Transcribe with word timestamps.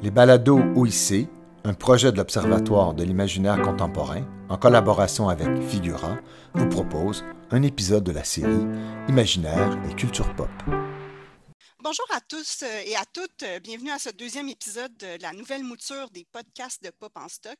Les 0.00 0.12
balados 0.12 0.60
OIC, 0.76 1.26
un 1.64 1.74
projet 1.74 2.12
de 2.12 2.18
l'Observatoire 2.18 2.94
de 2.94 3.02
l'imaginaire 3.02 3.60
contemporain, 3.60 4.24
en 4.48 4.56
collaboration 4.56 5.28
avec 5.28 5.48
Figura, 5.60 6.18
vous 6.54 6.68
propose 6.68 7.24
un 7.50 7.64
épisode 7.64 8.04
de 8.04 8.12
la 8.12 8.22
série 8.22 8.64
Imaginaire 9.08 9.76
et 9.90 9.94
culture 9.96 10.32
pop. 10.36 10.48
Bonjour 11.80 12.06
à 12.10 12.20
tous 12.20 12.62
euh, 12.62 12.82
et 12.86 12.94
à 12.94 13.04
toutes. 13.12 13.44
Bienvenue 13.64 13.90
à 13.90 13.98
ce 13.98 14.10
deuxième 14.10 14.48
épisode 14.48 14.96
de 14.98 15.20
la 15.20 15.32
nouvelle 15.32 15.64
mouture 15.64 16.10
des 16.10 16.24
podcasts 16.30 16.84
de 16.84 16.90
Pop 16.90 17.16
en 17.16 17.28
stock. 17.28 17.58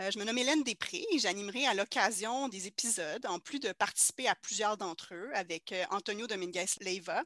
Euh, 0.00 0.10
je 0.10 0.18
me 0.18 0.24
nomme 0.24 0.38
Hélène 0.38 0.62
Després 0.62 1.04
et 1.12 1.18
j'animerai 1.18 1.66
à 1.66 1.74
l'occasion 1.74 2.48
des 2.48 2.68
épisodes, 2.68 3.26
en 3.26 3.38
plus 3.38 3.60
de 3.60 3.72
participer 3.72 4.28
à 4.28 4.34
plusieurs 4.34 4.78
d'entre 4.78 5.12
eux, 5.12 5.30
avec 5.34 5.72
euh, 5.72 5.84
Antonio 5.90 6.26
Dominguez 6.26 6.64
Leiva, 6.80 7.22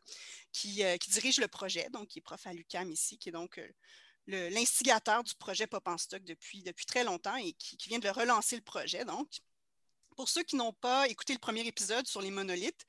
qui, 0.51 0.83
qui, 1.01 1.11
dirige 1.11 1.39
le 1.39 1.47
projet, 1.47 1.89
donc 1.93 2.09
qui 2.09 2.19
est 2.19 2.23
prof 2.23 2.45
à 2.47 2.53
l'UCAM 2.53 2.91
ici, 2.91 3.17
qui 3.17 3.29
est 3.29 3.33
donc 3.33 3.61
l'instigateur 4.27 5.23
du 5.25 5.35
projet 5.35 5.67
Pop 5.67 5.87
en 5.87 5.99
stock 5.99 6.23
depuis, 6.25 6.63
depuis 6.63 6.87
très 6.87 7.05
longtemps 7.05 7.37
et 7.37 7.53
qui, 7.53 7.77
vient 7.89 7.99
de 7.99 8.09
relancer 8.09 8.57
le 8.57 8.63
projet. 8.63 9.05
Donc, 9.05 9.29
pour 10.17 10.29
ceux 10.29 10.43
qui 10.43 10.57
n'ont 10.57 10.73
pas 10.73 11.09
écouté 11.09 11.33
le 11.33 11.39
premier 11.39 11.67
épisode 11.67 12.07
sur 12.07 12.23
les 12.23 12.31
monolithes, 12.31 12.85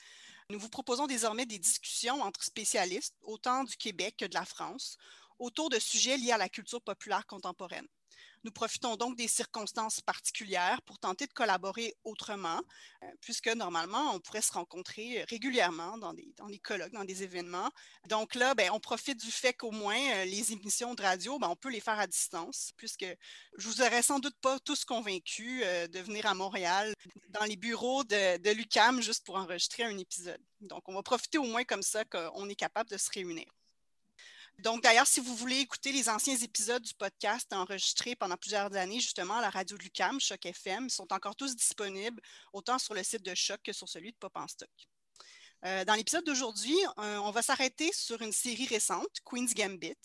nous 0.49 0.59
vous 0.59 0.70
proposons 0.70 1.08
désormais 1.08 1.45
des 1.45 1.59
discussions 1.59 2.21
entre 2.21 2.44
spécialistes, 2.44 3.16
autant 3.23 3.63
du 3.63 3.75
Québec 3.75 4.16
que 4.17 4.25
de 4.25 4.34
la 4.35 4.45
France, 4.45 4.98
autour 5.39 5.70
de 5.70 5.80
sujets 5.80 6.17
liés 6.17 6.31
à 6.31 6.38
la 6.38 6.49
culture 6.49 6.81
populaire 6.81 7.25
contemporaine. 7.25 7.88
Nous 8.45 8.52
profitons 8.52 8.95
donc 8.95 9.17
des 9.17 9.27
circonstances 9.27 10.02
particulières 10.02 10.80
pour 10.84 10.99
tenter 10.99 11.26
de 11.26 11.34
collaborer 11.34 11.95
autrement, 12.03 12.62
euh, 13.02 13.08
puisque 13.20 13.48
normalement, 13.48 14.13
on 14.13 14.20
pourrait 14.20 14.44
se 14.44 14.53
rencontrer 14.53 15.26
régulièrement 15.27 15.98
dans 15.98 16.13
des, 16.13 16.31
dans 16.38 16.45
des 16.45 16.59
colloques, 16.59 16.91
dans 16.91 17.05
des 17.05 17.23
événements. 17.23 17.72
Donc 18.08 18.36
là, 18.36 18.53
ben, 18.53 18.70
on 18.72 18.80
profite 18.80 19.20
du 19.20 19.31
fait 19.31 19.53
qu'au 19.53 19.72
moins 19.72 19.98
euh, 19.98 20.26
les 20.26 20.52
émissions 20.52 20.94
de 20.94 21.02
radio, 21.02 21.39
ben, 21.39 21.50
on 21.50 21.55
peut 21.55 21.72
les 21.72 21.80
faire 21.80 21.98
à 21.98 22.05
distance, 22.05 22.72
puisque 22.77 23.08
je 23.58 23.67
vous 23.67 23.81
aurais 23.81 24.03
sans 24.03 24.20
doute 24.20 24.38
pas 24.41 24.59
tous 24.59 24.86
convaincus 24.86 25.64
euh, 25.66 25.88
de 25.88 26.00
venir 26.02 26.28
à 26.28 26.36
Montréal, 26.36 26.94
dans 27.30 27.45
les 27.45 27.56
bureaux 27.56 28.03
de, 28.03 28.38
de 28.38 28.52
l'UCAM, 28.52 29.02
juste 29.02 29.25
pour 29.25 29.38
enregistrer 29.38 29.86
un 29.86 29.97
épisode. 29.97 30.41
Donc, 30.62 30.84
on 30.88 30.94
va 30.94 31.02
profiter 31.02 31.39
au 31.39 31.45
moins 31.45 31.64
comme 31.64 31.81
ça 31.81 32.06
qu'on 32.06 32.47
est 32.47 32.56
capable 32.56 32.91
de 32.91 32.97
se 32.97 33.09
réunir. 33.09 33.47
Donc, 34.59 34.81
d'ailleurs, 34.81 35.08
si 35.08 35.20
vous 35.20 35.36
voulez 35.36 35.59
écouter 35.59 35.92
les 35.92 36.09
anciens 36.09 36.38
épisodes 36.38 36.81
du 36.81 36.94
podcast 36.94 37.52
enregistrés 37.53 38.16
pendant 38.16 38.38
plusieurs 38.38 38.73
années, 38.75 39.00
justement, 39.00 39.36
à 39.36 39.42
la 39.42 39.50
radio 39.50 39.78
Lucam, 39.78 40.20
Choc 40.20 40.45
FM, 40.45 40.89
sont 40.89 41.12
encore 41.12 41.36
tous 41.36 41.56
disponibles, 41.56 42.22
autant 42.53 42.80
sur 42.80 42.94
le 42.94 43.03
site 43.03 43.23
de 43.23 43.36
Choc 43.36 43.59
que 43.64 43.73
sur 43.73 43.89
celui 43.89 44.12
de 44.12 44.17
Pop 44.17 44.31
en 44.36 44.47
Stock. 44.47 44.70
Euh, 45.66 45.84
dans 45.84 45.95
l'épisode 45.95 46.23
d'aujourd'hui, 46.25 46.78
euh, 47.00 47.17
on 47.17 47.31
va 47.31 47.42
s'arrêter 47.42 47.92
sur 47.92 48.22
une 48.22 48.31
série 48.31 48.67
récente, 48.67 49.20
Queen's 49.25 49.53
Gambit. 49.53 49.95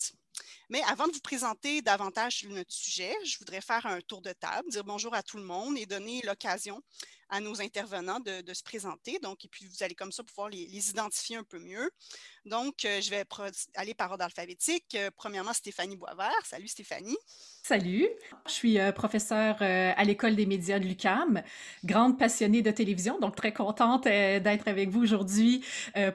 Mais 0.69 0.81
avant 0.83 1.07
de 1.07 1.13
vous 1.13 1.21
présenter 1.21 1.81
davantage 1.81 2.43
notre 2.45 2.73
sujet, 2.73 3.15
je 3.25 3.37
voudrais 3.37 3.61
faire 3.61 3.85
un 3.85 4.01
tour 4.01 4.21
de 4.21 4.31
table, 4.31 4.69
dire 4.69 4.83
bonjour 4.83 5.13
à 5.13 5.21
tout 5.21 5.37
le 5.37 5.43
monde 5.43 5.77
et 5.77 5.85
donner 5.85 6.21
l'occasion 6.23 6.81
à 7.31 7.39
nos 7.39 7.61
intervenants 7.61 8.19
de, 8.19 8.53
se 8.53 8.61
présenter. 8.61 9.17
Donc, 9.23 9.45
et 9.45 9.47
puis, 9.47 9.65
vous 9.65 9.83
allez 9.83 9.95
comme 9.95 10.11
ça 10.11 10.21
pouvoir 10.21 10.49
les, 10.49 10.89
identifier 10.89 11.37
un 11.37 11.43
peu 11.43 11.59
mieux. 11.59 11.89
Donc, 12.45 12.83
euh, 12.83 12.99
je 12.99 13.09
vais 13.09 13.23
aller 13.75 13.93
par 13.93 14.11
ordre 14.11 14.25
alphabétique. 14.25 14.95
Euh, 14.95 15.09
premièrement, 15.15 15.53
Stéphanie 15.53 15.95
Boisvert. 15.95 16.45
Salut 16.45 16.67
Stéphanie. 16.67 17.17
Salut, 17.63 18.09
je 18.47 18.51
suis 18.51 18.79
euh, 18.79 18.91
professeure 18.91 19.61
à 19.61 20.03
l'École 20.03 20.35
des 20.35 20.45
médias 20.45 20.79
de 20.79 20.85
l'UCAM, 20.85 21.41
grande 21.85 22.19
passionnée 22.19 22.61
de 22.61 22.71
télévision, 22.71 23.19
donc 23.19 23.35
très 23.35 23.53
contente 23.53 24.05
d'être 24.05 24.67
avec 24.67 24.89
vous 24.89 25.01
aujourd'hui 25.01 25.63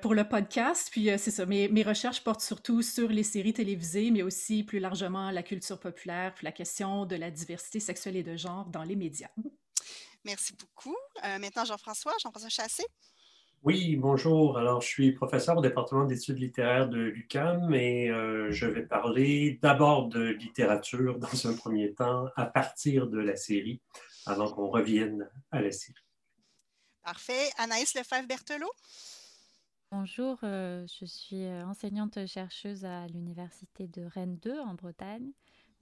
pour 0.03 0.15
le 0.15 0.29
podcast. 0.29 0.89
Puis 0.91 1.09
c'est 1.19 1.31
ça, 1.31 1.47
mes, 1.47 1.69
mes, 1.69 1.85
recherches 1.85 2.23
portent 2.23 2.41
surtout 2.43 2.83
sur 2.83 3.09
les 3.09 3.23
séries 3.23 3.53
télévisées, 3.55 4.11
mais 4.11 4.23
aussi 4.23 4.65
plus 4.65 4.81
largement 4.81 5.31
la 5.31 5.45
culture 5.45 5.79
populaire, 5.79 6.35
puis 6.35 6.45
la 6.45 6.53
question 6.53 7.07
de 7.07 7.17
la 7.17 7.31
diversité 7.31 7.79
sexuelle 7.81 8.17
et 8.17 8.25
de 8.25 8.37
genre 8.37 8.67
dans 8.67 8.83
les 8.83 8.97
médias. 8.97 9.31
Merci 10.27 10.55
beaucoup. 10.59 10.97
Euh, 11.25 11.39
maintenant, 11.39 11.65
Jean-François, 11.65 12.13
Jean-François 12.21 12.49
Chassé. 12.49 12.85
Oui, 13.63 13.95
bonjour. 13.95 14.59
Alors, 14.59 14.81
je 14.81 14.89
suis 14.89 15.13
professeur 15.13 15.57
au 15.57 15.61
département 15.61 16.05
d'études 16.05 16.41
littéraires 16.41 16.89
de 16.89 16.99
l'UCAM 16.99 17.73
et 17.73 18.11
euh, 18.11 18.51
je 18.51 18.67
vais 18.67 18.83
parler 18.83 19.61
d'abord 19.63 20.09
de 20.09 20.31
littérature 20.31 21.19
dans 21.21 21.47
un 21.47 21.55
premier 21.55 21.95
temps 21.95 22.27
à 22.35 22.45
partir 22.45 23.07
de 23.07 23.21
la 23.21 23.37
série, 23.37 23.81
avant 24.27 24.51
qu'on 24.51 24.69
revienne 24.69 25.31
à 25.53 25.61
la 25.63 25.71
série. 25.71 25.95
Parfait. 27.05 27.49
Anaïs 27.57 27.95
Lefebvre-Berthelot. 27.95 28.73
Bonjour, 29.93 30.39
euh, 30.43 30.85
je 30.99 31.05
suis 31.05 31.47
enseignante 31.47 32.27
chercheuse 32.27 32.85
à 32.85 33.07
l'Université 33.07 33.87
de 33.87 34.03
Rennes 34.03 34.39
2 34.43 34.59
en 34.59 34.75
Bretagne, 34.75 35.31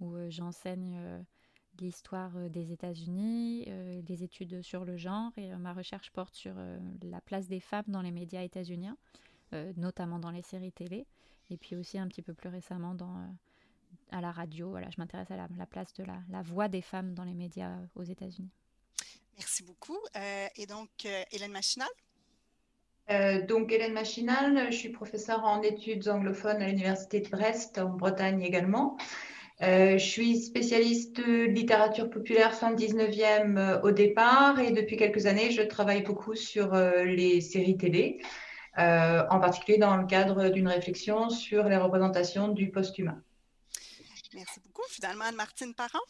où 0.00 0.18
j'enseigne 0.28 1.24
l'histoire 1.80 2.30
euh, 2.36 2.48
des 2.48 2.72
États-Unis, 2.72 3.64
euh, 3.68 4.02
des 4.02 4.22
études 4.22 4.62
sur 4.62 4.84
le 4.84 4.96
genre 4.96 5.32
et 5.36 5.52
euh, 5.52 5.56
ma 5.56 5.72
recherche 5.72 6.10
porte 6.10 6.34
sur 6.34 6.54
la 7.02 7.20
place 7.20 7.48
des 7.48 7.60
femmes 7.60 7.84
dans 7.88 8.02
les 8.02 8.10
médias 8.10 8.42
états-uniens, 8.42 8.96
notamment 9.76 10.18
dans 10.18 10.32
les 10.32 10.42
séries 10.42 10.72
télé 10.72 11.06
et 11.48 11.56
puis 11.56 11.76
aussi 11.76 11.96
un 11.96 12.08
petit 12.08 12.22
peu 12.22 12.34
plus 12.34 12.48
récemment 12.48 12.94
dans, 12.94 13.16
à 14.10 14.20
la 14.20 14.32
radio. 14.32 14.70
Voilà, 14.70 14.90
je 14.90 14.96
m'intéresse 14.98 15.30
à 15.30 15.36
la, 15.36 15.66
place 15.66 15.92
de 15.94 16.02
la, 16.02 16.18
la, 16.30 16.42
voix 16.42 16.66
des 16.66 16.82
femmes 16.82 17.14
dans 17.14 17.22
les 17.22 17.34
médias 17.34 17.76
aux 17.94 18.02
États-Unis. 18.02 18.50
Merci 19.36 19.62
beaucoup. 19.62 19.98
et 20.56 20.66
donc, 20.66 20.88
Hélène 21.30 21.52
Machinal? 21.52 21.88
Donc, 23.46 23.70
Hélène 23.70 23.92
Machinal, 23.92 24.72
je 24.72 24.76
suis 24.76 24.90
professeure 24.90 25.44
en 25.44 25.62
études 25.62 26.08
anglophones 26.08 26.60
à 26.60 26.66
l'Université 26.66 27.20
de 27.20 27.28
Brest, 27.28 27.78
en 27.78 27.90
Bretagne 27.90 28.42
également. 28.42 28.96
Euh, 29.62 29.98
je 29.98 30.04
suis 30.04 30.40
spécialiste 30.40 31.16
de 31.16 31.44
littérature 31.44 32.10
populaire 32.10 32.54
fin 32.54 32.74
19e 32.74 33.56
euh, 33.56 33.80
au 33.82 33.92
départ 33.92 34.58
et 34.58 34.72
depuis 34.72 34.96
quelques 34.96 35.26
années, 35.26 35.52
je 35.52 35.62
travaille 35.62 36.02
beaucoup 36.02 36.34
sur 36.34 36.74
euh, 36.74 37.04
les 37.04 37.40
séries 37.40 37.76
télé, 37.76 38.20
en 38.76 39.38
particulier 39.38 39.78
dans 39.78 39.96
le 39.96 40.06
cadre 40.06 40.48
d'une 40.48 40.66
réflexion 40.66 41.30
sur 41.30 41.68
les 41.68 41.76
représentations 41.76 42.48
du 42.48 42.72
post-humain. 42.72 43.22
Merci 44.34 44.58
beaucoup. 44.64 44.82
Finalement, 44.88 45.26
Anne-Martine 45.26 45.74
Parent? 45.74 46.00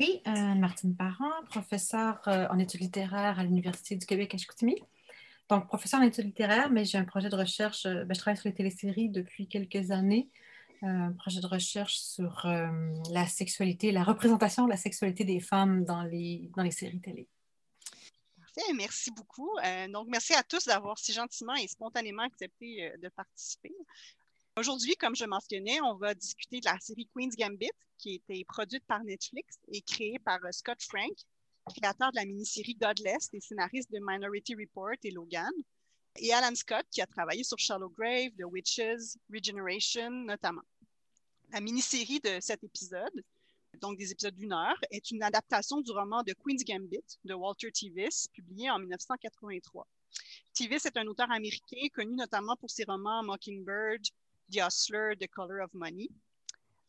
Oui, 0.00 0.20
Anne-Martine 0.24 0.96
Parent, 0.96 1.30
professeure 1.48 2.20
en 2.26 2.58
études 2.58 2.80
littéraires 2.80 3.38
à 3.38 3.44
l'Université 3.44 3.94
du 3.94 4.04
Québec 4.04 4.34
à 4.34 4.38
Chicoutimi. 4.38 4.74
Donc, 5.48 5.68
professeure 5.68 6.00
en 6.00 6.02
études 6.02 6.24
littéraires, 6.24 6.70
mais 6.70 6.84
j'ai 6.84 6.98
un 6.98 7.04
projet 7.04 7.28
de 7.28 7.36
recherche. 7.36 7.84
Ben, 7.84 8.12
je 8.12 8.18
travaille 8.18 8.36
sur 8.36 8.48
les 8.48 8.54
téléséries 8.54 9.08
depuis 9.08 9.46
quelques 9.46 9.92
années 9.92 10.28
un 10.82 11.12
projet 11.12 11.40
de 11.40 11.46
recherche 11.46 11.98
sur 11.98 12.46
euh, 12.46 12.68
la 13.10 13.26
sexualité, 13.26 13.92
la 13.92 14.04
représentation 14.04 14.64
de 14.64 14.70
la 14.70 14.76
sexualité 14.76 15.24
des 15.24 15.40
femmes 15.40 15.84
dans 15.84 16.02
les, 16.02 16.50
dans 16.56 16.62
les 16.62 16.70
séries 16.70 17.00
télé. 17.00 17.28
Parfait, 18.38 18.72
merci 18.74 19.10
beaucoup. 19.10 19.50
Euh, 19.64 19.88
donc, 19.88 20.08
merci 20.08 20.34
à 20.34 20.42
tous 20.42 20.64
d'avoir 20.64 20.98
si 20.98 21.12
gentiment 21.12 21.54
et 21.54 21.68
spontanément 21.68 22.22
accepté 22.22 22.84
euh, 22.84 22.96
de 23.02 23.08
participer. 23.08 23.74
Aujourd'hui, 24.58 24.96
comme 24.96 25.14
je 25.14 25.26
mentionnais, 25.26 25.80
on 25.82 25.96
va 25.96 26.14
discuter 26.14 26.60
de 26.60 26.66
la 26.66 26.78
série 26.80 27.08
Queen's 27.14 27.36
Gambit, 27.36 27.70
qui 27.98 28.10
a 28.10 28.14
été 28.14 28.44
produite 28.44 28.84
par 28.86 29.04
Netflix 29.04 29.58
et 29.70 29.82
créée 29.82 30.18
par 30.18 30.40
Scott 30.50 30.82
Frank, 30.82 31.12
créateur 31.74 32.10
de 32.12 32.16
la 32.16 32.24
mini-série 32.24 32.74
Godless 32.74 33.28
et 33.32 33.40
scénariste 33.40 33.90
de 33.90 33.98
Minority 34.00 34.54
Report 34.54 34.96
et 35.02 35.10
Logan 35.10 35.52
et 36.18 36.32
Alan 36.32 36.54
Scott, 36.54 36.86
qui 36.90 37.00
a 37.00 37.06
travaillé 37.06 37.44
sur 37.44 37.58
Shallow 37.58 37.88
Grave, 37.88 38.30
The 38.38 38.44
Witches, 38.44 39.16
Regeneration 39.32 40.10
notamment. 40.10 40.62
La 41.52 41.60
mini-série 41.60 42.20
de 42.20 42.38
cet 42.40 42.64
épisode, 42.64 43.22
donc 43.80 43.98
des 43.98 44.10
épisodes 44.10 44.34
d'une 44.34 44.52
heure, 44.52 44.78
est 44.90 45.10
une 45.10 45.22
adaptation 45.22 45.80
du 45.80 45.90
roman 45.92 46.22
de 46.22 46.32
Queen's 46.32 46.64
Gambit 46.64 47.18
de 47.24 47.34
Walter 47.34 47.70
Tevis, 47.70 48.28
publié 48.32 48.70
en 48.70 48.78
1983. 48.78 49.86
Tevis 50.54 50.86
est 50.86 50.96
un 50.96 51.06
auteur 51.06 51.30
américain 51.30 51.86
connu 51.94 52.14
notamment 52.14 52.56
pour 52.56 52.70
ses 52.70 52.84
romans 52.84 53.22
Mockingbird, 53.22 54.02
The 54.50 54.60
Hustler, 54.66 55.14
The 55.20 55.28
Color 55.28 55.64
of 55.64 55.74
Money. 55.74 56.08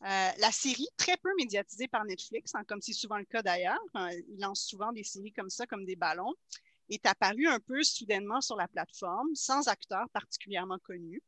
Euh, 0.04 0.30
la 0.38 0.52
série, 0.52 0.88
très 0.96 1.18
peu 1.18 1.30
médiatisée 1.38 1.88
par 1.88 2.06
Netflix, 2.06 2.54
hein, 2.54 2.64
comme 2.68 2.82
c'est 2.82 2.94
souvent 2.94 3.18
le 3.18 3.26
cas 3.26 3.42
d'ailleurs, 3.42 3.80
euh, 3.96 4.22
il 4.30 4.40
lance 4.40 4.62
souvent 4.62 4.92
des 4.92 5.04
séries 5.04 5.34
comme 5.34 5.50
ça, 5.50 5.66
comme 5.66 5.86
des 5.86 5.96
ballons, 5.96 6.36
est 6.90 7.06
apparu 7.06 7.48
un 7.48 7.60
peu 7.60 7.84
soudainement 7.84 8.42
sur 8.42 8.56
la 8.56 8.68
plateforme, 8.68 9.34
sans 9.36 9.68
acteur 9.68 10.10
particulièrement 10.10 10.80
connu. 10.80 11.22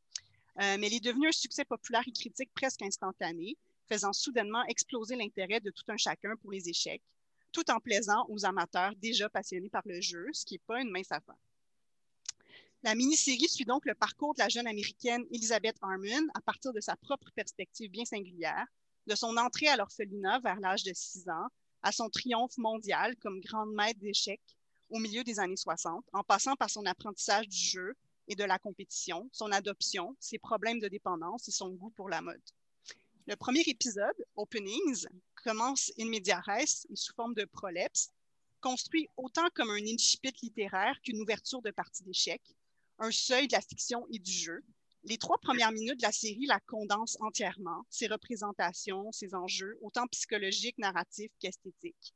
Euh, 0.61 0.77
mais 0.79 0.87
il 0.87 0.95
est 0.95 1.03
devenu 1.03 1.27
un 1.27 1.31
succès 1.31 1.65
populaire 1.65 2.03
et 2.07 2.11
critique 2.11 2.51
presque 2.53 2.81
instantané, 2.81 3.57
faisant 3.87 4.13
soudainement 4.13 4.63
exploser 4.65 5.15
l'intérêt 5.15 5.59
de 5.59 5.71
tout 5.71 5.83
un 5.87 5.97
chacun 5.97 6.35
pour 6.37 6.51
les 6.51 6.69
échecs, 6.69 7.03
tout 7.51 7.69
en 7.71 7.79
plaisant 7.79 8.25
aux 8.29 8.45
amateurs 8.45 8.93
déjà 8.97 9.29
passionnés 9.29 9.69
par 9.69 9.83
le 9.85 10.01
jeu, 10.01 10.27
ce 10.33 10.45
qui 10.45 10.55
n'est 10.55 10.61
pas 10.67 10.81
une 10.81 10.91
mince 10.91 11.11
affaire. 11.11 11.37
La 12.83 12.95
mini-série 12.95 13.49
suit 13.49 13.65
donc 13.65 13.85
le 13.85 13.93
parcours 13.93 14.33
de 14.33 14.39
la 14.39 14.47
jeune 14.47 14.67
américaine 14.67 15.25
Elizabeth 15.31 15.75
Harmon 15.81 16.27
à 16.33 16.41
partir 16.41 16.71
de 16.71 16.79
sa 16.79 16.95
propre 16.95 17.29
perspective 17.35 17.91
bien 17.91 18.05
singulière, 18.05 18.65
de 19.07 19.15
son 19.15 19.35
entrée 19.37 19.67
à 19.67 19.75
l'orphelinat 19.75 20.39
vers 20.39 20.59
l'âge 20.59 20.83
de 20.83 20.93
6 20.93 21.27
ans, 21.29 21.47
à 21.81 21.91
son 21.91 22.09
triomphe 22.09 22.57
mondial 22.57 23.15
comme 23.17 23.41
grande 23.41 23.73
maître 23.73 23.99
d'échecs, 23.99 24.57
au 24.89 24.99
milieu 24.99 25.23
des 25.23 25.39
années 25.39 25.55
60, 25.55 26.05
en 26.13 26.23
passant 26.23 26.55
par 26.55 26.69
son 26.69 26.85
apprentissage 26.85 27.47
du 27.47 27.57
jeu 27.57 27.95
et 28.27 28.35
de 28.35 28.43
la 28.43 28.59
compétition, 28.59 29.27
son 29.31 29.51
adoption, 29.51 30.15
ses 30.19 30.37
problèmes 30.37 30.79
de 30.79 30.87
dépendance 30.87 31.47
et 31.47 31.51
son 31.51 31.69
goût 31.69 31.89
pour 31.91 32.09
la 32.09 32.21
mode. 32.21 32.41
Le 33.27 33.35
premier 33.35 33.61
épisode, 33.61 34.25
Openings, 34.35 35.07
commence 35.43 35.91
in 35.99 36.09
media 36.09 36.39
res 36.39 36.87
sous 36.93 37.13
forme 37.13 37.35
de 37.35 37.45
prolepse, 37.45 38.09
construit 38.61 39.07
autant 39.17 39.47
comme 39.53 39.69
un 39.69 39.85
incipit 39.85 40.33
littéraire 40.41 40.99
qu'une 41.01 41.21
ouverture 41.21 41.61
de 41.61 41.71
partie 41.71 42.03
d'échecs, 42.03 42.55
un 42.97 43.11
seuil 43.11 43.47
de 43.47 43.53
la 43.53 43.61
fiction 43.61 44.05
et 44.11 44.19
du 44.19 44.31
jeu. 44.31 44.63
Les 45.03 45.17
trois 45.17 45.37
premières 45.37 45.71
minutes 45.71 45.97
de 45.97 46.05
la 46.05 46.11
série 46.11 46.45
la 46.45 46.59
condensent 46.59 47.17
entièrement, 47.21 47.85
ses 47.89 48.07
représentations, 48.07 49.11
ses 49.11 49.33
enjeux, 49.33 49.77
autant 49.81 50.07
psychologiques, 50.07 50.77
narratifs 50.77 51.31
qu'esthétiques. 51.39 52.13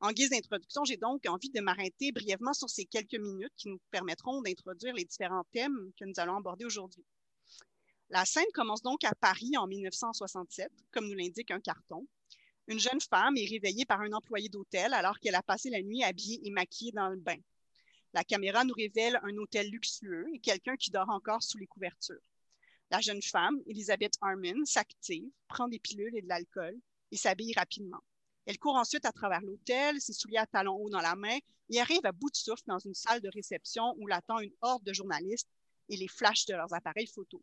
En 0.00 0.12
guise 0.12 0.30
d'introduction, 0.30 0.84
j'ai 0.84 0.96
donc 0.96 1.26
envie 1.26 1.50
de 1.50 1.60
m'arrêter 1.60 2.12
brièvement 2.12 2.52
sur 2.52 2.70
ces 2.70 2.84
quelques 2.84 3.18
minutes 3.18 3.52
qui 3.56 3.68
nous 3.68 3.80
permettront 3.90 4.40
d'introduire 4.42 4.94
les 4.94 5.04
différents 5.04 5.44
thèmes 5.52 5.90
que 5.98 6.04
nous 6.04 6.14
allons 6.18 6.36
aborder 6.36 6.64
aujourd'hui. 6.64 7.04
La 8.10 8.24
scène 8.24 8.46
commence 8.54 8.82
donc 8.82 9.02
à 9.02 9.12
Paris 9.16 9.56
en 9.56 9.66
1967, 9.66 10.70
comme 10.92 11.08
nous 11.08 11.16
l'indique 11.16 11.50
un 11.50 11.60
carton. 11.60 12.06
Une 12.68 12.78
jeune 12.78 13.00
femme 13.00 13.36
est 13.36 13.50
réveillée 13.50 13.86
par 13.86 14.00
un 14.00 14.12
employé 14.12 14.48
d'hôtel 14.48 14.94
alors 14.94 15.18
qu'elle 15.18 15.34
a 15.34 15.42
passé 15.42 15.68
la 15.68 15.82
nuit 15.82 16.04
habillée 16.04 16.46
et 16.46 16.50
maquillée 16.50 16.92
dans 16.92 17.08
le 17.08 17.16
bain. 17.16 17.38
La 18.14 18.22
caméra 18.22 18.64
nous 18.64 18.74
révèle 18.74 19.18
un 19.24 19.36
hôtel 19.36 19.68
luxueux 19.68 20.26
et 20.32 20.38
quelqu'un 20.38 20.76
qui 20.76 20.90
dort 20.90 21.10
encore 21.10 21.42
sous 21.42 21.58
les 21.58 21.66
couvertures. 21.66 22.22
La 22.90 23.00
jeune 23.00 23.22
femme, 23.22 23.60
Elizabeth 23.66 24.14
Armin, 24.20 24.64
s'active, 24.64 25.28
prend 25.48 25.66
des 25.66 25.80
pilules 25.80 26.16
et 26.16 26.22
de 26.22 26.28
l'alcool 26.28 26.78
et 27.10 27.16
s'habille 27.16 27.52
rapidement. 27.54 28.02
Elle 28.48 28.58
court 28.58 28.76
ensuite 28.76 29.04
à 29.04 29.12
travers 29.12 29.42
l'hôtel, 29.42 30.00
ses 30.00 30.14
souliers 30.14 30.38
à 30.38 30.46
talons 30.46 30.76
hauts 30.76 30.88
dans 30.88 31.02
la 31.02 31.14
main, 31.14 31.36
et 31.68 31.80
arrive 31.82 32.06
à 32.06 32.12
bout 32.12 32.30
de 32.30 32.36
souffle 32.36 32.62
dans 32.66 32.78
une 32.78 32.94
salle 32.94 33.20
de 33.20 33.28
réception 33.28 33.94
où 33.98 34.06
l'attend 34.06 34.38
une 34.38 34.54
horde 34.62 34.82
de 34.84 34.94
journalistes 34.94 35.50
et 35.90 35.98
les 35.98 36.08
flashs 36.08 36.46
de 36.46 36.54
leurs 36.54 36.72
appareils 36.72 37.06
photo. 37.06 37.42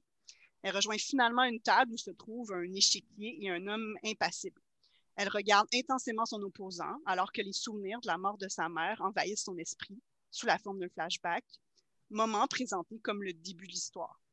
Elle 0.64 0.76
rejoint 0.76 0.98
finalement 0.98 1.44
une 1.44 1.62
table 1.62 1.94
où 1.94 1.98
se 1.98 2.10
trouve 2.10 2.52
un 2.54 2.74
échiquier 2.74 3.38
et 3.40 3.52
un 3.52 3.68
homme 3.68 3.96
impassible. 4.04 4.60
Elle 5.16 5.30
regarde 5.30 5.68
intensément 5.76 6.26
son 6.26 6.42
opposant 6.42 6.98
alors 7.06 7.32
que 7.32 7.44
les 7.44 7.54
souvenirs 7.54 8.02
de 8.02 8.08
la 8.08 8.18
mort 8.18 8.40
de 8.40 8.48
sa 8.48 8.68
mère 8.68 9.00
envahissent 9.02 9.44
son 9.44 9.60
esprit 9.60 10.02
sous 10.32 10.48
la 10.48 10.58
forme 10.58 10.80
d'un 10.80 10.90
flashback, 10.90 11.46
moment 12.10 12.48
présenté 12.48 12.98
comme 12.98 13.22
le 13.22 13.34
début 13.34 13.68
de 13.68 13.74
l'histoire. 13.74 14.25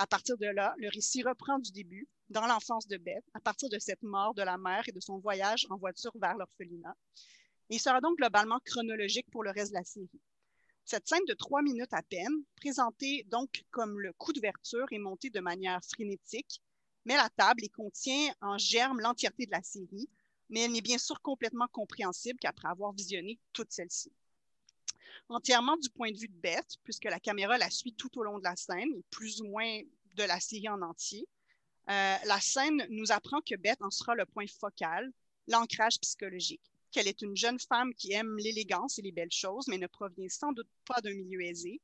À 0.00 0.06
partir 0.06 0.38
de 0.38 0.46
là, 0.46 0.74
le 0.78 0.88
récit 0.88 1.22
reprend 1.22 1.58
du 1.58 1.72
début, 1.72 2.08
dans 2.30 2.46
l'enfance 2.46 2.86
de 2.86 2.96
Beth, 2.96 3.22
à 3.34 3.40
partir 3.40 3.68
de 3.68 3.78
cette 3.78 4.02
mort 4.02 4.32
de 4.32 4.40
la 4.40 4.56
mère 4.56 4.82
et 4.88 4.92
de 4.92 5.00
son 5.00 5.18
voyage 5.18 5.66
en 5.68 5.76
voiture 5.76 6.12
vers 6.14 6.38
l'orphelinat. 6.38 6.96
Il 7.68 7.78
sera 7.78 8.00
donc 8.00 8.16
globalement 8.16 8.60
chronologique 8.64 9.30
pour 9.30 9.44
le 9.44 9.50
reste 9.50 9.72
de 9.72 9.76
la 9.76 9.84
série. 9.84 10.22
Cette 10.86 11.06
scène 11.06 11.26
de 11.28 11.34
trois 11.34 11.60
minutes 11.60 11.92
à 11.92 12.02
peine, 12.02 12.32
présentée 12.56 13.26
donc 13.30 13.62
comme 13.70 14.00
le 14.00 14.14
coup 14.14 14.32
d'ouverture, 14.32 14.86
est 14.90 14.98
montée 14.98 15.28
de 15.28 15.40
manière 15.40 15.84
frénétique, 15.84 16.62
met 17.04 17.16
la 17.16 17.28
table 17.36 17.62
et 17.62 17.68
contient 17.68 18.32
en 18.40 18.56
germe 18.56 19.00
l'entièreté 19.00 19.44
de 19.44 19.50
la 19.50 19.62
série, 19.62 20.08
mais 20.48 20.60
elle 20.60 20.72
n'est 20.72 20.80
bien 20.80 20.96
sûr 20.96 21.20
complètement 21.20 21.68
compréhensible 21.68 22.38
qu'après 22.40 22.68
avoir 22.68 22.94
visionné 22.94 23.38
toute 23.52 23.70
celle-ci. 23.70 24.10
Entièrement 25.30 25.76
du 25.76 25.88
point 25.90 26.10
de 26.10 26.18
vue 26.18 26.26
de 26.26 26.40
Beth, 26.40 26.76
puisque 26.82 27.04
la 27.04 27.20
caméra 27.20 27.56
la 27.56 27.70
suit 27.70 27.94
tout 27.94 28.18
au 28.18 28.24
long 28.24 28.38
de 28.38 28.44
la 28.44 28.56
scène, 28.56 28.92
et 28.96 29.04
plus 29.10 29.40
ou 29.40 29.46
moins 29.46 29.80
de 30.16 30.24
la 30.24 30.40
série 30.40 30.68
en 30.68 30.82
entier, 30.82 31.24
euh, 31.88 32.16
la 32.24 32.40
scène 32.40 32.84
nous 32.90 33.12
apprend 33.12 33.40
que 33.40 33.54
Beth 33.54 33.80
en 33.80 33.90
sera 33.90 34.16
le 34.16 34.26
point 34.26 34.48
focal, 34.48 35.12
l'ancrage 35.46 36.00
psychologique, 36.00 36.72
qu'elle 36.90 37.06
est 37.06 37.22
une 37.22 37.36
jeune 37.36 37.60
femme 37.60 37.94
qui 37.94 38.12
aime 38.12 38.36
l'élégance 38.38 38.98
et 38.98 39.02
les 39.02 39.12
belles 39.12 39.30
choses, 39.30 39.68
mais 39.68 39.78
ne 39.78 39.86
provient 39.86 40.28
sans 40.28 40.50
doute 40.50 40.68
pas 40.84 41.00
d'un 41.00 41.14
milieu 41.14 41.42
aisé, 41.42 41.80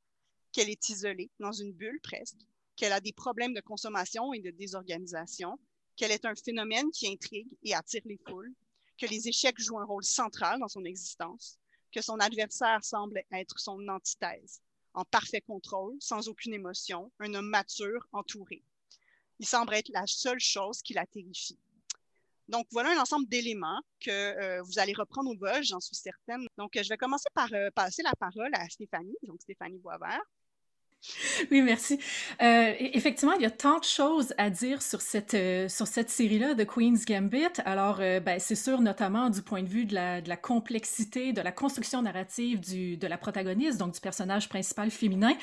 qu'elle 0.51 0.69
est 0.69 0.89
isolée, 0.89 1.31
dans 1.39 1.53
une 1.53 1.71
bulle 1.71 2.01
presque, 2.01 2.45
qu'elle 2.75 2.91
a 2.91 2.99
des 2.99 3.13
problèmes 3.13 3.53
de 3.53 3.61
consommation 3.61 4.33
et 4.33 4.41
de 4.41 4.51
désorganisation, 4.51 5.57
qu'elle 5.95 6.11
est 6.11 6.25
un 6.25 6.35
phénomène 6.35 6.91
qui 6.91 7.07
intrigue 7.07 7.57
et 7.63 7.73
attire 7.73 8.01
les 8.03 8.19
foules, 8.27 8.53
que 8.97 9.05
les 9.05 9.29
échecs 9.29 9.59
jouent 9.59 9.79
un 9.79 9.85
rôle 9.85 10.03
central 10.03 10.59
dans 10.59 10.67
son 10.67 10.83
existence, 10.83 11.59
que 11.97 12.03
son 12.03 12.19
adversaire 12.19 12.83
semble 12.83 13.23
être 13.31 13.57
son 13.57 13.87
antithèse, 13.87 14.61
en 14.93 15.03
parfait 15.03 15.41
contrôle, 15.41 15.95
sans 15.99 16.27
aucune 16.27 16.53
émotion, 16.53 17.11
un 17.19 17.33
homme 17.33 17.49
mature, 17.49 18.07
entouré. 18.11 18.63
Il 19.39 19.47
semble 19.47 19.73
être 19.73 19.89
la 19.89 20.05
seule 20.05 20.39
chose 20.39 20.83
qui 20.83 20.93
la 20.93 21.07
terrifie. 21.07 21.57
Donc, 22.49 22.67
voilà 22.71 22.91
un 22.91 23.01
ensemble 23.01 23.27
d'éléments 23.27 23.81
que 23.99 24.11
euh, 24.11 24.61
vous 24.61 24.77
allez 24.77 24.93
reprendre 24.93 25.31
au 25.31 25.35
vol, 25.35 25.63
j'en 25.63 25.79
suis 25.79 25.95
certaine. 25.95 26.45
Donc, 26.55 26.73
je 26.75 26.87
vais 26.87 26.97
commencer 26.97 27.29
par 27.33 27.51
euh, 27.53 27.71
passer 27.71 28.03
la 28.03 28.13
parole 28.13 28.51
à 28.53 28.69
Stéphanie, 28.69 29.17
donc 29.23 29.41
Stéphanie 29.41 29.79
Boisvert. 29.79 30.21
Oui, 31.51 31.61
merci. 31.61 31.99
Euh, 32.41 32.73
effectivement, 32.79 33.33
il 33.33 33.41
y 33.41 33.45
a 33.45 33.51
tant 33.51 33.79
de 33.79 33.83
choses 33.83 34.33
à 34.37 34.49
dire 34.49 34.81
sur 34.81 35.01
cette, 35.01 35.33
euh, 35.33 35.67
cette 35.69 36.09
série-là 36.09 36.53
de 36.53 36.63
Queen's 36.63 37.05
Gambit. 37.05 37.61
Alors, 37.65 37.97
euh, 37.99 38.19
ben, 38.19 38.39
c'est 38.39 38.55
sûr, 38.55 38.81
notamment 38.81 39.29
du 39.29 39.41
point 39.41 39.63
de 39.63 39.67
vue 39.67 39.85
de 39.85 39.93
la, 39.93 40.21
de 40.21 40.29
la 40.29 40.37
complexité, 40.37 41.33
de 41.33 41.41
la 41.41 41.51
construction 41.51 42.01
narrative 42.01 42.59
du, 42.59 42.97
de 42.97 43.07
la 43.07 43.17
protagoniste, 43.17 43.77
donc 43.77 43.93
du 43.93 43.99
personnage 43.99 44.49
principal 44.49 44.91
féminin. 44.91 45.33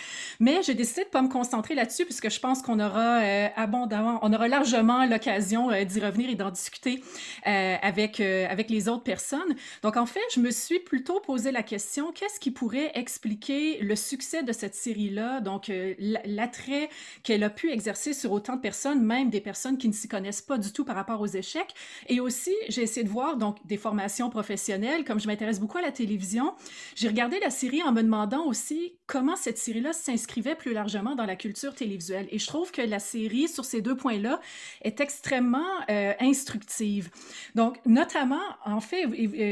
Mais 0.40 0.62
j'ai 0.62 0.74
décidé 0.74 1.04
de 1.04 1.08
pas 1.08 1.22
me 1.22 1.28
concentrer 1.28 1.74
là-dessus 1.74 2.04
puisque 2.04 2.30
je 2.30 2.40
pense 2.40 2.62
qu'on 2.62 2.80
aura 2.80 3.18
abondamment, 3.56 4.18
on 4.22 4.32
aura 4.32 4.48
largement 4.48 5.06
l'occasion 5.06 5.70
d'y 5.84 6.00
revenir 6.00 6.30
et 6.30 6.34
d'en 6.34 6.50
discuter 6.50 7.02
avec, 7.44 8.20
avec 8.20 8.70
les 8.70 8.88
autres 8.88 9.02
personnes. 9.02 9.54
Donc, 9.82 9.96
en 9.96 10.06
fait, 10.06 10.20
je 10.34 10.40
me 10.40 10.50
suis 10.50 10.80
plutôt 10.80 11.20
posé 11.20 11.52
la 11.52 11.62
question, 11.62 12.12
qu'est-ce 12.12 12.40
qui 12.40 12.50
pourrait 12.50 12.92
expliquer 12.94 13.78
le 13.80 13.96
succès 13.96 14.42
de 14.42 14.52
cette 14.52 14.74
série-là? 14.74 15.40
Donc, 15.44 15.68
euh, 15.68 15.94
l'attrait 16.24 16.88
qu'elle 17.22 17.44
a 17.44 17.50
pu 17.50 17.70
exercer 17.70 18.12
sur 18.12 18.32
autant 18.32 18.56
de 18.56 18.60
personnes, 18.60 19.02
même 19.02 19.30
des 19.30 19.40
personnes 19.40 19.78
qui 19.78 19.86
ne 19.86 19.92
s'y 19.92 20.08
connaissent 20.08 20.42
pas 20.42 20.58
du 20.58 20.72
tout 20.72 20.84
par 20.84 20.96
rapport 20.96 21.20
aux 21.20 21.26
échecs. 21.26 21.74
Et 22.08 22.18
aussi, 22.18 22.54
j'ai 22.68 22.82
essayé 22.82 23.04
de 23.04 23.10
voir 23.10 23.36
donc 23.36 23.64
des 23.66 23.76
formations 23.76 24.30
professionnelles. 24.30 25.04
Comme 25.04 25.20
je 25.20 25.28
m'intéresse 25.28 25.60
beaucoup 25.60 25.78
à 25.78 25.82
la 25.82 25.92
télévision, 25.92 26.54
j'ai 26.96 27.08
regardé 27.08 27.38
la 27.38 27.50
série 27.50 27.82
en 27.82 27.92
me 27.92 28.02
demandant 28.02 28.44
aussi 28.46 28.94
comment 29.06 29.36
cette 29.36 29.58
série-là 29.58 29.92
s'inscrivait 29.92 30.56
plus 30.56 30.72
largement 30.72 31.14
dans 31.14 31.26
la 31.26 31.36
culture 31.36 31.74
télévisuelle. 31.74 32.26
Et 32.30 32.38
je 32.38 32.46
trouve 32.46 32.72
que 32.72 32.82
la 32.82 32.98
série, 32.98 33.48
sur 33.48 33.64
ces 33.64 33.82
deux 33.82 33.96
points-là, 33.96 34.40
est 34.82 35.00
extrêmement 35.00 35.60
euh, 35.90 36.12
instructive. 36.20 37.10
Donc, 37.54 37.78
notamment, 37.86 38.42
en 38.64 38.80
fait, 38.80 39.06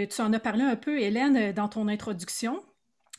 tu 0.09 0.23
en 0.23 0.33
as 0.33 0.41
parlé 0.41 0.65
un 0.65 0.77
peu, 0.77 0.99
Hélène, 1.00 1.53
dans 1.53 1.69
ton 1.69 1.89
introduction. 1.89 2.62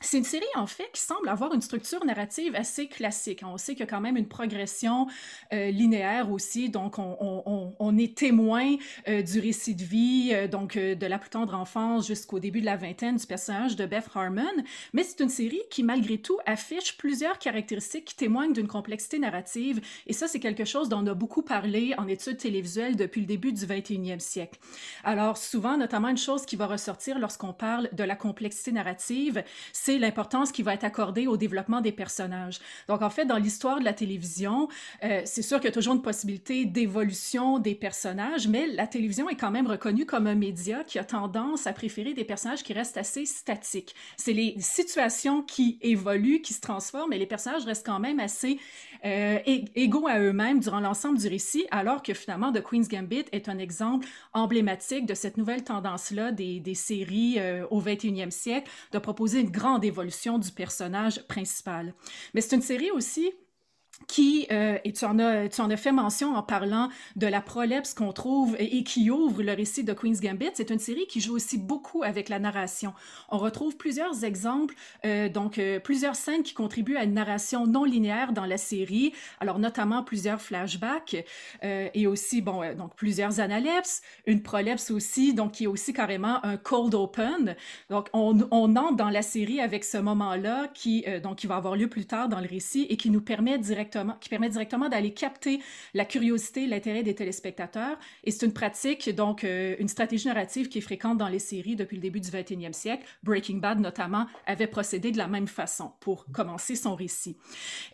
C'est 0.04 0.18
une 0.18 0.26
série, 0.26 0.44
en 0.56 0.68
fait, 0.68 0.90
qui 0.92 1.02
semble 1.02 1.30
avoir 1.30 1.54
une 1.54 1.62
structure 1.62 2.04
narrative 2.04 2.56
assez 2.56 2.88
classique. 2.88 3.42
On 3.46 3.58
sait 3.58 3.72
qu'il 3.72 3.80
y 3.80 3.84
a 3.84 3.90
quand 3.90 4.02
même 4.02 4.18
une 4.18 4.28
progression 4.28 5.08
euh, 5.54 5.72
linéaire 5.72 6.30
aussi, 6.30 6.70
donc 6.70 6.96
on, 7.00 7.98
est 7.98 8.18
témoin 8.18 8.76
euh, 9.08 9.22
du 9.22 9.40
récit 9.40 9.76
de 9.76 9.84
vie, 9.84 10.32
euh, 10.34 10.48
donc 10.48 10.78
de 10.78 11.06
la 11.06 11.18
plus 11.18 11.30
tendre 11.30 11.54
enfance 11.54 12.06
jusqu'au 12.06 12.40
début 12.40 12.60
de 12.60 12.66
la 12.66 12.76
vingtaine 12.76 13.16
du 13.16 13.26
personnage 13.26 13.78
de 13.78 13.86
Beth 13.86 14.10
Harmon, 14.14 14.44
mais 14.92 15.04
c'est 15.04 15.22
une 15.22 15.30
série 15.30 15.62
qui, 15.70 15.84
malgré 15.84 16.18
tout, 16.18 16.38
affiche 16.46 16.98
plusieurs 16.98 17.40
caractéristiques 17.40 18.06
qui 18.06 18.16
témoignent 18.16 18.54
d'une 18.54 18.68
complexité 18.68 19.20
narrative, 19.20 19.80
et 20.06 20.14
ça, 20.14 20.28
c'est 20.28 20.40
quelque 20.42 20.66
chose 20.66 20.90
dont 20.90 21.02
on 21.04 21.08
a 21.08 21.14
beaucoup 21.14 21.44
parlé 21.44 21.96
en 21.98 22.10
études 22.10 22.38
télévisuelles 22.38 22.98
depuis 22.98 23.22
le 23.22 23.28
début 23.28 23.54
du 23.54 23.66
21e 23.66 24.20
siècle. 24.20 24.60
Alors, 25.06 25.38
souvent, 25.38 25.78
notamment 25.78 26.10
une 26.10 26.18
chose 26.18 26.46
qui 26.46 26.58
va 26.58 26.68
ressortir 26.68 27.20
lorsqu'on 27.20 27.54
parle 27.54 27.90
de 27.94 28.04
la 28.04 28.18
complexité 28.18 28.74
narrative, 28.74 29.44
c'est 29.72 29.93
l'importance 30.00 30.52
qui 30.52 30.64
va 30.64 30.74
être 30.74 30.84
accordée 30.84 31.28
au 31.28 31.38
développement 31.38 31.82
des 31.82 31.92
personnages. 31.92 32.60
Donc, 32.88 33.02
en 33.02 33.10
fait, 33.10 33.26
dans 33.26 33.38
l'histoire 33.38 33.80
de 33.80 33.86
la 33.86 33.94
télévision, 33.94 34.68
euh, 35.04 35.22
c'est 35.26 35.42
sûr 35.42 35.58
qu'il 35.58 35.66
y 35.66 35.70
a 35.70 35.74
toujours 35.74 35.94
une 35.94 36.02
possibilité 36.02 36.66
d'évolution 36.66 37.60
des 37.60 37.76
personnages, 37.76 38.48
mais 38.48 38.68
la 38.68 38.88
télévision 38.88 39.30
est 39.30 39.36
quand 39.36 39.52
même 39.52 39.68
reconnue 39.68 40.06
comme 40.06 40.28
un 40.28 40.36
média 40.36 40.84
qui 40.84 41.00
a 41.00 41.04
tendance 41.04 41.68
à 41.68 41.74
préférer 41.74 42.14
des 42.14 42.24
personnages 42.24 42.64
qui 42.64 42.74
restent 42.74 42.98
assez 42.98 43.26
statiques. 43.26 43.96
C'est 44.18 44.34
les 44.34 44.56
situations 44.60 45.42
qui 45.42 45.78
évoluent, 45.82 46.42
qui 46.42 46.54
se 46.54 46.62
transforment, 46.62 47.14
et 47.14 47.18
les 47.18 47.26
personnages 47.26 47.66
restent 47.66 47.86
quand 47.86 48.00
même 48.00 48.20
assez 48.20 48.60
euh, 49.06 49.40
égaux 49.46 50.08
à 50.08 50.20
eux-mêmes 50.20 50.60
durant 50.60 50.80
l'ensemble 50.80 51.18
du 51.18 51.28
récit, 51.28 51.66
alors 51.72 52.02
que 52.02 52.14
finalement, 52.14 52.52
The 52.52 52.62
Queen's 52.62 52.88
Gambit 52.88 53.26
est 53.32 53.50
un 53.50 53.58
exemple 53.58 54.08
emblématique 54.34 55.06
de 55.06 55.14
cette 55.14 55.38
nouvelle 55.38 55.64
tendance-là 55.64 56.32
des, 56.32 56.60
des 56.60 56.76
séries 56.76 57.36
euh, 57.38 57.66
au 57.70 57.82
21e 57.82 58.32
siècle, 58.32 58.72
de 58.92 59.00
proposer 59.00 59.42
une 59.42 59.52
grande 59.52 59.82
d'évolution 59.82 60.38
du 60.38 60.52
personnage 60.52 61.22
principal. 61.28 61.94
Mais 62.34 62.42
c'est 62.42 62.56
une 62.56 62.62
série 62.62 62.92
aussi 62.92 63.34
qui, 64.08 64.48
euh, 64.52 64.78
et 64.84 64.94
tu 64.94 65.06
en, 65.06 65.18
as, 65.20 65.50
tu 65.50 65.62
en 65.62 65.70
as 65.70 65.78
fait 65.78 65.92
mention 65.92 66.36
en 66.36 66.44
parlant 66.44 66.90
de 67.16 67.28
la 67.28 67.42
prolepse 67.42 67.94
qu'on 67.94 68.12
trouve 68.12 68.56
et, 68.60 68.84
qui 68.84 69.10
ouvre 69.10 69.42
le 69.44 69.54
récit 69.54 69.84
de 69.84 69.94
Queen's 69.94 70.20
Gambit, 70.20 70.52
c'est 70.54 70.70
une 70.72 70.80
série 70.80 71.08
qui 71.08 71.22
joue 71.22 71.36
aussi 71.36 71.58
beaucoup 71.58 72.04
avec 72.04 72.30
la 72.30 72.40
narration. 72.40 72.94
On 73.30 73.38
retrouve 73.38 73.78
plusieurs 73.78 74.24
exemples, 74.24 74.76
euh, 75.06 75.30
donc 75.30 75.58
euh, 75.58 75.80
plusieurs 75.80 76.16
scènes 76.16 76.44
qui 76.44 76.54
contribuent 76.54 76.98
à 76.98 77.04
une 77.04 77.14
narration 77.14 77.66
non 77.66 77.86
linéaire 77.86 78.34
dans 78.34 78.46
la 78.46 78.58
série, 78.58 79.14
alors 79.40 79.60
notamment 79.60 80.04
plusieurs 80.04 80.42
flashbacks 80.42 81.24
euh, 81.64 81.90
et 81.94 82.08
aussi, 82.08 82.42
bon, 82.42 82.62
euh, 82.62 82.76
donc 82.76 82.96
plusieurs 82.96 83.40
analepses, 83.40 84.02
une 84.26 84.42
prolepse 84.44 84.92
aussi, 84.92 85.34
donc 85.34 85.54
qui 85.54 85.64
est 85.64 85.68
aussi 85.68 85.94
carrément 85.94 86.44
un 86.44 86.58
cold 86.58 86.94
open. 86.96 87.56
Donc 87.90 88.10
on, 88.14 88.38
on 88.52 88.76
entre 88.76 88.98
dans 88.98 89.10
la 89.10 89.22
série 89.22 89.60
avec 89.60 89.84
ce 89.84 89.98
moment-là 89.98 90.68
qui, 90.74 91.06
euh, 91.08 91.20
donc, 91.20 91.38
qui 91.38 91.48
va 91.48 91.56
avoir 91.56 91.76
lieu 91.76 91.88
plus 91.88 92.06
tard 92.06 92.28
dans 92.28 92.40
le 92.40 92.48
récit 92.48 92.86
et 92.90 92.98
qui 92.98 93.10
nous 93.10 93.22
permet 93.22 93.58
directement 93.58 93.93
qui 94.20 94.30
permet 94.30 94.50
directement 94.50 94.90
d'aller 94.90 95.14
capter 95.14 95.60
la 95.94 96.06
curiosité, 96.06 96.68
l'intérêt 96.68 97.04
des 97.04 97.16
téléspectateurs. 97.16 97.98
Et 98.24 98.32
c'est 98.32 98.46
une 98.46 98.54
pratique, 98.54 99.10
donc 99.16 99.44
euh, 99.44 99.76
une 99.80 99.88
stratégie 99.88 100.28
narrative 100.28 100.70
qui 100.70 100.80
est 100.80 100.82
fréquente 100.82 101.18
dans 101.18 101.28
les 101.28 101.40
séries 101.40 101.76
depuis 101.76 101.96
le 101.96 102.02
début 102.02 102.20
du 102.20 102.30
21e 102.30 102.74
siècle. 102.74 103.06
Breaking 103.24 103.58
Bad, 103.58 103.80
notamment, 103.80 104.28
avait 104.46 104.68
procédé 104.68 105.12
de 105.12 105.18
la 105.18 105.28
même 105.28 105.48
façon 105.48 105.92
pour 106.00 106.26
commencer 106.32 106.76
son 106.76 106.96
récit. 106.96 107.38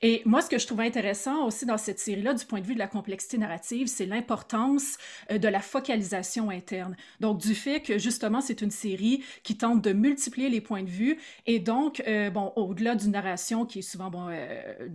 Et 0.02 0.22
moi, 0.26 0.42
ce 0.42 0.50
que 0.50 0.58
je 0.58 0.68
trouvais 0.68 0.86
intéressant 0.86 1.46
aussi 1.46 1.66
dans 1.66 1.78
cette 1.78 2.00
série-là, 2.00 2.34
du 2.34 2.46
point 2.46 2.62
de 2.62 2.66
vue 2.66 2.74
de 2.74 2.80
la 2.80 2.88
complexité 2.88 3.38
narrative, 3.38 3.88
c'est 3.88 4.06
l'importance 4.06 4.98
euh, 5.32 5.38
de 5.38 5.48
la 5.48 5.60
focalisation 5.60 6.50
interne. 6.50 6.96
Donc, 7.20 7.40
du 7.40 7.56
fait 7.56 7.82
que 7.82 7.98
justement, 7.98 8.42
c'est 8.42 8.62
une 8.62 8.72
série 8.72 9.24
qui 9.44 9.58
tente 9.58 9.82
de 9.82 9.94
multiplier 9.94 10.50
les 10.50 10.62
points 10.62 10.84
de 10.84 10.90
vue 10.90 11.20
et 11.46 11.60
donc, 11.60 12.04
euh, 12.08 12.30
bon, 12.30 12.54
au-delà 12.56 12.96
d'une 12.96 13.12
narration 13.12 13.66
qui 13.66 13.80
est 13.80 13.84
souvent 13.84 14.10
bon, 14.10 14.28
euh, 14.30 14.90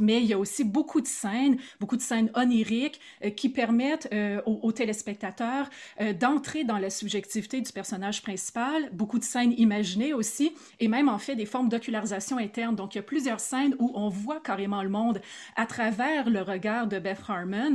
mais 0.00 0.20
il 0.20 0.26
y 0.26 0.32
a 0.32 0.38
aussi 0.38 0.64
beaucoup 0.64 1.00
de 1.00 1.06
scènes, 1.06 1.56
beaucoup 1.80 1.96
de 1.96 2.02
scènes 2.02 2.30
oniriques 2.34 3.00
qui 3.36 3.48
permettent 3.48 4.08
aux, 4.46 4.60
aux, 4.62 4.72
téléspectateurs 4.72 5.68
d'entrer 6.18 6.64
dans 6.64 6.78
la 6.78 6.90
subjectivité 6.90 7.60
du 7.60 7.72
personnage 7.72 8.22
principal, 8.22 8.90
beaucoup 8.92 9.18
de 9.18 9.24
scènes 9.24 9.54
imaginées 9.58 10.14
aussi, 10.14 10.52
et 10.80 10.88
même 10.88 11.08
en 11.08 11.18
fait 11.18 11.36
des 11.36 11.46
formes 11.46 11.68
d'ocularisation 11.68 12.38
interne. 12.38 12.74
Donc, 12.74 12.94
il 12.94 12.98
y 12.98 13.00
a 13.00 13.04
plusieurs 13.04 13.40
scènes 13.40 13.74
où 13.78 13.92
on 13.94 14.08
voit 14.08 14.40
carrément 14.40 14.82
le 14.82 14.88
monde 14.88 15.20
à 15.56 15.66
travers 15.66 16.28
le 16.28 16.42
regard 16.42 16.86
de 16.86 16.98
Beth 16.98 17.20
Harmon, 17.28 17.74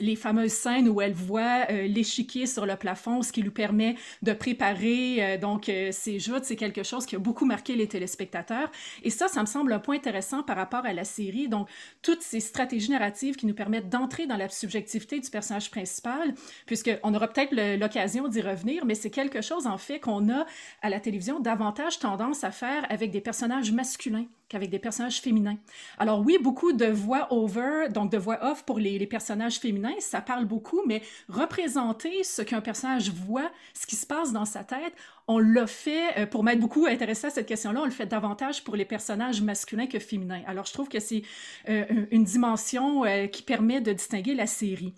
les 0.00 0.16
fameuses 0.16 0.52
scènes 0.52 0.88
où 0.88 1.00
elle 1.00 1.12
voit 1.12 1.66
l'échiquier 1.66 2.46
sur 2.46 2.66
le 2.66 2.76
plafond, 2.76 3.22
ce 3.22 3.32
qui 3.32 3.42
lui 3.42 3.50
permet 3.50 3.96
de 4.22 4.32
préparer 4.32 5.24
euh, 5.24 5.38
donc 5.38 5.68
euh, 5.68 5.90
ses 5.92 6.18
joutes. 6.18 6.44
C'est 6.44 6.56
quelque 6.56 6.82
chose 6.82 7.06
qui 7.06 7.16
a 7.16 7.18
beaucoup 7.18 7.44
marqué 7.44 7.76
les 7.76 7.86
téléspectateurs. 7.86 8.70
Et 9.02 9.10
ça, 9.10 9.28
ça 9.28 9.40
me 9.40 9.46
semble 9.46 9.72
un 9.72 9.78
point 9.78 9.96
intéressant 9.96 10.42
par 10.42 10.56
rapport 10.56 10.84
à 10.84 10.92
la 10.92 11.04
Donc, 11.48 11.68
toutes 12.02 12.22
ces 12.22 12.40
stratégies 12.40 12.90
narratives 12.90 13.36
qui 13.36 13.46
nous 13.46 13.54
permettent 13.54 13.88
d'entrer 13.88 14.26
dans 14.26 14.36
la 14.36 14.48
subjectivité 14.48 15.20
du 15.20 15.30
personnage 15.30 15.70
principal, 15.70 16.34
puisqu'on 16.66 17.14
aura 17.14 17.28
peut-être 17.28 17.54
l'occasion 17.78 18.28
d'y 18.28 18.40
revenir, 18.40 18.84
mais 18.84 18.94
c'est 18.94 19.10
quelque 19.10 19.40
chose, 19.40 19.66
en 19.66 19.78
fait, 19.78 20.00
qu'on 20.00 20.28
a 20.30 20.46
à 20.82 20.90
la 20.90 21.00
télévision 21.00 21.40
davantage 21.40 21.98
tendance 21.98 22.44
à 22.44 22.50
faire 22.50 22.86
avec 22.90 23.10
des 23.10 23.20
personnages 23.20 23.72
masculins 23.72 24.26
qu'avec 24.54 24.70
des 24.70 24.78
personnages 24.78 25.20
féminins. 25.20 25.56
Alors 25.98 26.20
oui, 26.20 26.38
beaucoup 26.40 26.72
de 26.72 26.86
voix 26.86 27.26
over, 27.32 27.88
donc 27.90 28.12
de 28.12 28.18
voix 28.18 28.38
off 28.40 28.64
pour 28.64 28.78
les, 28.78 29.04
personnages 29.04 29.58
féminins, 29.58 29.94
ça 29.98 30.20
parle 30.20 30.44
beaucoup, 30.44 30.80
mais 30.86 31.02
représenter 31.28 32.22
ce 32.22 32.40
qu'un 32.40 32.60
personnage 32.60 33.10
voit, 33.10 33.50
ce 33.74 33.84
qui 33.84 33.96
se 33.96 34.06
passe 34.06 34.32
dans 34.32 34.44
sa 34.44 34.62
tête, 34.62 34.94
on 35.26 35.40
l'a 35.40 35.66
fait, 35.66 36.18
euh, 36.18 36.26
pour 36.26 36.44
m'être 36.44 36.60
beaucoup 36.60 36.86
intéressé 36.86 37.26
à 37.26 37.30
cette 37.30 37.46
question-là, 37.46 37.80
on 37.82 37.84
le 37.84 37.90
fait 37.90 38.06
davantage 38.06 38.62
pour 38.62 38.76
les 38.76 38.84
personnages 38.84 39.42
masculins 39.42 39.88
que 39.88 39.98
féminins. 39.98 40.42
Alors 40.46 40.66
je 40.66 40.72
trouve 40.72 40.88
que 40.88 41.00
c'est 41.00 41.22
euh, 41.68 42.06
une 42.12 42.22
dimension 42.22 43.04
euh, 43.04 43.26
qui 43.26 43.42
permet 43.42 43.80
de 43.80 43.92
distinguer 43.92 44.34
la 44.34 44.46
série. 44.46 44.94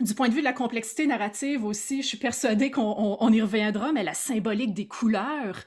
Du 0.00 0.14
point 0.14 0.28
de 0.28 0.32
vue 0.32 0.40
de 0.40 0.44
la 0.44 0.52
complexité 0.52 1.08
narrative 1.08 1.64
aussi, 1.64 2.02
je 2.02 2.06
suis 2.06 2.18
persuadée 2.18 2.70
qu'on 2.70 3.32
y 3.32 3.42
reviendra, 3.42 3.92
mais 3.92 4.04
la 4.04 4.14
symbolique 4.14 4.72
des 4.72 4.86
couleurs, 4.86 5.64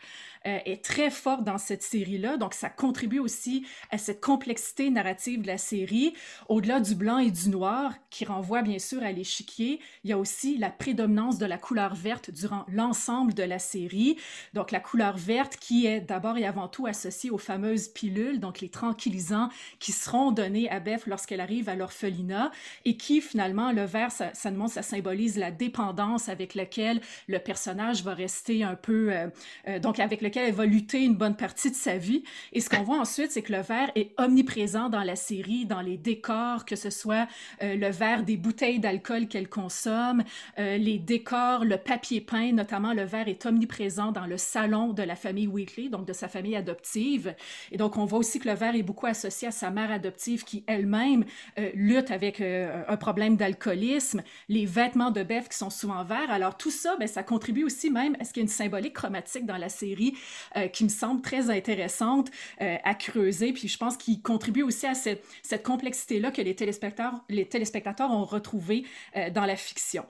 euh, 0.48 0.60
est 0.65 0.83
très 0.83 1.10
forte 1.10 1.43
dans 1.43 1.57
cette 1.57 1.83
série-là. 1.83 2.38
Donc, 2.38 2.53
ça 2.53 2.69
contribue 2.69 3.19
aussi 3.19 3.65
à 3.89 3.98
cette 3.98 4.21
complexité 4.21 4.89
narrative 4.89 5.41
de 5.41 5.48
la 5.48 5.57
série. 5.57 6.13
Au-delà 6.50 6.79
du 6.79 6.95
blanc 6.95 7.19
et 7.19 7.31
du 7.31 7.50
noir, 7.50 7.93
qui 8.10 8.25
renvoie 8.25 8.62
bien 8.62 8.79
sûr 8.79 9.03
à 9.03 9.12
l'échiquier, 9.12 9.79
il 10.03 10.10
y 10.10 10.13
a 10.13 10.17
aussi 10.17 10.57
la 10.57 10.69
prédominance 10.69 11.38
de 11.38 11.45
la 11.45 11.57
couleur 11.57 11.95
verte 11.95 12.31
durant 12.31 12.65
l'ensemble 12.67 13.33
de 13.33 13.43
la 13.43 13.60
série. 13.60 14.17
Donc, 14.53 14.71
la 14.71 14.79
couleur 14.79 15.17
verte 15.17 15.57
qui 15.57 15.86
est 15.86 16.01
d'abord 16.01 16.38
et 16.38 16.45
avant 16.45 16.67
tout 16.67 16.88
associée 16.88 17.29
aux 17.29 17.38
fameuses 17.38 17.88
pilules, 17.88 18.39
donc 18.39 18.62
les 18.62 18.69
tranquillisants 18.69 19.50
qui 19.79 19.91
seront 19.91 20.31
donnés 20.31 20.69
à 20.69 20.79
Beth 20.79 21.05
lorsqu'elle 21.05 21.41
arrive 21.41 21.69
à 21.69 21.75
l'orphelinat 21.75 22.51
et 22.86 22.98
qui 22.98 23.21
finalement, 23.21 23.71
le 23.71 23.83
vert, 23.83 24.12
ça, 24.12 24.33
ça, 24.33 24.51
montre, 24.51 24.74
ça 24.74 24.81
symbolise 24.81 25.38
la 25.38 25.51
dépendance 25.51 26.29
avec 26.29 26.55
laquelle 26.55 27.01
le 27.27 27.39
personnage 27.39 28.03
va 28.03 28.13
rester 28.13 28.63
un 28.63 28.75
peu, 28.75 29.13
euh, 29.13 29.27
euh, 29.67 29.79
donc 29.79 30.00
avec 30.00 30.21
le 30.36 30.42
elle 30.48 30.54
va 30.54 30.66
lutter 30.66 31.04
une 31.04 31.16
bonne 31.16 31.36
partie 31.36 31.70
de 31.70 31.76
sa 31.76 31.98
vie. 31.98 32.24
Et 32.54 32.62
ce 32.62 32.70
qu'on 32.70 32.84
voit 32.84 33.00
ensuite, 33.00 33.32
c'est 33.32 33.42
que 33.42 33.54
le 33.54 33.62
verre 33.62 33.92
est 33.96 34.12
omniprésent 34.18 34.90
dans 34.90 35.04
la 35.04 35.16
série, 35.16 35.66
dans 35.66 35.82
les 35.82 35.98
décors, 35.98 36.66
que 36.66 36.76
ce 36.76 36.90
soit 36.90 37.28
euh, 37.62 37.76
le 37.76 37.90
verre 37.90 38.24
des 38.24 38.38
bouteilles 38.38 38.80
d'alcool 38.80 39.28
qu'elle 39.28 39.50
consomme, 39.50 40.24
euh, 40.60 40.78
les 40.78 41.00
décors, 41.00 41.66
le 41.66 41.78
papier 41.78 42.22
peint, 42.22 42.52
notamment 42.52 42.94
le 42.94 43.04
verre 43.04 43.28
est 43.28 43.46
omniprésent 43.46 44.12
dans 44.12 44.26
le 44.26 44.38
salon 44.38 44.94
de 44.94 45.04
la 45.04 45.16
famille 45.16 45.48
Wheatley, 45.48 45.90
donc 45.90 46.06
de 46.06 46.14
sa 46.14 46.28
famille 46.28 46.56
adoptive. 46.56 47.36
Et 47.72 47.78
donc, 47.78 47.98
on 47.98 48.06
voit 48.06 48.20
aussi 48.20 48.40
que 48.40 48.48
le 48.48 48.56
verre 48.56 48.76
est 48.76 48.84
beaucoup 48.84 49.08
associé 49.08 49.48
à 49.48 49.52
sa 49.52 49.70
mère 49.70 49.92
adoptive 49.92 50.44
qui 50.44 50.64
elle-même 50.68 51.26
euh, 51.60 51.70
lutte 51.74 52.12
avec 52.12 52.42
un 52.42 52.98
problème 52.98 53.36
d'alcoolisme, 53.36 54.24
les 54.50 54.66
vêtements 54.66 55.12
de 55.12 55.24
Beth 55.24 55.50
qui 55.50 55.58
sont 55.58 55.70
souvent 55.70 56.04
verts. 56.04 56.32
Alors, 56.32 56.58
tout 56.58 56.72
ça, 56.72 56.96
ben, 56.98 57.08
ça 57.08 57.24
contribue 57.24 57.64
aussi 57.64 57.90
même 57.90 58.16
à 58.20 58.26
ce 58.26 58.34
qu'il 58.34 58.42
y 58.42 58.44
ait 58.44 58.48
une 58.48 58.50
symbolique 58.50 58.94
chromatique 58.94 59.46
dans 59.46 59.58
la 59.58 59.70
série 59.70 60.16
euh, 60.56 60.68
qui 60.68 60.84
me 60.84 60.90
semble 60.90 61.22
très 61.22 61.50
intéressante 61.50 62.30
euh, 62.62 62.78
à 62.84 62.96
creuser. 62.96 63.54
Puis 63.54 63.68
je 63.68 63.78
pense 63.78 63.98
qu'il 63.98 64.22
contribue 64.22 64.63
aussi 64.63 64.86
à 64.86 64.94
cette, 64.94 65.24
complexité-là 65.63 66.32
que 66.32 66.42
les 66.42 66.56
téléspectateurs, 66.56 68.12
ont 68.12 68.25
retrouvé 68.25 68.86
euh, 69.16 69.30
dans 69.30 69.46
la 69.46 69.56
fiction. 69.56 70.06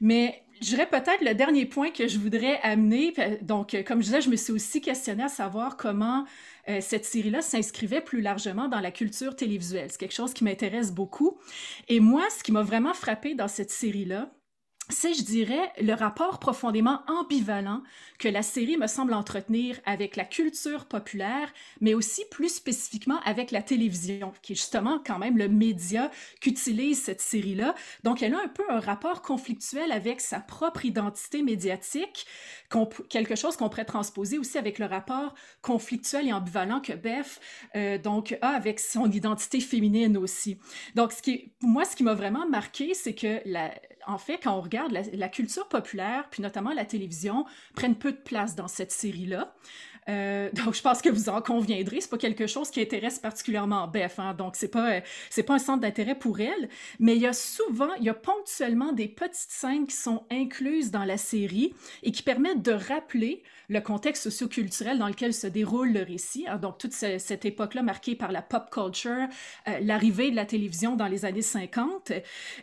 Mais 0.00 0.42
je 0.60 0.68
dirais 0.68 0.88
peut-être 0.88 1.22
le 1.22 1.34
dernier 1.34 1.66
point 1.66 1.90
que 1.90 2.08
je 2.08 2.18
voudrais 2.18 2.60
amener. 2.62 3.12
Donc, 3.42 3.76
comme 3.86 4.00
je 4.00 4.06
disais, 4.06 4.20
je 4.20 4.30
me 4.30 4.36
suis 4.36 4.52
aussi 4.52 4.80
questionnée 4.80 5.24
à 5.24 5.28
savoir 5.28 5.76
comment 5.76 6.24
cette 6.80 7.04
série-là 7.04 7.42
s'inscrivait 7.42 8.00
plus 8.00 8.22
largement 8.22 8.68
dans 8.68 8.80
la 8.80 8.90
culture 8.90 9.36
télévisuelle. 9.36 9.88
C'est 9.90 9.98
quelque 9.98 10.14
chose 10.14 10.32
qui 10.32 10.44
m'intéresse 10.44 10.92
beaucoup. 10.92 11.38
Et 11.88 12.00
moi, 12.00 12.22
ce 12.30 12.42
qui 12.42 12.52
m'a 12.52 12.62
vraiment 12.62 12.94
frappé 12.94 13.34
dans 13.34 13.48
cette 13.48 13.70
série-là, 13.70 14.30
c'est, 14.90 15.14
je 15.14 15.22
dirais, 15.22 15.72
le 15.80 15.94
rapport 15.94 16.38
profondément 16.38 17.00
ambivalent 17.08 17.82
que 18.18 18.28
la 18.28 18.42
série 18.42 18.76
me 18.76 18.86
semble 18.86 19.14
entretenir 19.14 19.80
avec 19.86 20.14
la 20.14 20.26
culture 20.26 20.84
populaire, 20.84 21.52
mais 21.80 21.94
aussi 21.94 22.22
plus 22.30 22.54
spécifiquement 22.54 23.18
avec 23.24 23.50
la 23.50 23.62
télévision, 23.62 24.32
qui 24.42 24.52
est 24.52 24.56
justement 24.56 25.00
quand 25.04 25.18
même 25.18 25.38
le 25.38 25.48
média 25.48 26.10
qu'utilise 26.40 27.02
cette 27.02 27.22
série-là. 27.22 27.74
Donc, 28.02 28.22
elle 28.22 28.34
a 28.34 28.42
un 28.42 28.48
peu 28.48 28.64
un 28.68 28.78
rapport 28.78 29.22
conflictuel 29.22 29.90
avec 29.90 30.20
sa 30.20 30.40
propre 30.40 30.84
identité 30.84 31.42
médiatique, 31.42 32.26
quelque 33.08 33.36
chose 33.36 33.56
qu'on 33.56 33.68
pourrait 33.68 33.84
transposer 33.84 34.38
aussi 34.38 34.58
avec 34.58 34.78
le 34.78 34.86
rapport 34.86 35.34
conflictuel 35.62 36.28
et 36.28 36.32
ambivalent 36.32 36.80
que 36.80 36.92
Beth 36.92 37.40
euh, 37.76 37.98
donc 37.98 38.36
a 38.42 38.48
avec 38.48 38.80
son 38.80 39.10
identité 39.10 39.60
féminine 39.60 40.16
aussi. 40.18 40.58
Donc, 40.94 41.12
ce 41.12 41.22
qui 41.22 41.52
moi, 41.62 41.84
ce 41.84 41.96
qui 41.96 42.02
m'a 42.02 42.14
vraiment 42.14 42.46
marqué, 42.48 42.94
c'est 42.94 43.14
que 43.14 43.40
la, 43.46 43.72
en 44.06 44.18
fait, 44.18 44.38
quand 44.42 44.56
on 44.56 44.60
regarde 44.60 44.92
la, 44.92 45.28
culture 45.28 45.68
populaire, 45.68 46.28
puis 46.30 46.42
notamment 46.42 46.72
la 46.72 46.84
télévision, 46.84 47.44
prennent 47.74 47.96
peu 47.96 48.12
de 48.12 48.16
place 48.16 48.54
dans 48.54 48.68
cette 48.68 48.92
série-là. 48.92 49.54
Euh, 50.08 50.50
donc, 50.64 50.74
je 50.74 50.82
pense 50.82 51.02
que 51.02 51.08
vous 51.08 51.28
en 51.28 51.40
conviendrez, 51.40 52.00
c'est 52.00 52.10
pas 52.10 52.18
quelque 52.18 52.46
chose 52.46 52.70
qui 52.70 52.80
intéresse 52.80 53.18
particulièrement 53.18 53.88
Beth, 53.88 54.18
hein, 54.18 54.34
donc 54.34 54.56
c'est 54.56 54.68
pas 54.68 55.00
c'est 55.30 55.42
pas 55.42 55.54
un 55.54 55.58
centre 55.58 55.80
d'intérêt 55.80 56.14
pour 56.14 56.40
elle. 56.40 56.68
Mais 56.98 57.16
il 57.16 57.22
y 57.22 57.26
a 57.26 57.32
souvent, 57.32 57.92
il 57.98 58.04
y 58.04 58.08
a 58.08 58.14
ponctuellement 58.14 58.92
des 58.92 59.08
petites 59.08 59.50
scènes 59.50 59.86
qui 59.86 59.96
sont 59.96 60.24
incluses 60.30 60.90
dans 60.90 61.04
la 61.04 61.16
série 61.16 61.74
et 62.02 62.12
qui 62.12 62.22
permettent 62.22 62.62
de 62.62 62.72
rappeler 62.72 63.42
le 63.68 63.80
contexte 63.80 64.24
socioculturel 64.24 64.98
dans 64.98 65.08
lequel 65.08 65.34
se 65.34 65.46
déroule 65.46 65.92
le 65.92 66.02
récit. 66.02 66.46
Hein, 66.48 66.58
donc 66.58 66.78
toute 66.78 66.92
cette 66.92 67.44
époque-là 67.44 67.82
marquée 67.82 68.14
par 68.14 68.32
la 68.32 68.42
pop 68.42 68.70
culture, 68.70 69.28
euh, 69.68 69.78
l'arrivée 69.80 70.30
de 70.30 70.36
la 70.36 70.46
télévision 70.46 70.96
dans 70.96 71.06
les 71.06 71.24
années 71.24 71.42
50. 71.42 72.12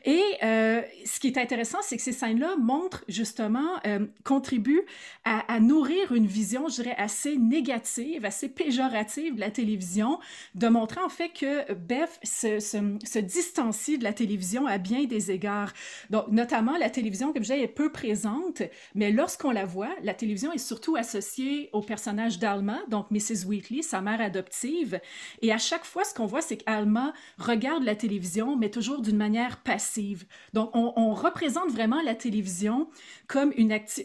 Et 0.05 0.21
euh, 0.43 0.81
ce 1.05 1.19
qui 1.19 1.27
est 1.27 1.37
intéressant, 1.37 1.79
c'est 1.81 1.97
que 1.97 2.03
ces 2.03 2.11
scènes-là 2.11 2.55
montrent 2.57 3.03
justement, 3.07 3.79
contribuent 4.23 4.85
à, 5.25 5.39
à 5.51 5.59
nourrir 5.59 6.13
une 6.13 6.27
vision, 6.27 6.67
je 6.67 6.81
dirais, 6.81 6.95
assez 6.97 7.37
négative, 7.37 8.25
assez 8.25 8.49
péjorative 8.49 9.35
de 9.35 9.39
la 9.39 9.51
télévision, 9.51 10.19
de 10.55 10.67
montrer 10.67 11.01
en 11.01 11.09
fait 11.09 11.29
que 11.29 11.73
Beth 11.73 12.19
se, 12.23 12.59
se, 12.59 13.19
distancie 13.19 13.97
de 13.97 14.03
la 14.03 14.13
télévision 14.13 14.65
à 14.67 14.77
bien 14.77 15.05
des 15.05 15.31
égards. 15.31 15.73
Donc, 16.09 16.27
notamment, 16.29 16.77
la 16.77 16.89
télévision, 16.89 17.33
comme 17.33 17.43
je 17.43 17.51
disais, 17.51 17.63
est 17.63 17.67
peu 17.67 17.91
présente, 17.91 18.63
mais 18.95 19.11
lorsqu'on 19.11 19.51
la 19.51 19.65
voit, 19.65 19.93
la 20.03 20.13
télévision 20.13 20.51
est 20.51 20.57
surtout 20.57 20.90
associée 20.95 21.69
au 21.73 21.81
personnage 21.81 22.39
d'Alma, 22.39 22.79
donc 22.89 23.11
Mrs. 23.11 23.45
Wheatley, 23.47 23.81
sa 23.81 24.01
mère 24.01 24.21
adoptive. 24.21 24.99
Et 25.41 25.51
à 25.51 25.57
chaque 25.57 25.85
fois, 25.85 26.03
ce 26.03 26.13
qu'on 26.13 26.25
voit, 26.25 26.41
c'est 26.41 26.57
qu'Alma 26.57 27.13
regarde 27.37 27.83
la 27.83 27.95
télévision, 27.95 28.55
mais 28.55 28.69
toujours 28.69 29.01
d'une 29.01 29.17
manière 29.17 29.57
passive. 29.57 30.25
Donc, 30.53 30.71
on, 30.73 31.11
représente 31.13 31.71
vraiment 31.71 32.01
la 32.01 32.15
télévision 32.15 32.89
comme 33.27 33.53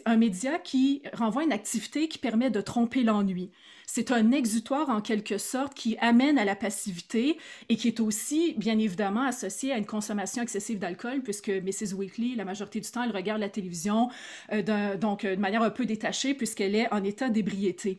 un 0.05 0.17
média 0.17 0.59
qui 0.59 1.01
renvoie 1.13 1.43
une 1.43 1.53
activité 1.53 2.07
qui 2.07 2.17
permet 2.17 2.49
de 2.49 2.61
tromper 2.61 3.03
l'ennui. 3.03 3.51
C'est 3.89 4.11
un 4.11 4.31
exutoire 4.31 4.89
en 4.89 4.99
quelque 4.99 5.37
sorte 5.37 5.73
qui 5.73 5.97
amène 6.01 6.37
à 6.37 6.43
la 6.43 6.57
passivité 6.57 7.37
et 7.69 7.77
qui 7.77 7.87
est 7.87 8.01
aussi 8.01 8.53
bien 8.57 8.77
évidemment 8.77 9.23
associé 9.23 9.71
à 9.71 9.77
une 9.77 9.85
consommation 9.85 10.43
excessive 10.43 10.77
d'alcool 10.77 11.21
puisque 11.23 11.49
Mrs. 11.49 11.93
Weekly, 11.95 12.35
la 12.35 12.43
majorité 12.43 12.81
du 12.81 12.91
temps, 12.91 13.03
elle 13.03 13.15
regarde 13.15 13.39
la 13.39 13.47
télévision 13.47 14.09
euh, 14.51 14.97
donc 14.97 15.23
euh, 15.23 15.37
de 15.37 15.41
manière 15.41 15.61
un 15.61 15.69
peu 15.69 15.85
détachée 15.85 16.33
puisqu'elle 16.33 16.75
est 16.75 16.93
en 16.93 17.01
état 17.01 17.29
d'ébriété. 17.29 17.97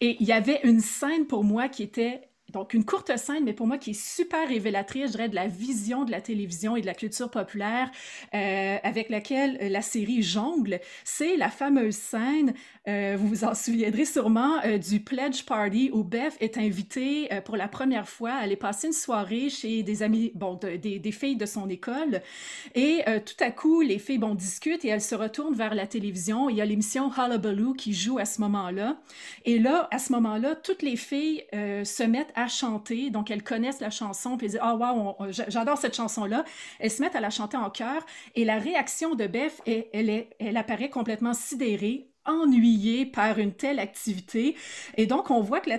Et 0.00 0.16
il 0.20 0.26
y 0.26 0.32
avait 0.32 0.60
une 0.64 0.80
scène 0.80 1.26
pour 1.26 1.44
moi 1.44 1.68
qui 1.68 1.82
était 1.82 2.22
donc 2.52 2.74
une 2.74 2.84
courte 2.84 3.16
scène, 3.16 3.44
mais 3.44 3.52
pour 3.52 3.66
moi 3.66 3.76
qui 3.76 3.90
est 3.90 4.00
super 4.00 4.48
révélatrice, 4.48 5.06
je 5.06 5.12
dirais, 5.12 5.28
de 5.28 5.34
la 5.34 5.48
vision 5.48 6.04
de 6.04 6.10
la 6.10 6.20
télévision 6.20 6.76
et 6.76 6.80
de 6.80 6.86
la 6.86 6.94
culture 6.94 7.30
populaire 7.30 7.90
euh, 8.34 8.76
avec 8.82 9.10
laquelle 9.10 9.58
euh, 9.60 9.68
la 9.68 9.82
série 9.82 10.22
jongle. 10.22 10.80
C'est 11.04 11.36
la 11.36 11.50
fameuse 11.50 11.96
scène, 11.96 12.54
euh, 12.88 13.16
vous 13.18 13.28
vous 13.28 13.44
en 13.44 13.54
souviendrez 13.54 14.04
sûrement, 14.04 14.60
du 14.78 15.00
Pledge 15.00 15.44
Party 15.44 15.90
où 15.92 16.04
Beth 16.04 16.36
est 16.40 16.56
invitée 16.56 17.28
pour 17.44 17.56
la 17.56 17.68
première 17.68 18.08
fois 18.08 18.30
à 18.30 18.38
aller 18.38 18.56
passer 18.56 18.88
une 18.88 18.92
soirée 18.92 19.50
chez 19.50 19.82
des 19.82 20.02
amis, 20.02 20.30
bon, 20.34 20.54
de, 20.54 20.76
des, 20.76 20.98
des, 20.98 21.12
filles 21.12 21.36
de 21.36 21.46
son 21.46 21.68
école. 21.68 22.22
Et 22.74 23.02
tout 23.24 23.44
à 23.44 23.50
coup, 23.50 23.80
les 23.80 23.98
filles, 23.98 24.18
bon, 24.18 24.34
discutent 24.34 24.84
et 24.84 24.88
elles 24.88 25.02
se 25.02 25.14
retournent 25.14 25.54
vers 25.54 25.74
la 25.74 25.86
télévision. 25.86 26.48
Il 26.48 26.56
y 26.56 26.60
a 26.60 26.64
l'émission 26.64 27.10
Hullabaloo 27.10 27.74
qui 27.74 27.92
joue 27.92 28.18
à 28.18 28.24
ce 28.24 28.40
moment-là. 28.42 28.98
Et 29.44 29.58
là, 29.58 29.88
à 29.90 29.98
ce 29.98 30.12
moment-là, 30.12 30.54
toutes 30.54 30.82
les 30.82 30.96
filles 30.96 31.44
se 31.52 32.02
mettent 32.04 32.32
à 32.36 32.48
chanter, 32.48 33.10
donc 33.10 33.30
elles 33.30 33.42
connaissent 33.42 33.80
la 33.80 33.90
chanson, 33.90 34.36
puis 34.36 34.46
elles 34.46 34.52
disent 34.52 34.60
Ah, 34.62 34.76
oh, 34.78 35.16
wow, 35.18 35.26
j'adore 35.30 35.78
cette 35.78 35.96
chanson-là. 35.96 36.44
Elles 36.78 36.90
se 36.90 37.02
mettent 37.02 37.16
à 37.16 37.20
la 37.20 37.30
chanter 37.30 37.56
en 37.56 37.70
chœur, 37.70 38.04
et 38.34 38.44
la 38.44 38.58
réaction 38.58 39.14
de 39.14 39.26
Beth, 39.26 39.60
elle, 39.66 39.86
elle, 39.92 40.10
est, 40.10 40.30
elle 40.38 40.56
apparaît 40.56 40.90
complètement 40.90 41.34
sidérée, 41.34 42.10
ennuyée 42.26 43.06
par 43.06 43.38
une 43.38 43.52
telle 43.52 43.78
activité. 43.78 44.56
Et 44.96 45.06
donc, 45.06 45.30
on 45.30 45.40
voit 45.40 45.60
que 45.60 45.70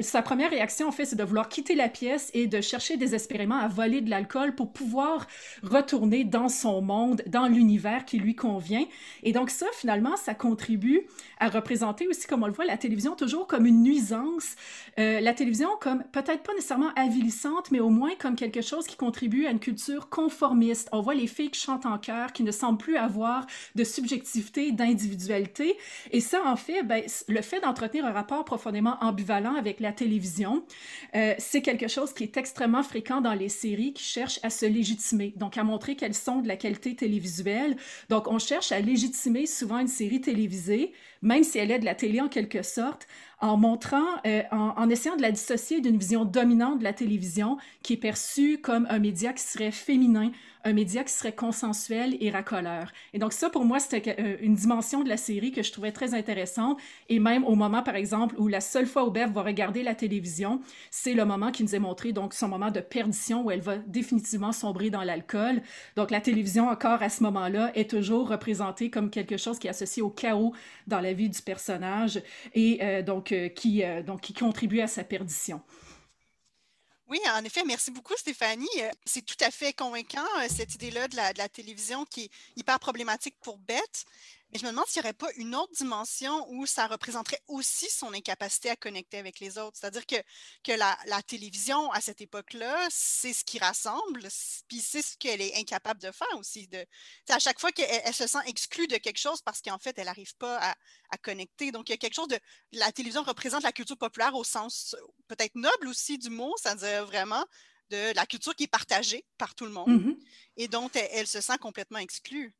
sa 0.00 0.22
première 0.22 0.50
réaction, 0.50 0.88
en 0.88 0.92
fait, 0.92 1.04
c'est 1.04 1.16
de 1.16 1.24
vouloir 1.24 1.48
quitter 1.48 1.74
la 1.74 1.88
pièce 1.88 2.30
et 2.34 2.46
de 2.46 2.60
chercher 2.60 2.96
désespérément 2.96 3.56
à 3.56 3.68
voler 3.68 4.00
de 4.00 4.10
l'alcool 4.10 4.54
pour 4.54 4.72
pouvoir 4.72 5.26
retourner 5.62 6.24
dans 6.24 6.48
son 6.48 6.82
monde, 6.82 7.22
dans 7.26 7.46
l'univers 7.46 8.04
qui 8.04 8.18
lui 8.18 8.34
convient. 8.34 8.84
Et 9.22 9.32
donc, 9.32 9.50
ça, 9.50 9.66
finalement, 9.74 10.16
ça 10.16 10.34
contribue 10.34 11.06
à 11.42 11.48
représenter 11.48 12.06
aussi, 12.06 12.28
comme 12.28 12.44
on 12.44 12.46
le 12.46 12.52
voit, 12.52 12.64
la 12.64 12.76
télévision 12.76 13.16
toujours 13.16 13.48
comme 13.48 13.66
une 13.66 13.82
nuisance. 13.82 14.54
Euh, 15.00 15.18
la 15.18 15.34
télévision 15.34 15.70
comme 15.80 16.04
peut-être 16.12 16.44
pas 16.44 16.54
nécessairement 16.54 16.92
avilissante, 16.94 17.72
mais 17.72 17.80
au 17.80 17.88
moins 17.88 18.12
comme 18.16 18.36
quelque 18.36 18.60
chose 18.60 18.86
qui 18.86 18.94
contribue 18.94 19.46
à 19.46 19.50
une 19.50 19.58
culture 19.58 20.08
conformiste. 20.08 20.88
On 20.92 21.00
voit 21.00 21.14
les 21.14 21.26
filles 21.26 21.50
qui 21.50 21.58
chantent 21.58 21.84
en 21.84 21.98
chœur, 21.98 22.32
qui 22.32 22.44
ne 22.44 22.52
semblent 22.52 22.78
plus 22.78 22.96
avoir 22.96 23.46
de 23.74 23.82
subjectivité, 23.82 24.70
d'individualité. 24.70 25.76
Et 26.12 26.20
ça, 26.20 26.42
en 26.46 26.54
fait, 26.54 26.84
ben, 26.84 27.02
le 27.26 27.42
fait 27.42 27.58
d'entretenir 27.58 28.06
un 28.06 28.12
rapport 28.12 28.44
profondément 28.44 28.96
ambivalent 29.00 29.56
avec 29.56 29.80
la 29.80 29.92
télévision, 29.92 30.64
euh, 31.16 31.34
c'est 31.38 31.60
quelque 31.60 31.88
chose 31.88 32.12
qui 32.12 32.22
est 32.22 32.36
extrêmement 32.36 32.84
fréquent 32.84 33.20
dans 33.20 33.34
les 33.34 33.48
séries 33.48 33.94
qui 33.94 34.04
cherchent 34.04 34.38
à 34.44 34.50
se 34.50 34.64
légitimer, 34.64 35.34
donc 35.36 35.58
à 35.58 35.64
montrer 35.64 35.96
qu'elles 35.96 36.14
sont 36.14 36.40
de 36.40 36.46
la 36.46 36.56
qualité 36.56 36.94
télévisuelle. 36.94 37.76
Donc, 38.10 38.28
on 38.28 38.38
cherche 38.38 38.70
à 38.70 38.78
légitimer 38.78 39.46
souvent 39.46 39.80
une 39.80 39.88
série 39.88 40.20
télévisée, 40.20 40.92
même 41.32 41.44
si 41.44 41.58
elle 41.58 41.70
est 41.70 41.78
de 41.78 41.84
la 41.84 41.94
télé 41.94 42.20
en 42.20 42.28
quelque 42.28 42.62
sorte, 42.62 43.06
en 43.40 43.56
montrant, 43.56 44.04
euh, 44.26 44.42
en, 44.50 44.74
en, 44.76 44.90
essayant 44.90 45.16
de 45.16 45.22
la 45.22 45.32
dissocier 45.32 45.80
d'une 45.80 45.96
vision 45.96 46.24
dominante 46.24 46.78
de 46.78 46.84
la 46.84 46.92
télévision 46.92 47.56
qui 47.82 47.94
est 47.94 47.96
perçue 47.96 48.58
comme 48.58 48.86
un 48.90 48.98
média 48.98 49.32
qui 49.32 49.42
serait 49.42 49.70
féminin, 49.70 50.30
un 50.64 50.72
média 50.72 51.04
qui 51.04 51.12
serait 51.12 51.34
consensuel 51.34 52.16
et 52.20 52.30
racoleur. 52.30 52.92
Et 53.12 53.18
donc 53.18 53.32
ça, 53.32 53.50
pour 53.50 53.64
moi, 53.64 53.78
c'était 53.78 54.16
euh, 54.18 54.36
une 54.40 54.54
dimension 54.54 55.02
de 55.02 55.08
la 55.08 55.16
série 55.16 55.52
que 55.52 55.62
je 55.62 55.72
trouvais 55.72 55.92
très 55.92 56.14
intéressante. 56.14 56.78
Et 57.08 57.18
même 57.18 57.44
au 57.44 57.54
moment, 57.54 57.82
par 57.82 57.96
exemple, 57.96 58.34
où 58.38 58.48
la 58.48 58.60
seule 58.60 58.86
fois 58.86 59.06
où 59.06 59.10
Bev 59.10 59.32
va 59.32 59.42
regarder 59.42 59.82
la 59.82 59.94
télévision, 59.94 60.60
c'est 60.90 61.14
le 61.14 61.24
moment 61.24 61.50
qui 61.50 61.62
nous 61.62 61.74
est 61.74 61.80
montré, 61.80 62.12
donc 62.12 62.34
son 62.34 62.48
moment 62.48 62.70
de 62.70 62.80
perdition 62.80 63.44
où 63.44 63.50
elle 63.50 63.60
va 63.60 63.76
définitivement 63.76 64.52
sombrer 64.52 64.90
dans 64.90 65.02
l'alcool. 65.02 65.62
Donc 65.96 66.10
la 66.10 66.20
télévision, 66.20 66.68
encore 66.68 67.02
à 67.02 67.08
ce 67.08 67.22
moment-là, 67.24 67.70
est 67.74 67.90
toujours 67.90 68.28
représentée 68.28 68.90
comme 68.90 69.10
quelque 69.10 69.36
chose 69.36 69.58
qui 69.58 69.66
est 69.66 69.70
associé 69.70 70.02
au 70.02 70.10
chaos 70.10 70.52
dans 70.86 71.00
la 71.00 71.12
vie 71.12 71.28
du 71.28 71.42
personnage 71.42 72.22
et 72.54 72.78
euh, 72.82 73.02
donc, 73.02 73.32
euh, 73.32 73.48
qui, 73.48 73.82
euh, 73.82 74.02
donc 74.02 74.20
qui 74.22 74.32
contribue 74.32 74.80
à 74.80 74.86
sa 74.86 75.04
perdition. 75.04 75.60
Oui, 77.12 77.20
en 77.36 77.44
effet, 77.44 77.62
merci 77.66 77.90
beaucoup 77.90 78.14
Stéphanie. 78.16 78.66
C'est 79.04 79.20
tout 79.20 79.36
à 79.44 79.50
fait 79.50 79.74
convaincant, 79.74 80.24
cette 80.48 80.76
idée-là 80.76 81.08
de 81.08 81.16
la, 81.16 81.34
de 81.34 81.38
la, 81.38 81.48
télévision 81.50 82.06
qui 82.06 82.22
est 82.22 82.30
hyper 82.56 82.80
problématique 82.80 83.34
pour 83.42 83.58
Beth. 83.58 84.06
Mais 84.52 84.58
je 84.58 84.66
me 84.66 84.70
demande 84.70 84.86
s'il 84.86 85.00
n'y 85.00 85.06
aurait 85.06 85.14
pas 85.14 85.32
une 85.36 85.54
autre 85.54 85.72
dimension 85.72 86.46
où 86.50 86.66
ça 86.66 86.86
représenterait 86.86 87.40
aussi 87.48 87.88
son 87.88 88.12
incapacité 88.12 88.68
à 88.68 88.76
connecter 88.76 89.16
avec 89.16 89.40
les 89.40 89.56
autres. 89.56 89.78
C'est-à-dire 89.80 90.06
que, 90.06 90.16
que 90.62 90.72
la, 90.72 90.98
la, 91.06 91.22
télévision, 91.22 91.90
à 91.92 92.02
cette 92.02 92.20
époque-là, 92.20 92.86
c'est 92.90 93.32
ce 93.32 93.44
qui 93.44 93.58
rassemble, 93.58 94.28
puis 94.68 94.80
c'est 94.80 95.00
ce 95.00 95.16
qu'elle 95.16 95.40
est 95.40 95.56
incapable 95.56 96.00
de 96.00 96.10
faire 96.10 96.36
aussi. 96.36 96.68
De, 96.68 96.84
à 97.30 97.38
chaque 97.38 97.58
fois 97.58 97.72
qu'elle 97.72 98.02
elle 98.04 98.14
se 98.14 98.26
sent 98.26 98.42
exclue 98.46 98.86
de 98.88 98.98
quelque 98.98 99.18
chose 99.18 99.40
parce 99.40 99.62
qu'en 99.62 99.78
fait, 99.78 99.98
elle 99.98 100.04
n'arrive 100.04 100.36
pas 100.36 100.58
à, 100.58 100.74
à, 101.10 101.16
connecter. 101.16 101.72
Donc, 101.72 101.88
il 101.88 101.92
y 101.92 101.94
a 101.94 101.98
quelque 101.98 102.14
chose 102.14 102.28
de... 102.28 102.38
La 102.72 102.92
télévision 102.92 103.22
représente 103.22 103.62
la 103.62 103.72
culture 103.72 103.96
populaire 103.96 104.34
au 104.34 104.44
sens 104.44 104.94
peut-être 105.28 105.54
noble 105.54 105.88
aussi 105.88 106.18
du 106.18 106.28
mot, 106.28 106.54
c'est-à-dire 106.58 107.06
vraiment 107.06 107.44
de 107.88 108.14
la 108.14 108.26
culture 108.26 108.54
qui 108.54 108.64
est 108.64 108.68
partagée 108.68 109.24
par 109.38 109.54
tout 109.54 109.64
le 109.64 109.72
monde 109.72 109.88
mm 109.88 110.10
-hmm. 110.10 110.16
et 110.56 110.68
dont 110.68 110.90
elle, 110.94 111.08
elle 111.12 111.26
se 111.26 111.40
sent 111.40 111.58
complètement 111.58 111.98
exclue. 111.98 112.54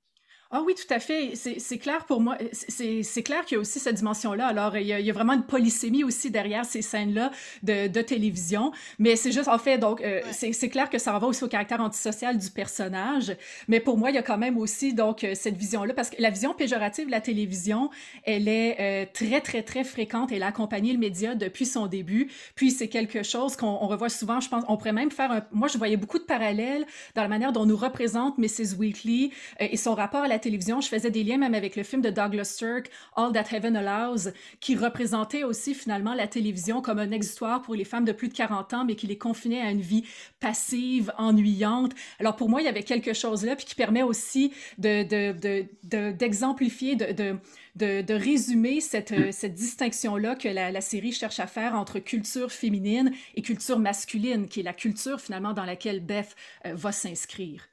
Ah 0.54 0.60
oui, 0.66 0.74
tout 0.74 0.92
à 0.92 1.00
fait. 1.00 1.32
C'est 1.34 1.78
clair 1.78 2.04
pour 2.04 2.20
moi. 2.20 2.36
C'est 2.52 3.22
clair 3.22 3.42
qu'il 3.46 3.54
y 3.54 3.58
a 3.58 3.60
aussi 3.62 3.80
cette 3.80 3.96
dimension-là. 3.96 4.48
Alors, 4.48 4.76
il 4.76 4.86
y, 4.86 4.92
a, 4.92 5.00
il 5.00 5.06
y, 5.06 5.08
a, 5.08 5.12
vraiment 5.14 5.32
une 5.32 5.44
polysémie 5.44 6.04
aussi 6.04 6.30
derrière 6.30 6.66
ces 6.66 6.82
scènes-là 6.82 7.30
de, 7.62 7.86
de, 7.86 8.02
télévision. 8.02 8.70
Mais 8.98 9.16
c'est 9.16 9.32
juste, 9.32 9.48
en 9.48 9.56
fait, 9.56 9.78
donc, 9.78 10.02
euh, 10.02 10.20
ouais. 10.22 10.52
c'est 10.52 10.68
clair 10.68 10.90
que 10.90 10.98
ça 10.98 11.18
va 11.18 11.26
aussi 11.26 11.42
au 11.42 11.48
caractère 11.48 11.80
antisocial 11.80 12.36
du 12.36 12.50
personnage. 12.50 13.34
Mais 13.66 13.80
pour 13.80 13.96
moi, 13.96 14.10
il 14.10 14.16
y 14.16 14.18
a 14.18 14.22
quand 14.22 14.36
même 14.36 14.58
aussi, 14.58 14.92
donc, 14.92 15.24
euh, 15.24 15.34
cette 15.34 15.56
vision-là. 15.56 15.94
Parce 15.94 16.10
que 16.10 16.20
la 16.20 16.28
vision 16.28 16.52
péjorative 16.52 17.06
de 17.06 17.12
la 17.12 17.22
télévision, 17.22 17.88
elle 18.24 18.46
est 18.46 18.76
euh, 18.78 19.06
très, 19.10 19.40
très, 19.40 19.62
très 19.62 19.84
fréquente. 19.84 20.32
Elle 20.32 20.42
a 20.42 20.48
accompagné 20.48 20.92
le 20.92 20.98
média 20.98 21.34
depuis 21.34 21.64
son 21.64 21.86
début. 21.86 22.30
Puis, 22.56 22.72
c'est 22.72 22.88
quelque 22.88 23.22
chose 23.22 23.56
qu'on 23.56 23.78
revoit 23.86 24.10
souvent. 24.10 24.40
Je 24.40 24.50
pense, 24.50 24.64
on 24.68 24.76
pourrait 24.76 24.92
même 24.92 25.10
faire 25.10 25.32
un... 25.32 25.42
Moi, 25.50 25.68
je 25.68 25.78
voyais 25.78 25.96
beaucoup 25.96 26.18
de 26.18 26.24
parallèles 26.24 26.84
dans 27.14 27.22
la 27.22 27.28
manière 27.28 27.52
dont 27.52 27.64
nous 27.64 27.76
représente 27.78 28.36
Mrs. 28.36 28.76
Weekly 28.78 29.32
et 29.58 29.78
son 29.78 29.94
rapport 29.94 30.24
à 30.24 30.28
la 30.28 30.41
télévision, 30.42 30.82
je 30.82 30.88
faisais 30.88 31.10
des 31.10 31.24
liens 31.24 31.38
même 31.38 31.54
avec 31.54 31.76
le 31.76 31.82
film 31.82 32.02
de 32.02 32.10
Douglas 32.10 32.44
Sirk, 32.44 32.90
All 33.16 33.32
That 33.32 33.46
Heaven 33.50 33.76
Allows, 33.76 34.30
qui 34.60 34.76
représentait 34.76 35.44
aussi 35.44 35.74
finalement 35.74 36.12
la 36.12 36.26
télévision 36.26 36.82
comme 36.82 36.98
un 36.98 37.10
exutoire 37.10 37.62
pour 37.62 37.74
les 37.74 37.84
femmes 37.84 38.04
de 38.04 38.12
plus 38.12 38.28
de 38.28 38.34
40 38.34 38.74
ans, 38.74 38.84
mais 38.84 38.94
qui 38.94 39.06
les 39.06 39.16
confinait 39.16 39.62
à 39.62 39.70
une 39.70 39.80
vie 39.80 40.04
passive, 40.40 41.10
ennuyante. 41.16 41.92
Alors 42.20 42.36
pour 42.36 42.50
moi, 42.50 42.60
il 42.60 42.64
y 42.64 42.68
avait 42.68 42.82
quelque 42.82 43.14
chose 43.14 43.44
là, 43.44 43.56
puis 43.56 43.64
qui 43.64 43.74
permet 43.74 44.02
aussi 44.02 44.52
d'exemplifier, 44.78 46.96
de, 46.96 48.12
résumer 48.12 48.80
cette, 48.80 49.32
cette 49.32 49.54
distinction-là 49.54 50.34
que 50.34 50.48
la, 50.48 50.70
la, 50.70 50.80
série 50.80 51.12
cherche 51.12 51.40
à 51.40 51.46
faire 51.46 51.74
entre 51.74 51.98
culture 51.98 52.52
féminine 52.52 53.12
et 53.34 53.42
culture 53.42 53.78
masculine, 53.78 54.48
qui 54.48 54.60
est 54.60 54.64
la 54.64 54.74
culture 54.74 55.20
finalement 55.20 55.52
dans 55.52 55.64
laquelle 55.64 56.00
Beth 56.00 56.36
euh, 56.66 56.74
va 56.74 56.92
s'inscrire. 56.92 57.71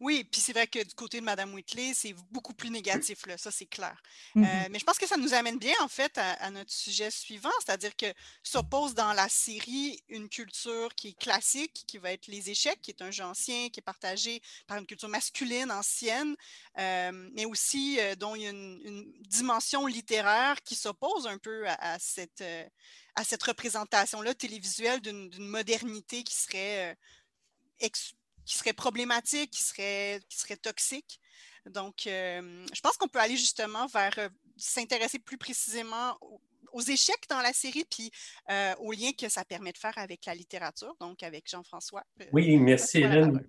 Oui, 0.00 0.24
puis 0.24 0.40
c'est 0.40 0.52
vrai 0.52 0.66
que 0.66 0.82
du 0.82 0.94
côté 0.94 1.20
de 1.20 1.24
Mme 1.24 1.54
Whitley, 1.54 1.94
c'est 1.94 2.14
beaucoup 2.30 2.52
plus 2.54 2.70
négatif, 2.70 3.26
là, 3.26 3.38
ça 3.38 3.50
c'est 3.50 3.66
clair. 3.66 3.96
Mm 4.34 4.42
-hmm. 4.42 4.46
euh, 4.46 4.68
mais 4.70 4.78
je 4.78 4.84
pense 4.84 4.98
que 4.98 5.06
ça 5.06 5.16
nous 5.16 5.32
amène 5.34 5.58
bien, 5.58 5.74
en 5.80 5.88
fait, 5.88 6.18
à, 6.18 6.32
à 6.46 6.50
notre 6.50 6.72
sujet 6.72 7.10
suivant, 7.10 7.52
c'est-à-dire 7.64 7.94
que 7.96 8.12
s'oppose 8.42 8.94
dans 8.94 9.12
la 9.12 9.28
série 9.28 10.02
une 10.08 10.28
culture 10.28 10.94
qui 10.94 11.08
est 11.08 11.18
classique, 11.18 11.84
qui 11.86 11.98
va 11.98 12.12
être 12.12 12.26
les 12.26 12.50
échecs, 12.50 12.80
qui 12.82 12.90
est 12.90 13.02
un 13.02 13.10
jeu 13.10 13.24
ancien, 13.24 13.70
qui 13.70 13.80
est 13.80 13.88
partagé 13.92 14.42
par 14.66 14.76
une 14.78 14.86
culture 14.86 15.08
masculine 15.08 15.70
ancienne, 15.70 16.34
euh, 16.78 17.12
mais 17.36 17.46
aussi 17.46 17.98
euh, 18.00 18.14
dont 18.16 18.34
il 18.36 18.42
y 18.42 18.46
a 18.46 18.50
une, 18.50 18.80
une 18.84 19.12
dimension 19.38 19.86
littéraire 19.86 20.56
qui 20.62 20.74
s'oppose 20.74 21.26
un 21.26 21.38
peu 21.38 21.68
à, 21.68 21.74
à 21.94 21.98
cette, 21.98 22.44
à 23.14 23.22
cette 23.24 23.42
représentation-là 23.42 24.34
télévisuelle 24.34 25.00
d'une 25.00 25.30
modernité 25.38 26.24
qui 26.24 26.34
serait 26.34 26.96
qui 28.44 28.56
serait 28.56 28.72
problématique, 28.72 29.50
qui 29.50 29.62
serait, 29.62 30.20
qui. 30.58 31.20
Donc, 31.66 32.06
euh, 32.06 32.66
je 32.72 32.80
pense 32.80 32.96
qu'on 32.96 33.08
peut 33.08 33.20
aller 33.20 33.36
justement 33.36 33.86
vers 33.86 34.18
euh, 34.18 34.28
s'intéresser 34.56 35.18
plus 35.18 35.38
précisément 35.38 36.18
aux, 36.74 36.80
échecs 36.80 37.24
dans 37.30 37.40
la 37.40 37.52
série, 37.52 37.84
puis 37.90 38.10
euh, 38.50 38.74
aux 38.80 38.92
liens 38.92 39.12
que 39.18 39.28
ça 39.28 39.44
permet 39.44 39.72
de 39.72 39.78
faire 39.78 39.96
avec 39.96 40.26
la 40.26 40.34
littérature, 40.34 40.94
donc 41.00 41.22
avec 41.22 41.48
Jean-François. 41.50 42.02
Oui, 42.32 42.56
merci 42.56 42.98
Hélène. 42.98 43.40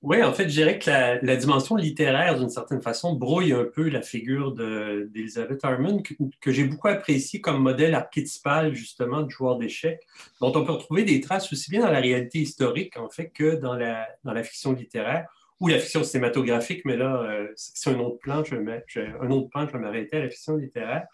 Oui, 0.00 0.22
en 0.22 0.32
fait, 0.32 0.44
je 0.44 0.54
dirais 0.54 0.78
que 0.78 0.88
la, 0.88 1.20
la 1.20 1.36
dimension 1.36 1.74
littéraire, 1.74 2.38
d'une 2.38 2.48
certaine 2.48 2.80
façon, 2.80 3.14
brouille 3.14 3.52
un 3.52 3.64
peu 3.64 3.88
la 3.88 4.00
figure 4.00 4.52
d'Elizabeth 4.52 5.64
Harmon, 5.64 6.02
que, 6.02 6.14
que 6.40 6.52
j'ai 6.52 6.64
beaucoup 6.64 6.86
apprécié 6.86 7.40
comme 7.40 7.60
modèle 7.60 7.94
archétypal, 7.94 8.74
justement, 8.74 9.22
de 9.22 9.30
joueur 9.30 9.58
d'échecs, 9.58 10.00
dont 10.40 10.52
on 10.54 10.64
peut 10.64 10.72
retrouver 10.72 11.02
des 11.02 11.20
traces 11.20 11.52
aussi 11.52 11.70
bien 11.70 11.80
dans 11.80 11.90
la 11.90 11.98
réalité 11.98 12.38
historique, 12.38 12.96
en 12.96 13.10
fait, 13.10 13.30
que 13.30 13.56
dans 13.56 13.74
la, 13.74 14.08
dans 14.22 14.32
la 14.32 14.44
fiction 14.44 14.72
littéraire 14.72 15.26
ou 15.60 15.66
la 15.66 15.80
fiction 15.80 16.04
cinématographique, 16.04 16.84
mais 16.84 16.96
là, 16.96 17.20
euh, 17.22 17.48
c'est 17.56 17.90
un 17.90 17.98
autre 17.98 18.18
plan, 18.18 18.44
je 18.44 18.54
vais, 18.54 18.84
je, 18.86 19.00
un 19.00 19.30
autre 19.30 19.48
plan, 19.48 19.66
je 19.66 19.72
vais 19.72 19.80
m'arrêter 19.80 20.18
à 20.18 20.20
la 20.20 20.30
fiction 20.30 20.56
littéraire. 20.56 21.06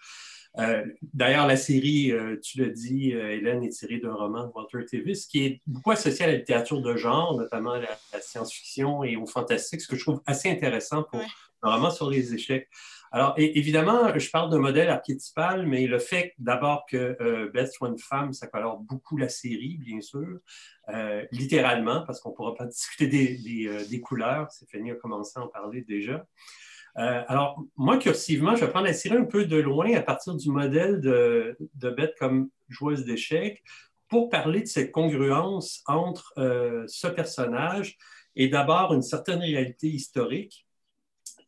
Euh, 0.58 0.84
D'ailleurs, 1.12 1.46
la 1.46 1.56
série, 1.56 2.12
euh, 2.12 2.38
tu 2.42 2.58
le 2.58 2.70
dis, 2.70 3.12
euh, 3.12 3.32
Hélène, 3.32 3.62
est 3.64 3.70
tirée 3.70 3.98
d'un 3.98 4.14
roman 4.14 4.46
de 4.46 4.52
Walter 4.52 4.84
Tevis 4.84 5.26
qui 5.26 5.44
est 5.44 5.60
beaucoup 5.66 5.90
associé 5.90 6.24
à 6.24 6.28
la 6.28 6.36
littérature 6.36 6.80
de 6.80 6.96
genre, 6.96 7.36
notamment 7.36 7.72
à 7.72 7.80
la, 7.80 7.98
la 8.12 8.20
science-fiction 8.20 9.04
et 9.04 9.16
au 9.16 9.26
fantastique, 9.26 9.80
ce 9.80 9.88
que 9.88 9.96
je 9.96 10.02
trouve 10.02 10.22
assez 10.26 10.48
intéressant 10.50 11.02
pour 11.02 11.20
ouais. 11.20 11.26
un 11.62 11.74
roman 11.74 11.90
sur 11.90 12.08
les 12.08 12.34
échecs. 12.34 12.68
Alors, 13.14 13.34
évidemment, 13.36 14.18
je 14.18 14.28
parle 14.28 14.50
de 14.50 14.56
modèle 14.56 14.88
archétypal, 14.88 15.68
mais 15.68 15.86
le 15.86 16.00
fait 16.00 16.34
d'abord 16.38 16.84
que 16.90 17.16
euh, 17.20 17.48
Beth 17.54 17.72
soit 17.72 17.86
une 17.86 17.98
femme, 18.00 18.32
ça 18.32 18.48
colore 18.48 18.80
beaucoup 18.80 19.16
la 19.16 19.28
série, 19.28 19.78
bien 19.78 20.00
sûr, 20.00 20.40
euh, 20.88 21.24
littéralement, 21.30 22.02
parce 22.04 22.18
qu'on 22.18 22.30
ne 22.30 22.34
pourra 22.34 22.56
pas 22.56 22.66
discuter 22.66 23.06
des, 23.06 23.68
euh, 23.68 23.84
des, 23.88 24.00
couleurs. 24.00 24.50
Stéphanie 24.50 24.90
a 24.90 24.96
commencé 24.96 25.38
à 25.38 25.44
en 25.44 25.46
parler 25.46 25.82
déjà. 25.82 26.26
Alors, 26.94 27.60
moi, 27.76 27.98
cursivement, 27.98 28.54
je 28.54 28.64
vais 28.64 28.70
prendre 28.70 28.86
la 28.86 28.92
série 28.92 29.16
un 29.16 29.24
peu 29.24 29.46
de 29.46 29.56
loin 29.56 29.92
à 29.94 30.02
partir 30.02 30.34
du 30.34 30.48
modèle 30.50 31.00
de, 31.00 31.56
de 31.74 31.90
Beth 31.90 32.14
comme 32.18 32.50
joueuse 32.68 33.04
d'échecs 33.04 33.62
pour 34.08 34.28
parler 34.28 34.60
de 34.60 34.66
cette 34.66 34.92
congruence 34.92 35.82
entre 35.86 36.32
ce 36.86 37.06
personnage 37.08 37.98
et 38.36 38.48
d'abord 38.48 38.94
une 38.94 39.02
certaine 39.02 39.40
réalité 39.40 39.88
historique 39.88 40.66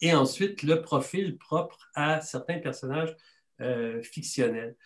et 0.00 0.14
ensuite 0.14 0.62
le 0.62 0.82
profil 0.82 1.38
propre 1.38 1.90
à 1.94 2.20
certains 2.20 2.58
personnages 2.58 3.14
euh, 3.60 4.02
fictionnels. 4.02 4.76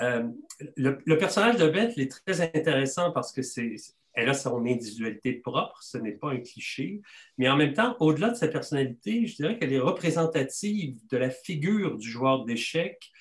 Euh, 0.00 0.28
le, 0.76 1.16
personnage 1.16 1.56
de 1.56 1.68
Beth 1.68 1.96
est 1.96 2.10
très 2.10 2.40
intéressant 2.40 3.12
parce 3.12 3.32
que 3.32 3.42
c'est, 3.42 3.76
elle 4.16 4.30
a 4.30 4.34
son 4.34 4.64
individualité 4.64 5.34
propre, 5.34 5.82
ce 5.82 5.98
n'est 5.98 6.12
pas 6.12 6.30
un 6.30 6.40
cliché, 6.40 7.02
mais 7.38 7.48
en 7.48 7.56
même 7.56 7.74
temps, 7.74 7.96
au-delà 8.00 8.30
de 8.30 8.34
sa 8.34 8.48
personnalité, 8.48 9.26
je 9.26 9.36
dirais 9.36 9.58
qu'elle 9.58 9.72
est 9.72 9.78
représentative 9.78 10.98
de 11.10 11.16
la 11.16 11.30
figure 11.30 11.98
du 11.98 12.10
joueur 12.10 12.44
d'échecs 12.44 13.12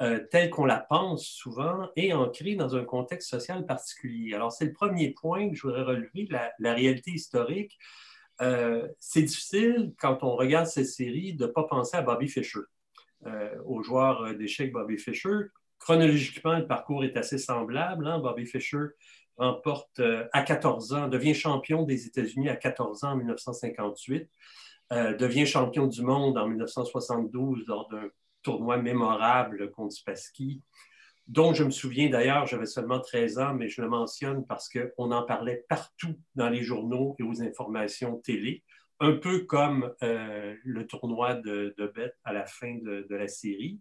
euh, 0.00 0.20
telle 0.30 0.50
qu'on 0.50 0.64
la 0.64 0.78
pense 0.78 1.26
souvent 1.26 1.88
et 1.96 2.12
ancrée 2.12 2.54
dans 2.54 2.74
un 2.76 2.84
contexte 2.84 3.30
social 3.30 3.66
particulier. 3.66 4.34
Alors, 4.34 4.52
c'est 4.52 4.64
le 4.64 4.72
premier 4.72 5.10
point 5.10 5.50
que 5.50 5.56
je 5.56 5.62
voudrais 5.62 5.82
relever, 5.82 6.28
la 6.58 6.74
réalité 6.74 7.10
historique. 7.10 7.78
Euh, 8.40 8.88
c'est 8.98 9.22
difficile, 9.22 9.92
quand 9.98 10.22
on 10.22 10.34
regarde 10.34 10.66
cette 10.66 10.88
série, 10.88 11.34
de 11.34 11.46
ne 11.46 11.50
pas 11.50 11.64
penser 11.64 11.96
à 11.96 12.02
Bobby 12.02 12.28
Fischer, 12.28 12.60
euh, 13.26 13.54
au 13.64 13.82
joueur 13.82 14.34
d'échecs 14.34 14.72
Bobby 14.72 14.98
Fischer. 14.98 15.48
Chronologiquement, 15.78 16.58
le 16.58 16.66
parcours 16.66 17.04
est 17.04 17.16
assez 17.16 17.38
semblable. 17.38 18.06
Hein. 18.06 18.18
Bobby 18.18 18.46
Fischer 18.46 18.86
remporte 19.36 20.00
à 20.32 20.42
14 20.42 20.92
ans, 20.92 21.08
devient 21.08 21.34
champion 21.34 21.82
des 21.82 22.06
États-Unis 22.06 22.48
à 22.48 22.56
14 22.56 23.02
ans 23.04 23.10
en 23.10 23.16
1958, 23.16 24.30
devient 25.18 25.44
champion 25.44 25.88
du 25.88 26.02
monde 26.02 26.38
en 26.38 26.46
1972 26.46 27.64
lors 27.66 27.88
d'un 27.88 28.08
tournoi 28.42 28.76
mémorable 28.76 29.72
contre 29.72 29.92
Spassky 29.92 30.62
dont 31.26 31.54
je 31.54 31.64
me 31.64 31.70
souviens 31.70 32.10
d'ailleurs, 32.10 32.46
j'avais 32.46 32.66
seulement 32.66 33.00
13 33.00 33.38
ans, 33.38 33.54
mais 33.54 33.68
je 33.68 33.80
le 33.80 33.88
mentionne 33.88 34.46
parce 34.46 34.68
qu'on 34.68 35.10
en 35.10 35.22
parlait 35.22 35.64
partout 35.68 36.14
dans 36.34 36.50
les 36.50 36.62
journaux 36.62 37.16
et 37.18 37.22
aux 37.22 37.42
informations 37.42 38.18
télé, 38.18 38.62
un 39.00 39.12
peu 39.12 39.40
comme 39.40 39.92
euh, 40.02 40.54
le 40.64 40.86
tournoi 40.86 41.34
de, 41.34 41.74
de 41.78 41.86
Beth 41.86 42.14
à 42.24 42.32
la 42.32 42.44
fin 42.44 42.76
de, 42.82 43.06
la 43.10 43.28
série. 43.28 43.80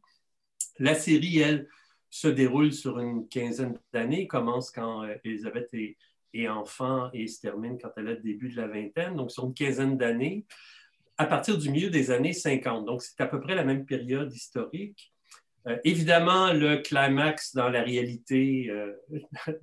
La 0.79 0.95
série, 0.95 1.39
elle, 1.39 1.67
se 2.13 2.27
déroule 2.27 2.71
sur 2.71 2.99
une 2.99 3.27
quinzaine 3.27 3.75
d'années, 3.91 4.27
commence 4.27 4.69
quand 4.69 5.03
euh, 5.03 5.15
Elisabeth 5.23 5.73
est, 5.73 5.97
est, 6.35 6.47
enfant 6.47 7.09
et 7.11 7.25
se 7.25 7.41
termine 7.41 7.79
quand 7.81 7.89
elle 7.97 8.07
a 8.07 8.11
le 8.11 8.19
début 8.19 8.49
de 8.49 8.57
la 8.57 8.67
vingtaine, 8.67 9.15
donc 9.15 9.31
sur 9.31 9.45
une 9.45 9.55
quinzaine 9.55 9.97
d'années, 9.97 10.45
à 11.17 11.25
partir 11.25 11.57
du 11.57 11.71
milieu 11.71 11.89
des 11.89 12.11
années 12.11 12.33
50. 12.33 12.85
Donc 12.85 13.01
c'est 13.01 13.19
à 13.19 13.25
peu 13.25 13.41
près 13.41 13.55
la 13.55 13.63
même 13.63 13.87
période 13.87 14.31
historique. 14.31 15.11
Euh, 15.67 15.77
évidemment, 15.83 16.51
le 16.51 16.77
climax 16.77 17.55
dans 17.55 17.69
la 17.69 17.81
réalité, 17.83 18.69
euh, 18.69 18.93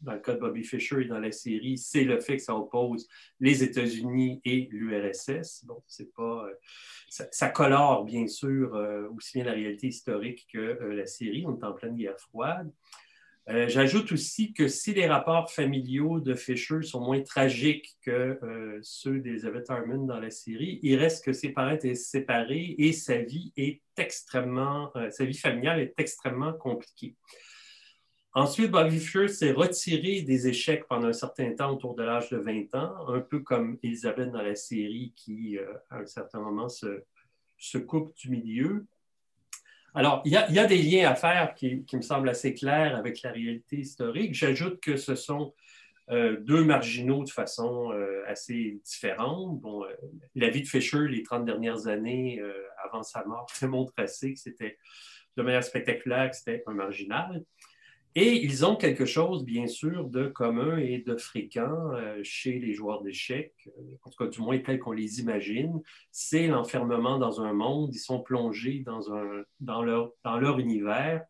dans 0.00 0.12
le 0.12 0.18
cas 0.18 0.34
de 0.34 0.40
Bobby 0.40 0.64
Fischer 0.64 1.02
et 1.02 1.04
dans 1.06 1.18
la 1.18 1.32
série, 1.32 1.78
c'est 1.78 2.04
le 2.04 2.20
fait 2.20 2.36
que 2.36 2.42
ça 2.42 2.54
oppose 2.54 3.08
les 3.38 3.62
États-Unis 3.62 4.40
et 4.44 4.68
l'URSS. 4.70 5.64
Bon, 5.64 5.82
c'est 5.86 6.12
pas, 6.14 6.46
euh, 6.46 6.54
ça, 7.08 7.48
colore 7.48 8.04
bien 8.04 8.26
sûr 8.26 8.72
aussi 9.16 9.38
bien 9.38 9.44
la 9.44 9.52
réalité 9.52 9.88
historique 9.88 10.46
que 10.52 10.58
la 10.58 11.06
série. 11.06 11.44
On 11.46 11.58
est 11.58 11.64
en 11.64 11.72
pleine 11.72 11.96
guerre 11.96 12.18
froide. 12.18 12.70
Euh, 13.48 13.68
j'ajoute 13.68 14.12
aussi 14.12 14.52
que 14.52 14.68
si 14.68 14.92
les 14.92 15.06
rapports 15.06 15.50
familiaux 15.50 16.20
de 16.20 16.34
Fisher 16.34 16.82
sont 16.82 17.00
moins 17.00 17.22
tragiques 17.22 17.96
que 18.02 18.38
euh, 18.42 18.78
ceux 18.82 19.18
d'Elizabeth 19.18 19.70
Harmon 19.70 20.04
dans 20.04 20.20
la 20.20 20.30
série, 20.30 20.78
il 20.82 20.96
reste 20.96 21.24
que 21.24 21.32
ses 21.32 21.48
parents 21.48 21.72
étaient 21.72 21.94
séparés 21.94 22.74
et 22.78 22.92
sa 22.92 23.18
vie 23.18 23.52
est 23.56 23.80
extrêmement, 23.96 24.92
euh, 24.94 25.10
sa 25.10 25.24
vie 25.24 25.36
familiale 25.36 25.80
est 25.80 25.94
extrêmement 25.96 26.52
compliquée. 26.52 27.16
Ensuite, 28.34 28.70
Bobby 28.70 29.00
Fischer 29.00 29.26
s'est 29.26 29.52
retiré 29.52 30.22
des 30.22 30.46
échecs 30.46 30.86
pendant 30.86 31.08
un 31.08 31.12
certain 31.12 31.52
temps, 31.52 31.72
autour 31.72 31.96
de 31.96 32.04
l'âge 32.04 32.30
de 32.30 32.36
20 32.36 32.74
ans, 32.76 33.08
un 33.08 33.20
peu 33.20 33.40
comme 33.40 33.78
Elizabeth 33.82 34.30
dans 34.30 34.42
la 34.42 34.54
série 34.54 35.12
qui, 35.16 35.58
à 35.88 35.98
un 35.98 36.06
certain 36.06 36.38
moment, 36.38 36.68
se 36.68 37.78
coupe 37.78 38.14
du 38.14 38.30
milieu. 38.30 38.86
Alors, 39.94 40.22
il 40.24 40.32
y, 40.32 40.36
a, 40.36 40.66
des 40.66 40.82
liens 40.82 41.10
à 41.10 41.14
faire 41.14 41.54
qui, 41.54 41.84
me 41.92 42.02
semblent 42.02 42.28
assez 42.28 42.54
clairs 42.54 42.96
avec 42.96 43.22
la 43.22 43.32
réalité 43.32 43.78
historique. 43.78 44.34
J'ajoute 44.34 44.80
que 44.80 44.96
ce 44.96 45.16
sont 45.16 45.52
euh, 46.10 46.36
deux 46.40 46.62
marginaux 46.62 47.24
de 47.24 47.30
façon 47.30 47.92
euh, 47.92 48.22
assez 48.28 48.80
différente. 48.84 49.60
Bon, 49.60 49.84
euh, 49.84 49.88
la 50.36 50.48
vie 50.48 50.62
de 50.62 50.68
Fisher, 50.68 51.08
les 51.08 51.22
30 51.22 51.44
dernières 51.44 51.88
années 51.88 52.40
avant 52.84 53.02
sa 53.02 53.24
mort, 53.24 53.46
démontre 53.60 53.92
assez 53.96 54.34
que 54.34 54.38
c'était 54.38 54.78
de 55.36 55.42
manière 55.42 55.64
spectaculaire 55.64 56.30
que 56.30 56.36
c'était 56.36 56.62
un 56.66 56.72
marginal. 56.72 57.44
Et 58.16 58.44
ils 58.44 58.64
ont 58.64 58.74
quelque 58.74 59.04
chose, 59.04 59.44
bien 59.44 59.68
sûr, 59.68 60.08
de 60.08 60.26
commun 60.26 60.78
et 60.78 60.98
de 60.98 61.16
fréquent 61.16 61.92
euh, 61.92 62.18
chez 62.24 62.58
les 62.58 62.74
joueurs 62.74 63.02
d'échecs, 63.02 63.54
euh, 63.68 63.82
en 64.02 64.10
tout 64.10 64.24
cas 64.24 64.28
du 64.28 64.40
moins 64.40 64.58
tel 64.58 64.80
qu'on 64.80 64.90
les 64.90 65.20
imagine, 65.20 65.80
c'est 66.10 66.48
l'enfermement 66.48 67.18
dans 67.18 67.40
un 67.40 67.52
monde, 67.52 67.94
ils 67.94 68.00
sont 68.00 68.20
plongés 68.20 68.84
dans, 69.60 69.82
leur, 69.82 70.58
univers. 70.58 71.22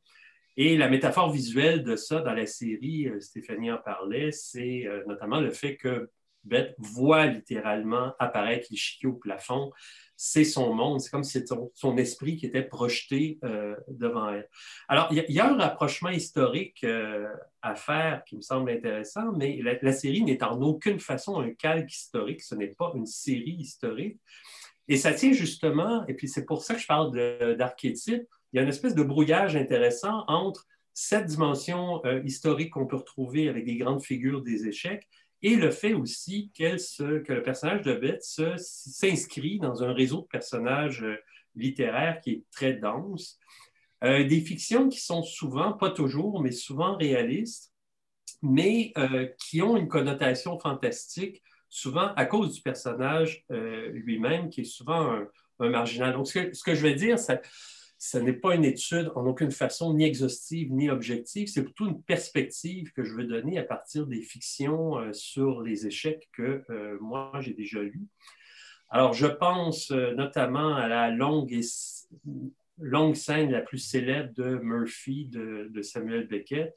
Et 0.57 0.79
la 0.79 0.89
métaphore 0.89 1.31
visuelle 1.31 1.85
de 1.85 1.97
ça 1.97 2.23
dans 2.23 2.35
la 2.35 2.47
série, 2.47 3.09
euh, 3.09 3.21
Stéphanie 3.21 3.71
en 3.71 3.79
parlait, 3.79 4.33
c'est 4.33 4.87
notamment 5.07 5.41
le 5.41 5.51
fait 5.51 5.77
que 5.77 6.11
Beth 6.45 6.75
voit 6.79 7.27
littéralement 7.27 8.15
apparaître 8.19 8.69
les 8.71 9.07
au 9.07 9.13
plafond 9.13 9.71
c'est 10.23 10.45
son 10.45 10.75
monde, 10.75 11.01
c'est 11.01 11.09
comme 11.09 11.25
si 11.25 11.33
c'était 11.33 11.55
son, 11.73 11.97
esprit 11.97 12.37
qui 12.37 12.45
était 12.45 12.63
projeté 12.63 13.39
euh, 13.43 13.75
devant 13.89 14.29
elle. 14.29 14.47
Alors, 14.87 15.09
il 15.11 15.25
y, 15.27 15.41
a 15.41 15.51
un 15.51 15.57
rapprochement 15.57 16.11
historique 16.11 16.85
euh, 16.85 17.27
à 17.63 17.75
faire 17.75 18.23
qui 18.25 18.37
me 18.37 18.43
semble 18.43 18.71
intéressant, 18.71 19.33
mais 19.33 19.59
la, 19.81 19.93
série 19.93 20.23
n'est 20.23 20.45
en 20.45 20.61
aucune 20.61 21.01
façon 21.01 21.41
un 21.41 21.49
calque 21.55 21.91
historique, 21.91 22.43
ce 22.43 22.55
n'est 22.55 22.69
pas 22.69 22.93
une 22.95 23.07
série 23.07 23.57
historique. 23.61 24.21
Et 24.89 24.99
ça 24.99 25.15
tient 25.15 25.33
justement, 25.33 26.07
et 26.07 26.13
puis 26.13 26.29
c'est 26.29 26.45
pour 26.45 26.65
ça 26.65 26.75
que 26.75 26.83
je 26.83 26.87
parle 26.87 27.57
d'archétype, 27.57 28.25
il 28.53 28.57
y 28.57 28.59
a 28.59 28.63
une 28.63 28.69
espèce 28.69 28.95
de 28.95 29.03
brouillage 29.03 29.57
intéressant 29.57 30.25
entre 30.29 30.67
cette 30.93 31.29
dimension 31.29 32.05
euh, 32.05 32.21
historique 32.27 32.75
qu'on 32.75 32.87
peut 32.87 32.97
retrouver 32.97 33.49
avec 33.49 33.65
des 33.65 33.79
grandes 33.79 34.03
figures 34.03 34.43
des 34.43 34.67
échecs 34.67 35.09
et 35.43 35.57
le 35.57 35.71
fait 35.71 35.95
aussi 35.95 36.51
que 36.57 37.33
le 37.33 37.43
personnage 37.43 37.83
de 37.83 37.95
Beth 37.95 38.23
s'inscrit 38.23 39.59
dans 39.59 39.83
un 39.83 39.93
réseau 39.93 40.23
de 40.23 40.27
personnages 40.27 41.03
euh, 41.03 41.17
littéraires 41.55 42.21
qui 42.21 42.31
est 42.31 42.45
très 42.53 42.75
dense. 42.75 43.39
Euh, 44.05 44.25
des 44.25 44.41
fictions 44.41 44.89
qui 44.89 45.01
sont 45.01 45.23
souvent, 45.23 45.73
pas 45.73 45.91
toujours, 45.91 46.43
mais 46.43 46.53
souvent 46.53 46.97
réalistes, 46.97 47.73
mais 48.43 48.93
euh, 48.97 49.29
qui 49.39 49.63
ont 49.63 49.77
une 49.77 49.89
connotation 49.89 50.59
fantastique, 50.59 51.43
souvent 51.69 52.13
à 52.17 52.27
cause 52.27 52.55
du 52.55 52.63
personnage 52.63 53.45
lui-même, 53.49 54.51
qui 54.51 54.63
est 54.63 54.65
souvent 54.65 55.21
un, 55.61 55.69
marginal. 55.69 56.15
Donc, 56.15 56.27
ce 56.27 56.63
que, 56.65 56.75
je 56.75 56.83
vais 56.83 56.95
dire, 56.95 57.19
c'est 57.19 57.43
ce 58.03 58.17
n'est 58.17 58.33
pas 58.33 58.55
une 58.55 58.65
étude 58.65 59.13
en 59.15 59.27
aucune 59.27 59.51
façon 59.51 59.93
ni 59.93 60.05
exhaustive 60.05 60.73
ni 60.73 60.89
objective, 60.89 61.49
c'est 61.49 61.63
plutôt 61.63 61.87
une 61.87 62.03
perspective 62.03 62.93
que 62.93 63.05
je 63.05 63.13
veux 63.13 63.25
donner 63.25 63.59
à 63.59 63.63
partir 63.63 64.07
des 64.07 64.23
fictions 64.23 64.99
euh, 64.99 65.13
sur 65.13 65.61
les 65.61 65.87
échecs 65.87 66.31
que 66.33 66.65
euh, 66.71 66.97
moi 67.03 67.31
j'ai 67.41 67.53
déjà 67.53 67.81
lues. 67.83 68.09
Alors, 68.89 69.13
je 69.13 69.27
pense 69.27 69.91
euh, 69.91 70.15
notamment 70.15 70.75
à 70.75 70.89
la 70.89 71.11
longue, 71.11 71.55
longue 72.79 73.15
scène 73.17 73.51
la 73.51 73.61
plus 73.61 73.79
célèbre 73.79 74.33
de 74.33 74.59
Murphy 74.63 75.27
de, 75.27 75.83
Samuel 75.83 76.27
Beckett, 76.27 76.75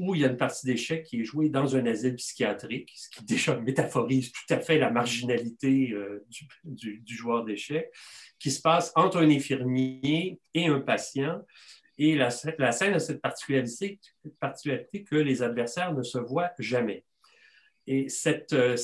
où 0.00 0.14
il 0.14 0.22
y 0.22 0.24
a 0.24 0.28
une 0.28 0.38
partie 0.38 0.64
d'échecs 0.64 1.04
qui 1.04 1.20
est 1.20 1.24
jouée 1.24 1.50
dans 1.50 1.76
un 1.76 1.84
asile 1.84 2.16
psychiatrique, 2.16 2.90
ce 2.96 3.10
qui 3.10 3.24
déjà 3.26 3.54
métaphorise 3.56 4.32
tout 4.32 4.54
à 4.54 4.58
fait 4.58 4.78
la 4.78 4.90
marginalité 4.90 5.94
du, 6.64 7.02
du, 7.04 7.14
joueur 7.14 7.44
d'échecs 7.44 7.92
qui 8.38 8.50
se 8.50 8.62
passe 8.62 8.92
entre 8.96 9.18
un 9.18 9.30
infirmier 9.30 10.40
et 10.54 10.66
un 10.66 10.80
patient. 10.80 11.42
Et 11.98 12.16
la, 12.16 12.30
scène 12.30 12.94
a 12.94 12.98
cette 12.98 13.20
particularité, 13.20 14.00
que 15.04 15.16
les 15.16 15.42
adversaires 15.42 15.92
ne 15.92 16.02
se 16.02 16.16
voient 16.16 16.50
jamais. 16.58 17.04
Et 17.86 18.08
cette, 18.08 18.54
euh, 18.54 18.76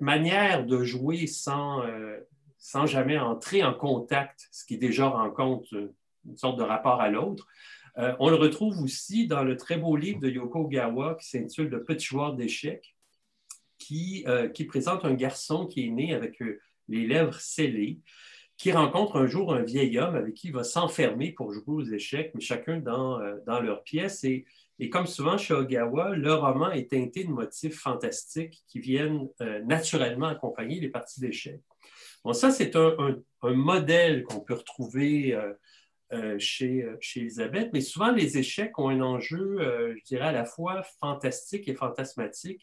manière 0.00 0.66
de 0.66 0.84
jouer 0.84 1.26
sans, 1.26 1.82
euh, 1.82 2.18
sans 2.58 2.84
jamais 2.84 3.18
entrer 3.18 3.64
en 3.64 3.72
contact, 3.72 4.48
ce 4.52 4.66
qui 4.66 4.76
déjà 4.76 5.08
rencontre 5.08 5.94
une 6.26 6.36
sorte 6.36 6.58
de 6.58 6.62
rapport 6.62 7.00
à 7.00 7.08
l'autre, 7.08 7.46
euh, 7.98 8.14
on 8.18 8.28
le 8.28 8.36
retrouve 8.36 8.82
aussi 8.82 9.26
dans 9.26 9.42
le 9.42 9.56
très 9.56 9.76
beau 9.76 9.96
livre 9.96 10.20
de 10.20 10.28
Yoko 10.28 10.68
Gawa 10.68 11.16
qui 11.20 11.28
s'intitule 11.28 11.68
Le 11.68 11.84
petit 11.84 12.06
joueur 12.06 12.34
d'échecs, 12.34 12.94
qui, 13.78 14.24
qui 14.54 14.64
présente 14.64 15.04
un 15.04 15.14
garçon 15.14 15.66
qui 15.66 15.86
est 15.86 15.90
né 15.90 16.14
avec 16.14 16.42
les 16.88 17.06
lèvres 17.06 17.38
scellées, 17.38 18.00
qui 18.56 18.72
rencontre 18.72 19.16
un 19.16 19.26
jour 19.26 19.52
un 19.52 19.62
vieil 19.62 19.98
homme 19.98 20.16
avec 20.16 20.34
qui 20.34 20.48
il 20.48 20.54
va 20.54 20.64
s'enfermer 20.64 21.32
pour 21.32 21.52
jouer 21.52 21.62
aux 21.66 21.84
échecs, 21.84 22.32
mais 22.34 22.40
chacun 22.40 22.78
dans, 22.78 23.20
dans 23.46 23.60
leur 23.60 23.82
pièce. 23.84 24.24
Et, 24.24 24.46
et, 24.78 24.88
comme 24.88 25.06
souvent 25.06 25.36
chez 25.36 25.52
Ogawa, 25.52 26.16
le 26.16 26.34
roman 26.34 26.70
est 26.70 26.90
teinté 26.90 27.24
de 27.24 27.30
motifs 27.30 27.78
fantastiques 27.78 28.64
qui 28.66 28.80
viennent 28.80 29.28
naturellement 29.66 30.26
accompagner 30.26 30.80
les 30.80 30.88
parties 30.88 31.20
d'échecs. 31.20 31.60
Bon, 32.24 32.32
ça, 32.32 32.50
c'est 32.50 32.74
un, 32.76 32.96
un, 33.42 33.52
modèle 33.52 34.24
qu'on 34.24 34.40
peut 34.40 34.54
retrouver 34.54 35.38
euh, 36.12 36.36
chez, 36.38 36.84
euh, 36.84 36.96
chez 37.00 37.20
Elisabeth, 37.20 37.70
mais 37.72 37.80
souvent 37.80 38.12
les 38.12 38.38
échecs 38.38 38.78
ont 38.78 38.90
un 38.90 39.00
enjeu, 39.00 39.58
euh, 39.60 39.92
je 39.96 40.04
dirais, 40.04 40.26
à 40.26 40.32
la 40.32 40.44
fois 40.44 40.84
fantastique 41.00 41.66
et 41.66 41.74
fantasmatique 41.74 42.62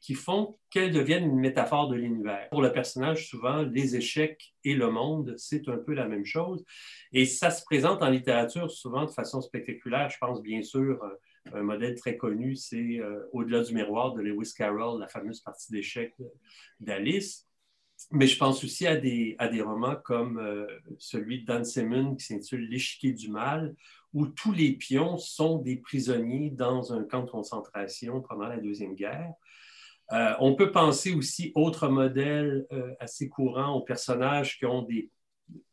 qui 0.00 0.14
font 0.14 0.58
qu'elles 0.70 0.92
deviennent 0.92 1.24
une 1.24 1.38
métaphore 1.38 1.88
de 1.88 1.94
l'univers. 1.94 2.48
Pour 2.50 2.62
le 2.62 2.72
personnage, 2.72 3.28
souvent, 3.28 3.62
les 3.62 3.94
échecs 3.94 4.54
et 4.64 4.74
le 4.74 4.90
monde, 4.90 5.34
c'est 5.36 5.68
un 5.68 5.76
peu 5.76 5.94
la 5.94 6.08
même 6.08 6.24
chose. 6.24 6.64
Et 7.12 7.26
ça 7.26 7.50
se 7.50 7.62
présente 7.64 8.02
en 8.02 8.10
littérature 8.10 8.68
souvent 8.70 9.04
de 9.04 9.10
façon 9.12 9.40
spectaculaire. 9.40 10.08
Je 10.08 10.18
pense 10.18 10.42
bien 10.42 10.62
sûr, 10.62 10.98
un 11.52 11.62
modèle 11.62 11.94
très 11.96 12.16
connu, 12.16 12.56
c'est 12.56 12.98
Au-delà 13.32 13.62
du 13.62 13.74
miroir 13.74 14.14
de 14.14 14.22
Lewis 14.22 14.54
Carroll, 14.56 14.98
la 14.98 15.06
fameuse 15.06 15.42
partie 15.42 15.70
d'échecs 15.70 16.14
d'Alice. 16.80 17.49
Mais 18.10 18.26
je 18.26 18.38
pense 18.38 18.64
aussi 18.64 18.86
à 18.86 18.96
des, 18.96 19.36
à 19.38 19.48
des 19.48 19.62
romans 19.62 19.96
comme 19.96 20.38
euh, 20.38 20.66
celui 20.98 21.42
de 21.42 21.46
Dan 21.46 21.64
Simmons 21.64 22.16
qui 22.16 22.26
s'intitule 22.26 22.68
L'échiquier 22.68 23.12
du 23.12 23.30
mal, 23.30 23.74
où 24.12 24.26
tous 24.26 24.52
les 24.52 24.72
pions 24.72 25.18
sont 25.18 25.58
des 25.58 25.76
prisonniers 25.76 26.50
dans 26.50 26.92
un 26.92 27.04
camp 27.04 27.22
de 27.22 27.30
concentration 27.30 28.20
pendant 28.22 28.48
la 28.48 28.56
Deuxième 28.56 28.94
Guerre. 28.94 29.32
Euh, 30.12 30.34
on 30.40 30.56
peut 30.56 30.72
penser 30.72 31.14
aussi, 31.14 31.52
autre 31.54 31.88
modèle 31.88 32.66
euh, 32.72 32.94
assez 32.98 33.28
courant, 33.28 33.74
aux 33.74 33.82
personnages 33.82 34.58
qui 34.58 34.66
ont 34.66 34.82
des, 34.82 35.10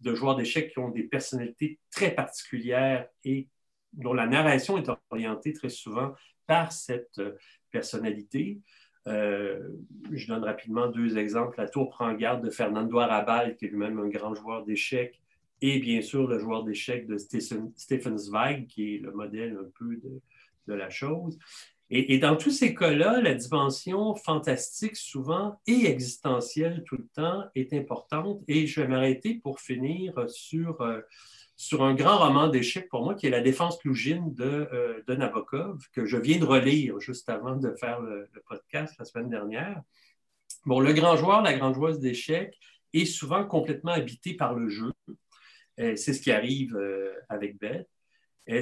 de 0.01 0.13
joueurs 0.13 0.35
d'échecs 0.35 0.71
qui 0.71 0.79
ont 0.79 0.89
des 0.89 1.03
personnalités 1.03 1.79
très 1.89 2.13
particulières 2.13 3.07
et 3.23 3.47
dont 3.93 4.13
la 4.13 4.27
narration 4.27 4.77
est 4.77 4.89
orientée 5.09 5.53
très 5.53 5.69
souvent 5.69 6.13
par 6.45 6.71
cette 6.71 7.19
personnalité. 7.71 8.59
Euh, 9.07 9.69
je 10.11 10.27
donne 10.27 10.43
rapidement 10.43 10.87
deux 10.87 11.17
exemples. 11.17 11.55
La 11.57 11.67
tour 11.67 11.89
prend 11.89 12.13
garde 12.13 12.43
de 12.43 12.49
Fernando 12.49 12.99
Arabal, 12.99 13.55
qui 13.55 13.65
est 13.65 13.69
lui-même 13.69 13.99
un 13.99 14.09
grand 14.09 14.35
joueur 14.35 14.65
d'échecs, 14.65 15.21
et 15.61 15.79
bien 15.79 16.01
sûr 16.01 16.27
le 16.27 16.39
joueur 16.39 16.63
d'échecs 16.63 17.07
de 17.07 17.17
Stephen, 17.17 18.17
Zweig, 18.17 18.67
qui 18.67 18.95
est 18.95 18.97
le 18.99 19.11
modèle 19.11 19.57
un 19.59 19.69
peu 19.77 19.99
de, 20.67 20.73
la 20.73 20.89
chose. 20.89 21.39
Et, 21.89 22.17
dans 22.17 22.35
tous 22.35 22.51
ces 22.51 22.75
cas-là, 22.75 23.21
la 23.21 23.33
dimension 23.33 24.13
fantastique, 24.13 24.97
souvent, 24.97 25.57
et 25.65 25.85
existentielle 25.85 26.83
tout 26.85 26.97
le 26.97 27.07
temps, 27.15 27.45
est 27.55 27.71
importante. 27.71 28.41
Et 28.49 28.67
je 28.67 28.81
vais 28.81 28.87
m'arrêter 28.89 29.35
pour 29.35 29.61
finir 29.61 30.13
sur 30.29 30.81
euh, 30.81 30.99
sur 31.57 31.83
un 31.83 31.95
grand 31.95 32.19
roman 32.19 32.47
d'échecs 32.47 32.87
pour 32.87 33.03
moi, 33.03 33.15
qui 33.15 33.25
est 33.25 33.31
La 33.31 33.41
défense 33.41 33.79
clougine 33.79 34.33
de, 34.35 34.69
euh, 34.71 35.01
de, 35.07 35.15
Nabokov, 35.15 35.79
que 35.91 36.05
je 36.05 36.15
viens 36.15 36.37
de 36.37 36.45
relire 36.45 36.99
juste 36.99 37.27
avant 37.29 37.55
de 37.55 37.73
faire 37.73 37.99
le, 37.99 38.29
podcast 38.47 38.93
la 38.99 39.05
semaine 39.05 39.27
dernière. 39.27 39.81
Bon, 40.65 40.79
le 40.79 40.93
grand 40.93 41.17
joueur, 41.17 41.41
la 41.41 41.55
grande 41.55 41.73
joueuse 41.73 41.99
d'échecs 41.99 42.55
est 42.93 43.05
souvent 43.05 43.43
complètement 43.43 43.91
habité 43.91 44.35
par 44.35 44.53
le 44.53 44.69
jeu. 44.69 44.93
Euh, 45.79 45.95
c'est 45.95 46.13
ce 46.13 46.21
qui 46.21 46.31
arrive 46.31 46.75
euh, 46.75 47.11
avec 47.27 47.59
Beth. 47.59 47.89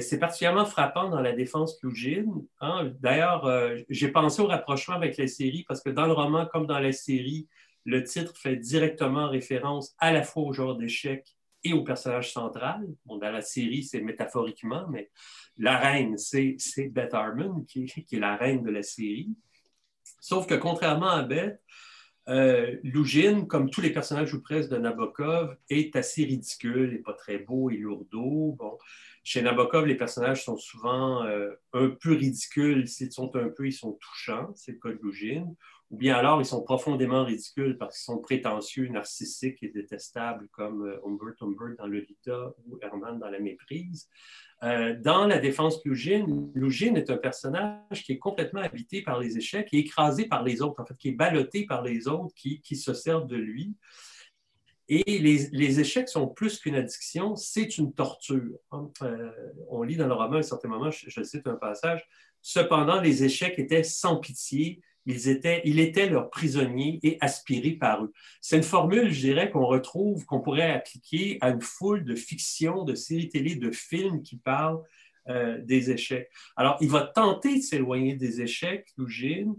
C'est 0.00 0.18
particulièrement 0.18 0.64
frappant 0.64 1.08
dans 1.10 1.20
la 1.20 1.32
défense 1.32 1.78
clougine. 1.78 2.44
Hein. 2.60 2.90
D'ailleurs, 2.98 3.48
j'ai 3.88 4.08
pensé 4.08 4.42
au 4.42 4.48
rapprochement 4.48 4.96
avec 4.96 5.16
la 5.16 5.28
série 5.28 5.64
parce 5.68 5.80
que 5.80 5.90
dans 5.90 6.06
le 6.06 6.12
roman, 6.12 6.44
comme 6.44 6.66
dans 6.66 6.80
la 6.80 6.90
série, 6.90 7.46
le 7.84 8.02
titre 8.02 8.36
fait 8.36 8.56
directement 8.56 9.28
référence 9.28 9.94
à 10.00 10.12
la 10.12 10.24
fois 10.24 10.42
au 10.42 10.52
joueur 10.52 10.74
d'échecs 10.74 11.35
au 11.72 11.82
personnage 11.82 12.32
central. 12.32 12.86
dans 13.04 13.18
la 13.18 13.40
série, 13.40 13.82
c'est 13.82 14.00
métaphoriquement, 14.00 14.86
mais 14.88 15.10
la 15.58 15.78
reine, 15.78 16.16
c'est 16.18 16.56
Beth 16.90 17.14
Harmon, 17.14 17.64
qui, 17.68 17.84
est 17.84 18.18
la 18.18 18.36
reine 18.36 18.62
de 18.62 18.70
la 18.70 18.82
série. 18.82 19.34
Sauf 20.20 20.46
que 20.46 20.54
contrairement 20.54 21.10
à 21.10 21.22
Beth, 21.22 21.60
euh, 22.28 22.76
comme 23.48 23.70
tous 23.70 23.80
les 23.80 23.92
personnages 23.92 24.34
ou 24.34 24.42
presque 24.42 24.70
de 24.70 24.76
Nabokov, 24.76 25.56
est 25.70 25.94
assez 25.94 26.24
ridicule 26.24 26.94
et 26.94 26.98
pas 26.98 27.12
très 27.12 27.38
beau 27.38 27.70
et 27.70 27.76
lourdeau. 27.76 28.56
Bon, 28.58 28.78
chez 29.22 29.42
Nabokov, 29.42 29.86
les 29.86 29.96
personnages 29.96 30.44
sont 30.44 30.56
souvent 30.56 31.24
euh, 31.24 31.50
un 31.72 31.90
peu 31.90 32.14
ridicules. 32.14 32.88
S'ils 32.88 33.12
sont 33.12 33.34
un 33.36 33.48
peu, 33.48 33.66
ils 33.66 33.72
sont 33.72 33.92
touchants. 33.92 34.52
C'est 34.54 34.72
le 34.72 34.78
cas 34.78 34.90
de 34.90 34.98
Lugin 35.02 35.46
ou 35.90 35.96
bien 35.96 36.16
alors 36.16 36.40
ils 36.40 36.46
sont 36.46 36.62
profondément 36.62 37.24
ridicules 37.24 37.76
parce 37.78 37.96
qu'ils 37.96 38.04
sont 38.04 38.18
prétentieux, 38.18 38.88
narcissiques 38.88 39.62
et 39.62 39.68
détestables, 39.68 40.48
comme 40.52 40.84
euh, 40.84 41.00
Humbert 41.06 41.34
Humbert 41.40 41.76
dans 41.78 41.86
Lolita 41.86 42.54
ou 42.66 42.78
Herman 42.82 43.18
dans 43.18 43.28
La 43.28 43.38
Méprise. 43.38 44.08
Euh, 44.62 44.96
dans 45.00 45.26
La 45.26 45.38
Défense 45.38 45.84
Lugine, 45.84 46.50
Lugine 46.54 46.96
est 46.96 47.10
un 47.10 47.18
personnage 47.18 48.02
qui 48.04 48.12
est 48.12 48.18
complètement 48.18 48.62
habité 48.62 49.02
par 49.02 49.20
les 49.20 49.36
échecs, 49.36 49.68
est 49.72 49.78
écrasé 49.78 50.26
par 50.26 50.42
les 50.42 50.62
autres, 50.62 50.80
en 50.80 50.86
fait, 50.86 50.96
qui 50.96 51.08
est 51.08 51.12
ballotté 51.12 51.66
par 51.66 51.82
les 51.82 52.08
autres, 52.08 52.34
qui, 52.34 52.60
qui 52.62 52.76
se 52.76 52.94
servent 52.94 53.26
de 53.26 53.36
lui. 53.36 53.74
Et 54.88 55.18
les, 55.18 55.48
les, 55.50 55.80
échecs 55.80 56.08
sont 56.08 56.28
plus 56.28 56.60
qu'une 56.60 56.76
addiction, 56.76 57.34
c'est 57.34 57.76
une 57.76 57.92
torture. 57.92 58.56
Euh, 59.02 59.30
on 59.68 59.82
lit 59.82 59.96
dans 59.96 60.06
le 60.06 60.14
roman 60.14 60.36
à 60.36 60.38
un 60.38 60.42
certain 60.42 60.68
moment, 60.68 60.90
je 60.92 61.22
cite 61.24 61.46
un 61.48 61.56
passage, 61.56 62.08
Cependant, 62.48 63.00
les 63.00 63.24
échecs 63.24 63.58
étaient 63.58 63.82
sans 63.82 64.18
pitié, 64.18 64.80
ils 65.06 65.28
étaient, 65.28 65.62
il 65.64 65.78
était 65.78 66.08
leur 66.08 66.30
prisonnier 66.30 66.98
et 67.02 67.16
aspiré 67.20 67.72
par 67.72 68.04
eux. 68.04 68.12
C'est 68.40 68.56
une 68.56 68.62
formule, 68.62 69.12
je 69.12 69.20
dirais, 69.20 69.50
qu'on 69.50 69.64
retrouve, 69.64 70.24
qu'on 70.26 70.40
pourrait 70.40 70.72
appliquer 70.72 71.38
à 71.40 71.50
une 71.50 71.62
foule 71.62 72.04
de 72.04 72.14
fictions, 72.14 72.84
de 72.84 72.94
séries 72.94 73.28
télé, 73.28 73.54
de 73.54 73.70
films 73.70 74.22
qui 74.22 74.36
parlent 74.36 74.82
euh, 75.28 75.58
des 75.62 75.90
échecs. 75.90 76.30
Alors, 76.56 76.76
il 76.80 76.90
va 76.90 77.02
tenter 77.02 77.56
de 77.56 77.62
s'éloigner 77.62 78.14
des 78.14 78.42
échecs, 78.42 78.88
Lugine. 78.98 79.54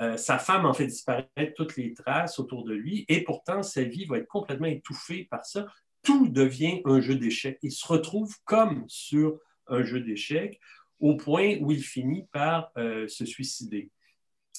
Euh, 0.00 0.16
sa 0.16 0.38
femme 0.38 0.66
en 0.66 0.74
fait 0.74 0.88
disparaître 0.88 1.54
toutes 1.56 1.76
les 1.76 1.94
traces 1.94 2.40
autour 2.40 2.64
de 2.64 2.74
lui 2.74 3.04
et 3.08 3.22
pourtant 3.22 3.62
sa 3.62 3.84
vie 3.84 4.06
va 4.06 4.18
être 4.18 4.26
complètement 4.26 4.66
étouffée 4.66 5.28
par 5.30 5.44
ça. 5.44 5.66
Tout 6.02 6.28
devient 6.28 6.82
un 6.84 7.00
jeu 7.00 7.14
d'échecs. 7.14 7.58
Il 7.62 7.70
se 7.70 7.86
retrouve 7.86 8.34
comme 8.44 8.84
sur 8.88 9.38
un 9.68 9.84
jeu 9.84 10.00
d'échecs 10.00 10.60
au 10.98 11.16
point 11.16 11.58
où 11.60 11.70
il 11.70 11.82
finit 11.82 12.26
par 12.32 12.72
euh, 12.76 13.06
se 13.06 13.24
suicider. 13.24 13.90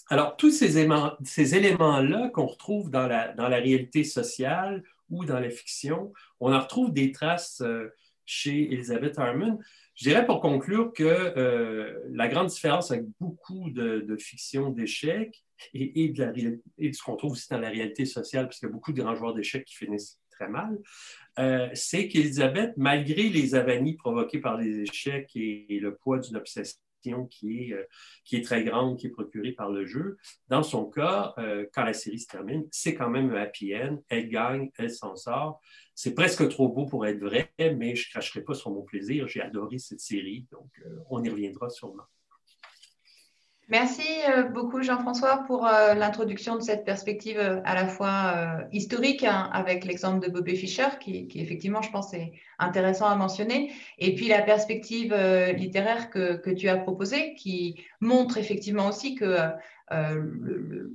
Alors, 0.08 0.38
tous 0.38 0.52
ces, 0.52 1.56
éléments-là 1.56 2.30
qu'on 2.30 2.46
retrouve 2.46 2.92
dans 2.92 3.08
la, 3.08 3.34
réalité 3.38 4.04
sociale 4.04 4.84
ou 5.10 5.26
dans 5.26 5.40
la 5.40 5.50
fiction, 5.50 6.14
on 6.40 6.54
en 6.54 6.60
retrouve 6.60 6.94
des 6.94 7.12
traces 7.12 7.62
euh, 7.62 7.90
chez 8.26 8.72
Elizabeth 8.72 9.18
Harmon. 9.18 9.60
Je 9.96 10.10
dirais 10.10 10.26
pour 10.26 10.42
conclure 10.42 10.92
que 10.94 11.04
euh, 11.04 12.00
la 12.12 12.28
grande 12.28 12.48
différence 12.48 12.92
avec 12.92 13.06
beaucoup 13.20 13.72
de, 13.72 14.16
fiction 14.20 14.70
d'échecs 14.70 15.44
et, 15.74 16.10
de 16.10 16.92
ce 16.92 17.04
qu'on 17.04 17.16
trouve 17.16 17.32
aussi 17.32 17.48
dans 17.50 17.60
la 17.60 17.70
réalité 17.70 18.06
sociale, 18.06 18.48
puisqu'il 18.48 18.66
y 18.66 18.70
a 18.70 18.72
beaucoup 18.72 18.94
de 18.94 19.02
grands 19.02 19.16
joueurs 19.16 19.34
d'échecs 19.34 19.66
qui 19.66 19.76
finissent 19.76 20.20
très 20.30 20.50
mal, 20.50 20.78
euh, 21.40 21.70
c'est 21.74 22.08
qu'Elisabeth, 22.08 22.74
malgré 22.78 23.30
les 23.30 23.56
avanies 23.56 23.96
provoquées 23.96 24.40
par 24.40 24.58
les 24.58 24.82
échecs 24.82 25.32
et 25.36 25.80
le 25.82 25.96
poids 25.96 26.20
d'une 26.20 26.36
obsession, 26.36 26.80
qui 27.30 27.60
est, 27.60 27.74
euh, 27.74 27.84
qui 28.24 28.38
est 28.38 28.42
très 28.42 28.64
grande, 28.64 28.98
qui 28.98 29.08
est 29.08 29.12
procurée 29.12 29.52
par 29.52 29.70
le 29.70 29.86
jeu. 29.86 30.18
Dans 30.48 30.64
son 30.64 30.86
cas, 30.86 31.34
euh, 31.38 31.66
quand 31.74 31.84
la 31.84 31.94
série 31.94 32.20
se 32.20 32.28
termine, 32.28 32.68
c'est 32.72 32.96
quand 32.96 33.10
même 33.10 33.32
un 33.32 33.42
happy 33.42 33.76
end. 33.76 34.02
Elle 34.10 34.30
gagne, 34.30 34.72
elle 34.78 34.92
s'en 34.92 35.16
sort. 35.16 35.62
C'est 35.94 36.14
presque 36.14 36.48
trop 36.50 36.70
beau 36.70 36.86
pour 36.86 37.06
être 37.06 37.20
vrai, 37.20 37.52
mais 37.60 37.96
je 37.96 38.08
ne 38.08 38.12
cracherai 38.12 38.42
pas 38.42 38.54
sur 38.54 38.72
mon 38.72 38.84
plaisir. 38.84 39.28
J'ai 39.28 39.42
adoré 39.42 39.78
cette 39.78 40.02
série, 40.02 40.46
donc 40.52 40.70
euh, 40.86 41.00
on 41.10 41.24
y 41.24 41.30
reviendra 41.30 41.70
sûrement. 41.70 42.04
Merci 43.68 44.04
euh, 44.30 44.44
beaucoup 44.44 44.84
Jean-François 44.84 45.44
pour 45.48 45.66
euh, 45.66 45.96
l'introduction 45.96 46.56
de 46.56 46.62
cette 46.62 46.86
perspective 46.86 47.40
euh, 47.40 47.62
à 47.66 47.74
la 47.74 47.88
fois 47.88 48.36
historique 48.72 49.24
hein, 49.24 49.50
avec 49.54 49.86
l'exemple 49.86 50.24
de 50.24 50.32
Bobby 50.32 50.56
Fischer 50.56 50.88
qui, 51.00 51.28
effectivement 51.34 51.82
je 51.82 51.90
pense 51.90 52.14
est 52.14 52.34
intéressant 52.60 53.08
à 53.08 53.16
mentionner 53.16 53.72
et 53.98 54.14
puis 54.14 54.28
la 54.28 54.44
perspective 54.44 55.16
littéraire 55.56 56.12
que, 56.12 56.36
que, 56.36 56.52
tu 56.52 56.70
as 56.70 56.78
proposée 56.78 57.34
qui 57.34 57.84
montre 58.02 58.38
effectivement 58.38 58.88
aussi 58.88 59.16
que 59.16 59.36
euh, 59.92 60.20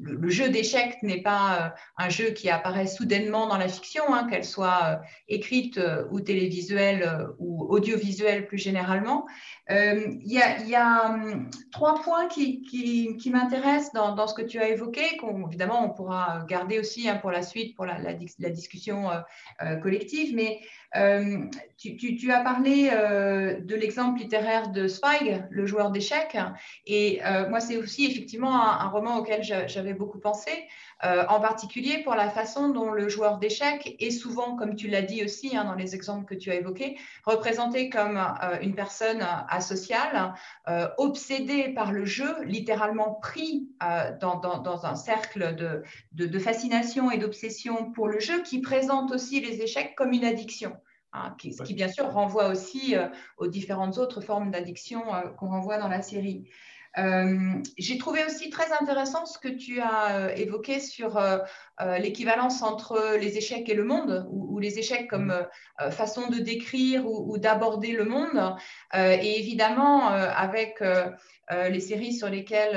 le, 0.02 0.28
jeu 0.30 0.48
d'échecs 0.48 0.98
n'est 1.02 1.22
pas 1.22 1.56
euh, 1.56 1.68
un 1.96 2.08
jeu 2.08 2.30
qui 2.30 2.50
apparaît 2.50 2.86
soudainement 2.86 3.46
dans 3.46 3.56
la 3.56 3.68
fiction, 3.68 4.02
hein, 4.12 4.26
qu'elle 4.28 4.44
soit 4.44 4.80
euh, 4.84 4.96
écrite 5.28 5.80
ou 6.10 6.20
télévisuelle 6.20 7.28
ou 7.38 7.66
audiovisuelle 7.68 8.46
plus 8.46 8.58
généralement. 8.58 9.26
Il 9.68 10.20
y, 10.24 10.74
a, 10.74 11.10
hum, 11.10 11.48
trois 11.70 12.00
points 12.02 12.26
qui, 12.26 13.16
m'intéressent 13.32 13.92
dans, 13.92 14.26
ce 14.26 14.34
que 14.34 14.42
tu 14.42 14.58
as 14.58 14.68
évoqué, 14.68 15.16
qu'on 15.18 15.46
évidemment 15.46 15.84
on 15.84 15.90
pourra 15.90 16.44
garder 16.48 16.80
aussi 16.80 17.08
hein, 17.08 17.16
pour 17.16 17.30
la 17.30 17.42
suite, 17.42 17.76
pour 17.76 17.86
la, 17.86 18.12
discussion 18.14 19.08
collective, 19.82 20.34
mais 20.34 20.60
tu, 21.78 22.32
as 22.32 22.40
parlé 22.40 22.90
de 22.90 23.74
l'exemple 23.76 24.18
littéraire 24.20 24.70
de 24.70 24.88
Zweig, 24.88 25.46
le 25.50 25.66
joueur 25.66 25.92
d'échecs, 25.92 26.36
et 26.86 27.20
moi 27.48 27.60
c'est 27.60 27.76
aussi 27.76 28.06
effectivement 28.06 28.60
un, 28.60 28.79
roman 28.88 29.18
auquel 29.18 29.42
j'avais 29.42 29.94
beaucoup 29.94 30.18
pensé, 30.18 30.50
euh, 31.04 31.24
en 31.28 31.40
particulier 31.40 32.02
pour 32.02 32.14
la 32.14 32.30
façon 32.30 32.68
dont 32.68 32.90
le 32.90 33.08
joueur 33.08 33.38
d'échecs 33.38 33.96
est 33.98 34.10
souvent, 34.10 34.56
comme 34.56 34.74
tu 34.74 34.88
l'as 34.88 35.02
dit 35.02 35.24
aussi 35.24 35.56
hein, 35.56 35.64
dans 35.64 35.74
les 35.74 35.94
exemples 35.94 36.24
que 36.24 36.34
tu 36.34 36.50
as 36.50 36.56
évoqués, 36.56 36.98
représenté 37.24 37.90
comme 37.90 38.16
euh, 38.16 38.58
une 38.62 38.74
personne 38.74 39.26
asociale, 39.48 40.34
obsédée 40.98 41.70
par 41.74 41.92
le 41.92 42.04
jeu, 42.04 42.42
littéralement 42.44 43.14
pris 43.14 43.68
dans, 44.20 44.80
un 44.84 44.94
cercle 44.94 45.54
de, 45.54 45.82
de 46.12 46.38
fascination 46.38 47.10
et 47.10 47.18
d'obsession 47.18 47.90
pour 47.92 48.08
le 48.08 48.20
jeu, 48.20 48.42
qui 48.42 48.60
présente 48.60 49.10
aussi 49.10 49.40
les 49.40 49.62
échecs 49.62 49.94
comme 49.96 50.12
une 50.12 50.24
addiction. 50.24 50.76
Hein, 51.12 51.34
qui, 51.38 51.52
ce 51.52 51.64
qui 51.64 51.74
bien 51.74 51.88
sûr 51.88 52.08
renvoie 52.12 52.48
aussi 52.48 52.96
euh, 52.96 53.08
aux 53.36 53.48
différentes 53.48 53.98
autres 53.98 54.20
formes 54.20 54.52
d'addiction 54.52 55.12
euh, 55.12 55.22
qu'on 55.30 55.48
renvoie 55.48 55.78
dans 55.78 55.88
la 55.88 56.02
série. 56.02 56.48
Euh, 56.98 57.62
j'ai 57.78 57.98
trouvé 57.98 58.24
aussi 58.24 58.50
très 58.50 58.72
intéressant 58.72 59.24
ce 59.24 59.38
que 59.38 59.48
tu 59.48 59.80
as 59.80 60.36
évoqué 60.36 60.80
sur 60.80 61.20
l'équivalence 61.98 62.62
entre 62.62 63.16
les 63.16 63.38
échecs 63.38 63.68
et 63.68 63.74
le 63.74 63.84
monde, 63.84 64.26
ou, 64.30 64.58
les 64.58 64.78
échecs 64.78 65.08
comme 65.08 65.32
mmh. 65.80 65.90
façon 65.90 66.28
de 66.28 66.38
décrire 66.38 67.06
ou, 67.06 67.38
d'aborder 67.38 67.92
le 67.92 68.04
monde. 68.04 68.56
et 68.94 69.38
évidemment, 69.38 70.08
avec 70.08 70.82
les 71.50 71.80
séries 71.80 72.14
sur 72.14 72.28
lesquelles 72.28 72.76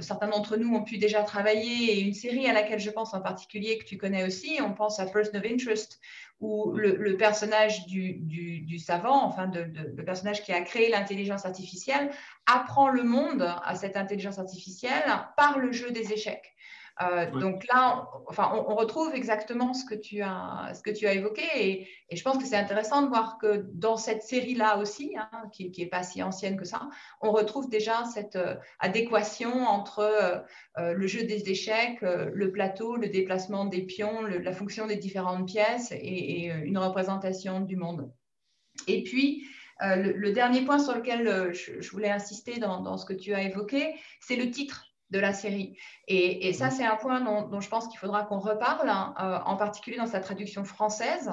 certains 0.00 0.28
d'entre 0.28 0.56
nous 0.56 0.74
ont 0.74 0.82
pu 0.82 0.98
déjà 0.98 1.22
travailler, 1.22 1.92
et 1.92 2.00
une 2.00 2.14
série 2.14 2.46
à 2.46 2.52
laquelle 2.52 2.80
je 2.80 2.90
pense 2.90 3.14
en 3.14 3.20
particulier 3.20 3.78
que 3.78 3.84
tu 3.84 3.96
connais 3.96 4.24
aussi, 4.24 4.58
on 4.62 4.72
pense 4.72 4.98
à 5.00 5.06
Person 5.06 5.38
of 5.38 5.44
Interest, 5.44 6.00
où 6.40 6.72
le, 6.72 7.16
personnage 7.16 7.86
du, 7.86 8.78
savant, 8.78 9.24
enfin 9.24 9.50
le 9.52 10.04
personnage 10.04 10.42
qui 10.42 10.52
a 10.52 10.60
créé 10.62 10.88
l'intelligence 10.88 11.44
artificielle, 11.44 12.10
apprend 12.46 12.88
le 12.88 13.02
monde 13.02 13.46
à 13.64 13.74
cette 13.74 13.96
intelligence 13.96 14.38
artificielle 14.38 15.04
par 15.36 15.58
le 15.58 15.72
jeu 15.72 15.90
des 15.90 16.12
échecs. 16.12 16.54
Euh, 17.02 17.30
donc 17.30 17.66
là, 17.72 18.08
on, 18.12 18.28
enfin, 18.28 18.52
on, 18.54 18.74
retrouve 18.74 19.14
exactement 19.14 19.72
ce 19.72 19.86
que 19.86 19.94
tu 19.94 20.20
as, 20.20 20.72
ce 20.74 20.82
que 20.82 20.90
tu 20.90 21.06
as 21.06 21.14
évoqué 21.14 21.42
et, 21.56 21.88
je 22.12 22.22
pense 22.22 22.38
que 22.38 22.44
c'est 22.44 22.56
intéressant 22.56 23.02
de 23.02 23.08
voir 23.08 23.38
que 23.38 23.64
dans 23.72 23.96
cette 23.96 24.22
série-là 24.22 24.78
aussi, 24.78 25.14
hein, 25.16 25.30
qui 25.52 25.72
n'est 25.78 25.86
pas 25.86 26.02
si 26.02 26.22
ancienne 26.22 26.56
que 26.56 26.64
ça, 26.64 26.90
on 27.20 27.30
retrouve 27.30 27.70
déjà 27.70 28.04
cette 28.04 28.36
euh, 28.36 28.56
adéquation 28.80 29.64
entre 29.64 30.00
euh, 30.00 30.92
le 30.92 31.06
jeu 31.06 31.22
des 31.22 31.50
échecs, 31.50 32.00
le 32.02 32.50
plateau, 32.50 32.96
le 32.96 33.08
déplacement 33.08 33.64
des 33.64 33.82
pions, 33.82 34.22
la 34.22 34.52
fonction 34.52 34.86
des 34.86 34.96
différentes 34.96 35.46
pièces 35.46 35.92
et, 35.92 36.46
une 36.46 36.78
représentation 36.78 37.60
du 37.60 37.76
monde. 37.76 38.12
Et 38.86 39.02
puis, 39.04 39.44
le, 39.80 40.30
dernier 40.32 40.62
point 40.62 40.78
sur 40.78 40.94
lequel 40.94 41.52
je, 41.52 41.90
voulais 41.90 42.10
insister 42.10 42.58
dans, 42.58 42.80
dans, 42.80 42.96
ce 42.96 43.06
que 43.06 43.12
tu 43.12 43.34
as 43.34 43.42
évoqué, 43.42 43.94
c'est 44.20 44.36
le 44.36 44.50
titre 44.50 44.89
de 45.10 45.18
la 45.18 45.32
série. 45.32 45.76
Et, 46.08 46.52
ça, 46.52 46.68
mm. 46.68 46.70
c'est 46.70 46.84
un 46.84 46.96
point 46.96 47.20
dont, 47.20 47.60
je 47.60 47.68
pense 47.68 47.88
qu'il 47.88 47.98
faudra 47.98 48.24
qu'on 48.24 48.38
reparle, 48.38 48.88
hein, 48.88 49.14
euh, 49.20 49.38
en 49.44 49.56
particulier 49.56 49.96
dans 49.96 50.06
sa 50.06 50.20
traduction 50.20 50.64
française. 50.64 51.30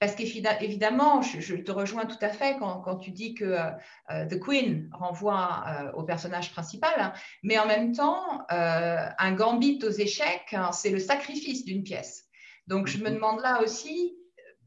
Parce 0.00 0.16
qu'évidemment, 0.16 1.22
je, 1.22 1.54
te 1.54 1.70
rejoins 1.70 2.04
tout 2.04 2.18
à 2.20 2.28
fait 2.28 2.56
quand, 2.58 2.96
tu 2.96 3.10
dis 3.10 3.34
que 3.34 3.44
euh, 3.44 3.70
euh, 4.10 4.26
The 4.26 4.38
Queen 4.38 4.90
renvoie 4.92 5.64
au 5.94 6.02
personnage 6.02 6.52
principal, 6.52 6.92
hein. 6.98 7.12
mais 7.42 7.58
en 7.58 7.66
même 7.66 7.92
temps, 7.92 8.44
un 8.48 9.32
gambit 9.32 9.78
aux 9.82 9.90
échecs, 9.90 10.52
hein, 10.52 10.72
c'est 10.72 10.90
le 10.90 10.98
sacrifice 10.98 11.64
d'une 11.64 11.84
pièce. 11.84 12.24
Donc, 12.66 12.86
je 12.86 12.98
me 12.98 13.08
mm-hmm. 13.08 13.14
demande 13.14 13.40
là 13.40 13.62
aussi, 13.62 14.14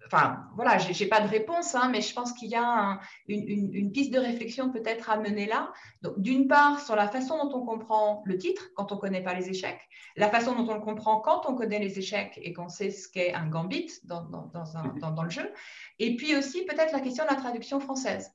enfin, 0.08 0.48
voilà, 0.56 0.78
je 0.78 0.98
n'ai 0.98 1.10
pas 1.10 1.22
de 1.22 1.28
réponse, 1.28 1.76
hein, 1.76 1.90
mais 1.92 2.02
je 2.02 2.14
pense 2.14 2.34
qu'il 2.34 2.50
y 2.50 2.56
a 2.56 3.00
une, 3.28 3.92
piste 3.92 4.14
de 4.14 4.20
réflexion 4.20 4.72
peut-être 4.72 5.10
à 5.10 5.18
mener 5.18 5.46
là. 5.46 5.72
D'une 6.18 6.48
part, 6.48 6.80
sur 6.80 6.96
la 6.96 7.08
façon 7.08 7.38
dont 7.38 7.58
on 7.58 7.66
comprend 7.66 8.24
le 8.26 8.38
titre 8.38 8.70
quand 8.76 8.92
on 8.92 8.96
ne 8.96 9.00
connaît 9.00 9.24
pas 9.24 9.34
les 9.34 9.50
échecs, 9.50 9.82
la 10.16 10.30
façon 10.30 10.56
dont 10.56 10.70
on 10.70 10.74
le 10.74 10.82
comprend 10.82 11.20
quand 11.20 11.44
on 11.48 11.56
connaît 11.56 11.80
les 11.80 12.00
échecs 12.00 12.40
et 12.42 12.54
qu'on 12.54 12.70
sait 12.70 12.90
ce 12.90 13.10
qu'est 13.10 13.34
un 13.34 13.48
gambit 13.48 13.92
dans, 14.04 14.24
dans, 14.24 15.24
le 15.24 15.30
jeu, 15.30 15.52
et 16.00 16.16
puis 16.16 16.36
aussi 16.36 16.66
peut-être 16.66 16.94
la 16.94 17.02
question 17.02 17.24
de 17.26 17.30
la 17.30 17.36
traduction 17.36 17.80
française. 17.80 18.32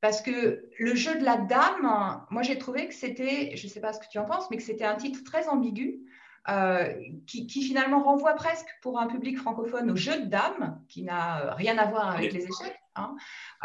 Parce 0.00 0.20
que 0.20 0.68
le 0.78 0.94
jeu 0.94 1.18
de 1.18 1.24
la 1.24 1.38
dame, 1.38 2.26
moi 2.30 2.42
j'ai 2.42 2.58
trouvé 2.58 2.86
que 2.86 2.94
c'était, 2.94 3.56
je 3.56 3.66
ne 3.66 3.70
sais 3.70 3.80
pas 3.80 3.92
ce 3.92 3.98
que 3.98 4.06
tu 4.10 4.18
en 4.18 4.26
penses, 4.26 4.48
mais 4.50 4.56
que 4.56 4.62
c'était 4.62 4.84
un 4.84 4.96
titre 4.96 5.24
très 5.24 5.48
ambigu. 5.48 6.04
Euh, 6.48 6.94
qui, 7.26 7.48
finalement 7.48 8.04
renvoie 8.04 8.34
presque 8.34 8.68
pour 8.80 9.00
un 9.00 9.08
public 9.08 9.36
francophone 9.36 9.90
au 9.90 9.96
jeu 9.96 10.20
de 10.20 10.26
dames, 10.26 10.80
qui 10.88 11.02
n'a 11.02 11.52
rien 11.54 11.76
à 11.76 11.86
voir 11.86 12.08
avec 12.10 12.32
les 12.32 12.44
échecs, 12.44 12.80
hein, 12.94 13.16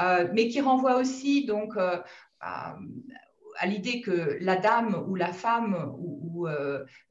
euh, 0.02 0.28
mais 0.34 0.48
qui 0.48 0.62
renvoie 0.62 0.96
aussi 0.96 1.46
donc 1.46 1.78
euh, 1.78 2.00
à, 2.40 2.76
l'idée 3.66 4.02
que 4.02 4.40
la 4.42 4.56
dame 4.56 5.06
ou 5.08 5.14
la 5.14 5.32
femme 5.32 5.94
ou, 6.00 6.48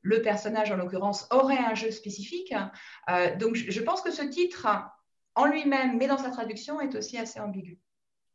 le 0.03 0.23
personnage 0.23 0.73
en 0.73 0.77
l'occurrence 0.77 1.29
aurait 1.31 1.57
un 1.57 1.77
jeu 1.77 1.93
spécifique. 1.93 2.53
donc 3.39 3.55
je, 3.55 3.81
pense 3.81 4.01
que 4.03 4.11
ce 4.11 4.23
titre 4.23 4.67
en 5.37 5.45
lui-même, 5.45 5.99
mais 5.99 6.09
dans 6.09 6.19
sa 6.19 6.31
traduction, 6.31 6.81
est 6.81 6.97
aussi 6.97 7.17
assez 7.17 7.39
ambigu. 7.39 7.79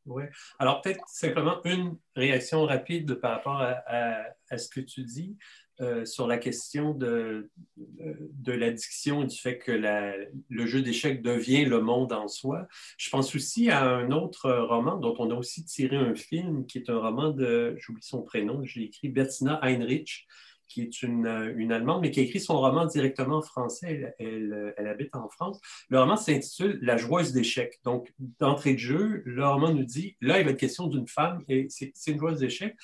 Oui. 0.06 0.24
Alors, 0.60 0.82
peut-être 0.82 1.04
simplement 1.08 1.62
une 1.66 1.98
réaction 2.16 2.66
rapide 2.66 3.16
par 3.16 3.32
rapport 3.32 3.62
à 3.62 4.58
ce 4.58 4.70
que 4.70 4.80
tu 4.80 5.04
dis. 5.04 5.36
Euh, 5.82 6.06
sur 6.06 6.26
la 6.26 6.38
question 6.38 6.94
de, 6.94 7.50
de 7.76 8.54
l'addiction 8.54 9.24
et 9.24 9.26
du 9.26 9.36
fait 9.36 9.58
que 9.58 9.74
le 9.74 10.66
jeu 10.66 10.82
d'échecs 10.82 11.22
devient 11.22 11.66
le 11.66 11.82
monde 11.82 12.14
en 12.14 12.30
soi. 12.30 12.66
Je 12.98 13.10
pense 13.10 13.36
aussi 13.36 13.70
à 13.70 13.84
un 13.84 14.12
autre 14.12 14.50
roman 14.54 14.96
dont 14.96 15.16
on 15.20 15.30
a 15.32 15.34
aussi 15.34 15.66
tiré 15.66 15.98
un 15.98 16.16
film, 16.16 16.66
qui 16.66 16.78
est 16.78 16.90
un 16.90 16.98
roman 16.98 17.32
de, 17.32 17.76
j'oublie 17.78 18.02
son 18.04 18.22
prénom, 18.22 18.64
je 18.64 18.80
l'ai 18.80 18.86
écrit, 18.86 19.10
Bettina 19.10 19.60
Heinrich, 19.64 20.26
qui 20.70 20.82
est 20.82 21.04
une, 21.04 21.28
une, 21.58 21.74
Allemande, 21.74 22.04
mais 22.04 22.12
qui 22.12 22.22
a 22.22 22.24
écrit 22.24 22.40
son 22.40 22.58
roman 22.58 22.86
directement 22.86 23.38
en 23.38 23.42
français. 23.42 24.16
Elle, 24.18 24.74
elle, 24.78 24.88
habite 24.88 25.14
en 25.14 25.28
France. 25.28 25.60
Le 25.90 26.00
roman 26.00 26.16
s'intitule 26.16 26.80
La 26.82 26.96
joueuse 26.96 27.34
d'échecs. 27.34 27.82
Donc, 27.84 28.14
d'entrée 28.40 28.76
de 28.76 28.80
jeu, 28.80 29.24
le 29.26 29.46
roman 29.46 29.74
nous 29.74 29.84
dit, 29.84 30.16
là, 30.22 30.40
il 30.40 30.46
va 30.46 30.52
être 30.52 30.58
question 30.58 30.88
d'une 30.88 31.08
femme 31.08 31.44
et 31.50 31.68
c'est 31.70 31.92
une 32.08 32.18
joueuse 32.18 32.40
d'échecs. 32.40 32.78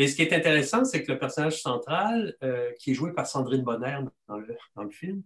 Et 0.00 0.08
ce 0.08 0.16
qui 0.16 0.22
est 0.22 0.32
intéressant, 0.32 0.86
c'est 0.86 1.02
que 1.02 1.12
le 1.12 1.18
personnage 1.18 1.60
central, 1.60 2.34
euh, 2.42 2.70
qui 2.78 2.92
est 2.92 2.94
joué 2.94 3.12
par 3.12 3.26
Sandrine 3.26 3.62
Bonner 3.62 3.98
dans 4.28 4.38
le, 4.38 4.90
film, 4.90 5.22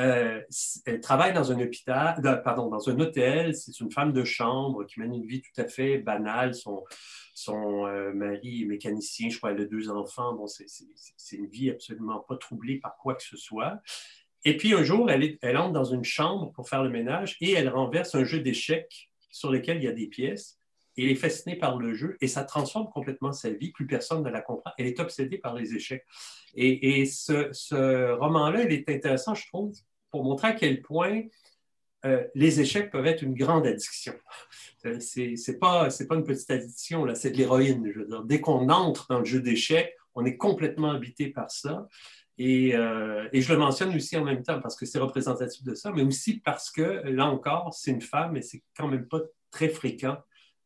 euh, 0.00 0.40
elle 0.84 0.98
travaille 0.98 1.32
dans 1.32 1.52
un 1.52 1.60
hôpital, 1.60 2.20
pardon, 2.42 2.66
dans 2.66 2.90
un 2.90 2.98
hôtel. 2.98 3.54
C'est 3.54 3.78
une 3.78 3.92
femme 3.92 4.12
de 4.12 4.24
chambre 4.24 4.84
qui 4.84 4.98
mène 4.98 5.14
une 5.14 5.26
vie 5.26 5.42
tout 5.42 5.60
à 5.60 5.68
fait 5.68 5.98
banale. 5.98 6.56
Son, 6.56 7.86
euh, 7.86 8.12
mari 8.12 8.62
est 8.62 8.64
mécanicien, 8.64 9.28
je 9.28 9.38
crois, 9.38 9.52
elle 9.52 9.60
a 9.60 9.64
deux 9.64 9.88
enfants. 9.88 10.34
Bon, 10.34 10.48
c'est 10.48 11.36
une 11.36 11.46
vie 11.46 11.70
absolument 11.70 12.18
pas 12.18 12.36
troublée 12.36 12.80
par 12.80 12.96
quoi 12.96 13.14
que 13.14 13.22
ce 13.22 13.36
soit. 13.36 13.80
Et 14.44 14.56
puis 14.56 14.74
un 14.74 14.82
jour, 14.82 15.08
elle 15.08 15.56
entre 15.56 15.72
dans 15.72 15.84
une 15.84 16.02
chambre 16.02 16.50
pour 16.50 16.68
faire 16.68 16.82
le 16.82 16.90
ménage 16.90 17.36
et 17.40 17.52
elle 17.52 17.68
renverse 17.68 18.16
un 18.16 18.24
jeu 18.24 18.40
d'échecs 18.40 19.08
sur 19.30 19.52
lequel 19.52 19.76
il 19.76 19.84
y 19.84 19.88
a 19.88 19.92
des 19.92 20.08
pièces 20.08 20.59
il 20.96 21.10
est 21.10 21.16
fasciné 21.16 21.56
par 21.56 21.78
le 21.78 21.94
jeu 21.94 22.16
et 22.20 22.26
ça 22.26 22.44
transforme 22.44 22.88
complètement 22.90 23.32
sa 23.32 23.50
vie. 23.50 23.72
Plus 23.72 23.86
personne 23.86 24.22
ne 24.22 24.30
la 24.30 24.40
comprend. 24.40 24.72
Elle 24.78 24.86
est 24.86 25.00
obsédée 25.00 25.38
par 25.38 25.54
les 25.54 25.74
échecs. 25.74 26.04
Et, 26.54 27.06
ce, 27.06 28.12
roman-là, 28.12 28.62
il 28.64 28.72
est 28.72 28.88
intéressant, 28.88 29.34
je 29.34 29.46
trouve, 29.46 29.74
pour 30.10 30.24
montrer 30.24 30.48
à 30.48 30.52
quel 30.52 30.82
point 30.82 31.22
euh, 32.04 32.24
les 32.34 32.60
échecs 32.60 32.90
peuvent 32.90 33.06
être 33.06 33.22
une 33.22 33.34
grande 33.34 33.66
addiction. 33.66 34.14
Euh, 34.86 34.98
c'est 34.98 35.58
pas, 35.58 35.88
pas 36.08 36.14
une 36.14 36.24
petite 36.24 36.50
addiction, 36.50 37.04
là, 37.04 37.14
c'est 37.14 37.32
de 37.32 37.36
l'héroïne. 37.36 37.92
Dès 38.24 38.40
qu'on 38.40 38.70
entre 38.70 39.06
dans 39.10 39.18
le 39.18 39.26
jeu 39.26 39.42
d'échecs, 39.42 39.94
on 40.14 40.24
est 40.24 40.38
complètement 40.38 40.92
habité 40.92 41.28
par 41.28 41.50
ça. 41.50 41.86
Et, 42.38 42.74
euh, 42.74 43.28
et, 43.34 43.42
je 43.42 43.52
le 43.52 43.58
mentionne 43.58 43.94
aussi 43.94 44.16
en 44.16 44.24
même 44.24 44.42
temps 44.42 44.58
parce 44.58 44.76
que 44.76 44.86
c'est 44.86 44.98
représentatif 44.98 45.62
de 45.64 45.74
ça, 45.74 45.92
mais 45.92 46.02
aussi 46.02 46.40
parce 46.40 46.70
que, 46.70 47.02
là 47.10 47.26
encore, 47.26 47.74
c'est 47.74 47.90
une 47.90 48.00
femme 48.00 48.38
et 48.38 48.40
c'est 48.40 48.62
quand 48.74 48.88
même 48.88 49.06
pas 49.06 49.20
très 49.50 49.68
fréquent 49.68 50.16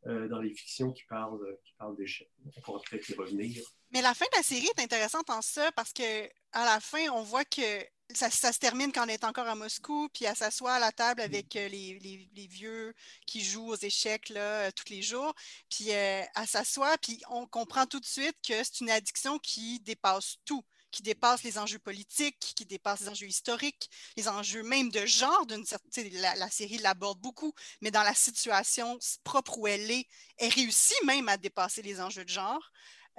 euh, 0.07 0.29
dans 0.29 0.41
les 0.41 0.53
fictions 0.55 0.93
qui 0.93 1.05
parlent, 1.05 1.57
qui 1.65 1.73
parlent 1.79 1.97
d'échecs. 1.97 2.31
On 2.57 2.61
pourra 2.61 2.81
peut-être 2.89 3.09
y 3.09 3.15
revenir. 3.15 3.63
Mais 3.91 4.03
la 4.03 4.13
fin 4.13 4.27
de 4.27 4.37
la 4.37 4.43
série 4.43 4.69
est 4.77 4.83
intéressante 4.83 5.31
en 5.31 5.41
ça 5.41 5.73
parce 5.73 5.93
que 5.93 6.27
à 6.53 6.65
la 6.65 6.81
fin, 6.81 7.09
on 7.11 7.23
voit 7.23 7.45
que 7.45 7.85
ça, 8.13 8.31
se 8.31 8.59
termine 8.59 8.93
quand 8.93 9.07
on 9.07 9.09
est 9.09 9.25
encore 9.25 9.49
à 9.49 9.55
Moscou, 9.55 10.09
puis 10.13 10.27
elle 10.27 10.37
s'assoit 10.37 10.75
à 10.75 10.79
la 10.79 10.93
table 10.93 11.23
avec 11.23 11.57
euh, 11.57 11.69
les, 11.69 12.29
les, 12.35 12.47
vieux 12.47 12.93
qui 13.27 13.43
jouent 13.43 13.71
aux 13.71 13.77
échecs 13.77 14.29
là, 14.29 14.67
euh, 14.67 14.71
tous 14.77 14.93
les 14.93 15.01
jours. 15.01 15.35
Puis 15.71 15.89
elle 15.89 16.29
s'assoit, 16.47 16.99
puis 16.99 17.21
on 17.31 17.47
comprend 17.47 17.87
tout 17.87 18.01
de 18.01 18.05
suite 18.05 18.37
que 18.47 18.63
c'est 18.63 18.81
une 18.81 18.91
addiction 18.91 19.39
qui 19.39 19.81
dépasse 19.81 20.37
tout 20.45 20.65
qui 20.95 21.03
dépasse 21.03 21.43
les 21.43 21.59
enjeux 21.59 21.81
politiques, 21.81 22.55
qui 22.57 22.65
dépasse 22.65 23.01
les 23.01 23.09
enjeux 23.09 23.27
historiques, 23.27 23.91
les 24.17 24.29
enjeux 24.29 24.63
même 24.63 24.91
de 24.91 25.05
genre. 25.05 25.45
D'une 25.47 25.67
certaine, 25.67 26.09
la, 26.15 26.37
la 26.37 26.51
série 26.51 26.79
l'aborde 26.79 27.21
beaucoup, 27.21 27.53
mais 27.81 27.91
dans 27.91 28.05
la 28.05 28.15
situation 28.15 28.99
propre 29.25 29.59
où 29.59 29.67
elle 29.67 29.91
est, 29.91 30.07
elle 30.39 30.53
réussit 30.53 31.03
même 31.05 31.29
à 31.29 31.37
dépasser 31.37 31.83
les 31.83 32.01
enjeux 32.01 32.25
de 32.25 32.31
genre. 32.31 32.71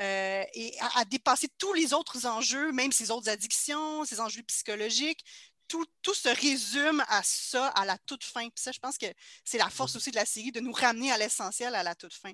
Euh, 0.02 0.44
et 0.54 0.74
à, 0.96 1.06
dépasser 1.06 1.48
tous 1.58 1.74
les 1.74 1.94
autres 1.94 2.26
enjeux, 2.26 2.72
même 2.72 2.92
ses 2.92 3.12
autres 3.12 3.30
addictions, 3.30 4.04
ses 4.06 4.20
enjeux 4.20 4.44
psychologiques. 4.44 5.24
Tout, 5.68 5.86
tout, 6.04 6.14
se 6.14 6.30
résume 6.30 7.04
à 7.08 7.24
ça 7.24 7.70
à 7.70 7.86
la 7.86 7.98
toute 7.98 8.24
fin. 8.24 8.48
Puis 8.50 8.62
ça, 8.64 8.72
je 8.72 8.80
pense 8.80 8.98
que 8.98 9.08
c'est 9.44 9.58
la 9.58 9.70
force 9.70 9.96
aussi 9.96 10.12
de 10.12 10.16
la 10.16 10.26
série, 10.26 10.52
de 10.52 10.60
nous 10.60 10.74
ramener 10.74 11.12
à 11.12 11.18
l'essentiel 11.18 11.74
à 11.74 11.82
la 11.82 11.96
toute 11.96 12.14
fin. 12.14 12.32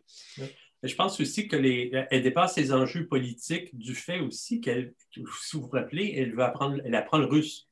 Je 0.83 0.95
pense 0.95 1.19
aussi 1.19 1.47
qu'elle 1.47 2.07
dépasse 2.23 2.57
les 2.57 2.73
enjeux 2.73 3.05
politiques 3.05 3.77
du 3.77 3.93
fait 3.93 4.19
aussi 4.19 4.61
qu'elle, 4.61 4.93
si 5.13 5.21
vous 5.55 5.61
vous 5.63 5.69
rappelez, 5.69 6.15
elle 6.17 6.33
veut 6.33 6.43
apprendre, 6.43 6.81
elle 6.83 6.95
apprend 6.95 7.19
le 7.19 7.25
russe. 7.25 7.67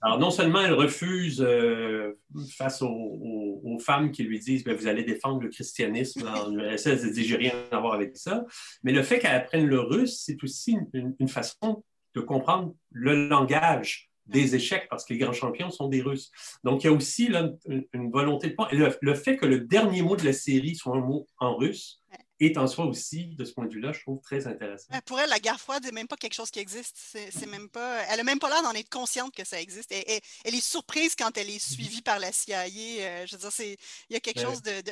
Alors, 0.00 0.18
non 0.18 0.30
seulement 0.30 0.60
elle 0.60 0.72
refuse 0.72 1.40
euh, 1.40 2.18
face 2.56 2.82
aux, 2.82 3.78
femmes 3.80 4.12
qui 4.12 4.22
lui 4.22 4.38
disent 4.38 4.62
ben, 4.64 4.76
Vous 4.76 4.86
allez 4.86 5.04
défendre 5.04 5.42
le 5.42 5.48
christianisme 5.48 6.22
dans 6.22 6.48
l'URSS, 6.50 6.86
elle 6.86 7.12
dit 7.12 7.24
J'ai 7.24 7.36
rien 7.36 7.54
à 7.70 7.80
voir 7.80 7.94
avec 7.94 8.16
ça. 8.16 8.44
Mais 8.82 8.92
le 8.92 9.02
fait 9.02 9.18
qu'elle 9.18 9.34
apprenne 9.34 9.66
le 9.66 9.80
russe, 9.80 10.22
c'est 10.24 10.42
aussi 10.42 10.76
une, 10.92 11.28
façon 11.28 11.82
de 12.14 12.20
comprendre 12.20 12.74
le 12.90 13.28
langage 13.28 14.10
des 14.26 14.54
échecs 14.54 14.86
parce 14.88 15.04
que 15.04 15.12
les 15.12 15.18
grands 15.18 15.32
champions 15.32 15.70
sont 15.70 15.88
des 15.88 16.00
Russes. 16.00 16.30
Donc, 16.62 16.84
il 16.84 16.86
y 16.86 16.90
a 16.90 16.92
aussi 16.92 17.26
une, 17.26 18.10
volonté 18.10 18.48
de. 18.48 18.76
Le, 18.76 18.96
le 19.00 19.14
fait 19.14 19.36
que 19.36 19.44
le 19.44 19.60
dernier 19.60 20.02
mot 20.02 20.16
de 20.16 20.24
la 20.24 20.32
série 20.32 20.76
soit 20.76 20.96
un 20.96 21.00
mot 21.00 21.26
en 21.38 21.56
russe, 21.56 22.00
est 22.40 22.56
en 22.58 22.66
soi 22.66 22.86
aussi, 22.86 23.26
de 23.36 23.44
ce 23.44 23.52
point 23.52 23.66
de 23.66 23.72
vue-là, 23.72 23.92
je 23.92 24.00
trouve 24.00 24.20
très 24.20 24.46
intéressant. 24.46 24.88
Pour 25.06 25.20
elle, 25.20 25.30
la 25.30 25.38
guerre 25.38 25.60
froide 25.60 25.84
n'est 25.84 25.92
même 25.92 26.08
pas 26.08 26.16
quelque 26.16 26.34
chose 26.34 26.50
qui 26.50 26.58
existe. 26.58 26.96
C'est, 26.96 27.46
même 27.46 27.68
pas, 27.68 28.02
elle 28.10 28.18
n'a 28.18 28.24
même 28.24 28.38
pas 28.38 28.48
l'air 28.48 28.62
d'en 28.62 28.72
être 28.72 28.90
consciente 28.90 29.34
que 29.34 29.44
ça 29.44 29.60
existe. 29.60 29.92
Et, 29.92 30.20
elle 30.44 30.54
est 30.54 30.60
surprise 30.60 31.14
quand 31.16 31.36
elle 31.36 31.50
est 31.50 31.58
suivie 31.58 32.02
par 32.02 32.18
la 32.18 32.32
CIA. 32.32 32.64
Euh, 32.64 33.26
je 33.26 33.36
veux 33.36 33.48
dire, 33.48 33.76
il 34.10 34.14
y 34.14 34.16
a 34.16 34.20
quelque 34.20 34.40
chose 34.40 34.62
de, 34.62 34.82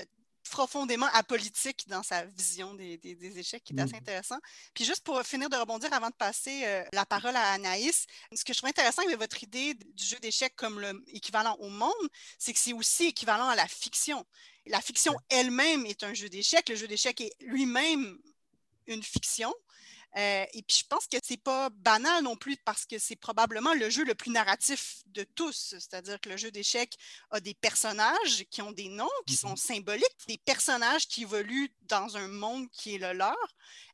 profondément 0.51 1.07
apolitique 1.15 1.87
dans 1.89 2.03
sa 2.03 2.25
vision 2.25 2.75
des, 2.75 2.99
échecs 3.39 3.65
qui 3.65 3.75
est 3.75 3.81
assez 3.81 3.95
mm. 3.95 3.97
intéressant. 3.97 4.39
Puis 4.75 4.85
juste 4.85 5.03
pour 5.05 5.21
finir 5.23 5.49
de 5.49 5.57
rebondir 5.57 5.93
avant 5.93 6.11
de 6.11 6.15
passer 6.15 6.63
euh, 6.65 6.85
la 6.93 7.07
parole 7.07 7.35
à 7.37 7.53
Anaïs, 7.53 8.07
ce 8.35 8.45
que 8.45 8.53
je 8.53 8.59
trouve 8.59 8.69
intéressant 8.69 9.03
avec 9.03 9.19
votre 9.19 9.43
idée 9.43 9.75
du 9.75 10.05
jeu 10.05 10.19
d'échecs 10.21 10.55
comme 10.57 10.81
le 10.81 11.03
équivalent 11.09 11.57
au 11.61 11.69
monde, 11.69 12.09
c'est 12.39 12.53
que 12.53 12.59
c'est 12.59 12.73
aussi 12.73 13.07
équivalent 13.07 13.49
à 13.49 13.57
la 13.57 13.67
fiction. 13.67 14.27
La 14.67 14.81
fiction 14.81 15.15
elle-même 15.29 15.87
est 15.87 16.03
un 16.03 16.15
jeu 16.15 16.29
d'échecs. 16.29 16.69
Le 16.69 16.77
jeu 16.77 16.87
d'échecs 16.87 17.21
est 17.21 17.33
lui-même 17.41 18.19
une 18.87 19.03
fiction. 19.03 19.53
Euh, 20.17 20.45
et 20.53 20.63
puis 20.63 20.79
je 20.79 20.85
pense 20.87 21.07
que 21.07 21.17
c'est 21.23 21.43
pas 21.43 21.71
banal 21.71 22.23
non 22.23 22.37
plus 22.37 22.57
parce 22.59 22.85
que 22.85 22.99
c'est 22.99 23.17
probablement 23.17 23.73
le 23.73 23.89
jeu 23.89 24.05
le 24.05 24.15
plus 24.15 24.31
narratif 24.31 25.03
de 25.07 25.25
tous. 25.25 25.75
C'est-à-dire 25.79 26.21
que 26.21 26.29
le 26.29 26.37
jeu 26.37 26.51
d'échecs 26.51 26.97
a 27.31 27.41
des 27.41 27.55
personnages 27.55 28.45
qui 28.51 28.61
ont 28.61 28.73
des 28.73 28.89
noms, 28.89 29.09
qui 29.27 29.37
sont 29.37 29.55
mm-hmm. 29.55 29.75
symboliques, 29.75 30.27
des 30.29 30.39
personnages 30.39 31.09
qui 31.09 31.23
évoluent 31.23 31.73
dans 31.83 32.17
un 32.17 32.29
monde 32.29 32.71
qui 32.73 32.97
est 32.97 32.99
le 32.99 33.15
leur. 33.15 33.37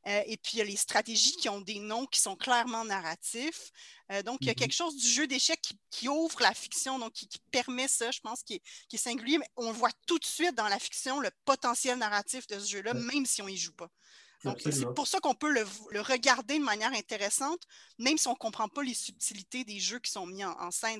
Euh, 0.07 0.21
et 0.25 0.37
puis 0.37 0.53
il 0.53 0.57
y 0.57 0.61
a 0.61 0.65
les 0.65 0.75
stratégies 0.75 1.35
qui 1.37 1.47
ont 1.47 1.61
des 1.61 1.79
noms 1.79 2.05
qui 2.05 2.19
sont 2.19 2.35
clairement 2.35 2.83
narratifs. 2.83 3.71
Euh, 4.11 4.21
donc 4.21 4.39
il 4.41 4.47
y 4.47 4.49
a 4.49 4.53
mm-hmm. 4.53 4.57
quelque 4.57 4.75
chose 4.75 4.97
du 4.97 5.07
jeu 5.07 5.25
d'échecs 5.25 5.73
qui, 5.89 6.09
ouvre 6.09 6.41
la 6.41 6.53
fiction, 6.53 6.99
donc 6.99 7.13
qui, 7.13 7.27
permet 7.51 7.87
ça, 7.87 8.11
je 8.11 8.19
pense, 8.19 8.43
qui 8.43 8.55
est, 8.55 8.61
qui 8.89 8.97
est 8.97 8.99
singulier. 8.99 9.37
Mais 9.37 9.49
on 9.55 9.71
voit 9.71 9.91
tout 10.05 10.19
de 10.19 10.25
suite 10.25 10.55
dans 10.55 10.67
la 10.67 10.79
fiction 10.79 11.21
le 11.21 11.31
potentiel 11.45 11.97
narratif 11.97 12.45
de 12.47 12.59
ce 12.59 12.67
jeu-là, 12.67 12.93
même 12.93 13.25
si 13.25 13.41
on 13.41 13.47
n'y 13.47 13.57
joue 13.57 13.73
pas 13.73 13.89
c'est 14.59 14.93
pour 14.93 15.07
ça 15.07 15.19
qu'on 15.19 15.33
peut 15.33 15.51
le, 15.51 16.01
regarder 16.01 16.59
de 16.59 16.63
manière 16.63 16.93
intéressante, 16.93 17.61
même 17.97 18.17
si 18.17 18.27
on 18.27 18.33
ne 18.33 18.37
comprend 18.37 18.67
pas 18.69 18.83
les 18.83 18.93
subtilités 18.93 19.63
des 19.63 19.79
jeux 19.79 19.99
qui 19.99 20.11
sont 20.11 20.25
mis 20.25 20.43
en, 20.43 20.71
scène. 20.71 20.99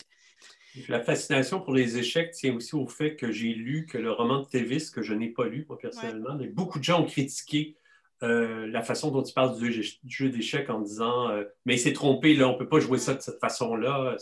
La 0.88 1.02
fascination 1.04 1.60
pour 1.60 1.74
les 1.74 1.98
échecs 1.98 2.32
tient 2.32 2.56
aussi 2.56 2.76
au 2.76 2.88
fait 2.88 3.16
que 3.16 3.32
j'ai 3.32 3.54
lu 3.54 3.86
que 3.86 3.98
le 3.98 4.12
roman 4.12 4.42
de 4.42 4.46
Tevis, 4.46 4.92
que 4.92 5.02
je 5.02 5.14
n'ai 5.14 5.30
pas 5.30 5.46
lu 5.46 5.66
moi 5.68 5.78
personnellement, 5.78 6.36
mais 6.36 6.48
beaucoup 6.48 6.80
de 6.80 6.84
gens 6.84 7.02
ont 7.02 7.08
critiqué 7.08 7.76
euh, 8.22 8.68
la 8.68 8.82
façon 8.82 9.12
dont 9.12 9.24
il 9.24 9.34
parle 9.34 9.58
du 9.58 9.84
jeu, 10.06 10.30
d'échecs 10.30 10.70
en 10.70 10.82
disant 10.82 11.30
euh, 11.30 11.46
Mais 11.66 11.76
il 11.76 11.80
s'est 11.80 11.94
trompé, 11.94 12.36
là, 12.36 12.50
on 12.50 12.54
ne 12.54 12.58
peut 12.58 12.68
pas 12.68 12.80
jouer 12.80 12.98
ça 12.98 13.14
de 13.14 13.22
cette 13.22 13.40
façon-là. 13.40 14.18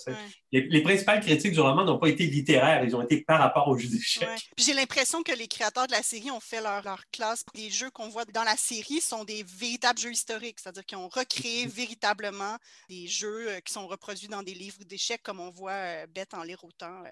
Les, 0.52 0.82
principales 0.82 1.20
critiques 1.22 1.54
du 1.54 1.60
roman 1.60 1.84
n'ont 1.84 1.98
pas 1.98 2.10
été 2.10 2.26
littéraires, 2.28 2.84
ils 2.84 2.96
ont 2.96 3.02
été 3.02 3.22
par 3.22 3.40
rapport 3.40 3.68
au 3.68 3.78
jeu 3.78 3.88
d'échecs. 3.88 4.52
J'ai 4.58 4.74
l'impression 4.74 5.24
que 5.24 5.32
les 5.32 5.48
créateurs 5.48 5.88
de 5.88 5.94
la 5.94 6.04
série 6.04 6.30
ont 6.30 6.40
fait 6.40 6.62
leur, 6.62 6.84
leur 6.84 7.04
classe. 7.12 7.44
Les 7.56 7.70
jeux 7.70 7.90
qu'on 7.90 8.10
voit 8.10 8.26
dans 8.26 8.44
la 8.44 8.56
série 8.56 9.02
sont 9.02 9.24
des 9.24 9.44
véritables 9.44 10.00
jeux 10.00 10.12
historiques, 10.12 10.60
c'est-à-dire 10.60 10.86
qu'ils 10.86 10.98
ont 10.98 11.10
recréé 11.10 11.66
mm-hmm. 11.66 11.70
véritablement 11.70 12.58
des 12.90 13.08
jeux 13.08 13.50
euh, 13.50 13.60
qui 13.62 13.74
sont 13.74 13.88
reproduits 13.88 14.28
dans 14.28 14.44
des 14.44 14.54
livres 14.54 14.84
d'échecs, 14.86 15.24
comme 15.24 15.40
on 15.40 15.50
voit 15.50 16.06
Bête 16.08 16.34
en 16.34 16.44
lire 16.44 16.64
autant 16.64 17.04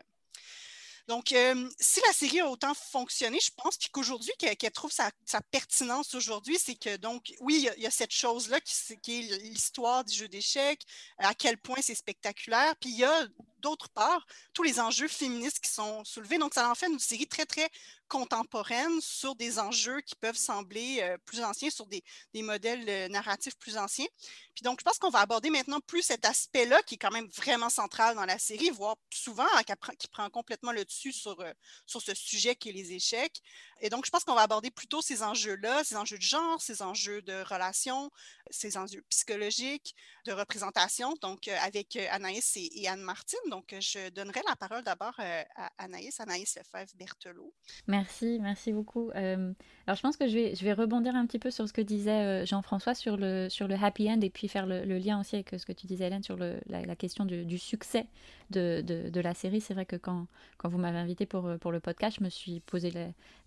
donc, 1.07 1.35
si 1.79 2.01
la 2.07 2.13
série 2.13 2.39
a 2.39 2.49
autant 2.49 2.73
fonctionné, 2.73 3.39
je 3.39 3.51
pense, 3.55 3.77
qu'aujourd'hui, 3.91 4.31
qu'elle 4.39 4.71
trouve 4.71 4.91
sa, 4.91 5.11
pertinence 5.51 6.15
aujourd'hui, 6.15 6.57
c'est 6.59 6.75
que, 6.75 6.97
donc, 6.97 7.33
oui, 7.41 7.67
il 7.77 7.83
y, 7.83 7.85
a 7.85 7.91
cette 7.91 8.11
chose-là 8.11 8.59
qui, 8.61 9.19
est 9.19 9.37
l'histoire 9.43 10.03
du 10.03 10.15
jeu 10.15 10.27
d'échecs, 10.27 10.81
à 11.19 11.35
quel 11.35 11.57
point 11.57 11.77
c'est 11.81 11.93
spectaculaire, 11.93 12.75
puis 12.77 12.89
il 12.89 12.97
y 12.97 13.03
a 13.03 13.27
d'autre 13.59 13.89
part, 13.89 14.25
tous 14.53 14.63
les 14.63 14.79
enjeux 14.79 15.07
féministes 15.07 15.59
qui 15.59 15.71
sont 15.71 16.03
soulevés. 16.05 16.37
Donc, 16.39 16.53
ça 16.55 16.69
en 16.69 16.75
fait 16.75 16.87
une 16.87 16.99
série 16.99 17.27
très, 17.27 17.45
très 17.45 17.69
contemporaine 18.07 19.01
sur 19.01 19.35
des 19.35 19.59
enjeux 19.59 20.01
qui 20.01 20.15
peuvent 20.15 20.37
sembler 20.37 20.99
euh, 21.01 21.17
plus 21.25 21.41
anciens, 21.43 21.69
sur 21.69 21.87
des, 21.87 22.03
modèles 22.35 22.87
euh, 22.87 23.07
narratifs 23.07 23.57
plus 23.57 23.77
anciens. 23.77 24.07
Puis 24.53 24.63
donc, 24.63 24.79
je 24.79 24.83
pense 24.83 24.97
qu'on 24.97 25.09
va 25.09 25.19
aborder 25.19 25.49
maintenant 25.49 25.79
plus 25.81 26.01
cet 26.01 26.25
aspect-là 26.25 26.81
qui 26.83 26.95
est 26.95 26.97
quand 26.97 27.11
même 27.11 27.27
vraiment 27.27 27.69
central 27.69 28.15
dans 28.15 28.25
la 28.25 28.39
série, 28.39 28.69
voire 28.69 28.95
souvent 29.11 29.47
hein, 29.55 29.63
qui, 29.97 30.07
prend 30.07 30.29
complètement 30.29 30.71
le 30.71 30.85
dessus 30.85 31.11
sur, 31.11 31.39
euh, 31.41 31.51
sur 31.85 32.01
ce 32.01 32.13
sujet 32.13 32.55
qui 32.55 32.69
est 32.69 32.73
les 32.73 32.93
échecs. 32.93 33.41
Et 33.81 33.89
donc, 33.89 34.05
je 34.05 34.11
pense 34.11 34.23
qu'on 34.23 34.35
va 34.35 34.43
aborder 34.43 34.71
plutôt 34.71 35.01
ces 35.01 35.23
enjeux-là, 35.23 35.83
ces 35.83 35.97
enjeux 35.97 36.17
de 36.17 36.23
genre, 36.23 36.61
ces 36.61 36.81
enjeux 36.81 37.21
de 37.21 37.43
relations, 37.43 38.09
ces 38.49 38.77
enjeux 38.77 39.03
psychologiques, 39.09 39.95
de 40.25 40.31
représentation, 40.31 41.13
donc 41.21 41.47
avec 41.47 41.97
Anaïs 41.97 42.55
et, 42.55 42.87
Anne-Martine. 42.87 43.39
Donc, 43.49 43.75
je 43.79 44.09
donnerai 44.09 44.41
la 44.47 44.55
parole 44.55 44.83
d'abord 44.83 45.13
à 45.19 45.69
Anaïs, 45.77 46.19
Anaïs 46.19 46.55
Lefebvre-Berthelot. 46.55 47.53
Merci, 47.95 48.39
merci 48.41 48.73
beaucoup. 48.73 49.09
Euh, 49.15 49.53
alors, 49.87 49.95
je 49.95 50.01
pense 50.01 50.17
que 50.17 50.27
je 50.27 50.33
vais, 50.33 50.55
je 50.55 50.65
vais 50.65 50.73
rebondir 50.73 51.15
un 51.15 51.25
petit 51.25 51.39
peu 51.39 51.49
sur 51.49 51.65
ce 51.65 51.71
que 51.71 51.81
disait 51.81 52.11
euh, 52.11 52.45
Jean-François 52.45 52.93
sur 52.93 53.15
le, 53.15 53.47
sur 53.49 53.69
le 53.69 53.75
happy 53.75 54.09
end 54.11 54.19
et 54.19 54.29
puis 54.29 54.49
faire 54.49 54.65
le, 54.65 54.83
lien 54.97 55.19
aussi 55.19 55.35
avec 55.35 55.55
ce 55.57 55.65
que 55.65 55.71
tu 55.71 55.87
disais, 55.87 56.07
Hélène, 56.07 56.21
sur 56.23 56.35
la, 56.37 56.95
question 56.97 57.23
du, 57.23 57.57
succès 57.57 58.07
de, 58.49 58.81
de, 58.81 59.21
la 59.21 59.33
série. 59.33 59.61
C'est 59.61 59.73
vrai 59.73 59.85
que 59.85 59.95
quand, 59.95 60.27
quand 60.57 60.67
vous 60.67 60.77
m'avez 60.77 60.97
invité 60.97 61.25
pour, 61.25 61.49
pour 61.61 61.71
le 61.71 61.79
podcast, 61.79 62.17
je 62.19 62.23
me 62.23 62.29
suis 62.29 62.59
posé 62.59 62.91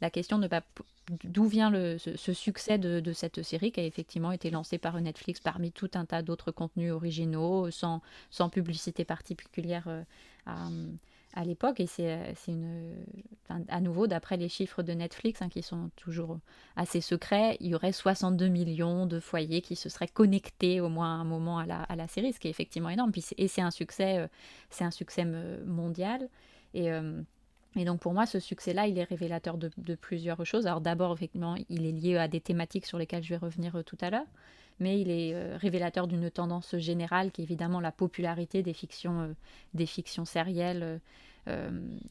la, 0.01 0.11
question 0.11 0.38
de 0.38 0.49
d'où 1.24 1.44
vient 1.44 1.70
le, 1.70 1.99
ce, 1.99 2.32
succès 2.32 2.78
de, 2.78 3.01
de, 3.01 3.12
cette 3.12 3.42
série 3.42 3.70
qui 3.70 3.80
a 3.80 3.84
effectivement 3.84 4.32
été 4.32 4.51
lancée 4.51 4.78
par 4.78 4.99
Netflix 4.99 5.40
parmi 5.40 5.72
tout 5.72 5.90
un 5.94 6.07
tas 6.07 6.22
d'autres 6.22 6.53
contenus 6.53 6.92
originaux, 6.92 7.70
sans, 7.70 8.01
sans 8.30 8.49
publicité 8.49 9.05
particulière 9.05 9.88
euh, 9.88 10.03
à 10.46 10.68
à 11.39 11.45
l'époque. 11.45 11.78
Et 11.78 11.86
c'est 11.86 12.11
euh, 12.12 12.32
une. 12.49 12.97
à 13.68 13.80
nouveau, 13.80 14.07
d'après 14.07 14.36
les 14.36 14.49
chiffres 14.49 14.82
de 14.82 14.93
Netflix, 14.93 15.41
hein, 15.41 15.49
qui 15.49 15.62
sont 15.62 15.91
toujours 15.97 16.39
assez 16.76 17.01
secrets, 17.01 17.57
il 17.61 17.68
y 17.68 17.74
aurait 17.74 17.93
62 17.93 18.49
millions 18.49 19.07
de 19.07 19.20
foyers 19.20 19.62
qui 19.62 19.76
se 19.76 19.89
seraient 19.89 20.09
connectés 20.09 20.80
au 20.80 20.89
moins 20.89 21.20
un 21.20 21.24
moment 21.24 21.59
à 21.59 21.66
la, 21.66 21.82
à 21.82 21.97
la 21.97 22.09
série, 22.09 22.32
ce 22.32 22.41
qui 22.41 22.49
est 22.49 22.51
effectivement 22.51 22.91
énorme. 22.91 23.12
Puis 23.12 23.24
et 23.39 23.47
c'est 23.47 23.62
un 23.62 23.70
succès, 23.70 24.18
euh, 24.18 24.26
c'est 24.68 24.84
un 24.84 24.91
succès 24.91 25.24
mondial. 25.64 26.28
Et. 26.74 26.93
Euh, 26.93 27.22
et 27.76 27.84
donc 27.84 28.01
pour 28.01 28.14
moi, 28.14 28.24
ce 28.24 28.41
succès-là, 28.41 28.89
il 28.89 28.99
est 28.99 29.05
révélateur 29.05 29.57
de, 29.59 29.95
plusieurs 29.95 30.45
choses. 30.45 30.66
Alors 30.66 30.80
d'abord, 30.80 31.12
effectivement, 31.12 31.55
il 31.68 31.86
est 31.86 31.93
lié 31.93 32.16
à 32.16 32.26
des 32.26 32.41
thématiques 32.41 32.86
sur 32.86 32.99
lesquelles 32.99 33.22
je 33.22 33.28
vais 33.28 33.36
revenir 33.36 33.84
tout 33.84 33.99
à 34.01 34.09
l'heure 34.09 34.26
mais 34.80 35.01
il 35.01 35.11
est 35.11 35.34
euh, 35.34 35.57
révélateur 35.57 36.07
d'une 36.07 36.30
tendance 36.30 36.76
générale 36.76 37.30
qui 37.30 37.43
est 37.43 37.45
évidemment 37.45 37.80
la 37.80 37.93
popularité 37.93 38.62
des 38.62 38.72
fictions, 38.72 39.20
euh, 39.20 39.32
des 39.74 39.86
fictions 39.86 40.24
sérielles 40.24 40.82
euh, 40.82 40.99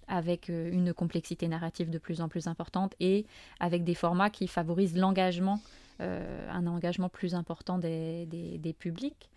avec 0.07 0.49
une 0.49 0.93
complexité 0.93 1.47
narrative 1.47 1.89
de 1.89 1.97
plus 1.97 2.21
en 2.21 2.29
plus 2.29 2.47
importante 2.47 2.93
et 2.99 3.25
avec 3.59 3.83
des 3.83 3.95
formats 3.95 4.29
qui 4.29 4.47
favorisent 4.47 4.97
l'engagement, 4.97 5.61
un 5.99 6.67
engagement 6.67 7.09
plus 7.09 7.35
important 7.35 7.77
des, 7.77 8.75
publics. 8.79 9.29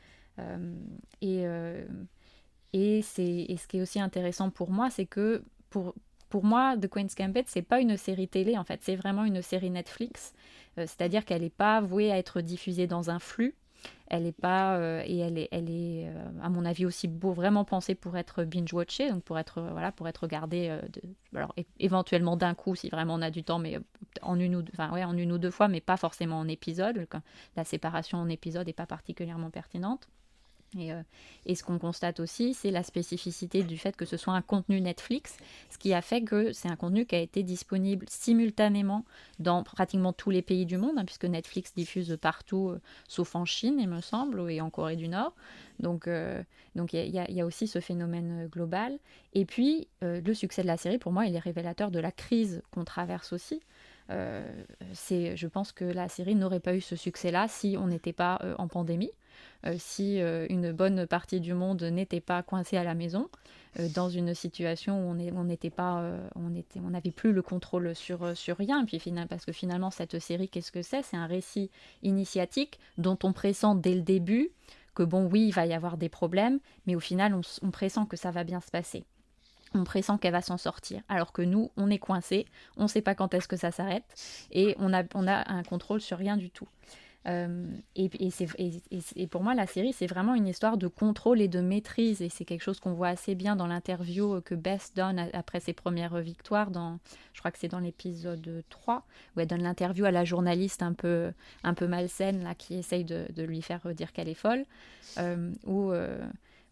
et, 1.21 1.45
et, 2.73 2.99
et 2.99 3.03
ce 3.03 3.67
qui 3.67 3.79
est 3.79 3.83
aussi 3.83 4.01
intéressant 4.01 4.51
pour 4.51 4.71
moi, 4.71 4.91
c'est 4.91 5.07
que 5.07 5.43
pour, 5.69 5.95
pour 6.29 6.45
moi, 6.45 6.77
The 6.77 6.89
Queen's 6.89 7.15
Gambit, 7.15 7.45
c'est 7.47 7.63
pas 7.63 7.81
une 7.81 7.97
série 7.97 8.29
télé 8.29 8.57
en 8.57 8.65
fait, 8.65 8.81
c'est 8.83 8.97
vraiment 8.97 9.25
une 9.25 9.43
série 9.43 9.71
Netflix 9.71 10.33
euh, 10.79 10.87
c'est-à-dire 10.87 11.25
qu'elle 11.25 11.43
n'est 11.43 11.51
pas 11.51 11.81
vouée 11.81 12.13
à 12.13 12.19
être 12.19 12.41
diffusée 12.41 12.87
dans 12.87 13.11
un 13.11 13.19
flux. 13.19 13.55
Elle 14.09 14.25
n'est 14.25 14.33
pas 14.33 14.77
euh, 14.77 15.03
et 15.07 15.19
elle 15.19 15.39
est, 15.39 15.49
elle 15.53 15.71
est 15.71 16.09
euh, 16.09 16.25
à 16.43 16.49
mon 16.49 16.65
avis 16.65 16.85
aussi 16.85 17.07
beau, 17.07 17.33
vraiment 17.33 17.65
pensée 17.65 17.95
pour 17.95 18.17
être 18.17 18.45
binge 18.45 18.73
watchée, 18.73 19.11
donc 19.11 19.23
pour 19.23 19.39
être 19.39 19.61
voilà 19.61 19.93
pour 19.93 20.09
être 20.09 20.23
regardée, 20.25 20.77
alors 21.35 21.55
éventuellement 21.79 22.37
d'un 22.37 22.55
coup 22.55 22.75
si 22.75 22.89
vraiment 22.89 23.15
on 23.15 23.23
a 23.23 23.31
du 23.31 23.45
temps, 23.45 23.59
mais 23.59 23.79
en 24.23 24.39
une 24.39 24.57
ou 24.57 24.65
ouais, 24.93 25.05
en 25.05 25.17
une 25.17 25.33
ou 25.33 25.39
deux 25.39 25.51
fois, 25.51 25.69
mais 25.69 25.81
pas 25.81 25.97
forcément 25.97 26.39
en 26.41 26.49
épisode. 26.49 27.07
La 27.57 27.65
séparation 27.65 28.19
en 28.19 28.29
épisode 28.29 28.67
n'est 28.67 28.73
pas 28.73 28.87
particulièrement 28.87 29.51
pertinente. 29.51 30.09
Euh, 30.77 31.03
et, 31.47 31.55
ce 31.55 31.65
qu'on 31.65 31.79
constate 31.79 32.21
aussi, 32.21 32.55
c'est 32.55 32.71
la 32.71 32.83
spécificité 32.83 33.63
du 33.63 33.77
fait 33.77 33.97
que 33.97 34.05
ce 34.05 34.17
soit 34.17 34.35
un 34.35 34.43
contenu 34.43 34.81
Netflix, 34.81 35.37
ce 35.69 35.79
qui 35.79 35.93
a 35.93 36.03
fait 36.03 36.23
que 36.23 36.53
c'est 36.53 36.69
un 36.69 36.77
contenu 36.77 37.07
qui 37.07 37.17
a 37.17 37.19
été 37.19 37.43
disponible 37.43 38.07
simultanément 38.09 39.05
dans 39.41 39.65
pratiquement 39.65 40.13
tous 40.13 40.31
les 40.31 40.43
pays 40.43 40.67
du 40.67 40.77
monde, 40.77 40.97
hein, 40.97 41.05
puisque 41.05 41.25
Netflix 41.25 41.75
diffuse 41.75 42.17
partout, 42.21 42.69
euh, 42.69 42.81
sauf 43.09 43.35
en 43.35 43.45
Chine, 43.45 43.81
il 43.81 43.89
me 43.89 44.01
semble, 44.01 44.51
et 44.51 44.61
en 44.61 44.71
Corée 44.71 44.97
du 44.97 45.09
Nord. 45.09 45.35
Donc 45.81 46.07
euh, 46.07 46.43
donc 46.77 46.93
il 46.93 47.07
y, 47.07 47.33
y, 47.33 47.41
a 47.41 47.47
aussi 47.47 47.67
ce 47.67 47.81
phénomène 47.81 48.47
global. 48.47 48.99
Et 49.33 49.45
puis, 49.45 49.89
le 50.03 50.35
succès 50.35 50.63
de 50.63 50.69
la 50.69 50.77
série, 50.77 50.99
pour 50.99 51.11
moi, 51.11 51.27
il 51.27 51.35
est 51.35 51.41
révélateur 51.41 51.91
de 51.91 51.99
la 51.99 52.13
crise 52.13 52.63
qu'on 52.71 52.85
traverse 52.85 53.33
aussi. 53.33 53.61
c'est, 54.93 55.37
je 55.37 55.47
pense 55.49 55.73
que 55.73 55.85
la 55.85 56.09
série 56.09 56.37
n'aurait 56.37 56.61
pas 56.61 56.77
eu 56.77 56.81
ce 56.81 56.95
succès-là 56.95 57.49
si 57.49 57.77
on 57.77 57.89
n'était 57.89 58.13
pas 58.13 58.41
en 58.59 58.69
pandémie. 58.69 59.11
Euh, 59.67 59.75
si 59.79 60.21
euh, 60.21 60.47
une 60.49 60.73
bonne 60.73 61.07
partie 61.07 61.41
du 61.41 61.55
monde 61.55 61.83
n'était 61.83 62.21
pas 62.21 62.43
coincée 62.43 62.77
à 62.77 62.85
la 62.85 62.95
maison, 62.95 63.29
euh, 63.79 63.89
dans 63.95 64.09
une 64.09 64.35
situation 64.35 65.07
où 65.07 65.11
on 65.11 65.45
n'était 65.45 65.71
pas, 65.71 66.03
on 66.35 66.91
n'avait 66.91 67.11
plus 67.11 67.33
le 67.33 67.43
contrôle 67.43 67.95
sur, 67.95 68.37
sur 68.37 68.57
rien. 68.57 68.85
Puis 68.85 68.99
finalement, 68.99 69.29
parce 69.29 69.45
que 69.45 69.53
finalement, 69.53 69.91
cette 69.91 70.19
série, 70.19 70.49
qu'est-ce 70.49 70.73
que 70.73 70.83
c'est? 70.83 71.03
C'est 71.03 71.17
un 71.17 71.27
récit 71.27 71.71
initiatique 72.03 72.79
dont 72.99 73.19
on 73.23 73.33
pressent 73.33 73.75
dès 73.75 73.95
le 73.95 74.03
début 74.03 74.51
que 74.95 75.03
bon, 75.03 75.27
oui, 75.27 75.47
il 75.49 75.53
va 75.53 75.67
y 75.67 75.73
avoir 75.73 75.97
des 75.97 76.09
problèmes, 76.09 76.59
mais 76.87 76.97
au 76.97 77.01
final, 77.01 77.35
on, 77.35 77.43
on 77.63 77.71
pressent 77.71 78.07
que 78.07 78.17
ça 78.17 78.31
va 78.31 78.45
bien 78.45 78.61
se 78.61 78.71
passer 78.71 79.05
on 79.75 79.85
pressent 79.85 80.19
qu'elle 80.19 80.33
va 80.33 80.43
s'en 80.43 80.59
sortir. 80.59 81.03
Alors 81.09 81.33
que 81.33 81.43
nous, 81.43 81.71
on 81.77 81.91
est 81.91 81.99
coincé, 81.99 82.47
on 82.77 82.85
ne 82.85 82.89
sait 82.89 83.03
pas 83.03 83.15
quand 83.15 83.35
est-ce 83.35 83.49
que 83.49 83.57
ça 83.57 83.71
s'arrête, 83.71 84.05
et 84.51 84.75
on 84.79 84.93
a, 84.93 85.05
on 85.15 85.27
a 85.27 85.51
un 85.51 85.63
contrôle 85.63 86.01
sur 86.01 86.19
rien 86.19 86.37
du 86.37 86.51
tout. 86.51 86.69
Euh, 87.27 87.67
et, 87.97 88.11
et, 89.17 89.27
pour 89.27 89.43
moi, 89.43 89.55
la 89.55 89.67
série, 89.67 89.93
c'est 89.93 90.07
vraiment 90.07 90.35
une 90.35 90.47
histoire 90.49 90.79
de 90.79 90.87
contrôle 90.87 91.41
et 91.41 91.49
de 91.49 91.61
maîtrise. 91.61 92.23
Et 92.23 92.29
c'est 92.29 92.45
quelque 92.45 92.63
chose 92.63 92.81
qu'on 92.81 92.95
voit 92.95 93.09
assez 93.09 93.35
bien 93.35 93.57
dans 93.57 93.67
l'interview 93.67 94.41
que 94.41 94.55
Beth 94.55 94.93
donne 94.97 95.29
après 95.33 95.61
ses 95.61 95.73
premières 95.73 96.17
victoires. 96.19 96.71
Dans, 96.71 96.99
je 97.35 97.41
crois 97.41 97.51
que 97.51 97.59
c'est 97.59 97.69
dans 97.69 97.79
l'épisode 97.79 98.65
3, 98.71 99.05
où 99.37 99.41
elle 99.41 99.47
donne 99.47 99.63
l'interview 99.63 100.05
à 100.05 100.11
la 100.11 100.25
journaliste 100.25 100.83
un 100.83 100.95
peu, 100.95 101.33
un 101.63 101.75
peu 101.75 101.87
malsaine, 101.87 102.43
là, 102.43 102.55
qui 102.55 102.75
essaye 102.75 103.05
de, 103.05 103.27
lui 103.43 103.63
faire 103.63 103.81
dire 103.95 104.13
qu'elle 104.13 104.29
est 104.29 104.35
folle. 104.35 104.65
Euh, 105.19 105.51
euh, 105.69 106.19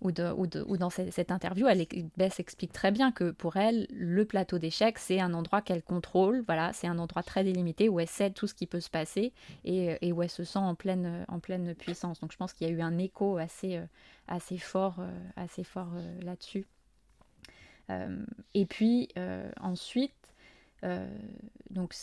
ou, 0.00 0.12
dans 0.12 0.90
cette, 0.90 1.32
interview, 1.32 1.66
elle, 1.66 1.84
Bess 2.16 2.38
explique 2.38 2.72
très 2.72 2.92
bien 2.92 3.10
que 3.10 3.32
pour 3.32 3.56
elle, 3.56 3.88
le 3.90 4.24
plateau 4.24 4.58
d'échecs, 4.58 4.98
c'est 4.98 5.18
un 5.18 5.34
endroit 5.34 5.60
qu'elle 5.60 5.82
contrôle, 5.82 6.44
voilà, 6.46 6.72
c'est 6.72 6.86
un 6.86 6.98
endroit 6.98 7.24
très 7.24 7.42
délimité 7.42 7.88
où 7.88 7.98
elle 7.98 8.08
sait 8.08 8.30
tout 8.30 8.46
ce 8.46 8.54
qui 8.54 8.66
peut 8.66 8.80
se 8.80 8.90
passer 8.90 9.32
et, 9.64 10.12
où 10.12 10.22
elle 10.22 10.30
se 10.30 10.44
sent 10.44 10.60
en 10.60 10.76
pleine, 10.76 11.26
puissance. 11.76 12.20
Donc 12.20 12.30
je 12.32 12.36
pense 12.36 12.52
qu'il 12.52 12.68
y 12.68 12.70
a 12.70 12.72
eu 12.72 12.80
un 12.80 12.96
écho 12.96 13.38
assez, 13.38 13.76
euh, 13.76 13.86
assez 14.28 14.58
fort, 14.58 15.00
euh, 15.00 15.10
assez 15.34 15.64
fort 15.64 15.90
euh, 15.94 16.20
là-dessus. 16.22 16.66
et 18.54 18.66
puis 18.66 19.08
ensuite, 19.60 20.12
donc 21.70 21.94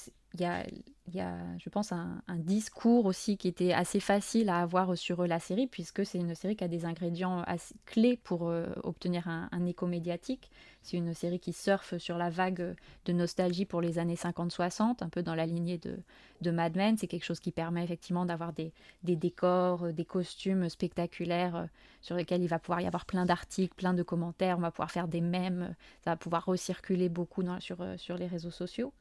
il 1.08 1.16
y 1.16 1.20
a, 1.20 1.38
je 1.60 1.70
pense, 1.70 1.92
un, 1.92 2.22
discours 2.38 3.06
aussi 3.06 3.38
qui 3.38 3.48
était 3.48 3.74
assez 3.74 4.00
facile 4.00 4.50
à 4.50 4.60
avoir 4.60 4.98
sur 4.98 5.26
la 5.28 5.40
série, 5.40 5.68
puisque 5.68 6.06
c'est 6.06 6.18
une 6.18 6.34
série 6.36 6.56
qui 6.56 6.64
a 6.64 6.68
des 6.68 6.86
ingrédients 6.86 7.46
clés 7.86 8.18
pour 8.24 8.50
euh, 8.50 8.68
obtenir 8.84 9.28
un, 9.28 9.66
écho 9.66 9.86
médiatique. 9.86 10.50
C'est 10.82 10.98
une 10.98 11.14
série 11.14 11.40
qui 11.40 11.54
surfe 11.54 11.98
sur 11.98 12.18
la 12.18 12.30
vague 12.30 12.76
de 13.06 13.14
nostalgie 13.14 13.66
pour 13.66 13.82
les 13.82 14.00
années 14.00 14.16
50-60, 14.16 15.04
un 15.04 15.10
peu 15.10 15.22
dans 15.22 15.36
la 15.36 15.46
lignée 15.46 15.80
de, 15.80 16.52
Mad 16.52 16.76
Men. 16.76 16.98
C'est 16.98 17.08
quelque 17.08 17.24
chose 17.24 17.40
qui 17.40 17.52
permet 17.52 17.84
effectivement 17.84 18.26
d'avoir 18.26 18.54
des, 18.54 18.72
décors, 19.04 19.94
des 19.94 20.06
costumes 20.06 20.70
spectaculaires 20.70 21.56
euh, 21.56 21.66
sur 22.02 22.16
lesquels 22.16 22.42
il 22.42 22.48
va 22.48 22.60
pouvoir 22.60 22.82
y 22.82 22.88
avoir 22.88 23.06
plein 23.06 23.26
d'articles, 23.26 23.76
plein 23.76 23.94
de 23.94 24.04
commentaires. 24.04 24.58
On 24.58 24.62
va 24.62 24.72
pouvoir 24.72 24.92
faire 24.92 25.08
des 25.08 25.22
mèmes, 25.22 25.76
ça 26.04 26.12
va 26.12 26.18
pouvoir 26.18 26.46
recirculer 26.46 27.10
beaucoup 27.10 27.44
euh, 27.44 27.98
sur 27.98 28.18
les 28.18 28.28
réseaux 28.28 28.52
sociaux. 28.52 28.92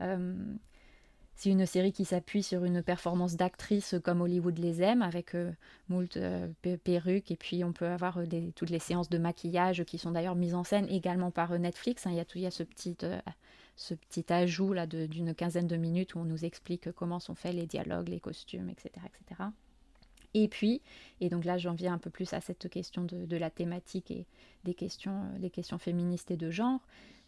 Euh, 0.00 0.34
c'est 1.34 1.50
une 1.50 1.66
série 1.66 1.92
qui 1.92 2.06
s'appuie 2.06 2.42
sur 2.42 2.64
une 2.64 2.82
performance 2.82 3.36
d'actrice 3.36 3.94
comme 4.02 4.22
Hollywood 4.22 4.58
les 4.58 4.82
aime, 4.82 5.02
avec 5.02 5.34
euh, 5.34 5.52
moult 5.88 6.16
euh, 6.16 6.48
perruques, 6.82 7.30
et 7.30 7.36
puis 7.36 7.62
on 7.62 7.72
peut 7.72 7.86
avoir 7.86 8.18
toutes 8.54 8.70
les 8.70 8.78
séances 8.78 9.10
de 9.10 9.18
maquillage 9.18 9.84
qui 9.84 9.98
sont 9.98 10.12
d'ailleurs 10.12 10.34
mises 10.34 10.54
en 10.54 10.64
scène 10.64 10.88
également 10.88 11.30
par 11.30 11.58
Netflix. 11.58 12.06
Hein. 12.06 12.12
Il, 12.12 12.16
y 12.16 12.20
a 12.20 12.24
y 12.36 12.46
a 12.46 12.50
ce 12.50 12.62
petit, 12.62 12.96
ce 13.76 13.94
petit 13.94 14.32
ajout 14.32 14.72
là 14.72 14.86
d'une 14.86 15.34
quinzaine 15.34 15.66
de 15.66 15.76
minutes 15.76 16.14
où 16.14 16.20
on 16.20 16.24
nous 16.24 16.46
explique 16.46 16.90
comment 16.92 17.20
sont 17.20 17.34
faits 17.34 17.54
les 17.54 17.66
dialogues, 17.66 18.08
les 18.08 18.20
costumes, 18.20 18.70
etc. 18.70 18.90
etc. 19.04 19.50
Et 20.32 20.48
puis, 20.48 20.82
et 21.20 21.28
donc 21.28 21.44
là 21.44 21.58
j'en 21.58 21.74
viens 21.74 21.94
un 21.94 21.98
peu 21.98 22.10
plus 22.10 22.32
à 22.32 22.40
cette 22.40 22.68
question 22.68 23.04
de, 23.04 23.26
de 23.26 23.36
la 23.36 23.50
thématique 23.50 24.10
et 24.10 24.26
des 24.64 24.74
questions, 24.74 25.22
les 25.38 25.50
questions 25.50 25.78
féministes 25.78 26.30
et 26.30 26.36
de 26.36 26.50
genre, 26.50 26.80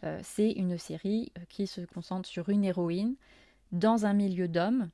euh, 0.03 0.19
c'est 0.23 0.51
une 0.51 0.77
série 0.77 1.31
euh, 1.37 1.41
qui 1.49 1.67
se 1.67 1.81
concentre 1.81 2.27
sur 2.27 2.49
une 2.49 2.63
héroïne 2.63 3.15
dans 3.71 4.05
un 4.05 4.13
milieu 4.13 4.47
d'hommes 4.47 4.89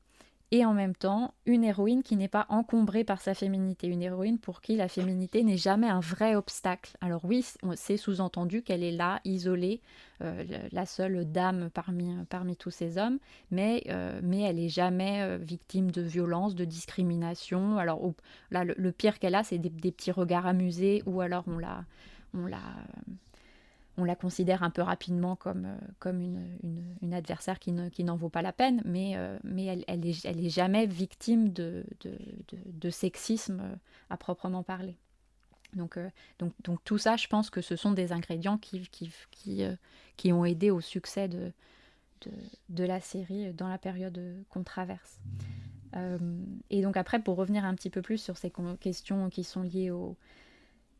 et 0.51 0.65
en 0.65 0.73
même 0.73 0.95
temps 0.95 1.33
une 1.45 1.63
héroïne 1.63 2.03
qui 2.03 2.15
n'est 2.15 2.27
pas 2.27 2.45
encombrée 2.49 3.03
par 3.03 3.19
sa 3.19 3.33
féminité, 3.33 3.87
une 3.87 4.01
héroïne 4.01 4.37
pour 4.37 4.61
qui 4.61 4.75
la 4.75 4.87
féminité 4.87 5.43
n'est 5.43 5.57
jamais 5.57 5.87
un 5.87 5.99
vrai 5.99 6.35
obstacle. 6.35 6.95
Alors 7.01 7.25
oui, 7.25 7.45
c'est 7.75 7.97
sous-entendu 7.97 8.61
qu'elle 8.61 8.83
est 8.83 8.91
là, 8.91 9.21
isolée, 9.25 9.81
euh, 10.21 10.43
la 10.71 10.85
seule 10.85 11.29
dame 11.31 11.69
parmi, 11.73 12.15
parmi 12.29 12.55
tous 12.55 12.71
ces 12.71 12.97
hommes, 12.97 13.17
mais, 13.49 13.83
mais 14.21 14.41
elle 14.41 14.57
n'est 14.57 14.69
jamais 14.69 15.37
victime 15.39 15.89
de 15.89 16.03
violence, 16.03 16.53
de 16.53 16.63
discrimination. 16.63 17.77
Alors 17.77 18.13
là, 18.51 18.63
le, 18.63 18.91
pire 18.91 19.17
qu'elle 19.17 19.35
a, 19.35 19.43
c'est 19.43 19.57
des, 19.57 19.69
des, 19.69 19.91
petits 19.91 20.11
regards 20.11 20.45
amusés, 20.45 21.01
ou 21.05 21.21
alors 21.21 21.43
on 21.47 21.57
la... 21.57 21.85
On 22.37 22.47
la 22.47 22.59
on 23.97 24.03
la 24.03 24.15
considère 24.15 24.63
un 24.63 24.69
peu 24.69 24.81
rapidement 24.81 25.35
comme, 25.35 25.65
euh, 25.65 25.77
comme 25.99 26.21
une, 26.21 27.13
adversaire 27.13 27.59
qui, 27.59 27.71
n'en 27.71 28.15
vaut 28.15 28.29
pas 28.29 28.41
la 28.41 28.51
peine, 28.51 28.81
mais, 28.83 29.13
euh, 29.15 29.37
mais 29.43 29.65
elle, 29.65 29.85
elle, 29.87 30.05
est, 30.05 30.49
jamais 30.49 30.85
victime 30.85 31.49
de, 31.49 31.85
sexisme 32.89 33.61
euh, 33.61 33.75
à 34.09 34.17
proprement 34.17 34.63
parler. 34.63 34.97
Donc, 35.73 35.99
donc, 36.39 36.53
donc, 36.63 36.79
tout 36.85 36.97
ça, 36.97 37.17
je 37.17 37.27
pense 37.27 37.49
que 37.49 37.61
ce 37.61 37.75
sont 37.75 37.91
des 37.91 38.13
ingrédients 38.13 38.57
qui, 38.57 38.87
qui, 38.89 39.11
qui, 40.15 40.31
ont 40.31 40.45
aidé 40.45 40.71
au 40.71 40.79
succès 40.79 41.27
de, 41.27 41.51
de, 42.69 42.83
la 42.85 43.01
série 43.01 43.53
dans 43.53 43.67
la 43.67 43.77
période 43.77 44.21
qu'on 44.49 44.63
traverse. 44.63 45.19
et 46.69 46.81
donc 46.81 46.95
après, 46.95 47.19
pour 47.19 47.35
revenir 47.35 47.65
un 47.65 47.75
petit 47.75 47.89
peu 47.89 48.01
plus 48.01 48.19
sur 48.19 48.37
ces 48.37 48.53
questions 48.79 49.29
qui 49.29 49.43
sont 49.43 49.63
liées 49.63 49.91
au, 49.91 50.15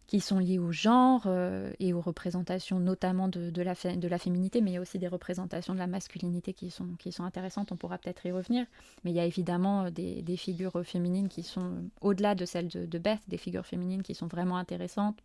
qui 0.07 0.19
sont 0.19 0.39
liées 0.39 0.59
au 0.59 0.71
genre 0.71 1.23
euh, 1.25 1.71
et 1.79 1.93
aux 1.93 2.01
représentations 2.01 2.79
notamment 2.79 3.27
de, 3.27 3.49
de, 3.49 3.61
la 3.61 3.73
de, 3.73 4.07
la 4.07 4.19
féminité, 4.19 4.61
mais 4.61 4.71
il 4.71 4.73
y 4.75 4.77
a 4.77 4.81
aussi 4.81 4.99
des 4.99 5.07
représentations 5.07 5.73
de 5.73 5.79
la 5.79 5.87
masculinité 5.87 6.53
qui 6.53 6.69
sont, 6.69 6.89
qui 6.99 7.11
sont 7.11 7.23
intéressantes, 7.23 7.71
on 7.71 7.77
pourra 7.77 7.97
peut-être 7.97 8.25
y 8.25 8.31
revenir. 8.31 8.65
Mais 9.03 9.11
il 9.11 9.15
y 9.15 9.19
a 9.19 9.25
évidemment 9.25 9.85
euh, 9.85 9.89
des, 9.89 10.21
des 10.21 10.37
figures 10.37 10.85
féminines 10.85 11.27
qui 11.27 11.43
sont 11.43 11.89
au-delà 12.01 12.35
de 12.35 12.45
celles 12.45 12.67
de, 12.67 12.97
Beth, 12.99 13.21
des 13.27 13.37
figures 13.37 13.65
féminines 13.65 14.03
qui 14.03 14.13
sont 14.13 14.27
vraiment 14.27 14.57
intéressantes, 14.57 15.17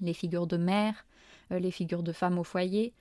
les 0.00 0.14
figures 0.14 0.46
de 0.46 0.56
mère, 0.56 1.06
euh, 1.50 1.58
les 1.58 1.70
figures 1.70 2.02
de 2.02 2.12
femmes 2.12 2.38
au 2.38 2.44
foyer. 2.44 2.92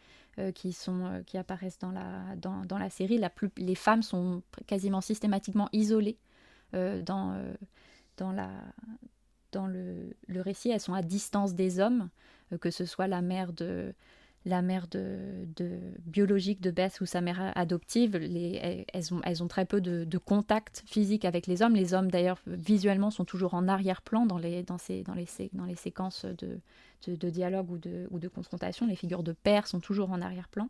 qui, 0.55 0.73
sont, 0.73 1.21
qui 1.27 1.37
apparaissent 1.37 1.77
dans 1.77 1.91
la, 1.91 2.35
dans, 2.37 2.65
dans 2.65 2.79
la 2.79 2.89
série. 2.89 3.19
La 3.19 3.29
plus, 3.29 3.51
les 3.55 3.75
femmes 3.75 4.01
sont 4.01 4.41
quasiment 4.65 4.99
systématiquement 4.99 5.69
isolées 5.73 6.17
dans, 6.73 7.37
dans, 8.17 8.31
la, 8.31 8.49
dans 9.53 9.67
le, 9.67 10.13
récit, 10.41 10.69
elles 10.69 10.79
sont 10.79 10.93
à 10.93 11.01
distance 11.01 11.53
des 11.53 11.79
hommes, 11.79 12.09
euh, 12.51 12.57
que 12.57 12.71
ce 12.71 12.85
soit 12.85 13.07
la 13.07 13.21
mère 13.21 13.53
de 13.53 13.93
la 14.45 14.61
mère 14.61 14.87
biologique 16.05 16.59
de 16.59 16.69
Beth 16.69 16.99
ou 16.99 17.05
sa 17.05 17.21
mère 17.21 17.53
adoptive, 17.55 18.17
les, 18.17 18.85
elles, 18.91 19.43
ont, 19.43 19.47
très 19.47 19.63
peu 19.63 19.79
de, 19.79 20.17
contact 20.17 20.83
physique 20.85 21.23
avec 21.23 21.47
les 21.47 21.61
hommes. 21.61 21.75
Les 21.75 21.93
hommes, 21.93 22.11
d'ailleurs, 22.11 22.41
visuellement, 22.45 23.09
sont 23.09 23.23
toujours 23.23 23.53
en 23.53 23.69
arrière-plan 23.69 24.25
dans 24.25 24.37
les, 24.37 24.65
séquences 25.77 26.25
de, 26.25 27.29
dialogue 27.29 27.71
ou 27.71 28.19
de, 28.19 28.27
confrontation. 28.27 28.85
Les 28.85 28.97
figures 28.97 29.23
de 29.23 29.31
père 29.31 29.65
sont 29.65 29.79
toujours 29.79 30.11
en 30.11 30.21
arrière-plan. 30.21 30.67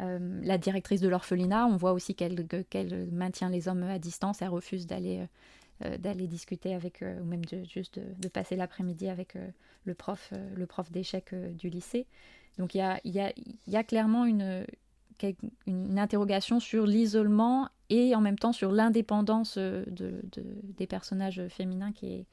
Euh, 0.00 0.40
la 0.42 0.56
directrice 0.56 1.00
de 1.00 1.08
l'orphelinat, 1.08 1.66
on 1.66 1.76
voit 1.76 1.92
aussi 1.92 2.14
qu'elle 2.14 2.46
maintient 3.12 3.50
les 3.50 3.68
hommes 3.68 3.82
à 3.82 3.98
distance, 3.98 4.40
elle 4.40 4.48
refuse 4.48 4.86
d'aller 4.86 5.18
euh, 5.18 5.26
d'aller 5.98 6.26
discuter 6.26 6.74
avec, 6.74 7.02
euh, 7.02 7.20
ou 7.20 7.24
même 7.24 7.44
de, 7.44 7.64
juste 7.64 7.98
de, 7.98 8.28
passer 8.28 8.56
l'après-midi 8.56 9.08
avec 9.08 9.36
euh, 9.36 9.48
le 9.84 9.94
prof, 9.94 10.32
le 10.54 10.66
prof 10.66 10.90
du 10.92 11.68
lycée. 11.68 12.06
Donc 12.58 12.74
il 12.74 12.78
y 12.78 12.82
a, 12.82 13.00
y, 13.04 13.20
a, 13.20 13.32
y 13.66 13.76
a, 13.76 13.84
clairement 13.84 14.26
une, 14.26 14.66
une 15.66 15.98
interrogation 15.98 16.60
sur 16.60 16.86
l'isolement 16.86 17.68
et 17.88 18.14
en 18.14 18.20
même 18.20 18.38
temps 18.38 18.52
sur 18.52 18.72
l'indépendance 18.72 19.56
de, 19.56 20.20
des 20.76 20.86
personnages 20.86 21.42
féminins 21.48 21.92
qui 21.92 22.12
est, 22.12 22.26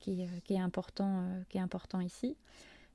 qui, 0.00 0.26
qui 0.44 0.54
est, 0.54 0.58
important, 0.58 1.24
qui 1.48 1.58
est 1.58 1.60
important 1.60 2.00
ici. 2.00 2.36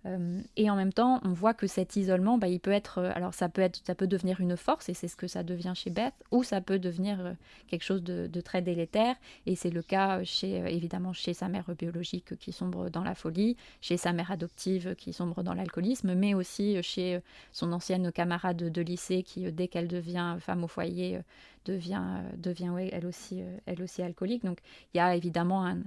Euh, 0.06 0.42
et 0.58 0.70
en 0.70 0.76
même 0.76 0.92
temps, 0.92 1.22
on 1.24 1.32
voit 1.32 1.54
que 1.54 1.68
cet 1.68 1.96
isolement, 1.96 2.38
bah, 2.38 2.48
il 2.48 2.60
peut 2.60 2.72
être, 2.72 2.98
euh, 3.00 3.12
alors 3.16 3.34
ça 3.34 3.48
peut 3.50 3.62
être, 3.62 3.82
ça 3.86 3.96
peut 3.96 4.08
devenir 4.08 4.42
une 4.42 4.58
force, 4.58 4.90
et 4.90 4.94
c'est 4.94 5.08
ce 5.08 5.16
que 5.16 5.28
ça 5.28 5.44
devient 5.44 5.74
chez 5.76 5.90
Beth, 5.90 6.14
ou 6.32 6.44
ça 6.44 6.62
peut 6.62 6.80
devenir 6.80 7.20
euh, 7.26 7.34
quelque 7.68 7.84
chose 7.84 8.04
de, 8.04 8.42
très 8.42 8.62
délétère, 8.62 9.16
et 9.46 9.56
c'est 9.56 9.70
le 9.70 9.82
cas 9.82 10.22
évidemment, 10.44 11.14
chez 11.14 11.34
sa 11.34 11.48
mère 11.48 11.70
biologique 11.78 12.38
qui 12.38 12.52
sombre 12.52 12.90
dans 12.90 13.04
la 13.04 13.16
folie, 13.16 13.56
chez 13.80 13.96
sa 13.96 14.12
mère 14.12 14.32
adoptive 14.32 14.96
qui 14.96 15.14
sombre 15.14 15.44
dans 15.44 15.54
l'alcoolisme, 15.54 16.14
mais 16.14 16.34
aussi 16.34 16.82
chez 16.84 17.22
son 17.54 17.72
ancienne 17.72 18.12
camarade 18.12 18.58
de 18.58 18.82
lycée 18.82 19.24
qui, 19.24 19.50
dès 19.52 19.70
qu'elle 19.70 19.88
devient 19.88 20.36
femme 20.40 20.66
au 20.66 20.68
foyer, 20.68 21.20
devient, 21.64 22.04
devient 22.38 22.74
elle 22.92 23.06
aussi, 23.06 23.42
elle 23.66 23.82
aussi 23.82 24.02
alcoolique. 24.02 24.44
Donc 24.44 24.60
il 24.94 24.98
y 24.98 25.00
a 25.00 25.16
évidemment 25.16 25.66
un 25.66 25.78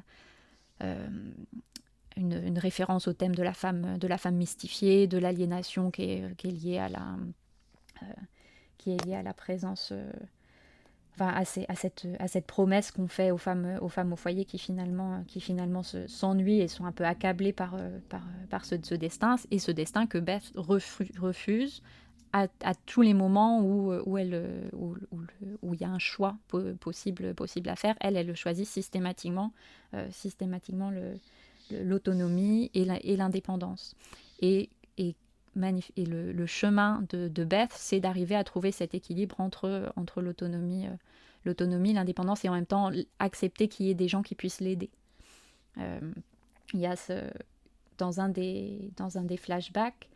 une, 2.17 2.59
référence 2.59 3.09
au 3.09 3.13
thème 3.13 3.35
de 3.35 3.43
la 3.43 3.53
femme, 3.53 3.99
de 3.99 4.09
la 4.09 4.19
femme 4.19 4.37
mystifiée, 4.37 5.07
de 5.07 5.19
l'aliénation 5.19 5.91
qui 5.91 6.03
est, 6.03 6.37
qui 6.37 6.49
est 6.49 6.51
liée 6.51 6.79
à 6.79 6.89
la, 6.89 7.17
euh, 8.03 8.07
qui 8.79 8.93
est 8.93 9.05
liée 9.05 9.17
à 9.17 9.23
la 9.23 9.35
présence 9.35 9.93
enfin, 11.17 11.33
à, 11.33 11.45
cette, 11.75 12.07
à 12.19 12.29
cette 12.29 12.47
promesse 12.47 12.91
qu'on 12.91 13.09
fait 13.09 13.31
aux 13.31 13.39
femmes, 13.39 13.79
aux 13.81 13.89
femmes 13.89 14.13
au 14.13 14.17
foyer 14.17 14.45
qui 14.45 14.59
finalement, 14.59 15.25
qui 15.27 15.41
finalement 15.41 15.83
s'ennuient 15.83 16.61
et 16.61 16.69
sont 16.69 16.85
un 16.85 16.93
peu 16.93 17.05
accablées 17.05 17.53
par, 17.53 17.75
euh, 17.75 17.99
par, 18.09 18.23
par 18.51 18.65
ce, 18.65 18.77
ce, 18.83 18.95
destin, 18.95 19.37
et 19.51 19.59
ce 19.59 19.71
destin 19.71 20.07
que 20.07 20.19
Beth 20.19 20.53
refuse 20.57 21.83
à, 22.33 22.49
tous 22.85 23.01
les 23.01 23.15
moments 23.15 23.63
où, 23.63 23.95
où, 23.95 24.19
elle, 24.19 24.69
où, 24.75 24.95
où, 25.63 25.73
il 25.73 25.81
y 25.81 25.85
a 25.85 25.89
un 25.89 25.99
choix 25.99 26.37
possible, 26.81 27.35
possible 27.35 27.71
à 27.71 27.77
faire. 27.77 27.95
Elle, 27.99 28.15
elle 28.15 28.27
le 28.27 28.35
choisit 28.35 28.67
systématiquement, 28.67 29.55
euh, 29.95 30.07
systématiquement 30.11 30.93
l'autonomie 31.71 32.71
et 32.75 33.17
l'indépendance. 33.17 33.95
Et, 34.41 34.71
le, 35.57 36.47
chemin 36.47 37.03
de, 37.09 37.45
Beth, 37.45 37.73
c'est 37.73 38.01
d'arriver 38.01 38.37
à 38.37 38.45
trouver 38.45 38.73
cet 38.73 38.95
équilibre 38.95 39.41
entre, 39.41 39.93
l'autonomie, 40.17 40.87
euh, 40.87 40.91
l'autonomie, 41.45 41.93
l'indépendance 41.93 42.45
et 42.45 42.49
en 42.49 42.55
même 42.55 42.67
temps 42.67 42.91
accepter 43.19 43.69
qu'il 43.69 43.87
y 43.87 43.91
ait 43.91 43.95
des 43.95 44.09
gens 44.09 44.23
qui 44.23 44.35
puissent 44.35 44.61
l'aider. 44.61 44.91
Euh, 45.79 46.01
il 46.75 46.81
y 46.81 46.87
a 46.87 46.95
dans, 47.99 48.21
un 48.21 48.29
des, 48.29 48.91
dans 48.97 49.19
un 49.19 49.23
des 49.23 49.37
flashbacks, 49.37 50.09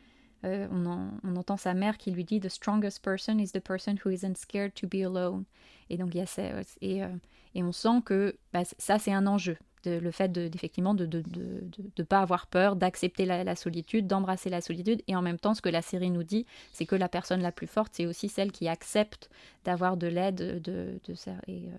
euh, 0.45 0.67
on, 0.71 0.87
en, 0.87 1.11
on, 1.23 1.37
entend 1.37 1.59
sa 1.59 1.75
mère 1.75 1.99
qui 1.99 2.11
lui 2.11 2.25
dit 2.25 2.41
The 2.41 2.49
strongest 2.49 3.03
person 3.03 3.39
is 3.39 3.53
the 3.53 3.61
person 3.61 3.97
who 4.03 4.11
isn't 4.11 4.37
scared 4.37 4.73
to 4.75 4.87
be 4.87 5.05
alone. 5.05 5.45
Et 5.91 5.99
donc, 5.99 6.15
il 6.15 6.19
y 6.19 6.21
a 6.23 6.27
ça, 6.27 6.43
et, 6.81 7.03
et 7.55 7.63
on 7.63 7.73
sent 7.73 8.01
que 8.05 8.37
bah, 8.53 8.63
ça, 8.79 8.99
c'est 8.99 9.13
un 9.13 9.27
enjeu 9.27 9.59
le 9.85 10.11
fait 10.11 10.31
de, 10.31 10.51
effectivement 10.55 10.95
de 10.95 11.05
ne 11.05 11.23
de, 11.23 11.65
de, 11.97 12.03
pas 12.03 12.21
avoir 12.21 12.47
peur, 12.47 12.77
d'accepter 12.77 13.25
la, 13.25 13.57
solitude, 13.57 14.07
d'embrasser 14.07 14.51
la 14.51 14.61
solitude. 14.61 15.03
Et 15.09 15.17
en 15.17 15.23
même 15.23 15.39
temps, 15.39 15.55
ce 15.55 15.63
que 15.63 15.69
la 15.69 15.83
série 15.83 16.11
nous 16.11 16.23
dit, 16.23 16.47
c'est 16.73 16.87
que 16.87 16.97
la 16.97 17.09
personne 17.09 17.41
la 17.41 17.53
plus 17.53 17.67
forte, 17.67 17.93
c'est 17.95 18.07
aussi 18.07 18.29
celle 18.29 18.53
qui 18.53 18.69
accepte 18.69 19.31
d'avoir 19.65 19.97
de 19.97 20.07
l'aide 20.07 20.61
de, 20.63 21.01
de, 21.05 21.15
et, 21.47 21.69
euh, 21.69 21.77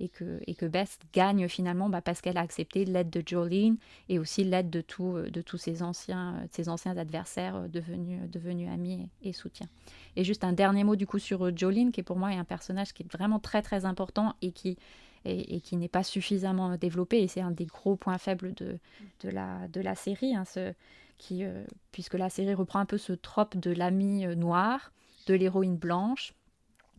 et, 0.00 0.08
que, 0.08 0.40
et 0.46 0.54
que 0.54 0.66
Beth 0.66 0.98
gagne 1.12 1.48
finalement 1.48 1.88
bah, 1.88 2.00
parce 2.00 2.20
qu'elle 2.20 2.36
a 2.36 2.40
accepté 2.40 2.84
l'aide 2.84 3.10
de 3.10 3.22
Jolene 3.24 3.76
et 4.08 4.18
aussi 4.18 4.44
l'aide 4.44 4.70
de, 4.70 4.80
tout, 4.80 5.18
de 5.18 5.40
tous 5.40 5.58
ses 5.58 5.82
anciens, 5.82 6.46
ses 6.50 6.68
anciens 6.68 6.96
adversaires 6.96 7.56
euh, 7.56 7.68
devenus, 7.68 8.20
devenus 8.30 8.68
amis 8.70 9.08
et, 9.22 9.30
et 9.30 9.32
soutiens. 9.32 9.68
Et 10.16 10.24
juste 10.24 10.44
un 10.44 10.52
dernier 10.52 10.84
mot 10.84 10.96
du 10.96 11.06
coup 11.06 11.18
sur 11.18 11.46
euh, 11.46 11.52
Jolene, 11.54 11.92
qui 11.92 12.02
pour 12.02 12.16
moi 12.16 12.32
est 12.32 12.38
un 12.38 12.44
personnage 12.44 12.92
qui 12.92 13.04
est 13.04 13.12
vraiment 13.12 13.38
très 13.38 13.62
très 13.62 13.84
important 13.84 14.34
et 14.42 14.52
qui 14.52 14.76
et, 15.24 15.60
qui 15.60 15.76
n'est 15.76 15.88
pas 15.88 16.02
suffisamment 16.02 16.76
développé. 16.76 17.22
Et 17.22 17.28
c'est 17.28 17.40
un 17.40 17.50
des 17.50 17.66
gros 17.66 17.96
points 17.96 18.18
faibles 18.18 18.54
de, 18.54 18.78
de, 19.20 19.28
la, 19.30 19.68
de 19.68 19.80
la 19.80 19.94
série, 19.94 20.34
hein, 20.34 20.44
ce, 20.44 20.74
qui, 21.18 21.44
euh, 21.44 21.64
puisque 21.92 22.14
la 22.14 22.30
série 22.30 22.54
reprend 22.54 22.80
un 22.80 22.86
peu 22.86 22.98
ce 22.98 23.12
trope 23.12 23.56
de 23.56 23.70
l'ami 23.70 24.26
euh, 24.26 24.34
noir, 24.34 24.92
de 25.26 25.34
l'héroïne 25.34 25.76
blanche, 25.76 26.34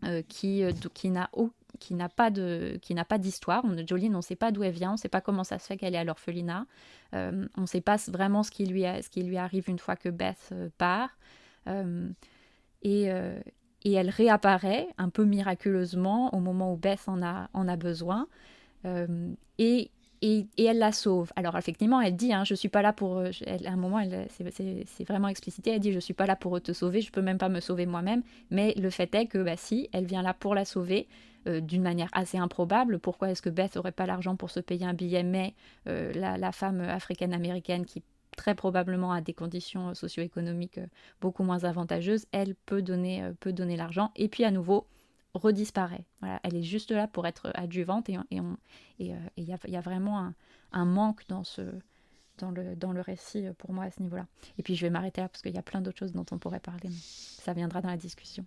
euh, 0.03 0.21
qui, 0.27 0.63
qui 0.93 1.09
n'a 1.09 1.29
pas 2.09 2.31
qui 2.31 2.93
n'a 2.93 3.05
pas 3.05 3.17
d'histoire. 3.17 3.63
Jolene, 3.87 4.15
on 4.15 4.17
ne 4.17 4.21
sait 4.21 4.35
pas 4.35 4.51
d'où 4.51 4.63
elle 4.63 4.73
vient, 4.73 4.91
on 4.91 4.93
ne 4.93 4.97
sait 4.97 5.09
pas 5.09 5.21
comment 5.21 5.43
ça 5.43 5.59
se 5.59 5.67
fait 5.67 5.77
qu'elle 5.77 5.95
est 5.95 5.99
à 5.99 6.03
l'orphelinat. 6.03 6.65
on 7.13 7.47
ne 7.57 7.65
sait 7.65 7.81
pas 7.81 7.97
vraiment 8.07 8.43
ce 8.43 8.51
qui 8.51 8.65
lui 8.65 8.83
ce 8.83 9.09
qui 9.09 9.23
lui 9.23 9.37
arrive 9.37 9.69
une 9.69 9.79
fois 9.79 9.95
que 9.95 10.09
Beth 10.09 10.53
part. 10.77 11.17
et, 12.81 13.09
et 13.85 13.93
elle 13.93 14.09
réapparaît 14.09 14.87
un 14.97 15.09
peu 15.09 15.23
miraculeusement 15.23 16.33
au 16.33 16.39
moment 16.39 16.73
où 16.73 16.75
Beth 16.75 17.07
en 17.07 17.21
a, 17.21 17.49
en 17.53 17.67
a 17.67 17.75
besoin. 17.77 18.27
Euh, 18.83 19.31
et, 19.59 19.91
et, 20.23 20.47
elle 20.57 20.79
la 20.79 20.91
sauve. 20.91 21.31
Alors 21.35 21.55
effectivement, 21.55 22.01
elle 22.01 22.15
dit, 22.15 22.33
hein, 22.33 22.43
je 22.43 22.55
suis 22.55 22.67
pas 22.67 22.81
là 22.81 22.93
pour... 22.93 23.19
Euh, 23.19 23.29
à 23.65 23.71
un 23.71 23.75
moment, 23.75 24.01
c'est 24.29 25.07
vraiment 25.07 25.27
explicité, 25.27 25.69
elle 25.69 25.79
dit, 25.79 25.93
je 25.93 25.99
suis 25.99 26.15
pas 26.15 26.25
là 26.25 26.35
pour 26.35 26.59
te 26.59 26.73
sauver, 26.73 27.01
je 27.01 27.11
peux 27.11 27.21
même 27.21 27.37
pas 27.37 27.47
me 27.47 27.59
sauver 27.59 27.85
moi-même. 27.85 28.23
Mais 28.49 28.73
le 28.73 28.89
fait 28.89 29.13
est 29.13 29.27
que, 29.27 29.37
bah 29.37 29.55
si, 29.55 29.87
elle 29.93 30.05
vient 30.05 30.23
là 30.23 30.33
pour 30.33 30.55
la 30.55 30.65
sauver. 30.65 31.07
Euh, 31.47 31.59
d'une 31.59 31.83
manière 31.83 32.09
assez 32.13 32.39
improbable. 32.39 32.97
Pourquoi 32.97 33.29
est-ce 33.29 33.43
que 33.43 33.51
Beth 33.51 33.77
aurait 33.77 33.91
pas 33.91 34.07
l'argent 34.07 34.35
pour 34.35 34.49
se 34.49 34.59
payer 34.59 34.87
un 34.87 34.95
billet, 34.95 35.21
mais 35.21 35.53
la, 35.85 36.51
femme 36.51 36.81
africaine-américaine 36.81 37.85
qui 37.85 38.01
très 38.35 38.55
probablement 38.55 39.11
à 39.11 39.21
des 39.21 39.33
conditions 39.33 39.93
socio-économiques 39.93 40.77
euh, 40.77 40.87
beaucoup 41.21 41.43
moins 41.43 41.63
avantageuses, 41.63 42.25
elle 42.31 42.55
peut 42.55 42.81
donner, 42.81 43.23
euh, 43.23 43.33
peut 43.39 43.53
donner 43.53 43.77
l'argent 43.77 44.11
et 44.15 44.27
puis 44.27 44.43
à 44.43 44.51
nouveau 44.51 44.87
redisparaît. 45.33 46.05
Voilà, 46.21 46.39
elle 46.43 46.55
est 46.55 46.63
juste 46.63 46.91
là 46.91 47.07
pour 47.07 47.27
être 47.27 47.51
adjuvante 47.55 48.09
et 48.09 48.17
il 48.31 48.41
et, 48.99 49.13
euh, 49.13 49.17
et, 49.37 49.43
y, 49.43 49.53
a, 49.53 49.57
y, 49.67 49.75
a, 49.75 49.81
vraiment 49.81 50.31
un, 50.71 50.85
manque 50.85 51.27
dans, 51.27 51.43
ce, 51.43 51.61
dans, 52.37 52.51
le, 52.51 52.75
dans 52.75 52.93
le 52.93 53.01
récit 53.01 53.47
pour 53.57 53.73
moi 53.73 53.85
à 53.85 53.91
ce 53.91 54.01
niveau-là. 54.01 54.27
Et 54.57 54.63
puis 54.63 54.75
je 54.75 54.85
vais 54.85 54.89
m'arrêter 54.89 55.21
là 55.21 55.27
parce 55.27 55.41
qu'il 55.41 55.53
y 55.53 55.57
a 55.57 55.63
plein 55.63 55.81
d'autres 55.81 55.99
choses 55.99 56.13
dont 56.13 56.25
on 56.31 56.37
pourrait 56.37 56.59
parler, 56.59 56.89
mais 56.89 57.01
ça 57.01 57.53
viendra 57.53 57.81
dans 57.81 57.89
la 57.89 57.97
discussion. 57.97 58.45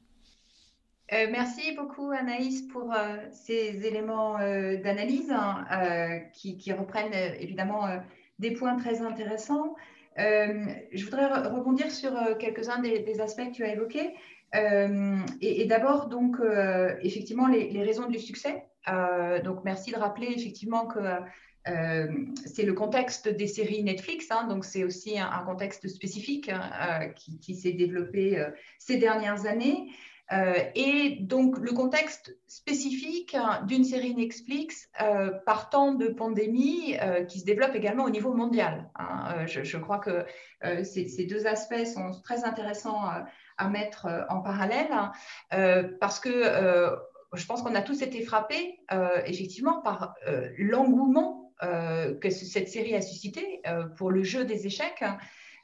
Euh, 1.11 1.26
merci 1.30 1.72
beaucoup 1.72 2.11
Anaïs 2.11 2.62
pour 2.70 2.93
euh, 2.93 3.16
ces 3.32 3.86
éléments 3.86 4.39
euh, 4.41 4.76
d'analyse 4.76 5.30
hein, 5.30 5.64
qui, 6.34 6.72
reprennent 6.72 7.14
évidemment 7.41 7.86
des 8.39 8.53
points 8.53 8.76
très 8.76 9.03
intéressants. 9.03 9.74
Euh, 10.18 10.64
je 10.93 11.05
voudrais 11.05 11.26
rebondir 11.26 11.91
sur 11.91 12.16
euh, 12.16 12.34
quelques-uns 12.34 12.80
des, 12.80 13.20
aspects 13.20 13.47
que 13.47 13.53
tu 13.55 13.64
as 13.64 13.72
évoqués. 13.72 14.14
Euh, 14.55 15.18
et, 15.41 15.66
d'abord, 15.66 16.09
donc, 16.09 16.36
effectivement, 17.03 17.47
les, 17.47 17.82
raisons 17.82 18.09
du 18.09 18.18
succès. 18.18 18.64
donc, 19.45 19.64
merci 19.64 19.93
de 19.93 19.97
rappeler 19.97 20.28
effectivement 20.28 20.86
que 20.86 21.01
c'est 22.47 22.62
le 22.62 22.72
contexte 22.72 23.28
des 23.28 23.47
séries 23.47 23.82
Netflix, 23.82 24.28
hein, 24.30 24.47
donc 24.49 24.64
c'est 24.64 24.84
aussi 24.84 25.18
un, 25.18 25.43
contexte 25.45 25.86
spécifique 25.86 26.49
hein, 26.49 27.11
qui, 27.14 27.39
qui 27.41 27.55
s'est 27.55 27.72
développé 27.72 28.43
ces 28.78 28.97
dernières 28.97 29.45
années. 29.45 29.91
Euh, 30.33 30.62
et 30.74 31.18
donc, 31.20 31.59
le 31.59 31.72
contexte 31.72 32.37
spécifique 32.47 33.37
d'une 33.66 33.85
série 33.85 34.14
Netflix 34.14 34.89
euh, 35.01 35.31
partant 35.47 35.95
de 35.95 36.09
pandémie 36.09 36.97
euh, 37.01 37.24
qui 37.24 37.41
se 37.41 37.45
développe 37.45 37.74
également 37.74 38.05
au 38.05 38.11
niveau 38.11 38.35
mondial. 38.35 38.91
Hein. 38.97 39.47
Je, 39.47 39.76
crois 39.79 39.99
que 39.99 40.26
ces, 40.83 41.26
deux 41.26 41.47
aspects 41.47 41.85
sont 41.87 42.20
très 42.22 42.45
intéressants 42.45 43.01
à 43.57 43.68
mettre 43.68 44.07
en 44.29 44.41
parallèle 44.41 44.89
parce 46.01 46.20
que 46.20 46.31
je 47.35 47.47
pense 47.47 47.62
qu'on 47.62 47.74
a 47.74 47.83
tous 47.83 48.03
été 48.03 48.22
frappés 48.22 48.81
effectivement 49.26 49.81
par 49.81 50.14
l'engouement 50.59 51.53
que 51.61 52.31
cette 52.31 52.68
série 52.68 52.95
a 52.95 53.01
suscité 53.01 53.62
pour 53.97 54.11
le 54.11 54.22
jeu 54.22 54.45
des 54.45 54.66
échecs. 54.66 55.05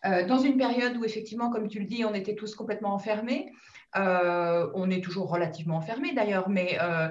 dans 0.05 0.39
une 0.39 0.57
période 0.57 0.97
où 0.97 1.05
effectivement, 1.05 1.51
comme 1.51 1.69
tu 1.69 1.81
le 1.81 1.87
dis, 1.87 2.05
on 2.05 2.15
était 2.15 2.35
tous 2.35 2.55
complètement 2.55 2.95
enfermés, 2.95 3.53
euh, 3.97 4.69
on 4.75 4.91
est 4.91 5.03
toujours 5.03 5.31
relativement 5.31 5.77
enfermé 5.77 6.13
d'ailleurs, 6.13 6.49
mais 6.49 6.79
euh, 6.81 7.09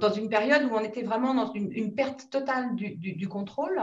dans 0.00 0.12
une 0.12 0.28
période 0.28 0.62
où 0.64 0.74
on 0.74 0.80
était 0.80 1.02
vraiment 1.02 1.34
dans 1.34 1.52
une, 1.52 1.94
perte 1.94 2.30
totale 2.30 2.74
du, 2.76 3.28
contrôle. 3.28 3.80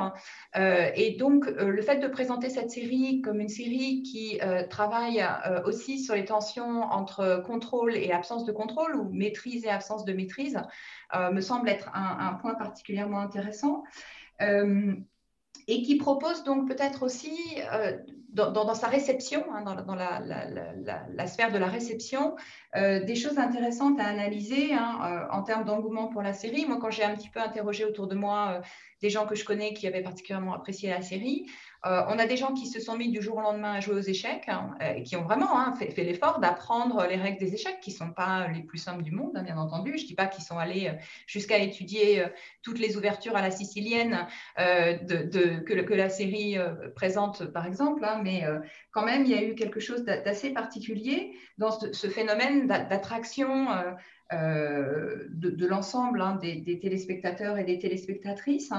Euh, 0.55 0.89
et 0.95 1.17
donc, 1.17 1.45
le 1.45 1.81
fait 1.81 1.97
de 1.97 2.07
présenter 2.07 2.49
cette 2.49 2.71
série 2.71 3.21
comme 3.21 3.39
une 3.39 3.49
série 3.49 4.01
qui 4.03 4.39
travaille 4.69 5.25
aussi 5.65 5.99
sur 5.99 6.15
les 6.15 6.25
tensions 6.25 6.83
entre 6.83 7.43
contrôle 7.45 7.95
et 7.95 8.11
absence 8.11 8.45
de 8.45 8.51
contrôle, 8.51 8.95
ou 8.95 9.09
maîtrise 9.11 9.65
et 9.65 9.69
absence 9.69 10.05
de 10.05 10.13
maîtrise, 10.13 10.59
me 11.31 11.41
semble 11.41 11.69
être 11.69 11.89
un, 11.93 12.33
point 12.35 12.55
particulièrement 12.55 13.19
intéressant. 13.19 13.83
et 14.39 15.81
qui 15.81 15.95
propose 15.97 16.43
donc 16.43 16.67
peut-être 16.67 17.03
aussi 17.03 17.57
dans, 18.29 18.73
sa 18.73 18.87
réception, 18.87 19.45
hein, 19.53 19.63
dans, 19.63 19.95
la, 19.95 21.27
sphère 21.27 21.51
de 21.51 21.57
la 21.57 21.67
réception, 21.67 22.35
euh, 22.75 23.03
des 23.03 23.15
choses 23.15 23.37
intéressantes 23.37 23.99
à 23.99 24.05
analyser 24.05 24.73
hein, 24.73 24.99
euh, 25.03 25.35
en 25.35 25.43
termes 25.43 25.63
d'engouement 25.63 26.07
pour 26.07 26.21
la 26.21 26.33
série. 26.33 26.65
Moi, 26.65 26.77
quand 26.79 26.91
j'ai 26.91 27.03
un 27.03 27.15
petit 27.15 27.29
peu 27.29 27.39
interrogé 27.39 27.85
autour 27.85 28.07
de 28.07 28.15
moi 28.15 28.57
euh, 28.57 28.61
des 29.01 29.09
gens 29.09 29.25
que 29.25 29.35
je 29.35 29.45
connais 29.45 29.73
qui 29.73 29.87
avaient 29.87 30.01
particulièrement 30.01 30.53
apprécié 30.53 30.89
la 30.89 31.01
série, 31.01 31.45
euh, 31.87 32.03
on 32.09 32.19
a 32.19 32.25
des 32.25 32.35
gens 32.35 32.53
qui 32.53 32.67
se 32.67 32.79
sont 32.81 32.97
mis 32.97 33.09
du 33.09 33.21
jour 33.21 33.37
au 33.37 33.41
lendemain 33.41 33.73
à 33.73 33.79
jouer 33.79 33.95
aux 33.95 34.01
échecs, 34.01 34.49
hein, 34.49 34.75
et 34.95 35.03
qui 35.03 35.15
ont 35.15 35.23
vraiment 35.23 35.57
hein, 35.57 35.73
fait, 35.75 36.03
l'effort 36.03 36.39
d'apprendre 36.39 37.05
les 37.07 37.15
règles 37.15 37.39
des 37.39 37.53
échecs, 37.53 37.79
qui 37.81 37.91
ne 37.91 37.95
sont 37.95 38.11
pas 38.11 38.47
les 38.49 38.61
plus 38.61 38.77
simples 38.77 39.03
du 39.03 39.11
monde, 39.11 39.31
hein, 39.35 39.43
bien 39.43 39.57
entendu. 39.57 39.93
Je 39.97 40.03
ne 40.03 40.07
dis 40.07 40.15
pas 40.15 40.25
qu'ils 40.25 40.43
sont 40.43 40.57
allés 40.57 40.87
euh, 40.87 40.97
jusqu'à 41.27 41.59
étudier 41.59 42.21
euh, 42.21 42.27
toutes 42.61 42.79
les 42.79 42.97
ouvertures 42.97 43.37
à 43.37 43.41
la 43.41 43.51
sicilienne 43.51 44.27
que, 44.57 45.93
la 45.93 46.09
série 46.09 46.57
présente, 46.95 47.45
par 47.45 47.65
exemple, 47.65 48.05
mais 48.23 48.43
quand 48.91 49.05
même, 49.05 49.23
il 49.23 49.31
y 49.31 49.33
a 49.33 49.43
eu 49.43 49.55
quelque 49.55 49.79
chose 49.79 50.03
d'assez 50.03 50.51
particulier 50.51 51.31
dans 51.57 51.71
ce, 51.71 52.07
phénomène 52.07 52.67
d'attraction. 52.67 53.67
de, 54.31 55.65
l'ensemble 55.65 56.21
des, 56.41 56.79
téléspectateurs 56.79 57.57
et 57.57 57.63
des 57.63 57.79
téléspectatrices 57.79 58.73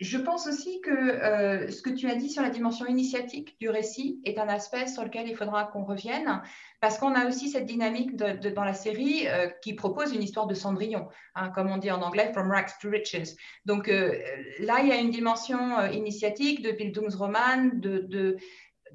je 0.00 0.18
pense 0.18 0.48
aussi 0.48 0.80
que 0.80 0.90
euh, 0.90 1.70
ce 1.70 1.80
que 1.80 1.90
tu 1.90 2.08
as 2.08 2.16
dit 2.16 2.28
sur 2.28 2.42
la 2.42 2.50
dimension 2.50 2.84
initiatique 2.86 3.56
du 3.60 3.68
récit 3.68 4.20
est 4.24 4.38
un 4.38 4.48
aspect 4.48 4.88
sur 4.88 5.04
lequel 5.04 5.28
il 5.28 5.36
faudra 5.36 5.64
qu'on 5.64 5.84
revienne, 5.84 6.42
parce 6.80 6.98
qu'on 6.98 7.14
a 7.14 7.28
aussi 7.28 7.48
cette 7.48 7.66
dynamique 7.66 8.16
dans 8.16 8.64
la 8.64 8.74
série 8.74 9.28
euh, 9.28 9.48
qui 9.62 9.74
propose 9.74 10.12
une 10.12 10.22
histoire 10.22 10.48
de 10.48 10.54
Cendrillon, 10.54 11.08
hein, 11.36 11.50
comme 11.50 11.70
on 11.70 11.76
dit 11.76 11.92
en 11.92 12.02
anglais, 12.02 12.32
from 12.32 12.50
rags 12.50 12.76
to 12.80 12.90
riches. 12.90 13.36
Donc 13.66 13.88
euh, 13.88 14.18
là, 14.58 14.80
il 14.80 14.88
y 14.88 14.92
a 14.92 14.96
une 14.96 15.10
dimension 15.10 15.80
initiatique 15.92 16.62
de 16.62 16.72
Bildungsroman, 16.72 17.78
de, 17.78 18.36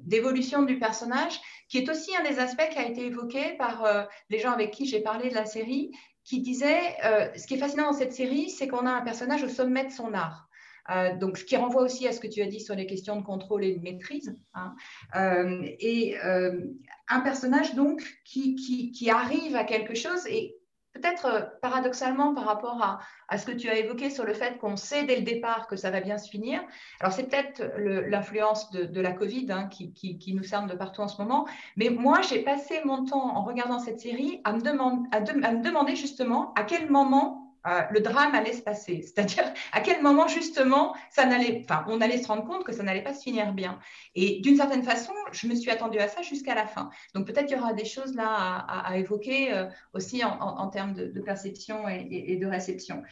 d'évolution 0.00 0.64
du 0.64 0.78
personnage, 0.78 1.40
qui 1.70 1.78
est 1.78 1.88
aussi 1.88 2.14
un 2.14 2.28
des 2.28 2.38
aspects 2.38 2.68
qui 2.70 2.78
a 2.78 2.86
été 2.86 3.06
évoqué 3.06 3.54
par 3.56 4.08
les 4.28 4.38
gens 4.38 4.52
avec 4.52 4.70
qui 4.70 4.84
j'ai 4.84 5.00
parlé 5.00 5.30
de 5.30 5.34
la 5.34 5.46
série, 5.46 5.92
qui 6.24 6.40
disaient, 6.40 6.96
ce 7.36 7.46
qui 7.46 7.54
est 7.54 7.58
fascinant 7.58 7.92
dans 7.92 7.98
cette 7.98 8.12
série, 8.12 8.50
c'est 8.50 8.68
qu'on 8.68 8.86
a 8.86 8.90
un 8.90 9.02
personnage 9.02 9.42
au 9.44 9.48
sommet 9.48 9.84
de 9.84 9.92
son 9.92 10.12
art. 10.12 10.49
Euh, 10.90 11.16
donc, 11.16 11.38
ce 11.38 11.44
qui 11.44 11.56
renvoie 11.56 11.82
aussi 11.82 12.06
à 12.08 12.12
ce 12.12 12.20
que 12.20 12.26
tu 12.26 12.42
as 12.42 12.46
dit 12.46 12.60
sur 12.60 12.74
les 12.74 12.86
questions 12.86 13.16
de 13.16 13.22
contrôle 13.22 13.64
et 13.64 13.74
de 13.76 13.82
maîtrise. 13.82 14.36
Hein. 14.54 14.74
Euh, 15.16 15.62
et 15.78 16.18
euh, 16.24 16.60
un 17.08 17.20
personnage 17.20 17.74
donc 17.74 18.02
qui, 18.24 18.54
qui, 18.56 19.10
arrive 19.10 19.56
à 19.56 19.64
quelque 19.64 19.94
chose 19.94 20.26
et 20.26 20.56
peut-être 20.92 21.58
paradoxalement 21.62 22.34
par 22.34 22.44
rapport 22.44 22.82
à, 22.82 23.00
à, 23.28 23.38
ce 23.38 23.46
que 23.46 23.52
tu 23.52 23.68
as 23.68 23.78
évoqué 23.78 24.10
sur 24.10 24.24
le 24.24 24.34
fait 24.34 24.58
qu'on 24.58 24.76
sait 24.76 25.04
dès 25.04 25.16
le 25.16 25.22
départ 25.22 25.68
que 25.68 25.76
ça 25.76 25.90
va 25.90 26.00
bien 26.00 26.18
se 26.18 26.28
finir. 26.28 26.60
Alors, 26.98 27.12
c'est 27.12 27.28
peut-être 27.28 27.62
l'influence 27.76 28.70
de, 28.72 29.00
la 29.00 29.12
Covid 29.12 29.46
hein, 29.50 29.68
qui, 29.68 29.92
qui, 29.92 30.34
nous 30.34 30.42
cerne 30.42 30.66
de 30.66 30.74
partout 30.74 31.00
en 31.00 31.08
ce 31.08 31.20
moment. 31.20 31.46
Mais 31.76 31.90
moi, 31.90 32.20
j'ai 32.22 32.40
passé 32.42 32.80
mon 32.84 33.04
temps 33.04 33.36
en 33.36 33.44
regardant 33.44 33.78
cette 33.78 34.00
série 34.00 34.40
à 34.44 34.52
me 34.52 35.62
demander 35.62 35.96
justement 35.96 36.52
à 36.54 36.64
quel 36.64 36.90
moment 36.90 37.39
euh, 37.66 37.82
le 37.90 38.00
drame 38.00 38.34
allait 38.34 38.52
se 38.52 38.62
passer. 38.62 39.02
C'est-à-dire 39.02 39.44
à 39.72 39.80
quel 39.80 40.02
moment 40.02 40.28
justement 40.28 40.94
ça 41.10 41.26
n'allait, 41.26 41.64
enfin, 41.64 41.84
on 41.88 42.00
allait 42.00 42.18
se 42.18 42.26
rendre 42.26 42.44
compte 42.44 42.64
que 42.64 42.72
ça 42.72 42.82
n'allait 42.82 43.02
pas 43.02 43.14
se 43.14 43.22
finir 43.22 43.52
bien. 43.52 43.78
Et 44.14 44.40
d'une 44.40 44.56
certaine 44.56 44.82
façon, 44.82 45.12
je 45.32 45.46
me 45.46 45.54
suis 45.54 45.70
attendue 45.70 45.98
à 45.98 46.08
ça 46.08 46.22
jusqu'à 46.22 46.54
la 46.54 46.66
fin. 46.66 46.90
Donc 47.14 47.26
peut-être 47.26 47.46
qu'il 47.46 47.56
y 47.56 47.60
aura 47.60 47.72
des 47.72 47.84
choses 47.84 48.14
là 48.14 48.26
à, 48.28 48.96
évoquer 48.98 49.52
euh, 49.52 49.66
aussi 49.94 50.24
en, 50.24 50.68
termes 50.68 50.94
de, 50.94 51.20
perception 51.20 51.88
et, 51.88 52.36
de 52.36 52.46
réception. 52.46 53.02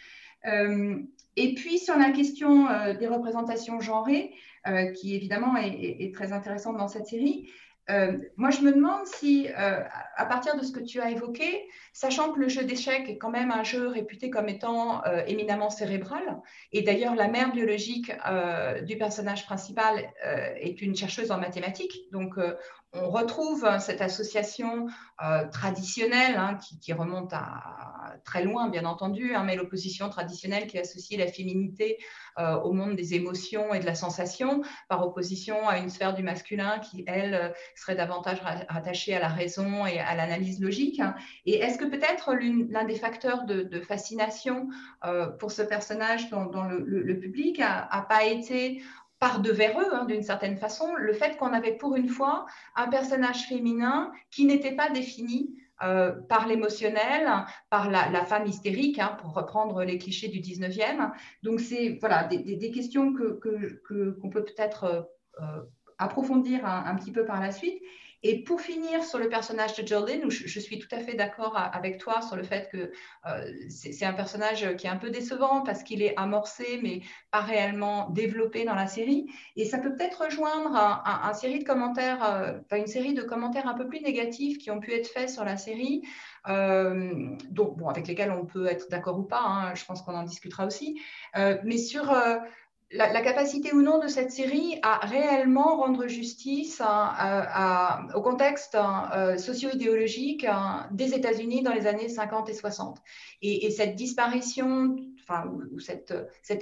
Euh, 0.46 0.96
et 1.36 1.54
puis 1.54 1.78
sur 1.78 1.96
la 1.96 2.10
question 2.10 2.66
des 2.98 3.06
représentations 3.06 3.80
genrées, 3.80 4.34
qui 4.96 5.14
évidemment 5.14 5.56
est, 5.56 6.12
très 6.14 6.32
intéressante 6.32 6.76
dans 6.76 6.88
cette 6.88 7.06
série, 7.06 7.48
euh, 7.90 8.18
moi, 8.36 8.50
je 8.50 8.60
me 8.60 8.72
demande 8.72 9.06
si, 9.06 9.48
euh, 9.48 9.82
à 10.16 10.26
partir 10.26 10.56
de 10.56 10.64
ce 10.64 10.72
que 10.72 10.80
tu 10.80 11.00
as 11.00 11.10
évoqué, 11.10 11.66
sachant 11.92 12.32
que 12.32 12.38
le 12.38 12.48
jeu 12.48 12.64
d'échecs 12.64 13.08
est 13.08 13.16
quand 13.16 13.30
même 13.30 13.50
un 13.50 13.62
jeu 13.62 13.88
réputé 13.88 14.28
comme 14.28 14.48
étant 14.48 15.04
euh, 15.06 15.22
éminemment 15.26 15.70
cérébral, 15.70 16.40
et 16.72 16.82
d'ailleurs 16.82 17.14
la 17.14 17.28
mère 17.28 17.52
biologique 17.52 18.12
du 18.84 18.98
personnage 18.98 19.46
principal 19.46 20.12
est 20.60 20.80
une 20.82 20.94
chercheuse 20.94 21.30
en 21.30 21.38
mathématiques, 21.38 22.10
donc 22.12 22.34
on 22.92 23.10
retrouve 23.10 23.68
cette 23.80 24.00
association 24.00 24.86
traditionnelle 25.52 26.36
hein, 26.36 26.58
qui, 26.80 26.92
remonte 26.92 27.32
à 27.32 28.16
très 28.24 28.44
loin, 28.44 28.68
bien 28.68 28.84
entendu, 28.84 29.34
hein, 29.34 29.44
mais 29.44 29.56
l'opposition 29.56 30.08
traditionnelle 30.08 30.66
qui 30.66 30.78
associe 30.78 31.18
la 31.18 31.30
féminité 31.30 31.98
au 32.38 32.72
monde 32.72 32.96
des 32.96 33.14
émotions 33.14 33.74
et 33.74 33.80
de 33.80 33.86
la 33.86 33.94
sensation, 33.94 34.62
par 34.88 35.06
opposition 35.06 35.68
à 35.68 35.78
une 35.78 35.90
sphère 35.90 36.14
du 36.14 36.22
masculin 36.22 36.78
qui, 36.78 37.04
elle, 37.06 37.54
serait 37.78 37.94
davantage 37.94 38.40
rattachée 38.68 39.14
à 39.14 39.20
la 39.20 39.28
raison 39.28 39.86
et 39.86 39.98
à 39.98 40.14
l'analyse 40.14 40.60
logique. 40.60 41.00
Et 41.46 41.56
est-ce 41.56 41.78
que 41.78 41.84
peut-être 41.84 42.34
l'un 42.34 42.84
des 42.84 42.96
facteurs 42.96 43.44
de, 43.44 43.80
fascination 43.80 44.68
euh, 45.04 45.28
pour 45.28 45.52
ce 45.52 45.62
personnage 45.62 46.30
dans, 46.30 46.64
le, 46.64 47.18
public 47.18 47.58
n'a 47.60 48.06
pas 48.08 48.24
été 48.24 48.82
par 49.18 49.40
devers 49.40 49.80
eux, 49.80 49.94
hein, 49.94 50.04
d'une 50.04 50.22
certaine 50.22 50.56
façon, 50.56 50.94
le 50.94 51.12
fait 51.12 51.36
qu'on 51.36 51.52
avait 51.52 51.72
pour 51.72 51.96
une 51.96 52.08
fois 52.08 52.46
un 52.76 52.88
personnage 52.88 53.48
féminin 53.48 54.12
qui 54.30 54.44
n'était 54.44 54.76
pas 54.76 54.90
défini 54.90 55.56
euh, 55.82 56.12
par 56.28 56.46
l'émotionnel, 56.46 57.28
par 57.70 57.90
la, 57.90 58.24
femme 58.24 58.46
hystérique, 58.46 58.98
hein, 58.98 59.16
pour 59.20 59.34
reprendre 59.34 59.84
les 59.84 59.98
clichés 59.98 60.28
du 60.28 60.40
19e. 60.40 61.12
Donc, 61.42 61.60
c'est 61.60 61.98
voilà, 62.00 62.24
des, 62.24 62.70
questions 62.70 63.12
qu'on 63.12 63.38
que, 63.40 64.28
peut 64.28 64.44
peut-être 64.44 65.08
euh, 65.40 65.62
approfondir 65.98 66.64
un, 66.64 66.94
petit 66.96 67.12
peu 67.12 67.24
par 67.24 67.40
la 67.40 67.52
suite. 67.52 67.80
Et 68.24 68.42
pour 68.42 68.60
finir 68.60 69.04
sur 69.04 69.20
le 69.20 69.28
personnage 69.28 69.76
de 69.76 70.26
où 70.26 70.30
je, 70.30 70.58
suis 70.58 70.80
tout 70.80 70.88
à 70.90 70.98
fait 70.98 71.14
d'accord 71.14 71.56
avec 71.56 71.98
toi 71.98 72.20
sur 72.20 72.34
le 72.34 72.42
fait 72.42 72.68
que 72.72 72.90
euh, 73.26 73.52
c'est 73.68 74.04
un 74.04 74.12
personnage 74.12 74.76
qui 74.76 74.88
est 74.88 74.90
un 74.90 74.96
peu 74.96 75.10
décevant 75.10 75.62
parce 75.62 75.84
qu'il 75.84 76.02
est 76.02 76.14
amorcé 76.16 76.80
mais 76.82 77.02
pas 77.30 77.40
réellement 77.40 78.10
développé 78.10 78.64
dans 78.64 78.74
la 78.74 78.88
série. 78.88 79.26
Et 79.54 79.64
ça 79.64 79.78
peut 79.78 79.94
peut-être 79.94 80.24
rejoindre 80.24 80.74
un, 80.74 81.32
série 81.32 81.60
de 81.60 81.64
commentaires, 81.64 82.24
euh, 82.24 82.76
une 82.76 82.88
série 82.88 83.14
de 83.14 83.22
commentaires 83.22 83.68
un 83.68 83.74
peu 83.74 83.86
plus 83.86 84.00
négatifs 84.00 84.58
qui 84.58 84.72
ont 84.72 84.80
pu 84.80 84.92
être 84.94 85.06
faits 85.06 85.30
sur 85.30 85.44
la 85.44 85.56
série. 85.56 86.02
Euh, 86.48 87.36
donc, 87.50 87.76
bon, 87.76 87.88
avec 87.88 88.08
lesquels 88.08 88.32
on 88.32 88.46
peut 88.46 88.66
être 88.66 88.88
d'accord 88.90 89.18
ou 89.20 89.24
pas, 89.24 89.42
hein, 89.42 89.74
je 89.76 89.84
pense 89.84 90.02
qu'on 90.02 90.14
en 90.14 90.24
discutera 90.24 90.66
aussi, 90.66 91.00
mais 91.36 91.78
sur 91.78 92.12
la, 92.90 93.20
capacité 93.20 93.72
ou 93.74 93.82
non 93.82 93.98
de 93.98 94.08
cette 94.08 94.32
série 94.32 94.78
à 94.82 94.98
réellement 94.98 95.76
rendre 95.76 96.06
justice 96.06 96.80
au 98.14 98.22
contexte 98.22 98.76
euh, 99.14 99.36
socio-idéologique 99.36 100.44
hein, 100.44 100.88
des 100.90 101.14
États-Unis 101.14 101.62
dans 101.62 101.72
les 101.72 101.86
années 101.86 102.08
50 102.08 102.48
et 102.48 102.54
60. 102.54 102.98
Et, 103.42 103.70
cette 103.70 103.94
disparition, 103.94 104.96
enfin, 105.20 105.46
ou, 105.48 105.78
cet 105.78 106.12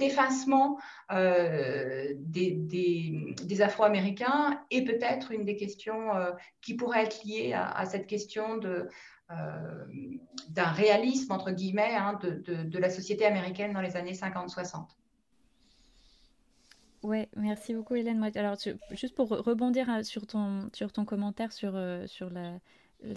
effacement 0.01 0.77
euh, 1.11 2.13
des, 2.17 3.61
Afro-Américains 3.61 4.61
est 4.69 4.83
peut-être 4.83 5.31
une 5.31 5.45
des 5.45 5.55
questions 5.55 6.13
euh, 6.13 6.31
qui 6.61 6.75
pourrait 6.75 7.05
être 7.05 7.23
liée 7.23 7.53
à, 7.53 7.85
cette 7.85 8.05
question 8.05 8.57
de, 8.57 8.89
d'un 10.49 10.71
réalisme, 10.71 11.31
entre 11.31 11.51
guillemets, 11.51 11.95
hein, 11.95 12.19
de, 12.21 12.79
la 12.79 12.89
société 12.89 13.25
américaine 13.25 13.71
dans 13.71 13.81
les 13.81 13.95
années 13.95 14.13
50-60. 14.13 14.87
Ouais, 17.03 17.29
merci 17.35 17.73
beaucoup 17.73 17.95
Hélène. 17.95 18.23
alors, 18.35 18.57
juste 18.91 19.15
pour 19.15 19.29
rebondir 19.29 19.89
hein, 19.89 20.03
sur 20.03 20.25
ton, 20.25 20.69
sur 20.73 20.91
ton 20.91 21.05
commentaire 21.05 21.53
sur, 21.53 21.75
euh, 21.75 22.05
euh, 22.21 22.57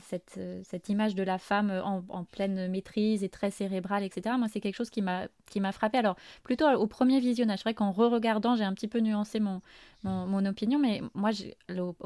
cette, 0.02 0.88
image 0.88 1.14
de 1.14 1.22
la 1.22 1.38
femme 1.38 1.70
en, 1.70 2.04
en, 2.08 2.24
pleine 2.24 2.68
maîtrise 2.68 3.24
et 3.24 3.30
très 3.30 3.50
cérébrale, 3.50 4.04
etc. 4.04 4.36
Moi, 4.38 4.48
c'est 4.48 4.60
quelque 4.60 4.76
chose 4.76 4.90
qui 4.90 5.00
m'a 5.00 5.72
frappé. 5.72 5.96
Alors, 5.98 6.16
plutôt 6.42 6.68
au 6.68 6.86
premier 6.86 7.20
visionnage. 7.20 7.60
C'est 7.60 7.64
vrai 7.64 7.74
qu'en 7.74 7.90
re-regardant, 7.90 8.54
j'ai 8.54 8.64
un 8.64 8.74
petit 8.74 8.88
peu 8.88 9.00
nuancé 9.00 9.40
mon, 9.40 10.44
opinion, 10.44 10.78
mais 10.78 11.00
moi, 11.14 11.30
au, 11.70 11.96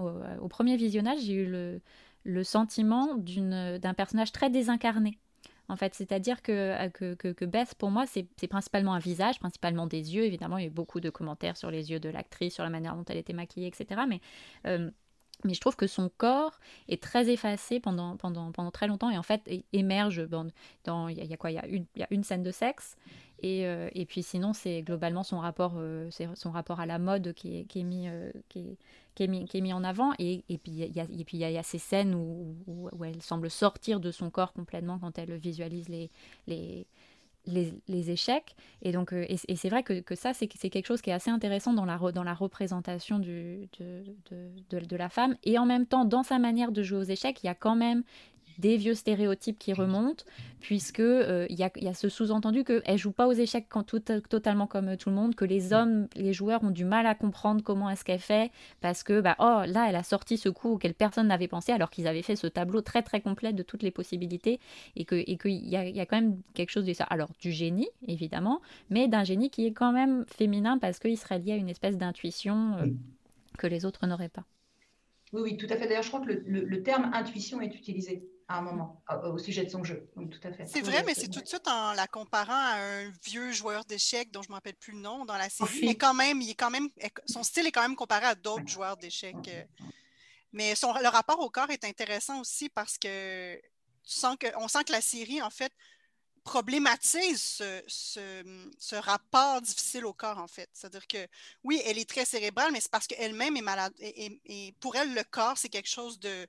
au, 0.41 0.49
premier 0.49 0.77
visionnage, 0.77 1.19
j'ai 1.23 1.35
eu 1.35 1.47
le, 1.47 1.81
le 2.23 2.45
sentiment 2.45 3.17
d'un 3.17 3.95
personnage 3.95 4.31
très 4.31 4.49
désincarné 4.49 5.19
en 5.69 5.77
fait. 5.77 5.95
C'est-à-dire 5.95 6.43
que, 6.43 6.53
euh, 6.53 6.89
que, 6.91 7.33
que, 7.33 7.45
Beth, 7.45 7.75
pour 7.75 7.91
moi, 7.91 8.05
c'est 8.07 8.49
principalement 8.49 8.95
un 8.95 8.99
visage, 8.99 9.39
principalement 9.39 9.87
des 9.87 10.15
yeux. 10.15 10.25
Évidemment, 10.25 10.59
il 10.59 10.63
y 10.63 10.65
a 10.65 10.69
eu 10.69 10.73
beaucoup 10.73 11.01
de 11.01 11.11
commentaires 11.11 11.57
sur 11.57 11.71
les 11.71 11.91
yeux 11.91 12.01
de 12.01 12.09
l'actrice, 12.09 12.55
sur 12.55 12.65
la 12.65 12.71
manière 12.71 12.97
dont 12.97 13.05
elle 13.09 13.19
était 13.19 13.33
maquillée, 13.33 13.69
etc. 13.69 14.03
Mais, 14.09 14.21
euh, 14.67 14.91
mais 15.45 15.55
je 15.55 15.61
trouve 15.61 15.77
que 15.77 15.87
son 15.87 16.11
corps 16.17 16.59
est 16.89 17.03
très 17.03 17.29
effacé 17.31 17.81
pendant, 17.81 18.17
pendant, 18.17 18.53
pendant 18.53 18.71
très 18.71 18.87
longtemps 18.87 19.11
et 19.11 19.19
en 19.19 19.23
fait 19.23 19.43
émerge 19.73 20.29
dans... 20.29 20.47
Y, 21.09 21.21
a 21.21 21.51
y 21.51 21.59
a, 21.59 21.67
il 21.67 21.87
y 21.97 22.03
a 22.03 22.07
une 22.11 22.25
scène 22.25 22.43
de 22.43 22.51
sexe 22.51 22.97
et, 23.45 23.67
euh, 23.67 23.91
et 23.93 24.07
puis 24.07 24.23
sinon, 24.23 24.55
c'est 24.55 24.81
globalement 24.81 25.23
son 25.23 25.39
rapport, 25.39 25.75
c'est 26.11 26.27
son 26.35 26.51
rapport 26.51 26.81
à 26.81 26.87
la 26.87 26.99
mode 26.99 27.35
qui 27.35 27.59
est, 27.59 27.65
qui 27.65 27.81
est 27.81 27.85
mis, 27.85 28.09
qui 28.49 28.79
est, 29.19 29.61
mis, 29.61 29.73
en 29.75 29.85
avant. 29.85 30.13
Et, 30.19 30.43
puis 30.49 30.73
il 30.73 30.97
y, 30.97 31.53
y, 31.53 31.59
a 31.59 31.63
ces 31.63 31.77
scènes 31.79 32.15
où, 32.15 32.89
elle 33.05 33.21
semble 33.21 33.51
sortir 33.51 34.01
de 34.01 34.11
son 34.11 34.31
corps 34.31 34.55
complètement 34.55 34.99
quand 34.99 35.19
elle 35.19 35.37
visualise 35.37 35.89
les, 36.47 36.91
échecs. 38.11 38.57
Et 38.81 38.93
donc, 38.93 39.13
euh, 39.13 39.27
et, 39.29 39.57
c'est 39.57 39.69
vrai 39.69 39.83
que, 39.83 40.15
ça, 40.15 40.33
c'est 40.33 40.49
quelque 40.49 40.87
chose 40.87 41.03
qui 41.03 41.11
est 41.11 41.15
assez 41.15 41.31
intéressant 41.31 41.75
dans 41.75 41.85
la, 41.85 41.99
représentation 41.99 43.19
de, 43.19 43.69
la 44.91 45.09
femme. 45.11 45.37
Et 45.45 45.59
en 45.59 45.67
même 45.67 45.85
temps, 45.85 46.07
dans 46.07 46.23
sa 46.23 46.39
manière 46.39 46.73
de 46.73 46.83
jouer 46.83 46.99
aux 46.99 47.03
échecs, 47.03 47.43
il 47.43 47.47
y 47.47 47.51
a 47.51 47.55
quand 47.55 47.77
même 47.77 48.05
des 48.59 48.77
vieux 48.77 48.95
stéréotypes 48.95 49.59
qui 49.59 49.73
remontent, 49.73 50.25
puisque 50.61 51.01
euh, 51.01 51.47
il 51.51 51.59
y, 51.59 51.63
a, 51.63 51.95
ce 51.95 52.09
sous-entendu 52.09 52.65
qu'elle 52.65 52.97
joue 52.97 53.13
pas 53.13 53.27
aux 53.27 53.33
échecs 53.33 53.67
quand 53.69 53.83
tout, 53.83 54.01
totalement 54.01 54.67
comme 54.67 54.97
tout 54.97 55.11
le 55.11 55.15
monde, 55.15 55.35
que 55.35 55.45
les 55.45 55.73
hommes, 55.73 56.09
les 56.17 56.33
joueurs 56.33 56.63
ont 56.65 56.71
du 56.71 56.85
mal 56.85 57.07
à 57.07 57.15
comprendre 57.15 57.63
comment 57.63 57.91
est-ce 57.91 58.05
qu'elle 58.05 58.19
fait, 58.19 58.51
parce 58.81 59.03
que 59.03 59.21
bah 59.21 59.37
oh 59.39 59.63
là 59.67 59.87
elle 59.89 59.97
a 59.97 60.03
sorti 60.03 60.39
ce 60.39 60.49
coup 60.49 60.71
auquel 60.71 60.95
personne 60.95 61.27
n'avait 61.27 61.49
pensé, 61.49 61.73
alors 61.73 61.91
qu'ils 61.91 62.07
avaient 62.07 62.23
fait 62.23 62.37
ce 62.37 62.47
tableau 62.47 62.81
très 62.81 63.03
très 63.03 63.21
complet 63.21 63.53
de 63.53 63.63
toutes 63.63 63.83
les 63.83 63.91
possibilités, 63.91 64.61
et 64.97 65.05
que 65.05 65.17
et 65.17 65.37
qu'il 65.37 65.69
y 65.69 65.77
a, 65.77 65.87
y 65.87 66.01
a 66.01 66.07
quand 66.07 66.17
même 66.17 66.41
quelque 66.55 66.71
chose 66.71 66.87
de 66.87 66.93
ça. 66.93 67.05
Alors 67.05 67.31
du 67.41 67.53
génie 67.53 67.89
évidemment, 68.07 68.61
mais 68.91 69.09
d'un 69.09 69.25
génie 69.25 69.51
qui 69.51 69.67
est 69.67 69.73
quand 69.73 69.93
même 69.93 70.25
féminin 70.29 70.79
parce 70.79 70.99
qu'il 70.99 71.19
serait 71.19 71.39
lié 71.39 71.53
à 71.53 71.57
une 71.57 71.69
espèce 71.69 71.99
d'intuition 71.99 72.77
euh, 72.79 72.87
que 73.59 73.67
les 73.67 73.85
autres 73.85 74.07
n'auraient 74.07 74.29
pas. 74.29 74.45
Oui, 75.33 75.43
oui, 75.43 75.57
tout 75.57 75.67
à 75.69 75.77
fait. 75.77 75.87
D'ailleurs, 75.89 76.05
je 76.05 76.09
crois 76.09 76.21
que 76.21 76.31
le 76.31 76.83
terme 76.83 77.11
intuition 77.13 77.61
est 77.61 77.75
utilisé 77.75 78.25
à 78.49 78.59
un 78.59 78.63
moment 78.63 79.03
au 79.25 79.39
sujet 79.39 79.65
de 79.65 79.71
son 79.71 79.85
jeu. 79.85 80.09
tout 80.15 80.41
à 80.43 80.53
fait. 80.53 80.67
C'est 80.67 80.83
vrai, 80.83 81.03
mais 81.05 81.15
c'est 81.15 81.29
tout 81.29 81.41
de 81.41 81.47
suite 81.47 81.67
en 81.67 81.93
la 81.93 82.07
comparant 82.07 82.53
à 82.53 82.77
un 82.77 83.11
vieux 83.25 83.53
joueur 83.53 83.85
d'échecs 83.85 84.31
dont 84.31 84.43
je 84.43 84.49
ne 84.49 84.53
me 84.53 84.57
rappelle 84.57 84.77
plus 84.77 84.93
le 84.93 84.99
nom 84.99 85.25
dans 85.25 85.37
la 85.37 85.49
série. 85.49 85.81
Mais 85.83 85.95
quand 85.95 86.15
même, 86.15 86.41
il 86.41 86.51
est 86.51 86.55
quand 86.55 86.71
même, 86.71 86.89
son 87.27 87.43
style 87.43 87.67
est 87.67 87.73
quand 87.73 87.83
même 87.83 87.97
comparé 87.97 88.27
à 88.27 88.35
d'autres 88.35 88.69
joueurs 88.69 88.97
d'échecs. 88.97 89.49
Euh. 89.49 89.65
Mais 90.53 90.75
son, 90.75 90.93
le 90.93 91.09
rapport 91.09 91.41
au 91.41 91.51
corps 91.51 91.71
est 91.71 91.85
intéressant 91.85 92.41
aussi 92.41 92.69
parce 92.69 92.99
que 92.99 93.57
tu 93.57 94.13
sens 94.13 94.37
que, 94.39 94.47
on 94.57 94.69
sent 94.69 94.85
que 94.85 94.93
la 94.93 95.01
série, 95.01 95.43
en 95.43 95.51
fait, 95.51 95.73
problématise 96.45 97.63
ce, 97.89 98.95
rapport 98.97 99.63
difficile 99.63 100.05
au 100.05 100.13
corps, 100.13 100.39
en 100.39 100.47
fait. 100.47 100.69
C'est-à-dire 100.75 101.07
que 101.07 101.27
oui, 101.65 101.81
elle 101.87 101.99
est 101.99 102.09
très 102.09 102.27
cérébrale, 102.27 102.71
mais 102.73 102.81
c'est 102.81 102.91
parce 102.91 103.07
qu'elle-même 103.07 103.57
est 103.57 103.63
malade. 103.63 103.95
et, 103.99 104.75
pour 104.81 104.95
elle, 104.97 105.15
le 105.15 105.25
corps, 105.25 105.57
c'est 105.57 105.71
quelque 105.71 105.89
chose 105.89 106.21
de, 106.21 106.47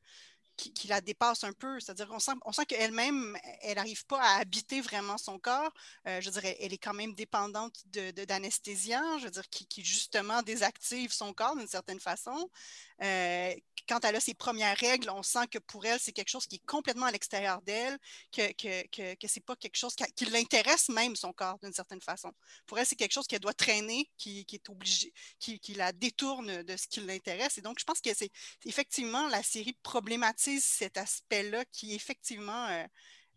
qui, 0.56 0.88
la 0.88 1.02
dépasse 1.02 1.44
un 1.44 1.54
peu. 1.54 1.80
C'est-à-dire 1.80 2.08
qu'on 2.08 2.20
sent, 2.20 2.34
on 2.46 2.52
sent 2.52 2.66
qu'elle-même, 2.66 3.38
elle 3.62 3.76
n'arrive 3.76 4.06
pas 4.06 4.22
à 4.22 4.40
habiter 4.40 4.82
vraiment 4.82 5.18
son 5.18 5.40
corps. 5.40 5.72
Euh, 6.08 6.22
je 6.22 6.30
dirais, 6.30 6.58
elle 6.60 6.74
est 6.74 6.78
quand 6.78 6.94
même 6.94 7.14
dépendante 7.14 7.84
d'anesthésiens, 7.88 9.16
de, 9.16 9.20
je 9.20 9.26
veux 9.26 9.32
dire, 9.32 9.50
qui, 9.50 9.84
justement 9.84 10.42
désactive 10.42 11.12
son 11.12 11.34
corps 11.34 11.56
d'une 11.56 11.68
certaine 11.68 12.00
façon. 12.00 12.50
Euh, 13.02 13.54
quand 13.88 14.04
elle 14.06 14.16
a 14.16 14.20
ses 14.20 14.34
premières 14.34 14.78
règles, 14.78 15.10
on 15.10 15.22
sent 15.22 15.48
que 15.52 15.60
pour 15.60 15.86
elle, 15.86 16.00
c'est 16.00 16.14
quelque 16.14 16.30
chose 16.30 16.48
qui 16.48 16.56
est 16.56 16.66
complètement 16.66 17.06
à 17.06 17.12
l'extérieur 17.12 17.62
d'elle, 17.62 17.98
que, 18.32 18.52
que, 18.54 19.16
que, 19.16 19.28
c'est 19.28 19.44
pas 19.46 19.56
quelque 19.56 19.76
chose 19.76 19.96
qui, 20.16 20.26
l'intéresse 20.26 20.90
même, 20.90 21.16
son 21.16 21.34
corps, 21.34 21.60
d'une 21.62 21.74
certaine 21.74 22.02
façon. 22.02 22.32
Pour 22.66 22.80
elle, 22.80 22.86
c'est 22.86 22.96
quelque 22.96 23.12
chose 23.12 23.28
qu'elle 23.28 23.42
doit 23.42 23.54
traîner, 23.54 24.10
qui, 24.18 24.46
qui 24.46 24.56
est 24.56 24.70
obligé, 24.70 25.14
qui, 25.40 25.60
la 25.76 25.92
détourne 25.92 26.64
de 26.64 26.78
ce 26.78 26.88
qui 26.88 27.02
l'intéresse. 27.02 27.58
Et 27.58 27.62
donc, 27.62 27.80
je 27.80 27.84
pense 27.84 28.02
que 28.02 28.14
c'est 28.14 28.32
effectivement 28.66 29.28
la 29.28 29.44
série 29.44 29.78
cet 30.60 30.98
aspect-là 30.98 31.66
qui 31.66 31.94
est 31.94 31.96
effectivement 31.96 32.68
euh, 32.68 32.86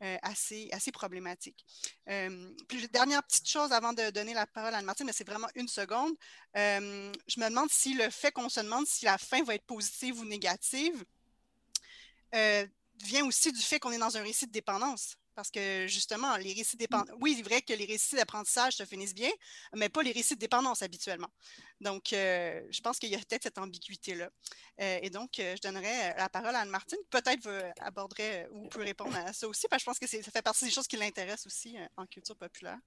euh, 0.02 0.16
assez, 0.22 0.68
assez 0.72 0.92
problématique. 0.92 1.64
Euh, 2.08 2.50
dernière 2.92 3.22
petite 3.24 3.48
chose 3.48 3.72
avant 3.72 3.92
de 3.92 4.10
donner 4.10 4.34
la 4.34 4.46
parole 4.46 4.74
à 4.74 4.78
Anne-Martine, 4.78 5.06
mais 5.06 5.12
c'est 5.12 5.26
vraiment 5.26 5.48
une 5.54 5.68
seconde. 5.68 6.14
Je 6.54 7.40
me 7.40 7.48
demande 7.48 7.70
si 7.70 7.94
le 7.94 8.10
fait 8.10 8.32
qu'on 8.32 8.48
se 8.48 8.60
demande 8.60 8.86
si 8.86 9.04
la 9.04 9.18
fin 9.18 9.42
va 9.42 9.54
être 9.54 9.66
positive 9.66 10.20
ou 10.20 10.24
négative 10.24 11.04
vient 12.32 13.24
aussi 13.26 13.52
du 13.52 13.60
fait 13.60 13.78
qu'on 13.78 13.92
est 13.92 13.98
dans 13.98 14.16
un 14.16 14.22
récit 14.22 14.46
de 14.46 14.52
dépendance. 14.52 15.16
Parce 15.38 15.52
que 15.52 15.86
justement, 15.86 16.36
les 16.36 16.52
récits 16.52 16.76
dépendants. 16.76 17.12
Oui, 17.20 17.34
c'est 17.36 17.44
vrai 17.44 17.62
que 17.62 17.72
les 17.72 17.84
récits 17.84 18.16
d'apprentissage 18.16 18.72
se 18.72 18.84
finissent 18.84 19.14
bien, 19.14 19.30
mais 19.72 19.88
pas 19.88 20.02
les 20.02 20.10
récits 20.10 20.34
de 20.34 20.40
dépendance 20.40 20.82
habituellement. 20.82 21.28
Donc, 21.80 22.12
euh, 22.12 22.60
je 22.72 22.80
pense 22.80 22.98
qu'il 22.98 23.08
y 23.08 23.14
a 23.14 23.18
peut-être 23.18 23.44
cette 23.44 23.56
ambiguïté-là. 23.56 24.30
Euh, 24.80 24.98
et 25.00 25.10
donc, 25.10 25.38
euh, 25.38 25.54
je 25.54 25.60
donnerai 25.62 26.12
la 26.16 26.28
parole 26.28 26.56
à 26.56 26.58
Anne-Martine. 26.62 26.98
Peut-être 27.08 27.48
aborderait 27.80 28.48
ou 28.50 28.66
peut 28.66 28.82
répondre 28.82 29.14
à 29.14 29.32
ça 29.32 29.46
aussi, 29.46 29.68
parce 29.68 29.84
que 29.84 29.92
je 29.92 29.98
pense 30.00 30.10
que 30.12 30.24
ça 30.24 30.30
fait 30.32 30.42
partie 30.42 30.64
des 30.64 30.72
choses 30.72 30.88
qui 30.88 30.96
l'intéressent 30.96 31.46
aussi 31.46 31.76
en 31.96 32.04
culture 32.06 32.34
populaire. 32.34 32.78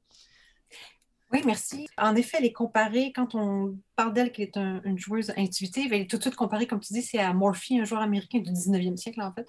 Oui, 1.32 1.40
merci. 1.46 1.88
En 1.98 2.18
effet, 2.18 2.40
elle 2.40 2.46
est 2.48 2.52
comparée, 2.52 3.14
quand 3.14 3.34
on 3.34 3.78
parle 3.96 4.12
d'elle 4.12 4.34
qu'elle 4.34 4.50
est 4.50 4.58
une 4.58 5.00
joueuse 5.00 5.32
intuitive, 5.38 5.94
elle 5.94 6.02
est 6.02 6.10
tout 6.10 6.18
de 6.18 6.24
suite 6.24 6.36
comparée, 6.36 6.68
comme 6.68 6.82
tu 6.82 6.92
dis, 6.92 7.02
c'est 7.02 7.20
à 7.20 7.34
Morphy, 7.34 7.80
un 7.80 7.86
joueur 7.86 8.02
américain 8.02 8.40
du 8.40 8.52
19e 8.52 8.98
siècle, 8.98 9.22
en 9.22 9.32
fait, 9.32 9.48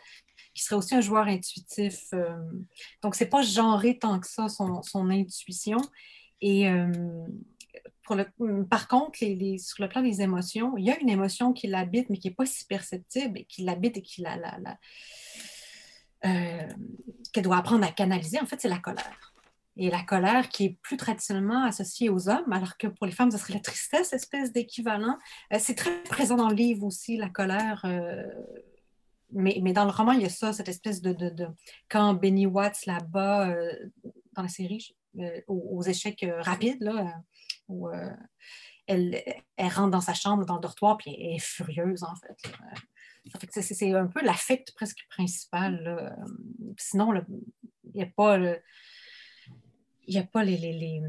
qui 0.55 0.63
serait 0.63 0.77
aussi 0.77 0.95
un 0.95 1.01
joueur 1.01 1.27
intuitif. 1.27 2.07
Euh, 2.13 2.37
donc, 3.03 3.15
c'est 3.15 3.27
pas 3.27 3.43
genré 3.43 3.99
tant 3.99 4.21
que 4.21 4.27
ça, 4.27 4.49
son, 4.49 5.11
intuition. 5.11 5.79
Et 6.41 6.69
euh, 6.69 6.91
le, 8.11 8.65
par 8.65 8.89
contre, 8.89 9.19
sur 9.19 9.83
le 9.83 9.89
plan 9.89 10.03
des 10.03 10.21
émotions, 10.23 10.77
il 10.77 10.85
y 10.85 10.91
a 10.91 10.99
une 10.99 11.09
émotion 11.09 11.53
qui 11.53 11.67
l'habite, 11.67 12.11
mais 12.11 12.19
qui 12.19 12.29
n'est 12.29 12.35
pas 12.35 12.47
si 12.47 12.65
perceptible, 12.67 13.39
et 13.39 13.45
qui 13.45 13.63
l'habite 13.63 13.97
et 13.97 14.03
qui 14.03 14.23
la, 14.23 14.37
la, 14.37 14.79
euh, 16.25 16.69
qu'elle 17.33 17.45
doit 17.45 17.57
apprendre 17.57 17.85
à 17.87 17.93
canaliser, 17.93 18.41
en 18.41 18.47
fait, 18.47 18.61
c'est 18.61 18.69
la 18.69 18.79
colère 18.79 19.29
et 19.79 19.89
la 19.89 20.03
colère 20.03 20.51
qui 20.51 20.65
est 20.67 20.79
plus 20.83 20.99
traditionnellement 20.99 21.65
associée 21.65 22.11
aux 22.11 22.29
hommes, 22.29 22.53
alors 22.53 22.77
que 22.77 22.89
pour 22.89 23.07
les 23.07 23.13
femmes, 23.13 23.31
ce 23.31 23.39
serait 23.39 23.55
la 23.55 23.61
tristesse, 23.61 24.13
espèce 24.13 24.53
d'équivalent. 24.53 25.17
Euh, 25.51 25.57
c'est 25.59 25.75
très 25.75 26.03
présent 26.03 26.37
dans 26.37 26.51
le 26.51 26.55
livre 26.55 26.85
aussi, 26.85 27.17
la 27.17 27.31
colère. 27.31 27.83
Mais, 29.33 29.59
mais, 29.62 29.72
dans 29.72 29.85
le 29.85 29.91
roman, 29.91 30.12
il 30.12 30.22
y 30.22 30.26
a 30.26 30.30
ça, 30.30 30.53
cette 30.53 30.68
espèce 30.68 31.01
de... 31.03 31.12
de, 31.12 31.47
quand 31.89 32.14
Benny 32.14 32.47
Watts 32.47 32.87
là-bas, 32.87 33.51
euh, 33.51 33.72
dans 34.33 34.43
la 34.43 34.49
série, 34.49 34.97
aux, 35.47 35.83
échecs 35.83 36.24
rapides, 36.41 36.83
là, 36.83 37.14
où 37.68 37.91
elle, 38.87 39.22
elle, 39.57 39.68
rentre 39.68 39.91
dans 39.91 40.01
sa 40.01 40.14
chambre, 40.14 40.47
dans 40.47 40.55
le 40.55 40.61
dortoir, 40.61 40.97
puis 40.97 41.14
elle 41.14 41.37
est 41.37 41.39
furieuse, 41.39 42.03
en 42.03 42.14
fait. 42.16 43.62
c'est 43.62 43.95
un 43.95 44.07
peu 44.07 44.24
l'affect 44.24 44.72
presque 44.74 45.07
principal. 45.11 46.16
Sinon, 46.78 47.12
il 47.14 47.93
n'y 47.95 48.03
a 48.03 48.07
pas 48.07 48.39
il 50.07 50.14
n'y 50.14 50.20
a 50.20 50.24
pas 50.24 50.45
les, 50.45 51.03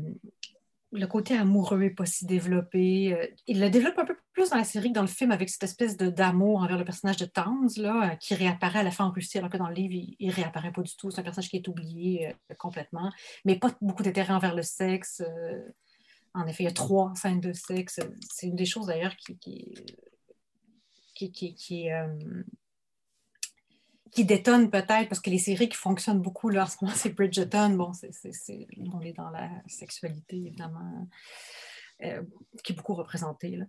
le 0.93 1.07
côté 1.07 1.35
amoureux 1.35 1.79
n'est 1.79 1.89
pas 1.89 2.05
si 2.05 2.25
développé. 2.25 3.13
Euh, 3.13 3.27
il 3.47 3.59
le 3.59 3.69
développe 3.69 3.97
un 3.97 4.05
peu 4.05 4.15
plus 4.31 4.51
dans 4.51 4.57
la 4.57 4.63
série 4.63 4.89
que 4.89 4.93
dans 4.93 5.01
le 5.01 5.07
film 5.07 5.31
avec 5.31 5.49
cette 5.49 5.63
espèce 5.63 5.97
d'amour 5.97 6.61
envers 6.61 6.77
le 6.77 6.85
personnage 6.85 7.17
de 7.17 7.25
Towns, 7.25 7.69
là, 7.77 8.11
euh, 8.11 8.15
qui 8.15 8.35
réapparaît 8.35 8.79
à 8.79 8.83
la 8.83 8.91
fin 8.91 9.05
en 9.05 9.11
Russie, 9.11 9.37
alors 9.39 9.49
que 9.49 9.57
dans 9.57 9.67
le 9.67 9.73
livre, 9.73 10.15
il, 10.19 10.31
réapparaît 10.31 10.71
pas 10.71 10.81
du 10.81 10.95
tout. 10.95 11.09
C'est 11.09 11.21
un 11.21 11.23
personnage 11.23 11.49
qui 11.49 11.57
est 11.57 11.67
oublié 11.67 12.27
euh, 12.27 12.55
complètement, 12.57 13.11
mais 13.43 13.57
pas 13.57 13.71
beaucoup 13.81 14.03
d'intérêt 14.03 14.33
envers 14.33 14.55
le 14.55 14.61
sexe. 14.61 15.23
en 16.33 16.45
effet, 16.47 16.63
il 16.63 16.67
y 16.67 16.69
a 16.69 16.73
trois 16.73 17.13
scènes 17.15 17.41
de 17.41 17.53
sexe. 17.53 17.99
C'est 18.31 18.47
une 18.47 18.55
des 18.55 18.65
choses 18.65 18.87
d'ailleurs 18.87 19.15
qui, 19.17 19.37
qui, 21.15 21.31
qui, 21.31 21.89
qui 24.13 24.25
détonne 24.25 24.69
peut-être, 24.69 25.09
parce 25.09 25.19
que 25.19 25.29
les 25.29 25.39
séries 25.39 25.69
qui 25.69 25.77
fonctionnent 25.77 26.21
beaucoup 26.21 26.49
là, 26.49 26.63
en 26.63 26.67
ce 26.67 26.77
moment, 26.81 26.95
c'est 26.95 27.09
Bridgerton. 27.09 27.71
Bon, 27.71 27.91
c'est, 27.93 28.67
on 28.93 29.01
est 29.01 29.13
dans 29.13 29.29
la 29.29 29.49
sexualité, 29.67 30.37
évidemment, 30.37 31.07
qui 32.63 32.73
est 32.73 32.75
beaucoup 32.75 32.93
représentée. 32.93 33.59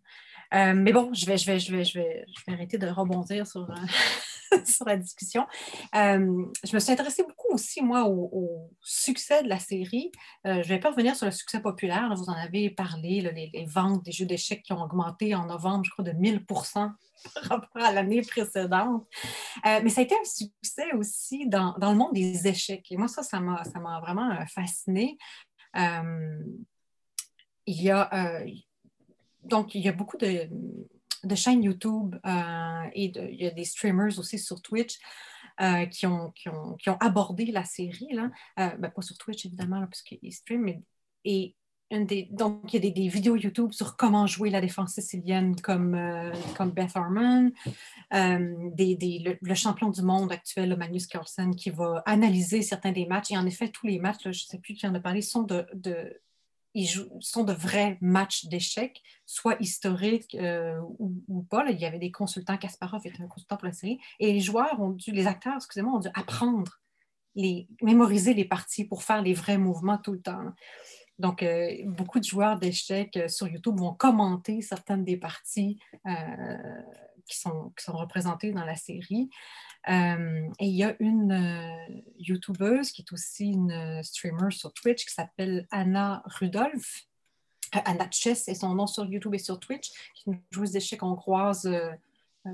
Euh, 0.55 0.75
mais 0.75 0.93
bon, 0.93 1.13
je 1.15 1.27
vais, 1.27 1.39
je, 1.39 1.47
vais, 1.47 1.59
je, 1.59 1.75
vais, 1.75 1.85
je, 1.85 1.99
vais, 1.99 2.25
je 2.37 2.43
vais 2.47 2.53
arrêter 2.53 2.79
de 2.79 2.87
rebondir 2.87 3.47
sur, 3.47 3.63
euh, 3.63 4.59
la 4.87 4.97
discussion. 4.97 5.47
je 5.93 6.75
me 6.75 6.79
suis 6.79 6.93
intéressée 6.93 7.23
beaucoup 7.23 7.55
aussi, 7.55 7.83
moi, 7.83 8.05
au, 8.09 8.71
succès 8.81 9.43
de 9.43 9.49
la 9.49 9.59
série. 9.59 10.13
je 10.45 10.51
ne 10.51 10.63
vais 10.63 10.79
pas 10.79 10.91
revenir 10.91 11.17
sur 11.17 11.27
le 11.27 11.33
succès 11.33 11.61
populaire. 11.61 12.13
vous 12.15 12.29
en 12.29 12.35
avez 12.35 12.71
parlé, 12.71 13.21
les, 13.21 13.67
ventes 13.67 14.05
des 14.05 14.13
jeux 14.13 14.27
d'échecs 14.27 14.63
qui 14.63 14.73
ont 14.73 14.83
augmenté 14.83 15.35
en 15.35 15.47
novembre, 15.47 15.85
je 15.85 15.91
crois, 15.91 16.05
de 16.05 16.13
1000% 16.13 16.93
par 17.35 17.43
rapport 17.45 17.83
à 17.83 17.93
l'année 17.93 18.23
précédente. 18.23 19.07
Euh, 19.67 19.81
mais 19.83 19.89
ça 19.89 20.01
a 20.01 20.05
été 20.05 20.15
un 20.15 20.25
succès 20.25 20.93
aussi 20.95 21.49
dans, 21.49 21.75
dans, 21.79 21.93
le 21.93 21.99
monde 21.99 22.13
des 22.13 22.47
échecs. 22.47 22.87
Et 22.91 22.97
moi, 22.97 23.09
ça, 23.09 23.23
ça 23.23 23.41
m'a 23.41 24.01
vraiment 24.01 24.31
euh, 24.31 24.45
fasciné. 24.47 25.19
Euh, 25.77 26.39
il 27.67 27.83
y 27.83 27.91
a 27.91 28.43
donc 29.43 29.75
il 29.75 29.83
y 29.83 29.89
a 29.89 29.93
beaucoup 29.93 30.17
de, 30.17 30.49
de 31.23 31.35
chaînes 31.35 31.63
YouTube 31.63 32.17
et 32.95 33.13
il 33.15 33.41
y 33.41 33.47
a 33.47 33.51
des 33.51 33.65
streamers 33.65 34.19
aussi 34.19 34.39
sur 34.39 34.61
Twitch 34.63 34.99
qui, 35.91 36.07
ont, 36.07 36.31
qui, 36.33 36.49
ont, 36.49 36.75
qui, 36.75 36.91
ont, 36.91 36.97
abordé 36.99 37.47
la 37.47 37.65
série. 37.65 38.13
Là. 38.13 38.31
Ben, 38.57 38.91
pas 38.91 39.03
sur 39.03 39.17
Twitch, 39.19 39.47
évidemment, 39.47 39.87
puisqu'ils 39.87 40.33
streament, 40.33 40.65
mais, 40.65 40.83
et 41.25 41.55
donc, 42.31 42.73
il 42.73 42.85
y 42.85 42.89
a 42.89 42.91
des, 42.91 43.09
vidéos 43.09 43.37
YouTube 43.37 43.73
sur 43.73 43.97
comment 43.97 44.27
jouer 44.27 44.51
la 44.51 44.61
défense 44.61 44.95
sicilienne 44.95 45.55
comme, 45.61 45.95
euh, 45.95 46.33
comme 46.57 46.71
Beth 46.71 46.97
Harmon, 46.97 47.53
euh, 48.15 48.71
le, 48.77 49.55
champion 49.55 49.91
du 49.91 50.03
monde 50.03 50.33
actuel, 50.33 50.77
Magnus 50.77 51.07
Carlsen, 51.07 51.55
qui 51.55 51.71
va 51.71 52.03
analyser 52.07 52.63
certains 52.63 52.93
des 52.93 53.07
matchs. 53.07 53.31
Et 53.31 53.39
en 53.39 53.47
effet, 53.47 53.69
tous 53.69 53.87
les 53.87 53.99
matchs, 53.99 54.23
je 54.25 54.29
ne 54.29 54.33
sais 54.33 54.59
plus 54.59 54.75
qui 54.75 54.87
en 54.87 54.95
a 54.95 55.01
parlé, 55.01 55.23
sont 55.23 55.43
de, 55.43 55.67
ils 56.75 56.89
sont 57.21 57.45
de 57.45 57.53
vrais 57.53 57.99
matchs 58.01 58.47
d'échecs, 58.47 59.03
soit 59.27 59.57
historiques 59.61 60.35
euh, 60.35 60.81
ou, 60.99 61.43
pas. 61.43 61.65
il 61.71 61.79
y 61.79 61.85
avait 61.85 62.01
des 62.01 62.11
consultants, 62.11 62.59
Kasparov 62.59 63.07
était 63.07 63.23
un 63.23 63.29
consultant 63.29 63.57
pour 63.57 63.67
la 63.67 63.73
série, 63.73 64.01
et 64.19 64.33
les 64.33 64.41
joueurs 64.41 64.81
ont 64.81 64.91
dû, 64.91 65.13
les 65.13 65.27
acteurs, 65.27 65.55
excusez-moi, 65.57 65.95
ont 65.95 66.01
dû 66.01 66.09
apprendre, 66.15 66.81
les, 67.37 67.69
mémoriser 67.81 68.35
les 68.35 68.45
parties 68.45 68.85
pour 68.85 69.05
faire 69.05 69.23
les 69.23 69.35
vrais 69.35 69.59
mouvements 69.59 69.99
tout 69.99 70.13
le 70.13 70.21
temps. 70.21 70.53
Donc, 71.21 71.45
euh, 71.45 71.71
beaucoup 71.87 72.19
de 72.19 72.25
joueurs 72.25 72.59
d'échecs 72.59 73.17
euh, 73.17 73.29
sur 73.29 73.47
YouTube 73.47 73.79
vont 73.79 73.95
commenter 73.95 74.61
certaines 74.61 75.05
des 75.05 75.17
parties 75.17 75.79
qui, 77.27 77.39
sont, 77.39 77.73
représentées 77.87 78.53
dans 78.53 78.65
la 78.65 78.77
série. 78.77 79.31
Et 79.87 80.67
il 80.67 80.77
y 80.77 80.85
a 80.85 80.97
une 81.01 82.03
YouTubeuse 82.19 82.91
qui 82.91 83.03
est 83.03 83.13
aussi 83.13 83.53
une 83.53 84.03
streamer 84.03 84.51
sur 84.51 84.73
Twitch 84.73 85.05
qui 85.05 85.13
s'appelle 85.13 85.67
Anna 85.71 86.23
Rudolph. 86.27 87.07
Anna 87.73 88.09
Chess 88.11 88.49
est 88.49 88.55
son 88.55 88.75
nom 88.75 88.87
sur 88.87 89.05
YouTube 89.05 89.35
et 89.35 89.39
sur 89.39 89.59
Twitch, 89.59 89.91
qui 90.15 90.31
est 90.31 90.33
une 90.33 90.41
joueuse 90.51 90.73
d'échecs 90.73 91.03
hongroise 91.03 91.69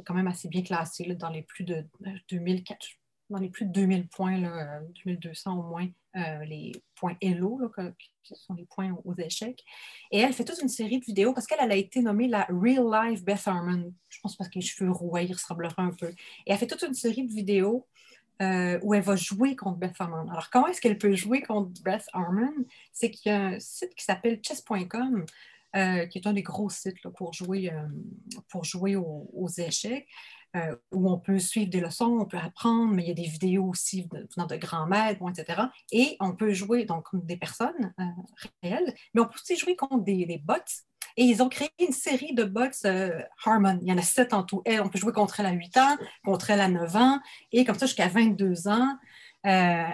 quand 0.05 0.15
même 0.15 0.29
assez 0.29 0.49
bien 0.49 0.63
classée 0.63 1.05
dans 1.15 1.31
les 1.31 1.43
plus 1.43 1.65
de 1.65 1.85
2004, 2.31 2.87
dans 3.31 3.39
les 3.39 3.49
plus 3.49 3.65
de 3.65 3.73
2000 3.73 4.09
points, 4.09 4.39
là, 4.39 4.81
2200 5.05 5.59
au 5.59 5.63
moins, 5.63 5.89
euh, 6.17 6.45
les 6.45 6.73
points 6.97 7.17
Hello, 7.21 7.61
qui 7.97 8.35
sont 8.35 8.55
les 8.55 8.67
points 8.67 8.97
aux 9.05 9.15
échecs. 9.15 9.65
Et 10.11 10.19
elle 10.19 10.33
fait 10.33 10.45
toute 10.45 10.61
une 10.61 10.69
série 10.69 10.99
de 10.99 11.05
vidéos 11.05 11.33
parce 11.33 11.47
qu'elle 11.47 11.61
a 11.61 11.77
été 11.77 12.03
nommée 12.03 12.29
la 12.29 12.47
Real 12.51 13.11
Life 13.11 13.25
Beth 13.25 13.47
Harmon. 13.47 13.95
Je 14.09 14.19
pense 14.21 14.37
parce 14.37 14.51
que 14.51 14.59
les 14.59 14.65
cheveux 14.65 14.91
roués, 14.91 15.25
il 15.25 15.33
ressemblerait 15.33 15.75
un 15.79 15.93
peu. 15.93 16.09
Et 16.09 16.53
elle 16.53 16.59
fait 16.59 16.67
toute 16.67 16.83
une 16.83 16.95
série 16.95 17.27
de 17.27 17.33
vidéos 17.33 17.87
euh, 18.43 18.79
où 18.83 18.95
elle 18.95 19.03
va 19.03 19.15
jouer 19.15 19.55
contre 19.55 19.79
Beth 19.79 19.95
Harmon. 20.01 20.29
Alors, 20.31 20.51
comment 20.51 20.67
est-ce 20.67 20.81
qu'elle 20.81 20.99
peut 20.99 21.15
jouer 21.15 21.43
contre 21.43 21.81
Beth 21.83 22.07
Harmon? 22.13 22.53
C'est 22.93 23.11
qu'il 23.11 23.31
y 23.31 23.35
a 23.35 23.47
un 23.47 23.61
site 23.61 23.95
qui 23.95 24.05
s'appelle 24.05 24.41
chess.com 24.43 25.25
euh, 25.77 26.07
qui 26.07 26.19
est 26.19 26.27
un 26.27 26.33
des 26.33 26.43
gros 26.43 26.69
sites 26.69 26.97
pour 27.17 27.33
jouer, 27.33 27.71
pour 28.49 28.65
jouer 28.65 28.97
aux, 28.97 29.49
échecs. 29.59 30.09
Euh, 30.57 30.75
où 30.93 31.09
on 31.09 31.19
peut 31.19 31.39
suivre 31.39 31.71
des 31.71 31.81
leçons, 31.81 32.19
on 32.21 32.25
peut 32.25 32.37
apprendre, 32.37 32.93
mais 32.93 33.05
il 33.05 33.09
y 33.09 33.13
a 33.13 33.15
des 33.15 33.29
vidéos 33.29 33.67
aussi 33.67 34.09
venant 34.11 34.49
de 34.49 34.57
grands 34.57 34.87
maîtres, 34.87 35.21
etc. 35.29 35.63
Et 35.93 36.17
on 36.19 36.35
peut 36.35 36.53
jouer 36.53 36.85
donc 36.85 37.05
des 37.13 37.37
personnes 37.37 37.95
euh, 38.01 38.05
réelles, 38.63 38.95
mais 39.15 39.21
on 39.21 39.27
peut 39.27 39.39
aussi 39.41 39.57
jouer 39.57 39.77
contre 39.77 40.03
des, 40.03 40.43
bots. 40.45 40.55
Et 41.17 41.25
ils 41.25 41.41
ont 41.43 41.49
créé 41.49 41.69
une 41.79 41.93
série 41.93 42.35
de 42.35 42.43
bots 42.43 42.63
euh, 42.85 43.23
Harmon. 43.45 43.79
Il 43.83 43.89
y 43.89 43.93
en 43.93 43.99
a 43.99 44.03
sept 44.03 44.33
en 44.33 44.43
tout. 44.43 44.63
On 44.67 44.89
peut 44.89 44.99
jouer 44.99 45.13
contre 45.13 45.39
elle 45.39 45.47
à 45.47 45.53
8 45.53 45.77
ans, 45.77 45.97
contre 46.25 46.51
elle 46.51 46.61
à 46.61 46.69
9 46.69 46.97
ans, 46.97 47.21
et 47.53 47.65
comme 47.65 47.79
ça 47.79 47.87
jusqu'à 47.87 48.09
22 48.09 48.67
ans. 48.67 48.99
Euh, 49.47 49.49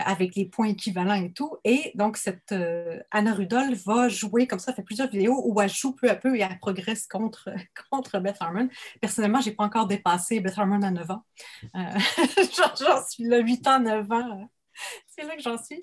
avec 0.05 0.35
les 0.35 0.47
points 0.47 0.67
équivalents 0.67 1.15
et 1.15 1.33
tout. 1.33 1.57
Et 1.63 1.93
donc, 1.95 2.17
cette 2.17 2.51
euh, 2.51 2.99
Anna 3.13 3.33
Rudolph 3.33 3.81
va 3.87 4.09
jouer 4.09 4.49
comme 4.49 4.59
ça, 4.59 4.73
fait 4.73 4.83
plusieurs 4.83 5.09
vidéos 5.09 5.41
où 5.45 5.61
elle 5.61 5.71
joue 5.71 5.93
peu 5.93 6.11
à 6.11 6.17
peu 6.17 6.37
et 6.37 6.41
elle 6.41 6.59
progresse 6.59 7.07
contre, 7.07 7.51
contre 7.93 8.19
Beth 8.19 8.39
Harmon. 8.41 8.69
Personnellement, 9.01 9.41
je 9.41 9.51
n'ai 9.51 9.55
pas 9.55 9.63
encore 9.63 9.87
dépassé 9.87 10.41
Beth 10.41 10.59
Harmon 10.59 10.83
à 10.83 10.91
9 10.91 11.11
ans. 11.13 11.23
Euh, 11.77 11.79
j'en 12.81 13.07
suis 13.09 13.23
là, 13.23 13.39
8 13.39 13.67
ans, 13.69 13.79
9 13.79 14.11
ans. 14.11 14.51
C'est 15.07 15.25
là 15.25 15.37
que 15.37 15.43
j'en 15.43 15.59
suis. 15.63 15.83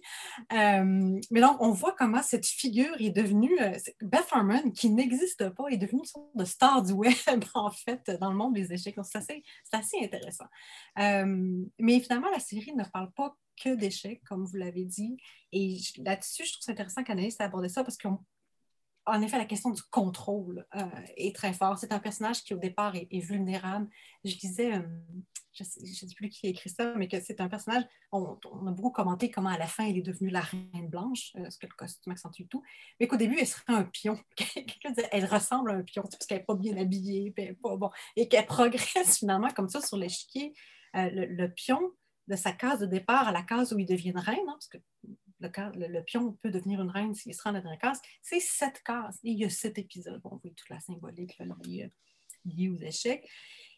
mais 0.52 1.42
donc, 1.42 1.58
on 1.60 1.72
voit 1.72 1.96
comment 1.98 2.22
cette 2.22 2.46
figure 2.46 2.96
est 3.00 3.10
devenue, 3.10 3.56
Beth 4.02 4.28
Harmon, 4.32 4.72
qui 4.72 4.90
n'existe 4.90 5.50
pas, 5.50 5.68
est 5.70 5.78
devenue 5.78 6.00
une 6.00 6.06
sorte 6.06 6.36
de 6.36 6.46
star 6.46 6.82
du 6.84 6.94
web, 6.94 7.14
en 7.54 7.72
fait, 7.72 8.12
dans 8.20 8.32
le 8.32 8.38
monde 8.38 8.54
des 8.54 8.72
échecs. 8.74 8.96
C'est 9.04 9.18
assez, 9.18 9.44
assez, 9.72 9.98
intéressant. 10.04 10.46
mais 10.98 12.00
finalement, 12.00 12.30
la 12.32 12.40
série 12.40 12.74
ne 12.76 12.84
parle 12.84 13.12
pas 13.14 13.36
que 13.62 13.76
d'échecs, 13.76 14.22
comme 14.26 14.46
vous 14.46 14.58
l'avez 14.58 14.86
dit. 14.86 15.18
Et 15.52 15.78
là-dessus, 16.00 16.46
je 16.46 16.54
trouve 16.54 16.64
ça 16.64 16.72
intéressant 16.72 17.04
qu'Anaïs 17.04 17.40
ait 17.40 17.44
abordé 17.44 17.70
ça 17.70 17.84
parce 17.84 17.98
qu'en 19.06 19.22
effet, 19.22 19.38
la 19.38 19.46
question 19.46 19.70
du 19.72 19.82
contrôle 19.84 20.66
euh, 20.76 20.86
est 21.18 21.36
très 21.36 21.54
forte. 21.54 21.80
C'est 21.80 21.92
un 21.92 22.00
personnage 22.00 22.44
qui, 22.44 22.54
au 22.54 22.58
départ, 22.58 22.96
est, 22.96 23.20
vulnérable. 23.20 23.88
Je 24.24 24.36
disais, 24.36 24.74
euh, 24.74 24.82
je 25.52 25.64
ne 25.64 25.86
sais, 25.88 26.08
plus 26.16 26.30
qui 26.30 26.48
a 26.48 26.50
écrit 26.50 26.70
ça, 26.70 26.94
mais 26.96 27.08
que 27.08 27.20
c'est 27.20 27.42
un 27.42 27.50
personnage, 27.50 27.84
on, 28.12 28.38
a 28.68 28.72
beaucoup 28.72 28.92
commenté 28.92 29.30
comment 29.30 29.50
à 29.50 29.58
la 29.58 29.68
fin, 29.68 29.86
elle 29.86 29.98
est 29.98 30.02
devenue 30.02 30.30
la 30.30 30.42
reine 30.42 30.88
blanche, 30.90 31.34
euh, 31.38 31.50
ce 31.50 31.58
que 31.58 31.68
le 31.68 31.74
costume 31.74 32.14
accentue 32.14 32.44
tout, 32.50 32.64
mais 33.00 33.08
qu'au 33.08 33.18
début, 33.18 33.38
elle 33.40 33.48
serait 33.48 33.74
un 33.74 33.84
pion. 33.84 34.18
elle 35.12 35.26
ressemble 35.26 35.72
à 35.72 35.76
un 35.76 35.84
pion, 35.84 36.04
parce 36.04 36.26
qu'elle 36.26 36.40
n'est 36.40 36.46
pas 36.46 36.56
bien 36.56 36.78
habillée, 36.78 37.34
pas, 37.62 37.76
bon, 37.76 37.90
et 38.16 38.28
qu'elle 38.28 38.46
progresse 38.46 39.18
finalement 39.20 39.50
comme 39.50 39.70
ça 39.70 39.82
sur 39.82 39.98
l'échiquier. 39.98 40.54
le, 40.94 41.48
pion, 41.48 41.92
de 42.28 42.36
sa 42.36 42.54
case 42.54 42.80
de 42.80 42.86
départ 42.86 43.28
à 43.28 43.32
la 43.32 43.44
case 43.44 43.74
où 43.74 43.80
il 43.80 43.86
devient 43.86 44.14
reine, 44.16 44.38
hein, 44.48 44.54
parce 44.54 44.68
que 44.68 44.78
le, 45.76 46.02
pion 46.02 46.34
peut 46.34 46.52
devenir 46.52 46.82
une 46.82 46.90
reine 46.90 47.14
s'il 47.14 47.34
se 47.34 47.42
rend 47.42 47.54
dans 47.54 47.70
la 47.70 47.78
case, 47.78 48.02
c'est 48.22 48.40
sept 48.40 48.82
cases. 48.84 49.20
Il 49.24 49.38
y 49.38 49.46
a 49.46 49.50
sept 49.50 49.78
épisodes. 49.78 50.22
on 50.24 50.38
voit 50.38 50.40
toute 50.56 50.70
la 50.70 50.80
symbolique 50.80 51.38
liée, 52.46 52.70
aux 52.70 52.78
échecs. 52.78 53.28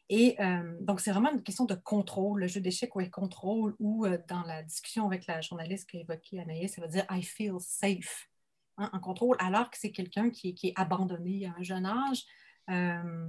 Et 0.10 0.36
euh, 0.40 0.78
donc, 0.82 1.00
c'est 1.00 1.12
vraiment 1.12 1.32
une 1.32 1.42
question 1.42 1.66
de 1.66 1.74
contrôle, 1.74 2.42
le 2.42 2.48
jeu 2.48 2.62
d'échecs, 2.62 2.96
ouais, 2.96 3.10
contrôle, 3.10 3.76
ou 3.80 4.06
euh, 4.06 4.20
dans 4.28 4.44
la 4.44 4.62
discussion 4.62 5.08
avec 5.08 5.26
la 5.26 5.42
journaliste 5.42 5.90
qui 5.90 5.98
a 5.98 6.02
évoqué 6.02 6.40
Anaïs, 6.40 6.76
ça 6.76 6.82
veut 6.82 6.88
dire 6.88 7.06
I 7.10 7.24
feel 7.24 7.56
safe 7.60 8.30
hein, 8.78 8.90
en 8.94 9.00
contrôle, 9.00 9.36
alors 9.40 9.72
que 9.72 9.78
c'est 9.80 9.92
quelqu'un 9.92 10.30
qui, 10.30 10.54
qui, 10.54 10.68
est 10.68 10.74
abandonné 10.76 11.48
à 11.48 11.56
un 11.58 11.64
jeune 11.64 11.88
âge, 11.88 12.24
euh, 12.70 13.28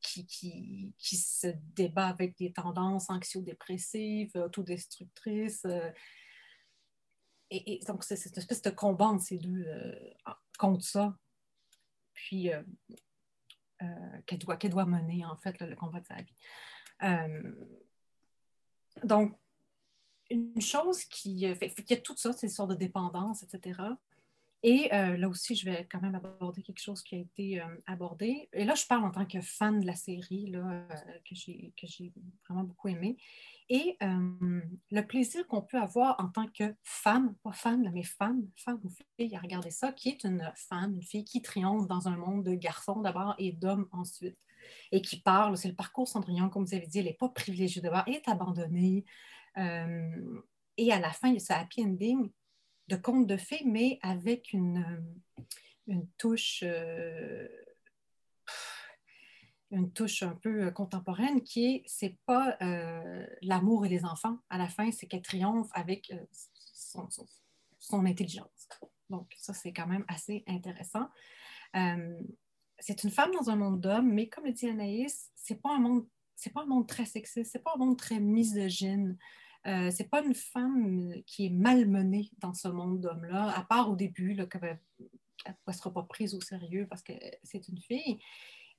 qui, 0.00 0.26
qui, 0.26 0.92
qui, 0.98 1.16
se 1.16 1.48
débat 1.76 2.08
avec 2.08 2.36
des 2.38 2.52
tendances 2.52 3.08
anxio-dépressives, 3.08 4.32
autodestructrices. 4.34 5.66
Euh, 7.52 7.58
et, 7.66 7.80
donc, 7.86 8.04
c'est 8.04 8.16
cette 8.16 8.38
espèce 8.38 8.62
de 8.62 8.70
combat 8.70 9.06
entre 9.06 9.22
ces 9.22 9.38
deux, 9.38 9.64
euh, 9.66 10.14
contre 10.58 10.84
ça. 10.84 11.16
Puis, 12.14 12.50
qu'elle 14.26 14.38
doit, 14.38 14.56
doit 14.56 14.86
mener, 14.86 15.24
en 15.24 15.36
fait, 15.36 15.58
le 15.60 15.74
combat 15.74 16.00
de 16.00 16.06
sa 16.06 16.16
vie. 16.16 16.34
donc, 19.04 19.38
une 20.28 20.60
chose 20.60 21.04
qui 21.04 21.52
fait, 21.56 21.70
qu'il 21.70 21.96
y 21.96 21.98
a 21.98 22.02
tout 22.02 22.16
ça, 22.16 22.32
ces 22.32 22.48
sortes 22.48 22.70
de 22.70 22.74
dépendance, 22.76 23.42
etc. 23.42 23.80
Et 24.62 24.92
euh, 24.92 25.16
là 25.16 25.28
aussi, 25.28 25.54
je 25.54 25.64
vais 25.64 25.86
quand 25.90 26.02
même 26.02 26.14
aborder 26.14 26.62
quelque 26.62 26.82
chose 26.82 27.02
qui 27.02 27.16
a 27.16 27.18
été 27.18 27.60
euh, 27.60 27.64
abordé. 27.86 28.48
Et 28.52 28.64
là, 28.64 28.74
je 28.74 28.84
parle 28.86 29.04
en 29.04 29.10
tant 29.10 29.24
que 29.24 29.40
fan 29.40 29.80
de 29.80 29.86
la 29.86 29.94
série, 29.94 30.46
là, 30.50 30.86
euh, 30.90 31.18
que 31.24 31.34
j'ai 31.34 32.12
vraiment 32.46 32.64
beaucoup 32.64 32.88
aimé. 32.88 33.16
Et 33.72 33.96
le 34.00 35.00
plaisir 35.06 35.46
qu'on 35.46 35.62
peut 35.62 35.80
avoir 35.80 36.18
en 36.18 36.28
tant 36.28 36.48
que 36.48 36.74
femme, 36.82 37.36
pas 37.44 37.52
femme, 37.52 37.88
mais 37.94 38.02
femme, 38.02 38.48
femme 38.56 38.80
ou 38.82 38.90
fille, 39.16 39.36
à 39.36 39.38
regarder 39.38 39.70
ça, 39.70 39.92
qui 39.92 40.08
est 40.08 40.24
une 40.24 40.52
femme, 40.56 40.94
une 40.94 41.02
fille 41.04 41.24
qui 41.24 41.40
triomphe 41.40 41.86
dans 41.86 42.08
un 42.08 42.16
monde 42.16 42.42
de 42.42 42.54
garçons 42.54 43.00
d'abord 43.00 43.36
et 43.38 43.52
d'hommes 43.52 43.86
ensuite, 43.92 44.36
et 44.90 45.00
qui 45.00 45.20
parle, 45.20 45.56
c'est 45.56 45.68
le 45.68 45.76
parcours 45.76 46.08
Cendrillon, 46.08 46.48
comme 46.48 46.64
vous 46.64 46.74
avez 46.74 46.88
dit, 46.88 46.98
elle 46.98 47.04
n'est 47.04 47.12
pas 47.12 47.28
privilégiée 47.28 47.80
d'abord, 47.80 48.02
elle 48.08 48.14
est 48.14 48.28
abandonnée. 48.28 49.04
et 49.56 50.92
à 50.92 50.98
la 50.98 51.12
fin, 51.12 51.28
il 51.28 51.34
y 51.34 51.36
a 51.36 51.38
ce 51.38 51.52
happy 51.52 51.84
ending 51.84 52.28
de 52.90 52.96
contes 52.96 53.26
de 53.26 53.36
fées, 53.36 53.62
mais 53.64 53.98
avec 54.02 54.52
une, 54.52 54.78
euh, 54.78 55.42
une 55.86 56.06
touche. 56.18 56.62
Euh, 56.64 57.48
une 59.72 59.92
touche 59.92 60.24
un 60.24 60.34
peu 60.34 60.64
euh, 60.64 60.70
contemporaine 60.72 61.42
qui 61.44 61.64
est, 61.66 61.82
c'est 61.86 62.16
pas 62.26 62.58
l'amour 63.40 63.86
et 63.86 63.88
les 63.88 64.04
enfants. 64.04 64.38
À 64.50 64.58
la 64.58 64.68
fin, 64.68 64.90
c'est 64.90 65.06
qu'elle 65.06 65.22
triomphe 65.22 65.70
avec 65.72 66.12
son, 66.32 67.08
son, 67.78 68.04
intelligence. 68.04 68.68
Donc, 69.10 69.32
ça, 69.38 69.54
c'est 69.54 69.72
quand 69.72 69.86
même 69.86 70.04
assez 70.08 70.42
intéressant. 70.48 71.08
c'est 72.80 73.04
une 73.04 73.10
femme 73.10 73.30
dans 73.30 73.48
un 73.48 73.54
monde 73.54 73.80
d'hommes, 73.80 74.12
mais 74.12 74.28
comme 74.28 74.46
le 74.46 74.52
dit 74.52 74.68
Anaïs, 74.68 75.30
c'est 75.36 75.62
pas 75.62 75.70
un 75.70 75.78
monde, 75.78 76.04
c'est 76.34 76.52
pas 76.52 76.62
un 76.62 76.66
monde 76.66 76.88
très 76.88 77.04
sexiste, 77.04 77.52
c'est 77.52 77.62
pas 77.62 77.74
un 77.76 77.78
monde 77.78 77.96
très 77.96 78.18
misogyne. 78.18 79.16
Euh, 79.66 79.90
c'est 79.90 80.08
pas 80.08 80.22
une 80.24 80.34
femme 80.34 81.12
qui 81.26 81.46
est 81.46 81.50
malmenée 81.50 82.30
dans 82.38 82.54
ce 82.54 82.68
monde 82.68 83.00
d'hommes-là, 83.00 83.52
à 83.56 83.62
part 83.64 83.90
au 83.90 83.96
début, 83.96 84.36
qu'elle 84.48 84.78
ne 85.66 85.72
sera 85.72 85.92
pas 85.92 86.02
prise 86.04 86.34
au 86.34 86.40
sérieux 86.40 86.86
parce 86.88 87.02
que 87.02 87.12
c'est 87.42 87.68
une 87.68 87.80
fille. 87.80 88.18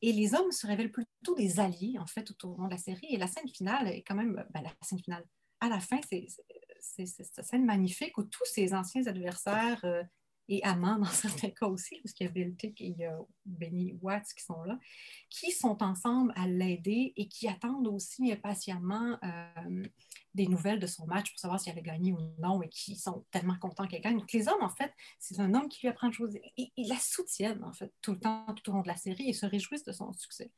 Et 0.01 0.11
les 0.13 0.33
hommes 0.33 0.51
se 0.51 0.65
révèlent 0.65 0.91
plutôt 0.91 1.35
des 1.35 1.59
alliés, 1.59 1.97
en 1.99 2.07
fait, 2.07 2.23
tout 2.23 2.47
au 2.47 2.57
long 2.57 2.65
de 2.65 2.71
la 2.71 2.77
série. 2.77 3.05
Et 3.09 3.17
la 3.17 3.27
scène 3.27 3.47
finale 3.47 3.87
est 3.87 4.01
quand 4.01 4.15
même, 4.15 4.43
ben, 4.51 4.61
la 4.63 4.71
scène 4.81 4.99
finale, 4.99 5.25
à 5.59 5.69
la 5.69 5.79
fin, 5.79 5.99
c'est 6.09 7.05
cette 7.05 7.45
scène 7.45 7.65
magnifique 7.65 8.17
où 8.17 8.23
tous 8.23 8.45
ses 8.45 8.73
anciens 8.73 9.05
adversaires 9.05 9.81
euh, 9.83 10.03
et 10.51 10.61
amants 10.63 10.99
dans 10.99 11.05
certains 11.05 11.49
cas 11.49 11.65
aussi, 11.65 11.97
parce 12.03 12.13
qu'il 12.13 12.27
y 12.27 12.29
a 12.29 12.31
Beltic 12.31 12.79
et 12.81 12.87
il 12.87 13.09
Benny 13.45 13.97
Watts 14.01 14.33
qui 14.35 14.43
sont 14.43 14.61
là, 14.63 14.77
qui 15.29 15.51
sont 15.51 15.81
ensemble 15.81 16.33
à 16.35 16.47
l'aider 16.47 17.13
et 17.15 17.27
qui 17.27 17.47
attendent 17.47 17.87
aussi 17.87 18.31
impatiemment 18.31 19.17
euh, 19.23 19.83
des 20.35 20.47
nouvelles 20.47 20.79
de 20.79 20.87
son 20.87 21.07
match 21.07 21.31
pour 21.31 21.39
savoir 21.39 21.59
s'il 21.59 21.71
avait 21.71 21.81
gagné 21.81 22.11
ou 22.11 22.19
non 22.39 22.61
et 22.61 22.69
qui 22.69 22.95
sont 22.95 23.25
tellement 23.31 23.57
contents 23.57 23.87
qu'elle 23.87 24.01
gagne. 24.01 24.17
Donc 24.17 24.31
les 24.33 24.47
hommes, 24.49 24.61
en 24.61 24.69
fait, 24.69 24.93
c'est 25.19 25.39
un 25.39 25.53
homme 25.53 25.69
qui 25.69 25.81
lui 25.81 25.87
apprend 25.87 26.09
des 26.09 26.13
choses 26.13 26.35
et 26.57 26.71
la 26.77 26.97
soutiennent 26.97 27.63
en 27.63 27.73
fait 27.73 27.91
tout 28.01 28.11
le 28.11 28.19
temps, 28.19 28.45
tout 28.53 28.69
au 28.69 28.73
long 28.73 28.81
de 28.81 28.89
la 28.89 28.97
série 28.97 29.29
et 29.29 29.33
se 29.33 29.45
réjouissent 29.45 29.85
de 29.85 29.93
son 29.93 30.11
succès. 30.13 30.51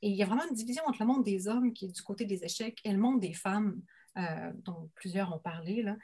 Et 0.00 0.08
il 0.10 0.16
y 0.16 0.22
a 0.22 0.26
vraiment 0.26 0.46
une 0.48 0.54
division 0.54 0.84
entre 0.86 1.00
le 1.00 1.06
monde 1.06 1.24
des 1.24 1.48
hommes 1.48 1.72
qui 1.72 1.86
est 1.86 1.92
du 1.92 2.02
côté 2.02 2.24
des 2.24 2.44
échecs 2.44 2.80
et 2.84 2.92
le 2.92 2.98
monde 2.98 3.20
des 3.20 3.34
femmes, 3.34 3.82
euh, 4.16 4.52
dont 4.62 4.90
plusieurs 4.94 5.34
ont 5.34 5.40
parlé, 5.40 5.82
là, 5.82 5.96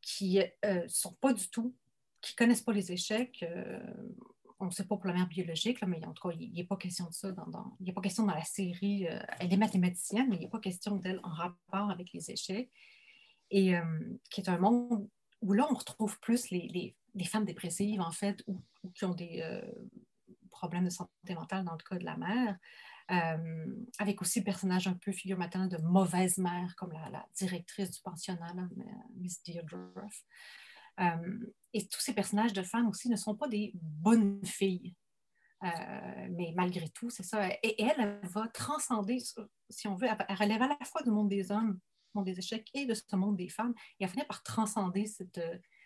qui 0.00 0.38
ne 0.38 0.44
euh, 0.64 0.84
sont 0.88 1.14
pas 1.20 1.32
du 1.32 1.48
tout 1.50 1.74
qui 2.20 2.34
ne 2.34 2.36
connaissent 2.36 2.62
pas 2.62 2.72
les 2.72 2.92
échecs, 2.92 3.44
euh, 3.48 3.80
on 4.60 4.66
ne 4.66 4.70
sait 4.70 4.84
pas 4.84 4.96
pour 4.96 5.06
la 5.06 5.14
mère 5.14 5.28
biologique, 5.28 5.80
mais 5.86 6.04
en 6.04 6.12
tout 6.12 6.28
cas, 6.28 6.34
il 6.38 6.60
a 6.60 6.64
pas 6.64 6.76
question 6.76 7.06
de 7.06 7.12
ça. 7.12 7.30
Dans, 7.30 7.76
il 7.78 7.84
n'y 7.84 7.90
a 7.90 7.92
pas 7.92 8.00
question 8.00 8.24
dans 8.24 8.34
la 8.34 8.44
série. 8.44 9.06
Euh, 9.06 9.20
elle 9.38 9.52
est 9.52 9.56
mathématicienne, 9.56 10.28
mais 10.28 10.36
il 10.36 10.46
a 10.46 10.48
pas 10.48 10.58
question 10.58 10.96
d'elle 10.96 11.20
en 11.22 11.30
rapport 11.30 11.90
avec 11.90 12.12
les 12.12 12.30
échecs. 12.30 12.70
Et 13.50 13.76
euh, 13.76 13.82
qui 14.30 14.40
est 14.40 14.48
un 14.48 14.58
monde 14.58 15.08
où 15.40 15.52
là, 15.52 15.66
on 15.70 15.74
retrouve 15.74 16.18
plus 16.20 16.50
les, 16.50 16.94
les, 17.14 17.24
femmes 17.24 17.44
dépressives, 17.44 18.00
en 18.00 18.10
fait, 18.10 18.42
ou, 18.48 18.60
qui 18.94 19.04
ont 19.04 19.14
des 19.14 19.44
problèmes 20.50 20.84
de 20.84 20.90
santé 20.90 21.34
mentale 21.34 21.64
dans 21.64 21.72
le 21.72 21.82
cas 21.82 21.96
de 21.96 22.04
la 22.04 22.16
mère. 22.16 22.58
avec 23.98 24.20
aussi 24.20 24.40
le 24.40 24.44
personnage 24.44 24.88
un 24.88 24.94
peu 24.94 25.12
figure 25.12 25.38
maternelle 25.38 25.70
de 25.70 25.78
mauvaise 25.78 26.38
mère, 26.38 26.74
comme 26.76 26.92
la, 26.92 27.26
directrice 27.36 27.92
du 27.92 28.00
pensionnat, 28.00 28.52
Miss 29.14 29.40
Deirdre. 29.44 29.76
Euh, 31.00 31.52
et 31.72 31.86
tous 31.86 32.00
ces 32.00 32.14
personnages 32.14 32.52
de 32.52 32.62
femmes 32.62 32.88
aussi 32.88 33.08
ne 33.08 33.16
sont 33.16 33.34
pas 33.34 33.48
des 33.48 33.72
bonnes 33.74 34.44
filles. 34.44 34.94
Euh, 35.64 36.28
mais 36.30 36.52
malgré 36.54 36.88
tout, 36.88 37.10
c'est 37.10 37.24
ça. 37.24 37.48
Et 37.62 37.82
elle, 37.82 37.96
elle 37.98 38.20
va 38.28 38.48
transcender, 38.48 39.18
si 39.68 39.88
on 39.88 39.96
veut, 39.96 40.06
elle 40.06 40.36
relève 40.36 40.62
à 40.62 40.68
la 40.68 40.84
fois 40.84 41.02
du 41.02 41.10
monde 41.10 41.28
des 41.28 41.50
hommes, 41.50 41.74
du 41.74 42.10
monde 42.14 42.26
des 42.26 42.38
échecs 42.38 42.68
et 42.74 42.86
de 42.86 42.94
ce 42.94 43.16
monde 43.16 43.36
des 43.36 43.48
femmes. 43.48 43.74
Et 43.98 44.04
elle 44.04 44.10
finit 44.10 44.24
par 44.26 44.42
transcender 44.42 45.06
cette, 45.06 45.40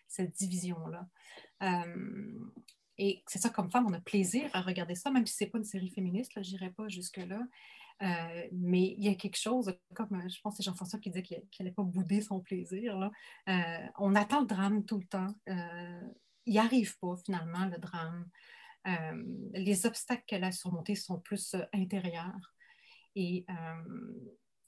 cette 0.08 0.32
division-là. 0.32 1.08
Euh, 1.62 2.38
et 2.98 3.22
c'est 3.26 3.38
ça, 3.38 3.48
comme 3.48 3.70
femme, 3.70 3.86
on 3.88 3.92
a 3.94 4.00
plaisir 4.00 4.50
à 4.52 4.60
regarder 4.60 4.94
ça, 4.94 5.10
même 5.10 5.26
si 5.26 5.34
ce 5.34 5.44
n'est 5.44 5.50
pas 5.50 5.58
une 5.58 5.64
série 5.64 5.90
féministe, 5.90 6.32
je 6.36 6.50
n'irai 6.50 6.70
pas 6.70 6.88
jusque-là. 6.88 7.40
Euh, 8.02 8.48
mais 8.52 8.94
il 8.98 9.04
y 9.04 9.08
a 9.08 9.14
quelque 9.14 9.38
chose, 9.38 9.72
comme 9.94 10.14
euh, 10.14 10.28
je 10.28 10.40
pense 10.40 10.54
que 10.54 10.56
c'est 10.62 10.68
Jean-François 10.68 10.98
qui 10.98 11.10
disait 11.10 11.22
qu'il 11.22 11.42
n'allait 11.60 11.72
pas 11.72 11.84
bouder 11.84 12.20
son 12.20 12.40
plaisir. 12.40 12.98
Là. 12.98 13.10
Euh, 13.48 13.86
on 13.98 14.14
attend 14.14 14.40
le 14.40 14.46
drame 14.46 14.84
tout 14.84 14.98
le 14.98 15.06
temps. 15.06 15.34
il 15.46 16.52
n'y 16.52 16.58
arrive 16.58 16.98
pas 16.98 17.14
finalement 17.24 17.66
le 17.66 17.78
drame. 17.78 18.28
les 19.54 19.86
obstacles 19.86 20.24
qu'elle 20.26 20.44
a 20.44 20.52
surmontés 20.52 20.96
sont 20.96 21.20
plus 21.20 21.54
intérieurs. 21.72 22.54
Et, 23.14 23.46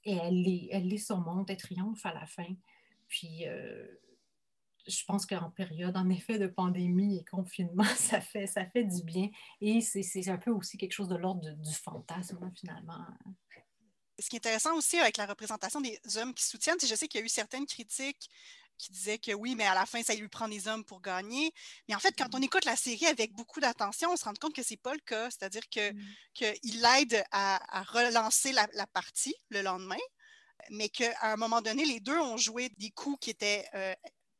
elle, 0.05 0.41
les, 0.41 0.69
elle 0.71 0.87
les 0.87 0.99
surmonte, 0.99 1.49
elle 1.49 1.57
triomphe 1.57 2.05
à 2.05 2.13
la 2.13 2.25
fin. 2.27 2.55
Puis 3.07 3.43
je 4.87 5.03
pense 5.05 5.25
qu'en 5.25 5.49
période, 5.51 5.95
en 5.97 6.09
effet, 6.09 6.37
de 6.37 6.47
pandémie 6.47 7.17
et 7.17 7.25
confinement, 7.25 7.83
ça 7.97 8.21
fait, 8.21 8.47
ça 8.47 8.65
fait 8.65 8.83
du 8.83 9.03
bien. 9.03 9.29
Et 9.61 9.81
c'est 9.81 10.29
un 10.29 10.37
peu 10.37 10.51
aussi 10.51 10.77
quelque 10.77 10.93
chose 10.93 11.09
de 11.09 11.15
l'ordre 11.15 11.49
du 11.49 11.73
fantasme, 11.73 12.51
finalement. 12.57 13.05
Ce 14.19 14.29
qui 14.29 14.37
est 14.37 14.39
intéressant 14.39 14.75
aussi 14.75 14.97
avec 14.97 15.17
la 15.17 15.25
représentation 15.25 15.81
des 15.81 15.99
hommes 16.17 16.33
qui 16.33 16.45
soutiennent, 16.45 16.77
je 16.81 16.95
sais 16.95 17.07
qu'il 17.07 17.19
y 17.19 17.23
a 17.23 17.25
eu 17.25 17.29
certaines 17.29 17.65
critiques 17.65 18.29
qui 18.77 18.91
disaient 18.91 19.17
que 19.17 19.33
oui, 19.33 19.55
mais 19.55 19.65
à 19.65 19.73
la 19.73 19.85
fin, 19.85 20.03
ça 20.03 20.15
lui 20.15 20.27
prend 20.27 20.47
des 20.47 20.67
hommes 20.67 20.83
pour 20.83 21.01
gagner. 21.01 21.53
Mais 21.87 21.95
en 21.95 21.99
fait, 21.99 22.13
quand 22.17 22.33
on 22.33 22.41
écoute 22.41 22.65
la 22.65 22.75
série 22.75 23.05
avec 23.05 23.33
beaucoup 23.33 23.59
d'attention, 23.59 24.11
on 24.11 24.17
se 24.17 24.25
rend 24.25 24.33
compte 24.33 24.53
que 24.53 24.63
ce 24.63 24.73
n'est 24.73 24.77
pas 24.77 24.93
le 24.93 24.99
cas. 24.99 25.29
C'est-à-dire 25.29 25.67
qu'il 25.69 25.93
mm. 25.93 26.81
l'aide 26.81 27.23
à, 27.31 27.83
relancer 27.83 28.51
la, 28.51 28.87
partie 28.87 29.35
le 29.49 29.61
lendemain, 29.61 29.95
mais 30.69 30.89
qu'à 30.89 31.13
un 31.21 31.37
moment 31.37 31.61
donné, 31.61 31.85
les 31.85 31.99
deux 31.99 32.17
ont 32.17 32.37
joué 32.37 32.69
des 32.77 32.91
coups 32.91 33.17
qui 33.19 33.29
étaient 33.29 33.65
euh, 33.73 33.93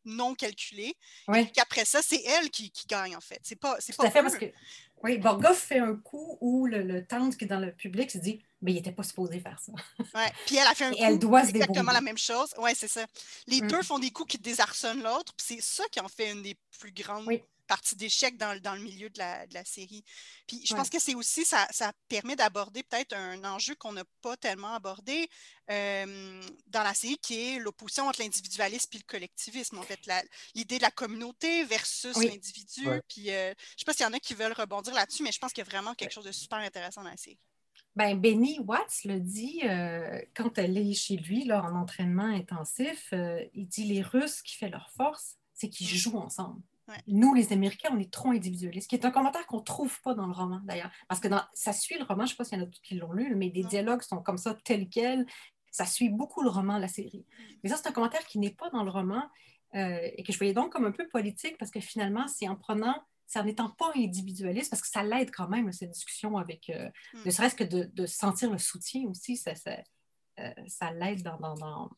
non 0.06 0.36
calculés. 0.36 0.95
Et 1.34 1.45
qu'après 1.47 1.86
ça, 1.86 2.01
c'est 2.01 2.24
elle 2.24 2.49
qui, 2.49 2.72
gagne, 2.88 3.16
en 3.16 3.22
fait. 3.22 3.39
C'est 3.43 3.60
pas, 3.60 3.76
c'est 3.80 3.95
pas 3.95 4.08
à 4.08 4.12
fait, 4.12 4.22
parce 4.22 4.38
que 4.38 4.45
oui, 5.03 5.18
Borgoff 5.18 5.58
fait 5.58 5.80
un 5.80 5.95
coup 5.95 6.38
où 6.41 6.66
le, 6.66 6.82
le 6.82 7.06
tante 7.06 7.38
qui 7.38 7.45
est 7.45 7.47
dans 7.47 7.60
le 7.60 7.72
public 7.72 8.10
se 8.10 8.18
dit 8.18 8.41
mais 8.66 8.72
il 8.72 8.76
n'était 8.76 8.91
pas 8.91 9.03
supposé 9.03 9.39
faire 9.39 9.60
ça. 9.60 9.72
Ouais. 10.16 10.32
Puis 10.45 10.56
elle 10.56 10.68
a 10.68 10.74
fait 10.74 10.86
un 10.86 10.91
coup, 10.91 10.97
elle 10.99 11.20
doit 11.20 11.43
exactement 11.43 11.91
la 11.91 12.01
même 12.01 12.18
chose. 12.18 12.53
Oui, 12.58 12.72
c'est 12.74 12.88
ça. 12.88 13.06
Les 13.47 13.62
mm. 13.62 13.68
deux 13.68 13.84
font 13.84 13.99
des 13.99 14.12
coups 14.12 14.32
qui 14.32 14.38
désarçonnent 14.38 15.03
l'autre, 15.03 15.34
puis 15.36 15.45
c'est 15.47 15.62
ça 15.62 15.84
qui 15.91 15.99
en 15.99 16.08
fait 16.08 16.32
une 16.32 16.41
des 16.41 16.58
plus 16.80 16.91
grandes 16.91 17.28
partie 17.66 17.95
d'échec 17.95 18.38
dans, 18.38 18.59
dans, 18.61 18.76
le 18.76 18.82
milieu 18.82 19.09
de 19.09 19.18
la, 19.18 19.45
de 19.47 19.53
la, 19.53 19.66
série. 19.66 20.03
Puis 20.47 20.66
je 20.66 20.74
pense 20.76 20.89
que 20.89 20.99
c'est 20.99 21.16
aussi, 21.16 21.45
ça, 21.45 21.68
ça 21.72 21.91
permet 22.07 22.36
d'aborder 22.36 22.84
peut-être 22.84 23.13
un 23.13 23.43
enjeu 23.43 23.76
qu'on 23.76 23.93
n'a 23.93 24.03
pas 24.22 24.38
tellement 24.38 24.74
abordé 24.74 25.30
euh, 25.72 26.41
dans 26.68 26.84
la 26.84 26.93
série, 26.93 27.18
qui 27.18 27.39
est 27.39 27.59
l'opposition 27.59 28.07
entre 28.07 28.22
l'individualisme 28.22 28.89
et 28.93 28.97
le 28.97 29.03
collectivisme. 29.03 29.78
En 29.80 29.84
fait, 29.84 29.99
l'idée 30.53 30.78
de 30.78 30.84
la 30.84 30.91
communauté 30.91 31.63
versus 31.66 32.16
l'individu. 32.18 32.88
Puis 33.07 33.32
euh, 33.32 33.47
je 33.47 33.74
ne 33.74 33.78
sais 33.80 33.86
pas 33.86 33.93
s'il 33.93 34.05
y 34.05 34.09
en 34.09 34.13
a 34.13 34.20
qui 34.20 34.36
veulent 34.36 34.53
rebondir 34.53 34.93
là-dessus, 34.93 35.24
mais 35.24 35.32
je 35.32 35.39
pense 35.39 35.53
qu'il 35.53 35.63
y 35.63 35.68
a 35.68 35.70
vraiment 35.70 35.95
quelque 35.95 36.13
chose 36.13 36.26
de 36.26 36.32
super 36.32 36.59
intéressant 36.59 37.03
dans 37.03 37.09
la 37.09 37.18
série. 37.18 37.39
Ben, 37.95 38.20
Benny 38.20 38.59
Watts 38.59 39.05
le 39.05 39.20
dit 39.20 39.61
euh, 39.63 40.22
quand 40.36 40.57
elle 40.57 40.78
est 40.78 40.93
chez 40.93 41.16
lui 41.16 41.45
là, 41.45 41.63
en 41.63 41.76
entraînement 41.76 42.26
intensif. 42.26 43.13
il 43.53 43.68
dit 43.68 43.86
les 43.86 44.01
Russes 44.01 44.41
qui 44.41 44.57
font 44.57 44.70
leur 44.70 44.91
force, 44.91 45.38
c'est 45.53 45.70
qu'ils 45.70 45.88
mm. 45.88 45.97
jouent 45.97 46.18
ensemble. 46.18 46.61
Nous, 47.07 47.33
les 47.33 47.51
Américains, 47.51 47.89
on 47.91 47.99
est 47.99 48.11
trop 48.11 48.29
individualistes, 48.29 48.89
qui 48.89 48.95
est 48.95 49.05
un 49.05 49.11
commentaire 49.11 49.45
qu'on 49.47 49.57
ne 49.57 49.63
trouve 49.63 49.99
pas 50.01 50.13
dans 50.13 50.27
le 50.27 50.33
roman, 50.33 50.61
d'ailleurs. 50.63 50.91
Parce 51.07 51.19
que 51.19 51.27
dans, 51.27 51.41
ça 51.53 51.73
suit 51.73 51.97
le 51.97 52.03
roman, 52.03 52.25
je 52.25 52.25
ne 52.25 52.29
sais 52.29 52.36
pas 52.36 52.43
s'il 52.43 52.59
y 52.59 52.61
en 52.61 52.65
a 52.65 52.69
qui 52.83 52.95
l'ont 52.95 53.11
lu, 53.11 53.36
mais 53.36 53.49
des 53.49 53.63
dialogues 53.63 54.01
sont 54.01 54.21
comme 54.21 54.38
ça, 54.38 54.55
tels 54.63 54.88
quels. 54.89 55.25
Ça 55.71 55.86
suit 55.86 56.09
beaucoup 56.09 56.41
le 56.41 56.49
roman, 56.49 56.77
la 56.77 56.88
série. 56.88 57.25
Mm. 57.27 57.43
Mais 57.63 57.69
ça, 57.69 57.77
c'est 57.77 57.88
un 57.88 57.91
commentaire 57.91 58.25
qui 58.25 58.39
n'est 58.39 58.53
pas 58.53 58.69
dans 58.69 58.83
le 58.83 58.91
roman 58.91 59.23
euh, 59.75 60.09
et 60.15 60.23
que 60.23 60.31
je 60.31 60.38
voyais 60.38 60.53
donc 60.53 60.71
comme 60.71 60.86
un 60.86 60.91
peu 60.91 61.07
politique 61.07 61.57
parce 61.57 61.71
que 61.71 61.79
finalement, 61.79 62.27
c'est 62.27 62.47
en 62.47 62.55
prenant, 62.55 62.95
c'est 63.27 63.39
en 63.39 63.43
n'étant 63.43 63.69
pas 63.69 63.91
individualiste, 63.95 64.69
parce 64.69 64.81
que 64.81 64.88
ça 64.88 65.03
l'aide 65.03 65.31
quand 65.31 65.49
même, 65.49 65.71
cette 65.73 65.91
discussion 65.91 66.38
avec, 66.38 66.69
euh, 66.69 66.89
mm. 67.13 67.25
ne 67.25 67.31
serait-ce 67.31 67.55
que 67.55 67.63
de, 67.63 68.05
sentir 68.05 68.51
le 68.51 68.59
soutien 68.59 69.05
aussi, 69.09 69.38
ça, 69.38 69.55
ça, 69.55 69.77
euh, 70.39 70.53
ça 70.67 70.91
l'aide 70.91 71.23
dans, 71.23 71.38
dans, 71.39 71.89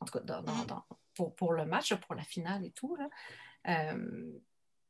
en 0.00 0.04
tout 0.04 0.18
cas, 0.18 0.20
dans, 0.20 0.42
mm. 0.42 0.82
pour, 1.14 1.34
pour, 1.34 1.54
le 1.54 1.64
match, 1.64 1.94
pour 1.94 2.14
la 2.14 2.22
finale 2.22 2.64
et 2.66 2.72
tout. 2.72 2.94
Là. 2.96 3.08
Euh, 3.68 4.32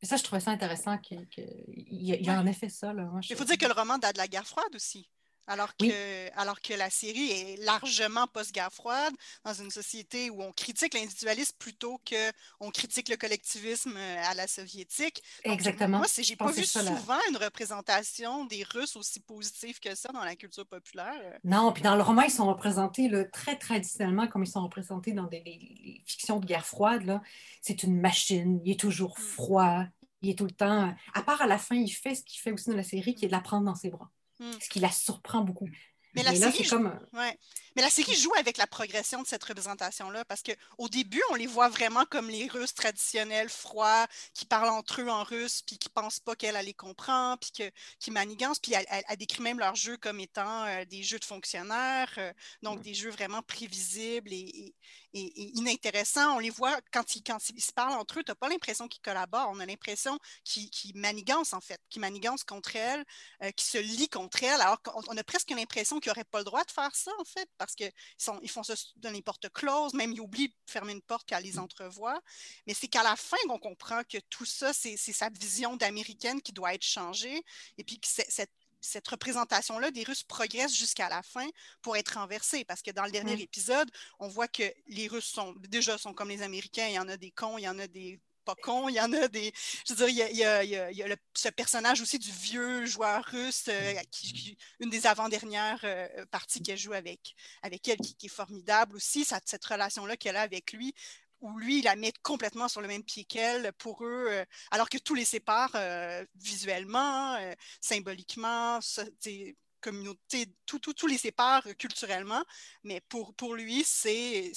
ça, 0.02 0.16
je 0.16 0.22
trouvais 0.22 0.40
ça 0.40 0.50
intéressant 0.50 0.98
qu'il 0.98 1.26
y, 1.68 2.28
a 2.28 2.40
en 2.40 2.46
effet 2.46 2.68
ça. 2.68 2.92
Il 3.28 3.36
faut 3.36 3.44
dire 3.44 3.58
que 3.58 3.66
le 3.66 3.72
roman 3.72 3.98
date 3.98 4.14
de 4.14 4.18
la 4.18 4.28
guerre 4.28 4.46
froide 4.46 4.74
aussi. 4.74 5.08
Alors 5.46 5.76
que, 5.76 6.38
alors 6.38 6.60
que 6.60 6.72
la 6.74 6.88
série 6.90 7.30
est 7.30 7.56
largement 7.64 8.26
post-guerre 8.26 8.72
froide, 8.72 9.12
dans 9.44 9.54
une 9.54 9.70
société 9.70 10.30
où 10.30 10.42
on 10.42 10.52
critique 10.52 10.94
l'individualisme 10.94 11.56
plutôt 11.58 12.00
qu'on 12.08 12.70
critique 12.70 13.08
le 13.08 13.16
collectivisme 13.16 13.96
euh, 13.96 14.22
à 14.24 14.34
la 14.34 14.46
soviétique. 14.46 15.22
Exactement. 15.44 15.98
Moi, 15.98 16.06
j'ai 16.16 16.36
pas 16.36 16.50
vu 16.50 16.64
souvent 16.64 17.18
une 17.30 17.36
représentation 17.36 18.44
des 18.44 18.62
Russes 18.62 18.96
aussi 18.96 19.20
positive 19.20 19.80
que 19.80 19.94
ça 19.94 20.10
dans 20.12 20.24
la 20.24 20.36
culture 20.36 20.66
populaire. 20.66 21.38
Non, 21.44 21.72
puis 21.72 21.82
dans 21.82 21.96
le 21.96 22.02
roman, 22.02 22.22
ils 22.22 22.30
sont 22.30 22.46
représentés 22.46 23.10
très 23.32 23.58
traditionnellement 23.58 24.28
comme 24.28 24.44
ils 24.44 24.50
sont 24.50 24.62
représentés 24.62 25.12
dans 25.12 25.26
des 25.26 26.02
fictions 26.06 26.38
de 26.38 26.46
guerre 26.46 26.66
froide. 26.66 27.20
C'est 27.60 27.82
une 27.82 28.00
machine, 28.00 28.60
il 28.64 28.72
est 28.72 28.80
toujours 28.80 29.16
mm. 29.18 29.22
froid, 29.22 29.84
il 30.20 30.30
est 30.30 30.38
tout 30.38 30.44
le 30.44 30.52
temps... 30.52 30.94
À 31.14 31.22
part 31.22 31.42
à 31.42 31.46
la 31.46 31.58
fin, 31.58 31.76
il 31.76 31.90
fait 31.90 32.14
ce 32.14 32.22
qu'il 32.22 32.40
fait 32.40 32.52
aussi 32.52 32.70
dans 32.70 32.76
la 32.76 32.84
série, 32.84 33.14
qui 33.14 33.24
est 33.24 33.28
de 33.28 33.32
la 33.32 33.40
prendre 33.40 33.64
dans 33.64 33.74
ses 33.74 33.90
bras. 33.90 34.10
Hmm. 34.42 34.58
Ce 34.60 34.68
qui 34.68 34.80
la 34.80 34.90
surprend 34.90 35.42
beaucoup. 35.42 35.68
Mais 36.14 36.22
la, 36.22 36.34
série, 36.34 36.68
comme... 36.68 36.92
Mais 37.12 37.82
la 37.82 37.88
série 37.88 38.14
joue 38.14 38.34
avec 38.34 38.58
la 38.58 38.66
progression 38.66 39.22
de 39.22 39.26
cette 39.26 39.42
représentation-là 39.44 40.26
parce 40.26 40.42
qu'au 40.42 40.88
début, 40.88 41.22
on 41.30 41.34
les 41.36 41.46
voit 41.46 41.70
vraiment 41.70 42.04
comme 42.04 42.28
les 42.28 42.48
Russes 42.48 42.74
traditionnels, 42.74 43.48
froids, 43.48 44.06
qui 44.34 44.44
parlent 44.44 44.68
entre 44.68 45.00
eux 45.00 45.08
en 45.08 45.22
russe, 45.22 45.62
puis 45.62 45.78
qui 45.78 45.88
ne 45.88 46.02
pensent 46.02 46.20
pas 46.20 46.34
qu'elle 46.36 46.62
les 46.66 46.74
comprend, 46.74 47.38
puis 47.38 47.50
que, 47.52 47.70
qui 47.98 48.10
manigancent. 48.10 48.58
Puis 48.58 48.74
elle, 48.74 49.16
décrit 49.16 49.42
même 49.42 49.58
leurs 49.58 49.74
jeux 49.74 49.96
comme 49.96 50.20
étant 50.20 50.64
euh, 50.64 50.84
des 50.84 51.02
jeux 51.02 51.18
de 51.18 51.24
fonctionnaires, 51.24 52.12
euh, 52.18 52.32
donc 52.62 52.82
des 52.82 52.94
jeux 52.94 53.10
vraiment 53.10 53.40
prévisibles 53.42 54.32
et, 54.32 54.36
et, 54.36 54.74
inintéressants. 55.12 56.36
On 56.36 56.38
les 56.38 56.50
voit 56.50 56.80
quand 56.92 57.16
ils, 57.16 57.22
quand 57.22 57.38
ils 57.50 57.62
se 57.62 57.72
parlent 57.72 57.94
entre 57.94 58.18
eux, 58.18 58.24
tu 58.24 58.30
n'as 58.30 58.36
pas 58.36 58.48
l'impression 58.48 58.88
qu'ils 58.88 59.02
collaborent. 59.02 59.50
On 59.52 59.60
a 59.60 59.66
l'impression 59.66 60.18
qu'ils 60.44 60.96
manigancent, 60.96 61.52
en 61.52 61.60
fait, 61.60 61.80
qu'ils 61.90 62.00
manigancent 62.00 62.44
contre 62.44 62.76
elle, 62.76 63.04
euh, 63.42 63.50
qu'ils 63.52 63.68
se 63.68 63.78
lient 63.78 64.08
contre 64.08 64.42
elle, 64.42 64.60
alors 64.60 64.80
qu'on 64.82 65.16
a 65.16 65.24
presque 65.24 65.50
l'impression 65.50 66.00
qu'ils 66.00 66.10
n'auraient 66.10 66.24
pas 66.24 66.38
le 66.38 66.44
droit 66.44 66.64
de 66.64 66.70
faire 66.70 66.94
ça, 66.94 67.12
en 67.18 67.24
fait, 67.24 67.48
parce 67.58 67.74
qu'ils 67.74 67.92
ils 68.42 68.50
font 68.50 68.62
ça 68.62 68.74
dans 68.96 69.10
les 69.10 69.22
portes 69.22 69.48
closes, 69.50 69.94
même 69.94 70.12
ils 70.12 70.20
oublient 70.20 70.48
de 70.48 70.54
fermer 70.66 70.92
une 70.92 71.02
porte 71.02 71.26
qu'elle 71.26 71.42
les 71.42 71.58
entrevoit. 71.58 72.20
Mais 72.66 72.74
c'est 72.74 72.88
qu'à 72.88 73.02
la 73.02 73.16
fin 73.16 73.36
qu'on 73.48 73.58
comprend 73.58 74.02
que 74.04 74.18
tout 74.30 74.44
ça, 74.44 74.72
c'est 74.72 74.96
sa 74.96 75.28
vision 75.28 75.76
d'américaine 75.76 76.40
qui 76.40 76.52
doit 76.52 76.74
être 76.74 76.84
changée, 76.84 77.42
et 77.78 77.84
puis 77.84 78.00
que 78.00 78.08
cette 78.08 78.50
cette 78.82 79.08
représentation-là 79.08 79.90
des 79.90 80.02
Russes 80.02 80.24
progresse 80.24 80.76
jusqu'à 80.76 81.08
la 81.08 81.22
fin 81.22 81.46
pour 81.80 81.96
être 81.96 82.18
renversée. 82.18 82.64
Parce 82.64 82.82
que 82.82 82.90
dans 82.90 83.04
le 83.04 83.10
dernier 83.10 83.40
épisode, 83.40 83.90
on 84.18 84.28
voit 84.28 84.48
que 84.48 84.64
les 84.88 85.08
Russes 85.08 85.26
sont 85.32 85.54
déjà 85.68 85.96
sont 85.96 86.12
comme 86.12 86.28
les 86.28 86.42
Américains. 86.42 86.88
Il 86.88 86.94
y 86.94 86.98
en 86.98 87.08
a 87.08 87.16
des 87.16 87.30
cons, 87.30 87.58
il 87.58 87.62
y 87.62 87.68
en 87.68 87.78
a 87.78 87.86
des 87.86 88.20
pas 88.44 88.54
cons, 88.56 88.88
il 88.88 88.94
y 88.94 89.00
en 89.00 89.12
a 89.12 89.28
des. 89.28 89.52
Je 89.86 89.94
veux 89.94 90.06
dire, 90.06 90.28
il 90.30 90.36
y 90.36 90.44
a, 91.02 91.16
ce 91.34 91.48
personnage 91.48 92.00
aussi 92.00 92.18
du 92.18 92.30
vieux 92.30 92.86
joueur 92.86 93.24
russe, 93.24 93.64
euh, 93.68 93.94
qui, 94.10 94.56
une 94.80 94.90
des 94.90 95.06
avant-dernières 95.06 95.80
euh, 95.84 96.26
parties 96.30 96.62
qu'elle 96.62 96.78
joue 96.78 96.92
avec, 96.92 97.34
avec 97.62 97.86
elle, 97.88 97.98
qui, 97.98 98.16
est 98.26 98.28
formidable 98.28 98.96
aussi. 98.96 99.24
cette 99.24 99.64
relation-là 99.64 100.16
qu'elle 100.16 100.36
a 100.36 100.42
avec 100.42 100.72
lui, 100.72 100.94
où 101.42 101.58
lui, 101.58 101.80
il 101.80 101.84
la 101.84 101.96
met 101.96 102.12
complètement 102.22 102.68
sur 102.68 102.80
le 102.80 102.88
même 102.88 103.02
pied 103.02 103.24
qu'elle 103.24 103.72
pour 103.74 104.04
eux, 104.04 104.26
euh, 104.30 104.44
alors 104.70 104.88
que 104.88 104.98
tous 104.98 105.14
les 105.14 105.24
séparent 105.24 105.74
euh, 105.74 106.24
visuellement, 106.36 107.34
euh, 107.34 107.52
symboliquement, 107.80 108.80
communauté, 109.82 110.46
tout, 110.64 110.78
tout, 110.78 110.94
tous 110.94 111.06
les 111.06 111.18
séparent 111.18 111.66
culturellement, 111.78 112.42
mais 112.84 113.00
pour, 113.08 113.34
pour 113.34 113.54
lui, 113.54 113.84
c'est 113.84 114.52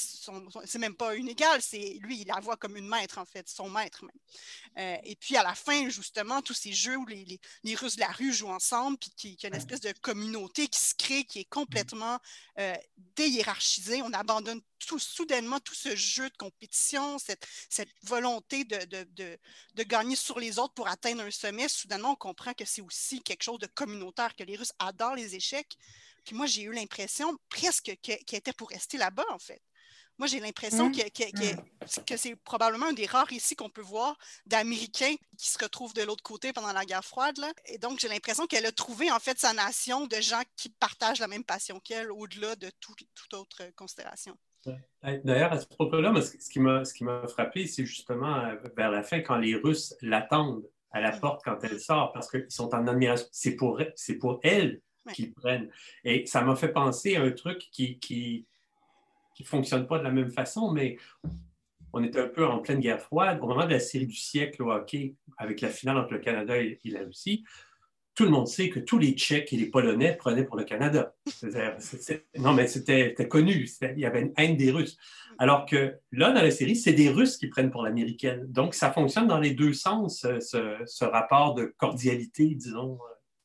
c'est 0.66 0.80
même 0.80 0.96
pas 0.96 1.16
une 1.16 1.28
égale, 1.28 1.62
c'est 1.62 1.98
lui, 2.02 2.22
il 2.22 2.28
la 2.28 2.40
voit 2.40 2.58
comme 2.58 2.78
une 2.78 2.88
maître, 2.88 3.18
en 3.18 3.26
fait, 3.26 3.50
son 3.50 3.70
maître 3.70 4.06
même. 4.06 4.20
Euh, 4.78 4.98
et 5.04 5.16
puis 5.16 5.36
à 5.36 5.44
la 5.44 5.56
fin, 5.56 5.90
justement, 5.90 6.42
tous 6.42 6.54
ces 6.54 6.74
jeux 6.74 6.96
où 6.96 7.06
les, 7.06 7.26
les, 7.26 7.40
les 7.64 7.76
Russes 7.76 7.96
de 7.96 8.02
la 8.02 8.12
rue 8.12 8.34
jouent 8.34 8.50
ensemble, 8.50 8.98
puis 8.98 9.12
qu'il 9.12 9.32
y 9.42 9.46
a 9.46 9.50
une 9.50 9.56
espèce 9.56 9.82
de 9.82 9.92
communauté 10.02 10.68
qui 10.68 10.80
se 10.80 10.94
crée, 10.96 11.26
qui 11.26 11.40
est 11.40 11.50
complètement 11.50 12.20
euh, 12.60 12.76
déhiérarchisée. 13.16 14.02
On 14.02 14.14
abandonne 14.14 14.62
tout, 14.86 15.00
soudainement 15.00 15.60
tout 15.60 15.74
ce 15.74 15.96
jeu 15.96 16.30
de 16.30 16.38
compétition, 16.38 17.18
cette, 17.18 17.46
cette 17.70 17.90
volonté 18.04 18.64
de, 18.66 18.78
de, 18.86 19.04
de, 19.12 19.38
de, 19.74 19.84
gagner 19.84 20.16
sur 20.16 20.40
les 20.40 20.60
autres 20.60 20.74
pour 20.74 20.88
atteindre 20.88 21.24
un 21.24 21.32
sommet. 21.32 21.68
Soudainement, 21.68 22.12
on 22.12 22.16
comprend 22.16 22.54
que 22.54 22.66
c'est 22.66 22.82
aussi 22.82 23.22
quelque 23.22 23.44
chose 23.44 23.60
de 23.60 23.68
communautaire, 23.68 24.36
que 24.36 24.44
les 24.44 24.56
Russes 24.56 24.74
adorent 24.80 25.15
les 25.16 25.36
échecs. 25.36 25.76
Puis 26.26 26.36
moi, 26.36 26.46
j'ai 26.46 26.64
eu 26.64 26.74
l'impression 26.74 27.38
presque 27.50 27.98
qu'ils 28.02 28.18
étaient 28.34 28.54
pour 28.54 28.70
rester 28.70 28.98
là-bas, 28.98 29.26
en 29.30 29.40
fait. 29.40 29.62
Moi, 30.18 30.28
j'ai 30.28 30.40
l'impression 30.40 30.90
mmh. 30.90 30.94
mmh. 30.94 32.04
que, 32.08 32.16
c'est 32.16 32.36
probablement 32.38 32.88
un 32.88 32.94
des 32.94 33.06
rares 33.06 33.32
ici 33.34 33.56
qu'on 33.56 33.70
peut 33.70 33.82
voir 33.82 34.18
d'Américains 34.46 35.16
qui 35.38 35.50
se 35.50 35.62
retrouvent 35.62 35.94
de 35.94 36.04
l'autre 36.04 36.24
côté 36.24 36.54
pendant 36.54 36.72
la 36.72 36.86
guerre 36.86 37.04
froide. 37.04 37.36
Et 37.66 37.78
donc, 37.78 38.00
j'ai 38.00 38.08
l'impression 38.08 38.48
qu'elle 38.48 38.66
a 38.66 38.72
trouvé 38.72 39.12
en 39.12 39.20
fait 39.20 39.38
sa 39.38 39.52
nation 39.54 40.08
de 40.08 40.16
gens 40.22 40.42
qui 40.56 40.70
partagent 40.70 41.20
la 41.20 41.28
même 41.28 41.44
passion 41.44 41.80
qu'elle 41.82 42.12
au-delà 42.12 42.56
de 42.56 42.72
toute 42.80 43.34
autre 43.34 43.64
considération. 43.76 44.38
D'ailleurs, 45.04 45.54
à 45.54 45.60
ce 45.60 45.68
propos-là, 45.68 46.14
ce 46.22 46.50
qui 46.50 47.04
m'a 47.04 47.28
frappé, 47.28 47.68
c'est 47.68 47.86
justement 47.86 48.38
euh, 48.38 48.56
vers 48.76 48.90
la 48.90 49.04
fin, 49.04 49.20
quand 49.20 49.38
les 49.38 49.56
Russes 49.56 49.94
l'attendent 50.02 50.68
à 50.92 51.02
la 51.02 51.16
mmh. 51.16 51.20
porte 51.20 51.42
quand 51.44 51.58
elle 51.62 51.80
sort, 51.80 52.14
parce 52.14 52.32
qu'ils 52.32 52.50
sont 52.50 52.74
en 52.74 52.88
admiration. 52.88 53.28
C'est 53.32 53.56
pour, 53.56 53.82
pour 54.20 54.40
elle 54.44 54.82
qu'ils 55.14 55.34
prennent. 55.34 55.70
Et 56.04 56.26
ça 56.26 56.42
m'a 56.42 56.56
fait 56.56 56.72
penser 56.72 57.16
à 57.16 57.22
un 57.22 57.32
truc 57.32 57.68
qui, 57.72 58.00
qui 58.00 58.46
ne 59.40 59.46
fonctionne 59.46 59.88
pas 59.88 60.00
de 60.00 60.04
la 60.04 60.12
même 60.12 60.32
façon, 60.32 60.72
mais 60.72 60.98
on 61.96 62.04
est 62.04 62.18
un 62.18 62.28
peu 62.28 62.46
en 62.46 62.60
pleine 62.60 62.82
guerre 62.82 63.02
froide. 63.02 63.40
Au 63.42 63.48
moment 63.48 63.66
de 63.66 63.72
la 63.72 63.80
série 63.80 64.06
du 64.06 64.16
siècle 64.16 64.62
au 64.64 64.72
hockey, 64.72 65.16
avec 65.38 65.62
la 65.62 65.70
finale 65.70 65.98
entre 65.98 66.14
le 66.14 66.20
Canada 66.20 66.58
et, 66.58 66.80
la 66.86 67.00
Russie, 67.04 67.46
tout 68.16 68.26
le 68.26 68.30
monde 68.30 68.48
sait 68.48 68.70
que 68.70 68.80
tous 68.80 68.98
les 68.98 69.12
Tchèques 69.12 69.52
et 69.54 69.58
les 69.58 69.68
Polonais 69.68 70.16
prenaient 70.16 70.44
pour 70.44 70.58
le 70.58 70.66
Canada. 70.66 71.14
non, 72.38 72.54
mais 72.54 72.68
c'était 72.68 73.14
connu. 73.30 73.70
Il 73.82 74.00
y 74.00 74.06
avait 74.06 74.22
une 74.22 74.34
haine 74.38 74.58
des 74.58 74.72
Russes. 74.72 74.98
Alors 75.38 75.66
que 75.66 75.96
là, 76.12 76.32
dans 76.32 76.42
la 76.42 76.52
série, 76.52 76.76
c'est 76.76 76.94
des 76.94 77.10
Russes 77.10 77.38
qui 77.38 77.48
prennent 77.48 77.72
pour 77.72 77.84
l'américaine. 77.84 78.46
Donc, 78.48 78.74
ça 78.74 78.92
fonctionne 78.92 79.28
dans 79.28 79.40
les 79.40 79.52
deux 79.52 79.74
sens, 79.74 80.22
ce, 80.22 81.04
rapport 81.06 81.56
de 81.56 81.74
cordialité, 81.78 82.56
disons. 82.56 83.00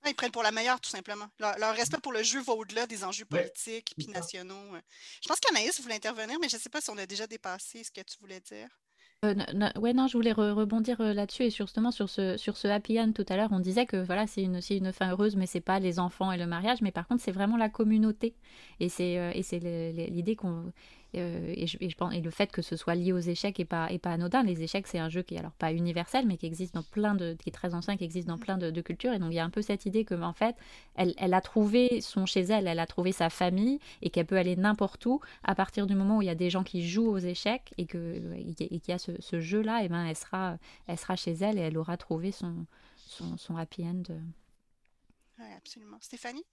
Ils 0.07 0.15
prennent 0.15 0.31
pour 0.31 0.43
la 0.43 0.51
meilleure, 0.51 0.81
tout 0.81 0.91
simplement. 0.91 1.27
Leur, 1.39 1.75
respect 1.75 1.99
pour 2.03 2.13
le 2.13 2.23
jeu 2.23 2.41
va 2.41 2.55
au-delà 2.55 2.87
des 2.87 3.05
enjeux 3.05 3.27
politiques 3.27 3.95
et 3.99 4.07
nationaux. 4.07 4.77
Je 5.23 5.29
pense 5.29 5.41
qu'Anaïs 5.41 5.81
voulait 5.81 5.97
intervenir, 5.97 6.39
mais 6.41 6.49
je 6.49 6.57
ne 6.57 6.61
sais 6.61 6.71
pas 6.71 6.81
si 6.81 6.91
on 6.91 6.99
a 6.99 7.07
déjà 7.07 7.27
dépassé 7.27 7.85
ce 7.85 7.91
que 7.91 8.01
tu 8.01 8.19
voulais 8.19 8.41
dire. 8.41 8.69
Euh, 9.23 9.35
ouais, 9.79 9.93
non, 9.93 10.07
je 10.07 10.17
voulais 10.17 10.33
rebondir 10.33 10.99
euh, 11.03 11.13
là-dessus 11.13 11.43
et 11.43 11.51
justement 11.51 11.91
sur 11.91 12.09
ce, 12.09 12.39
sur 12.39 12.57
ce 12.57 12.69
happy 12.69 12.99
end 12.99 13.13
tout 13.13 13.27
à 13.29 13.37
l'heure. 13.37 13.51
On 13.53 13.61
disait 13.61 13.85
que 13.85 13.99
voilà, 13.99 14.27
c'est 14.27 14.43
une, 14.43 14.61
une 14.71 14.93
fin 14.95 15.11
heureuse, 15.11 15.37
mais 15.37 15.45
c'est 15.45 15.61
pas 15.61 15.79
les 15.79 15.99
enfants 15.99 16.33
et 16.33 16.39
le 16.39 16.47
mariage, 16.47 16.81
mais 16.81 16.91
par 16.91 17.07
contre, 17.07 17.23
c'est 17.23 17.31
vraiment 17.31 17.59
la 17.59 17.69
communauté. 17.69 18.35
Et 18.81 18.89
c'est 18.89 19.19
euh, 19.19 19.31
et 19.35 19.43
c'est 19.43 19.59
l'idée 19.59 20.37
qu'on 20.37 20.73
euh, 21.17 21.53
et, 21.57 21.67
je, 21.67 21.97
pense, 21.97 22.15
et 22.15 22.21
le 22.21 22.31
fait 22.31 22.53
que 22.53 22.63
ce 22.63 22.77
soit 22.77 22.95
lié 22.95 23.13
aux 23.13 23.19
échecs 23.19 23.59
et 23.59 23.65
pas, 23.65 23.91
et 23.91 23.99
pas 23.99 24.13
anodin. 24.13 24.43
Les 24.43 24.63
échecs, 24.63 24.87
c'est 24.87 24.99
un 24.99 25.09
jeu 25.09 25.23
qui 25.23 25.35
est 25.35 25.39
alors 25.39 25.53
pas 25.53 25.73
universel, 25.73 26.27
mais 26.27 26.37
qui 26.37 26.47
existe 26.47 26.75
dans 26.75 26.83
plein 26.83 27.15
de, 27.15 27.35
qui 27.35 27.49
est 27.49 27.53
très 27.53 27.75
ancien, 27.75 27.97
qui 27.97 28.05
existe 28.05 28.29
dans 28.29 28.39
plein 28.39 28.59
de, 28.59 28.81
cultures. 28.81 29.13
Et 29.13 29.19
donc 29.19 29.33
il 29.33 29.35
y 29.35 29.41
a 29.41 29.45
un 29.45 29.51
peu 29.51 29.63
cette 29.63 29.87
idée 29.87 30.05
que 30.05 30.15
en 30.15 30.33
fait, 30.33 30.57
elle, 30.95 31.15
elle, 31.19 31.35
a 31.35 31.41
trouvé 31.41 32.01
son 32.01 32.27
chez 32.27 32.43
elle, 32.43 32.67
elle 32.67 32.79
a 32.79 32.87
trouvé 32.87 33.13
sa 33.13 33.31
famille 33.31 33.79
et 34.03 34.11
qu'elle 34.11 34.27
peut 34.27 34.39
aller 34.39 34.57
n'importe 34.57 35.05
où 35.07 35.21
à 35.43 35.55
partir 35.55 35.87
du 35.87 35.95
moment 35.95 36.19
où 36.19 36.23
il 36.23 36.27
y 36.27 36.31
a 36.31 36.35
des 36.35 36.51
gens 36.51 36.63
qui 36.63 36.89
jouent 36.89 37.11
aux 37.11 37.19
échecs 37.19 37.75
et 37.77 37.87
que 37.87 37.99
et 38.37 38.55
qu'il 38.55 38.89
y 38.89 38.93
a 38.93 38.99
ce, 38.99 39.41
jeu-là, 39.41 39.85
et 39.85 39.89
ben 39.89 40.05
elle 40.05 40.17
sera, 40.17 40.59
elle 40.87 40.99
sera 40.99 41.17
chez 41.17 41.33
elle 41.33 41.59
et 41.59 41.63
elle 41.63 41.79
aura 41.79 41.97
trouvé 41.97 42.33
son, 42.33 42.67
son, 42.97 43.37
son 43.37 43.57
happy 43.57 43.85
end. 43.85 44.03
Oui, 45.39 45.47
absolument. 45.57 45.97
Stéphanie? 46.01 46.45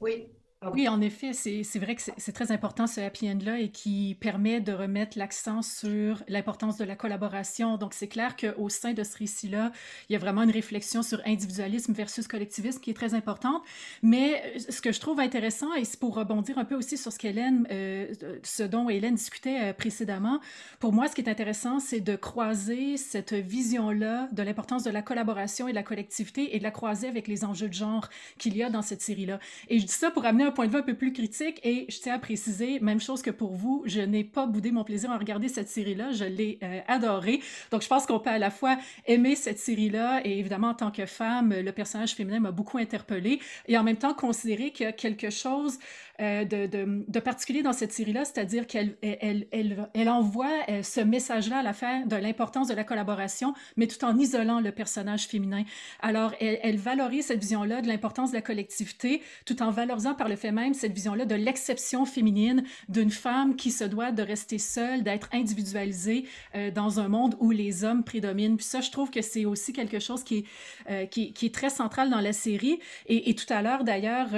Oui, 0.00 0.28
oui, 0.72 0.88
en 0.88 1.00
effet, 1.00 1.32
c'est 1.32 1.78
vrai 1.78 1.94
que 1.94 2.02
c'est 2.16 2.32
très 2.32 2.52
important 2.52 2.86
ce 2.86 3.00
happy 3.00 3.28
end-là 3.28 3.58
et 3.58 3.68
qui 3.68 4.16
permet 4.20 4.60
de 4.60 4.72
remettre 4.72 5.18
l'accent 5.18 5.62
sur 5.62 6.22
l'importance 6.28 6.76
de 6.76 6.84
la 6.84 6.96
collaboration. 6.96 7.76
Donc, 7.76 7.94
c'est 7.94 8.08
clair 8.08 8.36
qu'au 8.36 8.68
sein 8.68 8.92
de 8.92 9.02
ce 9.02 9.18
récit-là, 9.18 9.72
il 10.08 10.12
y 10.12 10.16
a 10.16 10.18
vraiment 10.18 10.42
une 10.42 10.50
réflexion 10.50 11.02
sur 11.02 11.20
individualisme 11.26 11.92
versus 11.92 12.28
collectivisme 12.28 12.80
qui 12.80 12.90
est 12.90 12.94
très 12.94 13.14
importante. 13.14 13.62
Mais 14.02 14.42
euh, 14.56 14.58
ce 14.70 14.80
que 14.80 14.92
je 14.92 15.00
trouve 15.00 15.20
intéressant, 15.20 15.74
et 15.74 15.84
c'est 15.84 15.98
pour 15.98 16.14
rebondir 16.14 16.58
un 16.58 16.64
peu 16.64 16.74
aussi 16.74 16.96
sur 16.96 17.12
ce 17.12 17.18
qu'Hélène, 17.18 17.66
euh, 17.70 18.12
ce 18.42 18.62
dont 18.62 18.88
Hélène 18.88 19.16
discutait 19.16 19.70
euh, 19.70 19.72
précédemment, 19.72 20.40
pour 20.80 20.92
moi, 20.92 21.08
ce 21.08 21.14
qui 21.14 21.20
est 21.20 21.28
intéressant, 21.28 21.80
c'est 21.80 22.00
de 22.00 22.16
croiser 22.16 22.96
cette 22.96 23.34
vision-là 23.34 24.28
de 24.32 24.42
l'importance 24.42 24.84
de 24.84 24.90
la 24.90 25.02
collaboration 25.02 25.68
et 25.68 25.72
de 25.72 25.76
la 25.76 25.82
collectivité 25.82 26.54
et 26.54 26.58
de 26.58 26.64
la 26.64 26.70
croiser 26.70 27.08
avec 27.08 27.28
les 27.28 27.44
enjeux 27.44 27.68
de 27.68 27.74
genre 27.74 28.08
qu'il 28.38 28.56
y 28.56 28.62
a 28.62 28.70
dans 28.70 28.82
cette 28.82 29.02
série-là. 29.02 29.38
Et 29.68 29.78
je 29.78 29.86
dis 29.86 29.92
ça 29.92 30.10
pour 30.10 30.24
amener 30.24 30.44
un 30.44 30.50
point 30.54 30.66
de 30.66 30.72
vue 30.72 30.78
un 30.78 30.82
peu 30.82 30.94
plus 30.94 31.12
critique 31.12 31.60
et 31.64 31.86
je 31.90 31.98
tiens 31.98 32.14
à 32.14 32.18
préciser, 32.18 32.80
même 32.80 33.00
chose 33.00 33.20
que 33.20 33.30
pour 33.30 33.54
vous, 33.54 33.82
je 33.84 34.00
n'ai 34.00 34.24
pas 34.24 34.46
boudé 34.46 34.70
mon 34.70 34.84
plaisir 34.84 35.10
à 35.10 35.18
regarder 35.18 35.48
cette 35.48 35.68
série-là, 35.68 36.12
je 36.12 36.24
l'ai 36.24 36.58
euh, 36.62 36.80
adorée. 36.88 37.40
Donc 37.70 37.82
je 37.82 37.88
pense 37.88 38.06
qu'on 38.06 38.18
peut 38.18 38.30
à 38.30 38.38
la 38.38 38.50
fois 38.50 38.78
aimer 39.06 39.36
cette 39.36 39.58
série-là 39.58 40.22
et 40.24 40.38
évidemment 40.38 40.68
en 40.68 40.74
tant 40.74 40.90
que 40.90 41.04
femme, 41.04 41.52
le 41.52 41.72
personnage 41.72 42.14
féminin 42.14 42.40
m'a 42.40 42.52
beaucoup 42.52 42.78
interpellée 42.78 43.40
et 43.68 43.76
en 43.76 43.82
même 43.82 43.98
temps 43.98 44.14
considérer 44.14 44.70
qu'il 44.70 44.86
y 44.86 44.88
a 44.88 44.92
quelque 44.92 45.30
chose 45.30 45.78
euh, 46.20 46.44
de, 46.44 47.18
particulier 47.18 47.62
dans 47.62 47.72
cette 47.72 47.92
série-là, 47.92 48.24
c'est-à-dire 48.24 48.68
qu'elle 48.68 48.94
elle, 49.02 49.46
elle, 49.50 50.08
envoie 50.08 50.50
euh, 50.68 50.82
ce 50.82 51.00
message-là 51.00 51.58
à 51.58 51.62
la 51.62 51.72
fin 51.72 52.02
de 52.06 52.14
l'importance 52.14 52.68
de 52.68 52.74
la 52.74 52.84
collaboration, 52.84 53.52
mais 53.76 53.88
tout 53.88 54.04
en 54.04 54.16
isolant 54.16 54.60
le 54.60 54.70
personnage 54.70 55.26
féminin. 55.26 55.64
Alors, 56.00 56.32
elle, 56.40 56.76
valorise 56.76 57.26
cette 57.26 57.40
vision-là 57.40 57.80
de 57.82 57.88
l'importance 57.88 58.30
de 58.30 58.36
la 58.36 58.42
collectivité, 58.42 59.22
tout 59.44 59.60
en 59.62 59.70
valorisant 59.72 60.14
par 60.14 60.28
le 60.28 60.36
fait 60.36 60.52
même 60.52 60.74
cette 60.74 60.92
vision-là 60.92 61.24
de 61.24 61.34
l'exception 61.34 62.04
féminine 62.04 62.62
d'une 62.88 63.10
femme 63.10 63.56
qui 63.56 63.72
se 63.72 63.84
doit 63.84 64.12
de 64.12 64.22
rester 64.22 64.58
seule, 64.58 65.02
d'être 65.02 65.28
individualisée 65.32 66.26
euh, 66.54 66.70
dans 66.70 67.00
un 67.00 67.08
monde 67.08 67.34
où 67.40 67.50
les 67.50 67.82
hommes 67.82 68.04
prédominent. 68.04 68.56
Puis 68.56 68.66
ça, 68.66 68.80
je 68.80 68.90
trouve 68.92 69.10
que 69.10 69.22
c'est 69.22 69.46
aussi 69.46 69.72
quelque 69.72 69.98
chose 69.98 70.22
qui 70.22 70.44
est, 70.88 71.08
qui, 71.08 71.34
est 71.42 71.54
très 71.54 71.70
central 71.70 72.10
dans 72.10 72.20
la 72.20 72.32
série. 72.32 72.78
Et 73.06 73.34
tout 73.34 73.52
à 73.52 73.62
l'heure, 73.62 73.84
d'ailleurs, 73.84 74.28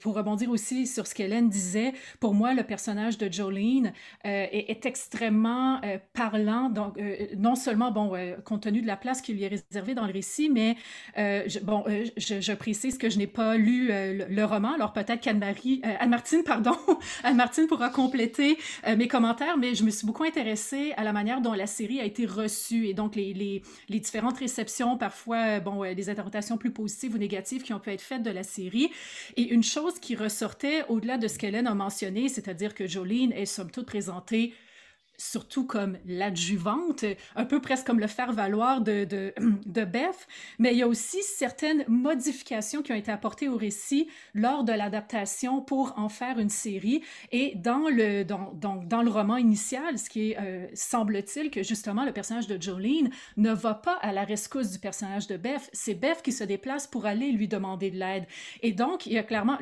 pour 0.00 0.14
rebondir 0.14 0.50
aussi 0.50 0.85
sur 0.86 1.06
ce 1.06 1.14
qu'Hélène 1.14 1.48
disait. 1.48 1.92
Pour 2.20 2.34
moi, 2.34 2.54
le 2.54 2.62
personnage 2.62 3.18
de 3.18 3.32
Jolene 3.32 3.92
euh, 4.24 4.46
est, 4.52 4.86
extrêmement 4.86 5.80
euh, 5.84 5.98
parlant. 6.12 6.70
Donc, 6.70 6.98
euh, 6.98 7.26
non 7.36 7.54
seulement, 7.54 7.90
bon, 7.90 8.12
compte 8.44 8.62
tenu 8.62 8.82
de 8.82 8.86
la 8.86 8.96
place 8.96 9.20
qui 9.20 9.32
lui 9.32 9.44
est 9.44 9.48
réservée 9.48 9.94
dans 9.94 10.06
le 10.06 10.12
récit, 10.12 10.50
mais 10.50 10.76
je, 11.16 11.58
bon, 11.60 11.84
je, 12.16 12.52
précise 12.54 12.98
que 12.98 13.10
je 13.10 13.18
n'ai 13.18 13.26
pas 13.26 13.56
lu 13.56 13.88
le, 13.88 14.44
roman. 14.44 14.72
Alors 14.74 14.92
peut-être 14.92 15.20
qu'Anne-Marie, 15.20 15.80
Anne-Martine, 15.82 16.42
pardon, 16.44 16.76
Anne-Martine 17.24 17.66
pourra 17.66 17.90
compléter 17.90 18.56
mes 18.96 19.08
commentaires, 19.08 19.56
mais 19.58 19.74
je 19.74 19.82
me 19.82 19.90
suis 19.90 20.06
beaucoup 20.06 20.24
intéressée 20.24 20.92
à 20.96 21.04
la 21.04 21.12
manière 21.12 21.40
dont 21.40 21.52
la 21.52 21.66
série 21.66 22.00
a 22.00 22.04
été 22.04 22.26
reçue 22.26 22.86
et 22.86 22.94
donc 22.94 23.16
les, 23.16 23.62
différentes 23.88 24.38
réceptions, 24.38 24.96
parfois, 24.96 25.60
bon, 25.60 25.82
des 25.94 26.10
interprétations 26.10 26.58
plus 26.58 26.70
positives 26.70 27.14
ou 27.14 27.18
négatives 27.18 27.62
qui 27.62 27.72
ont 27.72 27.80
pu 27.80 27.90
être 27.90 28.00
faites 28.00 28.22
de 28.22 28.30
la 28.30 28.42
série. 28.42 28.90
Et 29.36 29.42
une 29.42 29.64
chose 29.64 29.98
qui 29.98 30.14
ressortait 30.14 30.75
au-delà 30.88 31.18
de 31.18 31.28
ce 31.28 31.38
qu'Hélène 31.38 31.66
a 31.66 31.74
mentionné, 31.74 32.28
c'est-à-dire 32.28 32.74
que 32.74 32.86
Jolene 32.86 33.32
est 33.32 33.46
somme 33.46 33.70
toute 33.70 33.86
présentée 33.86 34.54
surtout 35.18 35.66
comme 35.66 35.98
l'adjuvante, 36.06 37.04
un 37.34 37.44
peu 37.44 37.60
presque 37.60 37.86
comme 37.86 38.00
le 38.00 38.06
faire-valoir 38.06 38.80
de, 38.80 39.04
de, 39.04 39.34
de, 39.66 39.84
Beth, 39.84 40.26
mais 40.58 40.72
il 40.72 40.78
y 40.78 40.82
a 40.82 40.88
aussi 40.88 41.22
certaines 41.22 41.84
modifications 41.88 42.82
qui 42.82 42.92
ont 42.92 42.96
été 42.96 43.10
apportées 43.10 43.48
au 43.48 43.56
récit 43.56 44.08
lors 44.34 44.64
de 44.64 44.72
l'adaptation 44.72 45.60
pour 45.60 45.94
en 45.96 46.08
faire 46.08 46.38
une 46.38 46.50
série. 46.50 47.02
Et 47.32 47.54
dans 47.56 47.88
le, 47.88 48.24
dans, 48.24 48.52
dans, 48.54 48.76
dans 48.76 49.02
le 49.02 49.10
roman 49.10 49.36
initial, 49.36 49.98
ce 49.98 50.10
qui 50.10 50.30
est, 50.30 50.38
euh, 50.38 50.66
semble-t-il, 50.74 51.50
que 51.50 51.62
justement 51.62 52.04
le 52.04 52.12
personnage 52.12 52.46
de 52.46 52.60
Jolene 52.60 53.10
ne 53.36 53.52
va 53.52 53.74
pas 53.74 53.96
à 54.02 54.12
la 54.12 54.24
rescousse 54.24 54.70
du 54.70 54.78
personnage 54.78 55.26
de 55.26 55.36
Beth, 55.36 55.70
c'est 55.72 55.94
Beth 55.94 56.22
qui 56.22 56.32
se 56.32 56.44
déplace 56.44 56.86
pour 56.86 57.06
aller 57.06 57.32
lui 57.32 57.48
demander 57.48 57.90
de 57.90 57.98
l'aide. 57.98 58.26
Et 58.62 58.72
donc, 58.72 59.06
il 59.06 59.12
y 59.12 59.18
a 59.18 59.22
clairement, 59.22 59.58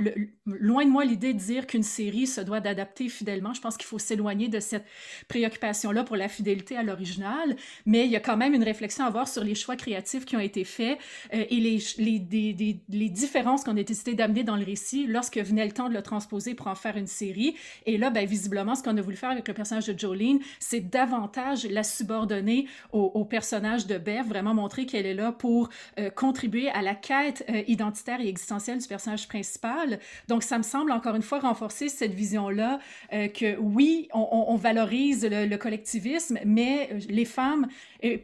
loin 0.46 0.84
de 0.84 0.90
moi 0.90 1.04
l'idée 1.04 1.34
de 1.34 1.38
dire 1.38 1.66
qu'une 1.66 1.82
série 1.82 2.26
se 2.26 2.40
doit 2.40 2.60
d'adapter 2.60 3.08
fidèlement. 3.08 3.52
Je 3.54 3.60
pense 3.60 3.76
qu'il 3.76 3.86
faut 3.86 3.98
s'éloigner 3.98 4.48
de 4.48 4.60
cette 4.60 4.84
préoccupation 5.28 5.43
préoccupation-là 5.44 6.04
pour 6.04 6.16
la 6.16 6.28
fidélité 6.28 6.76
à 6.76 6.82
l'original, 6.82 7.56
mais 7.86 8.06
il 8.06 8.10
y 8.10 8.16
a 8.16 8.20
quand 8.20 8.36
même 8.36 8.54
une 8.54 8.62
réflexion 8.64 9.04
à 9.04 9.08
avoir 9.08 9.28
sur 9.28 9.44
les 9.44 9.54
choix 9.54 9.76
créatifs 9.76 10.24
qui 10.24 10.36
ont 10.36 10.40
été 10.40 10.64
faits 10.64 10.98
euh, 11.34 11.44
et 11.50 11.56
les, 11.56 11.78
les, 11.98 12.80
les 12.88 13.08
différences 13.08 13.64
qu'on 13.64 13.76
a 13.76 13.82
décidé 13.82 14.14
d'amener 14.14 14.42
dans 14.42 14.56
le 14.56 14.64
récit 14.64 15.06
lorsque 15.06 15.38
venait 15.38 15.66
le 15.66 15.72
temps 15.72 15.88
de 15.88 15.94
le 15.94 16.02
transposer 16.02 16.54
pour 16.54 16.68
en 16.68 16.74
faire 16.74 16.96
une 16.96 17.06
série. 17.06 17.56
Et 17.84 17.98
là, 17.98 18.10
ben, 18.10 18.26
visiblement, 18.26 18.74
ce 18.74 18.82
qu'on 18.82 18.96
a 18.96 19.00
voulu 19.02 19.16
faire 19.16 19.30
avec 19.30 19.46
le 19.46 19.54
personnage 19.54 19.86
de 19.86 19.98
Jolene, 19.98 20.38
c'est 20.58 20.80
davantage 20.80 21.66
la 21.66 21.82
subordonner 21.82 22.66
au, 22.92 23.24
personnage 23.24 23.86
de 23.86 23.98
Bev, 23.98 24.28
vraiment 24.28 24.54
montrer 24.54 24.86
qu'elle 24.86 25.06
est 25.06 25.14
là 25.14 25.32
pour 25.32 25.68
euh, 25.98 26.10
contribuer 26.10 26.68
à 26.70 26.82
la 26.82 26.94
quête 26.94 27.44
euh, 27.48 27.62
identitaire 27.66 28.20
et 28.20 28.28
existentielle 28.28 28.78
du 28.78 28.86
personnage 28.86 29.26
principal. 29.28 29.98
Donc, 30.28 30.42
ça 30.42 30.58
me 30.58 30.62
semble 30.62 30.92
encore 30.92 31.16
une 31.16 31.22
fois 31.22 31.40
renforcer 31.40 31.88
cette 31.88 32.14
vision-là 32.14 32.78
que 33.10 33.56
oui, 33.58 34.08
on, 34.12 34.46
on 34.48 34.56
valorise 34.56 35.24
le, 35.24 35.33
collectivisme, 35.58 36.38
mais 36.44 36.88
euh, 36.92 37.00
les 37.08 37.24
femmes, 37.24 37.68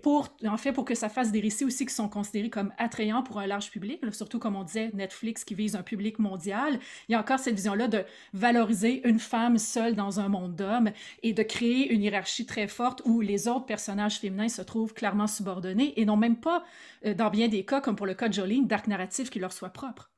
pour, 0.03 0.28
en 0.47 0.57
fait, 0.57 0.73
pour 0.73 0.85
que 0.85 0.95
ça 0.95 1.09
fasse 1.09 1.32
des 1.32 1.41
récits 1.41 1.65
aussi 1.65 1.87
qui 1.87 1.95
sont 1.95 2.09
considérés 2.09 2.51
comme 2.51 2.73
attrayants 2.77 3.23
pour 3.23 3.39
un 3.39 3.47
large 3.47 3.70
public, 3.70 4.01
surtout 4.12 4.39
comme 4.39 4.57
on 4.57 4.65
disait, 4.65 4.91
Netflix 4.93 5.45
qui 5.45 5.55
vise 5.55 5.74
un 5.74 5.82
public 5.82 6.19
mondial, 6.19 6.78
il 7.09 7.12
y 7.12 7.15
a 7.15 7.20
encore 7.20 7.39
cette 7.39 7.55
vision-là 7.55 7.89
de 7.89 8.05
valoriser 8.35 9.07
une 9.09 9.19
femme 9.19 9.59
seule 9.59 9.95
dans 9.95 10.20
un 10.20 10.28
monde 10.28 10.55
d'hommes 10.55 10.91
et 11.23 11.32
de 11.32 11.43
créer 11.43 11.93
une 11.93 12.03
hiérarchie 12.03 12.47
très 12.47 12.69
forte 12.69 13.03
où 13.05 13.20
les 13.20 13.49
autres 13.49 13.66
personnages 13.66 14.19
féminins 14.19 14.49
se 14.49 14.62
trouvent 14.62 14.95
clairement 14.95 15.27
subordonnés 15.27 15.99
et 15.99 16.05
n'ont 16.05 16.16
même 16.16 16.37
pas, 16.37 16.65
euh, 17.07 17.15
dans 17.15 17.31
bien 17.31 17.49
des 17.49 17.65
cas, 17.65 17.81
comme 17.81 17.97
pour 17.97 18.07
le 18.07 18.15
cas 18.15 18.28
de 18.28 18.35
Jolene, 18.35 18.66
d'arc 18.66 18.87
narratif 18.87 19.31
qui 19.31 19.39
leur 19.39 19.53
soit 19.53 19.70
propre. 19.70 20.11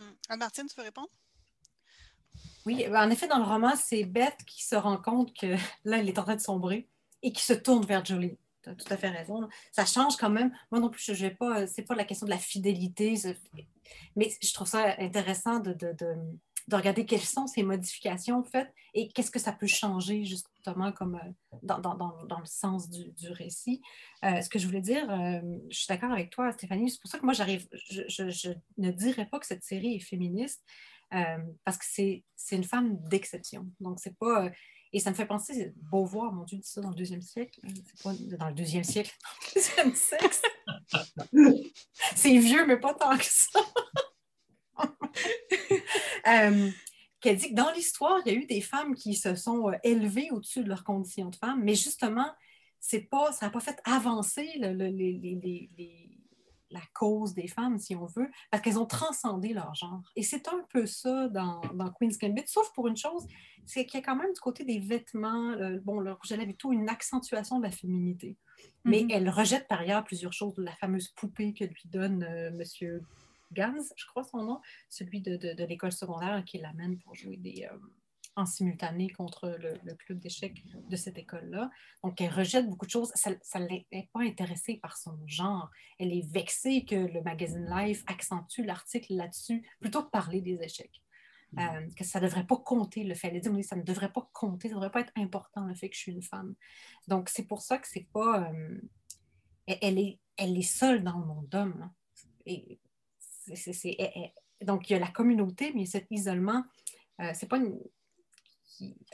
Hum. 0.00 0.06
Anne-Martine, 0.28 0.66
tu 0.66 0.76
veux 0.76 0.84
répondre? 0.84 1.08
Oui, 2.66 2.84
ben, 2.88 3.06
en 3.06 3.10
effet, 3.10 3.28
dans 3.28 3.38
le 3.38 3.44
roman, 3.44 3.74
c'est 3.76 4.04
Beth 4.04 4.38
qui 4.46 4.64
se 4.64 4.74
rend 4.74 4.96
compte 4.96 5.34
que 5.36 5.54
là, 5.84 5.98
il 5.98 6.08
est 6.08 6.18
en 6.18 6.24
train 6.24 6.36
de 6.36 6.40
sombrer 6.40 6.88
et 7.22 7.32
qui 7.32 7.42
se 7.42 7.52
tourne 7.52 7.84
vers 7.84 8.04
Jolie. 8.04 8.36
Tu 8.62 8.70
as 8.70 8.74
tout 8.74 8.92
à 8.92 8.96
fait 8.96 9.10
raison. 9.10 9.48
Ça 9.72 9.84
change 9.84 10.16
quand 10.16 10.30
même. 10.30 10.50
Moi 10.70 10.80
non 10.80 10.88
plus, 10.88 11.02
je 11.02 11.12
vais 11.12 11.34
pas. 11.34 11.66
C'est 11.66 11.82
pas 11.82 11.94
la 11.94 12.04
question 12.04 12.26
de 12.26 12.30
la 12.30 12.38
fidélité, 12.38 13.14
mais 14.16 14.30
je 14.42 14.52
trouve 14.54 14.66
ça 14.66 14.94
intéressant 14.98 15.58
de, 15.58 15.74
de, 15.74 15.92
de, 15.92 16.14
de 16.68 16.76
regarder 16.76 17.04
quelles 17.04 17.20
sont 17.20 17.46
ces 17.46 17.62
modifications 17.62 18.42
faites 18.42 18.72
et 18.94 19.08
qu'est-ce 19.08 19.30
que 19.30 19.38
ça 19.38 19.52
peut 19.52 19.66
changer 19.66 20.24
justement 20.24 20.92
comme 20.92 21.16
euh, 21.16 21.58
dans, 21.62 21.78
dans, 21.78 21.94
dans, 21.94 22.38
le 22.38 22.46
sens 22.46 22.88
du, 22.88 23.12
du 23.12 23.30
récit. 23.30 23.82
Euh, 24.24 24.40
ce 24.40 24.48
que 24.48 24.58
je 24.58 24.66
voulais 24.66 24.80
dire, 24.80 25.10
euh, 25.10 25.40
je 25.70 25.76
suis 25.76 25.86
d'accord 25.88 26.12
avec 26.12 26.30
toi, 26.30 26.50
Stéphanie. 26.52 26.90
C'est 26.90 27.00
pour 27.00 27.10
ça 27.10 27.18
que 27.18 27.24
moi, 27.24 27.34
j'arrive, 27.34 27.68
je, 27.90 28.52
ne 28.78 28.90
dirais 28.90 29.26
pas 29.26 29.38
que 29.38 29.46
cette 29.46 29.64
série 29.64 29.96
est 29.96 30.00
féministe, 30.00 30.64
euh, 30.64 30.68
parce 31.10 31.78
que 31.78 31.84
c'est 31.86 32.24
une 32.52 32.64
femme 32.64 32.96
d'exception. 33.08 33.66
Donc, 33.80 33.98
c'est 34.00 34.16
pas. 34.16 34.46
Euh, 34.46 34.50
Et 34.92 35.00
ça 35.00 35.10
me 35.10 35.14
fait 35.16 35.26
penser, 35.26 35.72
Beauvoir, 35.76 36.32
mon 36.32 36.44
Dieu, 36.44 36.58
dit 36.58 36.68
ça 36.68 36.80
dans 36.80 36.90
le 36.90 36.94
deuxième 36.94 37.22
siècle. 37.22 37.60
C'est 37.64 38.02
pas 38.02 38.12
dans 38.38 38.48
le 38.48 38.54
deuxième 38.54 38.84
siècle, 38.84 39.12
dans 39.54 39.84
le 39.84 39.90
deuxième. 39.90 39.92
C'est 42.14 42.38
vieux, 42.38 42.66
mais 42.66 42.78
pas 42.78 42.94
tant 42.94 43.16
que 43.16 43.24
ça. 43.24 43.60
euh, 46.26 46.70
qui 47.20 47.34
dit 47.36 47.50
que 47.50 47.54
dans 47.54 47.72
l'histoire, 47.72 48.20
il 48.24 48.32
y 48.32 48.36
a 48.36 48.38
eu 48.38 48.46
des 48.46 48.60
femmes 48.60 48.94
qui 48.94 49.14
se 49.14 49.34
sont 49.34 49.70
euh, 49.70 49.76
élevées 49.82 50.30
au-dessus 50.30 50.62
de 50.62 50.68
leur 50.68 50.84
condition 50.84 51.30
de 51.30 51.36
femme, 51.36 51.62
mais 51.62 51.74
justement, 51.74 52.30
c'est 52.80 53.00
pas, 53.00 53.32
ça 53.32 53.46
n'a 53.46 53.50
pas 53.50 53.60
fait 53.60 53.80
avancer 53.84 54.46
le, 54.56 54.74
la 56.74 56.82
cause 56.92 57.34
des 57.34 57.48
femmes, 57.48 57.78
si 57.78 57.94
on 57.94 58.04
veut, 58.04 58.28
parce 58.50 58.62
qu'elles 58.62 58.78
ont 58.78 58.86
transcendé 58.86 59.54
leur 59.54 59.74
genre. 59.74 60.02
Et 60.16 60.22
c'est 60.22 60.48
un 60.48 60.62
peu 60.68 60.86
ça 60.86 61.28
dans, 61.28 61.60
dans, 61.72 61.90
Queen's 61.90 62.18
Gambit, 62.18 62.44
sauf 62.46 62.70
pour 62.74 62.88
une 62.88 62.96
chose, 62.96 63.26
c'est 63.64 63.86
qu'il 63.86 64.00
y 64.00 64.02
a 64.02 64.06
quand 64.06 64.16
même 64.16 64.32
du 64.32 64.40
côté 64.40 64.64
des 64.64 64.80
vêtements, 64.80 65.52
euh, 65.52 65.78
bon, 65.82 66.00
le 66.00 66.12
rouge 66.12 66.32
à 66.32 66.36
lèvres 66.36 66.50
et 66.50 66.54
tout, 66.54 66.72
une 66.72 66.88
accentuation 66.88 67.58
de 67.58 67.64
la 67.64 67.70
féminité. 67.70 68.36
Mais 68.84 69.02
mm-hmm. 69.02 69.14
elle 69.14 69.30
rejette 69.30 69.68
par 69.68 69.80
ailleurs 69.80 70.04
plusieurs 70.04 70.32
choses, 70.32 70.54
la 70.58 70.74
fameuse 70.74 71.08
poupée 71.08 71.54
que 71.54 71.64
lui 71.64 71.82
donne 71.86 72.24
euh, 72.24 72.50
Monsieur 72.50 73.02
Gans, 73.52 73.72
je 73.96 74.06
crois 74.06 74.24
son 74.24 74.42
nom, 74.42 74.60
celui 74.88 75.20
de, 75.20 75.36
de, 75.36 75.64
l'école 75.64 75.92
secondaire 75.92 76.44
qui 76.44 76.58
l'amène 76.58 76.98
pour 76.98 77.14
jouer 77.14 77.36
des, 77.36 77.68
euh, 77.70 77.76
en 78.36 78.46
simultané 78.46 79.08
contre 79.10 79.56
le, 79.60 79.94
club 79.94 80.18
d'échecs 80.18 80.64
de 80.88 80.96
cette 80.96 81.18
école-là. 81.18 81.70
Donc, 82.02 82.20
elle 82.20 82.32
rejette 82.32 82.68
beaucoup 82.68 82.86
de 82.86 82.90
choses. 82.90 83.12
Ça 83.14 83.30
ne 83.60 83.66
l'est 83.66 84.10
pas 84.12 84.20
intéressée 84.20 84.78
par 84.82 84.96
son 84.96 85.18
genre. 85.26 85.70
Elle 85.98 86.12
est 86.12 86.28
vexée 86.32 86.84
que 86.84 86.94
le 86.94 87.22
magazine 87.22 87.66
Life 87.70 88.02
accentue 88.06 88.64
l'article 88.64 89.14
là-dessus 89.14 89.66
plutôt 89.80 90.02
que 90.02 90.10
parler 90.10 90.40
des 90.40 90.60
échecs. 90.62 91.02
Mm. 91.52 91.58
Euh, 91.58 91.88
que 91.96 92.04
ça 92.04 92.20
ne 92.20 92.26
devrait 92.26 92.46
pas 92.46 92.56
compter 92.56 93.04
le 93.04 93.14
fait. 93.14 93.28
Elle 93.28 93.40
dit, 93.40 93.48
oui, 93.48 93.62
ça 93.62 93.76
ne 93.76 93.82
devrait 93.82 94.12
pas 94.12 94.28
compter, 94.32 94.68
ça 94.68 94.74
ne 94.74 94.80
devrait 94.80 94.90
pas 94.90 95.00
être 95.00 95.12
important 95.16 95.66
le 95.66 95.74
fait 95.74 95.88
que 95.88 95.94
je 95.94 96.00
suis 96.00 96.12
une 96.12 96.22
femme. 96.22 96.54
Donc, 97.08 97.28
c'est 97.28 97.44
pour 97.44 97.62
ça 97.62 97.78
que 97.78 97.86
c'est 97.88 98.08
pas. 98.12 98.50
Euh, 98.50 98.80
elle, 99.66 99.98
est, 99.98 100.18
elle 100.36 100.58
est 100.58 100.62
seule 100.62 101.02
dans 101.02 101.18
le 101.18 101.26
monde 101.26 101.48
d'hommes. 101.48 101.90
Et 102.46 102.78
donc, 104.62 104.88
il 104.88 104.94
y 104.94 104.96
a 104.96 104.98
la 104.98 105.10
communauté, 105.10 105.72
mais 105.74 105.86
cet 105.86 106.06
isolement, 106.10 106.64
euh, 107.20 107.30
c'est 107.34 107.48
pas 107.48 107.58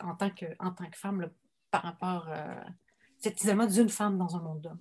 en, 0.01 0.14
tant 0.14 0.31
que, 0.31 0.47
en 0.59 0.72
tant 0.72 0.86
que 0.86 0.97
femme, 0.97 1.31
par 1.70 1.82
rapport 1.82 2.28
à 2.28 2.39
euh, 2.39 2.64
cet 3.18 3.43
isolement 3.43 3.66
d'une 3.66 3.89
femme 3.89 4.18
dans 4.18 4.36
un 4.36 4.40
monde 4.40 4.60
d'hommes. 4.60 4.81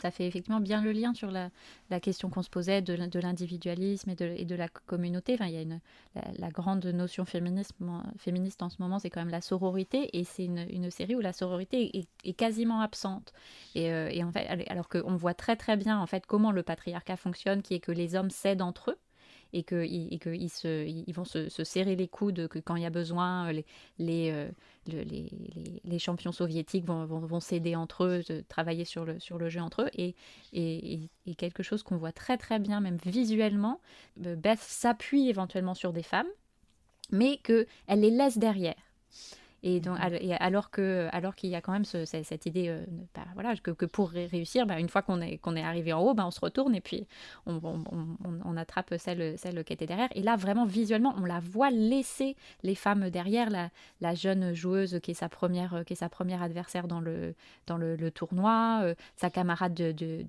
Ça 0.00 0.10
fait 0.10 0.26
effectivement 0.26 0.60
bien 0.60 0.82
le 0.82 0.92
lien 0.92 1.14
sur 1.14 1.30
la, 1.30 1.50
question 2.00 2.28
qu'on 2.28 2.42
se 2.42 2.50
posait 2.50 2.82
de, 2.82 2.94
l'individualisme 3.18 4.10
et 4.10 4.14
de, 4.14 4.26
et 4.36 4.44
de, 4.44 4.54
la 4.54 4.68
communauté. 4.68 5.36
Il 5.40 5.50
y 5.50 5.56
a 5.56 5.62
une, 5.62 5.80
la, 6.14 6.50
grande 6.50 6.84
notion 6.84 7.24
féministe 7.24 7.72
en 7.80 8.68
ce 8.68 8.82
moment, 8.82 8.98
c'est 8.98 9.08
quand 9.08 9.20
même 9.20 9.30
la 9.30 9.40
sororité, 9.40 10.18
et 10.18 10.24
c'est 10.24 10.44
une, 10.44 10.90
série 10.90 11.14
où 11.14 11.20
la 11.20 11.32
sororité 11.32 12.06
est, 12.24 12.32
quasiment 12.34 12.80
absente. 12.80 13.32
Et, 13.74 13.92
euh, 13.92 14.10
et 14.10 14.22
en 14.24 14.32
fait, 14.32 14.46
alors 14.68 14.88
qu'on 14.88 15.16
voit 15.16 15.34
très 15.34 15.56
très 15.56 15.76
bien 15.76 15.98
en 15.98 16.06
fait 16.06 16.26
comment 16.26 16.50
le 16.50 16.62
patriarcat 16.62 17.16
fonctionne, 17.16 17.62
qui 17.62 17.74
est 17.74 17.80
que 17.80 17.92
les 17.92 18.16
hommes 18.16 18.30
cèdent 18.30 18.62
entre 18.62 18.90
eux 18.90 18.98
et 19.54 19.62
qu'ils 19.62 20.18
que 20.18 21.12
vont 21.12 21.24
se, 21.24 21.48
serrer 21.48 21.94
les 21.94 22.08
coudes 22.08 22.48
que 22.48 22.58
quand 22.58 22.74
il 22.74 22.82
y 22.82 22.86
a 22.86 22.90
besoin, 22.90 23.52
les, 23.52 23.64
les, 23.98 24.30
euh, 24.32 24.50
les, 25.84 25.98
champions 26.00 26.32
soviétiques 26.32 26.84
vont, 26.84 27.06
vont, 27.06 27.40
s'aider 27.40 27.76
entre 27.76 28.04
eux, 28.04 28.22
travailler 28.48 28.84
sur 28.84 29.04
le, 29.04 29.48
jeu 29.48 29.60
entre 29.60 29.82
eux. 29.82 29.90
Et, 29.94 30.16
et, 30.52 31.08
et 31.26 31.34
quelque 31.36 31.62
chose 31.62 31.84
qu'on 31.84 31.96
voit 31.96 32.12
très 32.12 32.36
très 32.36 32.58
bien, 32.58 32.80
même 32.80 32.98
visuellement, 33.06 33.80
euh, 34.26 34.34
Beth 34.34 34.58
s'appuie 34.58 35.28
éventuellement 35.28 35.74
sur 35.74 35.92
des 35.92 36.02
femmes, 36.02 36.26
mais 37.12 37.36
qu'elle 37.36 37.66
les 37.88 38.10
laisse 38.10 38.38
derrière. 38.38 38.74
Et, 39.66 39.80
donc, 39.80 39.96
alors 40.40 40.70
que, 40.70 41.08
alors 41.10 41.34
qu'il 41.34 41.48
y 41.48 41.54
a 41.54 41.62
quand 41.62 41.72
même 41.72 41.86
cette 41.86 42.44
idée, 42.44 42.68
euh, 42.68 42.84
bah, 43.14 43.22
voilà, 43.32 43.56
que, 43.56 43.86
pour 43.86 44.10
réussir, 44.10 44.66
bah, 44.66 44.78
une 44.78 44.90
fois 44.90 45.00
qu'on 45.00 45.22
est, 45.22 45.38
qu'on 45.38 45.56
est 45.56 45.62
arrivé 45.62 45.94
en 45.94 46.02
haut, 46.02 46.12
bah, 46.12 46.26
on 46.26 46.30
se 46.30 46.40
retourne 46.40 46.74
et 46.74 46.82
puis 46.82 47.06
on, 47.46 47.60
on, 48.44 48.56
attrape 48.58 48.92
celle, 48.98 49.38
celle 49.38 49.64
qui 49.64 49.72
était 49.72 49.86
derrière. 49.86 50.10
Et 50.14 50.20
là, 50.20 50.36
vraiment, 50.36 50.66
visuellement, 50.66 51.14
on 51.16 51.24
la 51.24 51.40
voit 51.40 51.70
laisser 51.70 52.36
les 52.62 52.74
femmes 52.74 53.08
derrière, 53.08 53.48
la, 53.48 53.70
la 54.02 54.14
jeune 54.14 54.52
joueuse 54.52 55.00
qui 55.02 55.12
est 55.12 55.14
sa 55.14 55.30
première, 55.30 55.82
qui 55.86 55.94
est 55.94 55.96
sa 55.96 56.10
première 56.10 56.42
adversaire 56.42 56.86
dans 56.86 57.00
le, 57.00 57.34
dans 57.66 57.78
le, 57.78 58.10
tournoi, 58.10 58.80
euh, 58.82 58.94
sa 59.16 59.30
camarade 59.30 59.72
de, 59.72 59.92
du, 59.92 60.24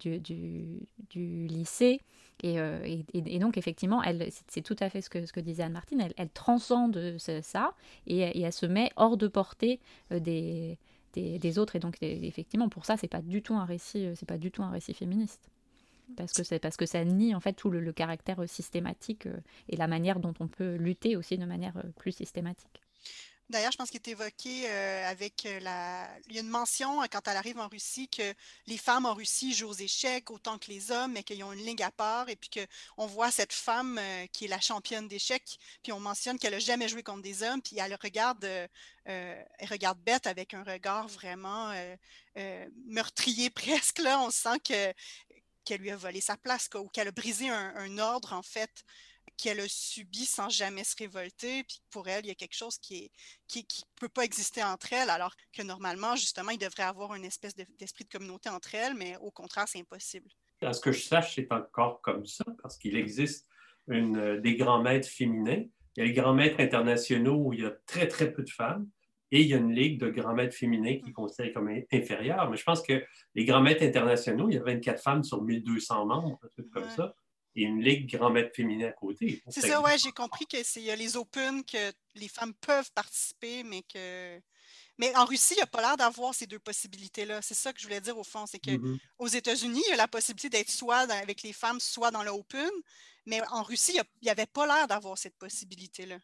du, 1.09 1.47
lycée. 1.47 1.99
Euh, 2.43 2.83
et, 2.83 3.05
et, 3.13 3.39
donc, 3.39 3.57
effectivement, 3.57 4.03
elle, 4.03 4.27
c'est, 4.47 4.61
tout 4.61 4.75
à 4.79 4.89
fait 4.89 5.01
ce 5.01 5.09
que, 5.09 5.39
disait 5.39 5.63
Anne-Martine, 5.63 6.07
elle, 6.17 6.29
transcende 6.29 7.17
ça 7.17 7.73
et, 8.07 8.19
et, 8.19 8.41
elle 8.41 8.53
se 8.53 8.65
met 8.65 8.91
hors 8.97 9.17
de 9.17 9.27
portée 9.27 9.79
euh, 10.11 10.19
des, 10.19 10.77
des, 11.13 11.59
autres. 11.59 11.75
Et 11.75 11.79
donc, 11.79 11.97
effectivement, 12.01 12.69
pour 12.69 12.85
ça, 12.85 12.97
c'est 12.97 13.07
pas 13.07 13.21
du 13.21 13.41
tout 13.41 13.55
un 13.55 13.65
récit, 13.65 14.05
euh, 14.05 14.13
c'est 14.15 14.27
pas 14.27 14.37
du 14.37 14.51
tout 14.51 14.63
un 14.63 14.69
récit 14.69 14.93
féministe. 14.93 15.49
Parce 16.17 16.33
que, 16.33 16.43
c'est, 16.43 16.59
parce 16.59 16.77
que 16.77 16.85
ça 16.85 17.03
nie 17.03 17.33
en 17.33 17.39
fait 17.39 17.53
tout 17.53 17.71
le, 17.71 17.91
caractère 17.91 18.47
systématique 18.47 19.27
et 19.69 19.75
la 19.75 19.87
manière 19.87 20.19
dont 20.19 20.35
on 20.39 20.47
peut 20.47 20.75
lutter 20.75 21.15
aussi 21.15 21.35
de 21.35 21.45
manière 21.45 21.73
plus 21.97 22.11
systématique. 22.11 22.79
D'ailleurs, 23.49 23.71
je 23.71 23.77
pense 23.77 23.91
qu'il 23.91 24.01
est 24.03 24.07
évoqué 24.07 24.67
euh, 24.67 25.07
avec 25.07 25.45
euh, 25.45 25.59
la. 25.59 26.09
Il 26.27 26.33
y 26.35 26.39
a 26.39 26.41
une 26.41 26.49
mention 26.49 27.03
euh, 27.03 27.05
quand 27.11 27.27
elle 27.27 27.37
arrive 27.37 27.59
en 27.59 27.67
Russie 27.67 28.09
que 28.09 28.33
les 28.65 28.77
femmes 28.77 29.05
en 29.05 29.13
Russie 29.13 29.53
jouent 29.53 29.69
aux 29.69 29.73
échecs 29.73 30.31
autant 30.31 30.57
que 30.57 30.71
les 30.71 30.89
hommes, 30.91 31.11
mais 31.11 31.21
qu'ils 31.23 31.43
ont 31.43 31.53
une 31.53 31.63
ligne 31.63 31.83
à 31.83 31.91
part, 31.91 32.27
et 32.29 32.35
puis 32.35 32.49
qu'on 32.49 33.05
voit 33.05 33.29
cette 33.29 33.53
femme 33.53 33.99
qui 34.31 34.45
est 34.45 34.47
la 34.47 34.59
championne 34.59 35.07
d'échecs, 35.07 35.59
puis 35.83 35.91
on 35.91 35.99
mentionne 35.99 36.39
qu'elle 36.39 36.53
n'a 36.53 36.59
jamais 36.59 36.87
joué 36.87 37.03
contre 37.03 37.21
des 37.21 37.43
hommes, 37.43 37.61
puis 37.61 37.77
elle 37.77 37.95
regarde, 38.01 38.43
elle 39.05 39.47
regarde 39.69 39.99
Beth 39.99 40.25
avec 40.25 40.53
un 40.55 40.63
regard 40.63 41.07
vraiment 41.07 41.73
meurtrier 42.87 43.49
presque. 43.51 43.99
Là, 43.99 44.19
on 44.21 44.31
sent 44.31 44.59
que 44.67 44.93
qu'elle 45.65 45.81
lui 45.81 45.91
a 45.91 45.97
volé 45.97 46.21
sa 46.21 46.37
place, 46.37 46.69
ou 46.75 46.87
qu'elle 46.89 47.07
a 47.07 47.11
brisé 47.11 47.49
un 47.49 47.97
ordre 47.99 48.33
en 48.33 48.43
fait 48.43 48.83
qu'elle 49.37 49.59
a 49.59 49.67
subi 49.67 50.25
sans 50.25 50.49
jamais 50.49 50.83
se 50.83 50.95
révolter, 50.97 51.63
puis 51.63 51.81
pour 51.89 52.07
elle, 52.07 52.25
il 52.25 52.29
y 52.29 52.31
a 52.31 52.35
quelque 52.35 52.55
chose 52.55 52.77
qui 52.77 53.03
ne 53.03 53.07
qui, 53.47 53.65
qui 53.65 53.83
peut 53.99 54.09
pas 54.09 54.23
exister 54.23 54.63
entre 54.63 54.93
elles, 54.93 55.09
alors 55.09 55.33
que 55.53 55.61
normalement, 55.61 56.15
justement, 56.15 56.51
il 56.51 56.57
devrait 56.57 56.83
avoir 56.83 57.15
une 57.15 57.25
espèce 57.25 57.55
d'esprit 57.55 58.05
de 58.05 58.09
communauté 58.09 58.49
entre 58.49 58.75
elles, 58.75 58.95
mais 58.95 59.17
au 59.17 59.31
contraire, 59.31 59.67
c'est 59.67 59.79
impossible. 59.79 60.29
À 60.61 60.73
ce 60.73 60.81
que 60.81 60.91
je 60.91 61.01
sache, 61.01 61.35
c'est 61.35 61.51
encore 61.51 62.01
comme 62.01 62.25
ça, 62.25 62.45
parce 62.61 62.77
qu'il 62.77 62.95
existe 62.95 63.47
une, 63.87 64.17
euh, 64.17 64.39
des 64.39 64.55
grands 64.55 64.81
maîtres 64.81 65.09
féminins. 65.09 65.63
Il 65.95 65.99
y 65.99 66.01
a 66.01 66.05
les 66.05 66.13
grands 66.13 66.33
maîtres 66.33 66.59
internationaux 66.59 67.35
où 67.35 67.53
il 67.53 67.61
y 67.61 67.65
a 67.65 67.73
très, 67.85 68.07
très 68.07 68.31
peu 68.31 68.43
de 68.43 68.49
femmes. 68.49 68.87
Et 69.31 69.41
il 69.41 69.47
y 69.47 69.53
a 69.53 69.57
une 69.57 69.73
ligue 69.73 69.99
de 69.99 70.09
grands 70.09 70.33
maîtres 70.33 70.55
féminins 70.55 70.97
qui 70.97 71.09
est 71.09 71.13
considérée 71.13 71.51
comme 71.51 71.69
inférieure. 71.91 72.49
Mais 72.49 72.57
je 72.57 72.63
pense 72.63 72.81
que 72.81 73.03
les 73.33 73.43
grands 73.43 73.61
maîtres 73.61 73.83
internationaux, 73.83 74.49
il 74.49 74.55
y 74.55 74.57
a 74.57 74.63
24 74.63 75.01
femmes 75.01 75.23
sur 75.23 75.41
1200 75.41 76.05
membres, 76.05 76.39
un 76.43 76.47
truc 76.49 76.69
comme 76.69 76.89
ça 76.89 77.13
et 77.55 77.63
une 77.63 77.81
ligue 77.81 78.15
grand 78.15 78.29
maître 78.29 78.53
féminin 78.53 78.89
à 78.89 78.91
côté. 78.91 79.41
C'est 79.47 79.61
ça, 79.61 79.81
ouais, 79.81 79.97
j'ai 79.97 80.11
compris 80.11 80.45
que 80.45 80.57
c'est 80.63 80.95
les 80.95 81.17
Open 81.17 81.63
que 81.63 81.91
les 82.15 82.27
femmes 82.27 82.53
peuvent 82.55 82.91
participer, 82.93 83.63
mais 83.63 83.81
que. 83.83 84.39
Mais 84.97 85.13
en 85.17 85.25
Russie, 85.25 85.55
il 85.55 85.57
n'y 85.57 85.63
a 85.63 85.67
pas 85.67 85.81
l'air 85.81 85.97
d'avoir 85.97 86.33
ces 86.33 86.47
deux 86.47 86.59
possibilités-là. 86.59 87.41
C'est 87.41 87.53
ça 87.53 87.73
que 87.73 87.79
je 87.79 87.85
voulais 87.85 87.99
dire 87.99 88.17
au 88.17 88.23
fond. 88.23 88.45
C'est 88.45 88.59
qu'aux 88.59 88.71
mm-hmm. 88.71 88.97
aux 89.19 89.27
États-Unis, 89.27 89.83
il 89.87 89.89
y 89.89 89.93
a 89.93 89.97
la 89.97 90.07
possibilité 90.07 90.49
d'être 90.49 90.69
soit 90.69 90.99
avec 91.11 91.43
les 91.43 91.51
femmes, 91.51 91.81
soit 91.81 92.11
dans 92.11 92.23
l'Open. 92.23 92.69
Mais 93.25 93.41
en 93.51 93.63
Russie, 93.63 93.97
il 93.97 94.03
n'y 94.23 94.29
avait 94.29 94.45
pas 94.45 94.65
l'air 94.65 94.87
d'avoir 94.87 95.17
cette 95.17 95.35
possibilité-là. 95.35 96.17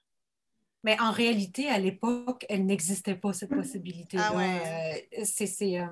Mais 0.84 0.98
en 1.02 1.12
réalité, 1.12 1.68
à 1.68 1.80
l'époque, 1.80 2.46
elle 2.48 2.66
n'existait 2.66 3.16
pas, 3.16 3.34
cette 3.34 3.50
possibilité-là. 3.50 4.30
Ah 4.32 4.38
ouais. 4.38 5.10
Euh, 5.18 5.26
c'est, 5.26 5.80
euh, 5.80 5.86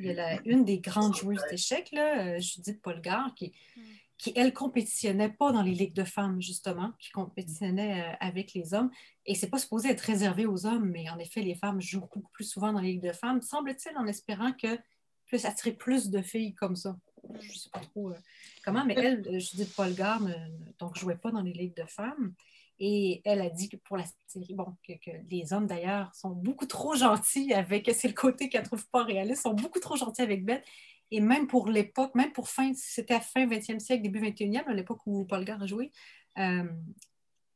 il 0.00 0.06
y 0.06 0.20
a 0.20 0.40
une 0.44 0.64
des 0.64 0.80
grandes 0.80 1.16
joueuses 1.16 1.42
d'échecs, 1.48 1.90
là, 1.92 2.26
euh, 2.26 2.40
Judith 2.40 2.82
Polgar, 2.82 3.34
qui, 3.36 3.52
mm 3.76 3.82
qui, 4.18 4.32
elle, 4.34 4.54
compétitionnait 4.54 5.28
pas 5.28 5.52
dans 5.52 5.62
les 5.62 5.72
ligues 5.72 5.94
de 5.94 6.04
femmes, 6.04 6.40
justement, 6.40 6.92
qui 6.98 7.10
compétitionnait 7.10 8.02
euh, 8.02 8.16
avec 8.20 8.54
les 8.54 8.72
hommes. 8.72 8.90
Et 9.26 9.34
c'est 9.34 9.50
pas 9.50 9.58
supposé 9.58 9.90
être 9.90 10.00
réservé 10.00 10.46
aux 10.46 10.66
hommes, 10.66 10.88
mais 10.90 11.10
en 11.10 11.18
effet, 11.18 11.42
les 11.42 11.54
femmes 11.54 11.80
jouent 11.80 12.00
beaucoup 12.00 12.30
plus 12.32 12.44
souvent 12.44 12.72
dans 12.72 12.80
les 12.80 12.92
ligues 12.92 13.06
de 13.06 13.12
femmes, 13.12 13.42
semble-t-il, 13.42 13.96
en 13.98 14.06
espérant 14.06 14.52
que 14.52 14.78
puisse 15.26 15.44
attirer 15.44 15.72
plus 15.72 16.08
de 16.08 16.22
filles 16.22 16.54
comme 16.54 16.76
ça. 16.76 16.96
Je 17.40 17.48
ne 17.48 17.52
sais 17.52 17.70
pas 17.70 17.80
trop 17.80 18.10
euh, 18.10 18.16
comment, 18.64 18.84
mais 18.84 18.94
elle, 18.94 19.26
euh, 19.28 19.38
Judith 19.38 19.74
Polgar, 19.74 20.20
ne, 20.20 20.32
donc, 20.78 20.96
jouait 20.96 21.16
pas 21.16 21.30
dans 21.30 21.42
les 21.42 21.52
ligues 21.52 21.76
de 21.76 21.86
femmes. 21.86 22.32
Et 22.78 23.22
elle 23.24 23.40
a 23.40 23.48
dit 23.50 23.68
que 23.68 23.76
pour 23.76 23.96
la 23.96 24.04
série, 24.26 24.54
bon, 24.54 24.76
que, 24.86 24.92
que 24.92 25.10
les 25.30 25.52
hommes 25.52 25.66
d'ailleurs 25.66 26.14
sont 26.14 26.30
beaucoup 26.30 26.66
trop 26.66 26.94
gentils 26.94 27.52
avec, 27.54 27.90
c'est 27.94 28.08
le 28.08 28.14
côté 28.14 28.48
qu'elle 28.48 28.64
trouve 28.64 28.86
pas 28.88 29.02
réaliste, 29.02 29.42
sont 29.42 29.54
beaucoup 29.54 29.80
trop 29.80 29.96
gentils 29.96 30.22
avec 30.22 30.44
Beth 30.44 30.62
et 31.10 31.20
même 31.20 31.46
pour 31.46 31.68
l'époque, 31.68 32.14
même 32.14 32.32
pour 32.32 32.48
fin, 32.48 32.72
c'était 32.74 33.20
fin 33.20 33.46
20e 33.46 33.78
siècle, 33.78 34.02
début 34.02 34.20
21e, 34.20 34.64
à 34.66 34.74
l'époque 34.74 35.00
où 35.06 35.24
Paul 35.24 35.44
Gare 35.44 35.62
a 35.62 35.66
joué, 35.66 35.92
euh, 36.38 36.64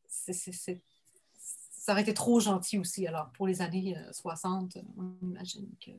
ça 0.09 1.93
aurait 1.93 2.02
été 2.02 2.14
trop 2.14 2.40
gentil 2.40 2.78
aussi. 2.78 3.06
Alors, 3.06 3.31
pour 3.32 3.47
les 3.47 3.62
années 3.62 3.97
60, 4.12 4.77
euh, 4.77 4.81
on 4.97 5.27
imagine 5.27 5.68
que. 5.85 5.90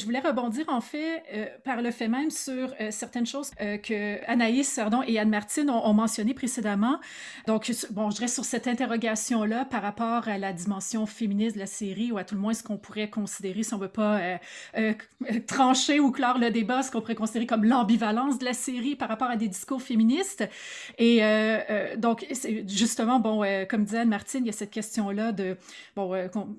Je 0.00 0.06
voulais 0.06 0.20
rebondir 0.20 0.64
en 0.68 0.80
fait 0.80 1.22
euh, 1.32 1.46
par 1.64 1.80
le 1.82 1.90
fait 1.90 2.08
même 2.08 2.30
sur 2.30 2.74
euh, 2.80 2.90
certaines 2.90 3.26
choses 3.26 3.50
euh, 3.60 3.76
que 3.76 4.18
Anaïs 4.26 4.66
Sardon 4.66 5.02
et 5.06 5.18
Anne-Martine 5.18 5.70
ont, 5.70 5.86
ont 5.86 5.92
mentionnées 5.92 6.34
précédemment. 6.34 6.98
Donc, 7.46 7.70
bon, 7.90 8.10
je 8.10 8.20
reste 8.20 8.34
sur 8.34 8.44
cette 8.44 8.66
interrogation-là 8.66 9.66
par 9.66 9.82
rapport 9.82 10.28
à 10.28 10.38
la 10.38 10.52
dimension 10.52 11.06
féministe 11.06 11.54
de 11.54 11.60
la 11.60 11.66
série, 11.66 12.10
ou 12.10 12.16
à 12.16 12.24
tout 12.24 12.34
le 12.34 12.40
moins 12.40 12.54
ce 12.54 12.62
qu'on 12.62 12.78
pourrait 12.78 13.10
considérer, 13.10 13.62
si 13.62 13.74
on 13.74 13.76
ne 13.76 13.82
veut 13.82 13.88
pas 13.88 14.20
trancher 15.46 16.00
ou 16.00 16.10
clore 16.10 16.38
le 16.38 16.50
débat, 16.50 16.82
ce 16.82 16.90
qu'on 16.90 17.00
pourrait 17.00 17.14
considérer 17.14 17.46
comme 17.46 17.64
l'ambivalence 17.64 18.38
de 18.38 18.44
la 18.44 18.54
série 18.54 18.96
par 18.96 19.08
rapport 19.08 19.28
à 19.28 19.36
des 19.36 19.48
discours 19.48 19.82
féministes. 19.82 20.48
Et 20.98 21.20
donc, 21.96 22.26
justement, 22.66 23.20
bon, 23.20 23.44
comme 23.68 23.84
disait 23.84 23.98
Anne-Martine, 23.98 24.40
il 24.44 24.46
y 24.46 24.50
a 24.50 24.52
cette 24.52 24.70
question-là 24.70 25.32
de, 25.32 25.56
bon, 25.94 26.12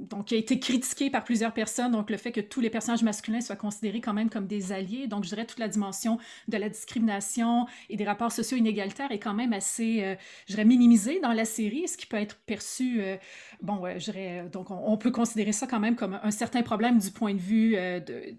donc, 0.10 0.26
qui 0.26 0.36
a 0.36 0.38
été 0.38 0.60
critiquée 0.60 1.10
par 1.10 1.24
plusieurs 1.24 1.54
personnes, 1.54 1.92
donc 1.92 2.10
le 2.10 2.18
fait 2.18 2.32
que 2.32 2.42
tous 2.42 2.62
les 2.62 2.70
personnages 2.70 3.04
masculins 3.04 3.23
soient 3.42 3.56
considérés 3.56 4.02
quand 4.02 4.14
même 4.14 4.30
comme 4.30 4.48
des 4.48 4.72
alliés. 4.72 5.08
Donc, 5.08 5.24
je 5.24 5.30
dirais 5.30 5.46
toute 5.46 5.60
la 5.60 5.68
dimension 5.68 6.18
de 6.48 6.58
la 6.58 6.70
discrimination 6.70 7.66
et 7.90 7.96
des 7.96 8.06
rapports 8.06 8.32
sociaux 8.32 8.58
inégalitaires 8.58 9.12
est 9.12 9.20
quand 9.20 9.34
même 9.34 9.54
assez, 9.54 10.04
euh, 10.04 10.16
je 10.48 10.54
dirais, 10.54 10.66
minimisée 10.66 11.20
dans 11.20 11.34
la 11.34 11.46
série, 11.46 11.88
ce 11.88 11.98
qui 11.98 12.06
peut 12.06 12.18
être 12.18 12.38
perçu, 12.46 13.02
euh, 13.02 13.18
bon, 13.62 13.82
je 13.98 14.12
dirais, 14.12 14.50
donc 14.52 14.72
on, 14.72 14.98
peut 14.98 15.12
considérer 15.12 15.52
ça 15.52 15.68
quand 15.68 15.80
même 15.80 15.96
comme 15.96 16.20
un 16.22 16.32
certain 16.32 16.62
problème 16.62 17.00
du 17.00 17.12
point 17.12 17.34
de 17.34 17.40
vue 17.40 17.76
euh, 17.76 18.00
de, 18.00 18.36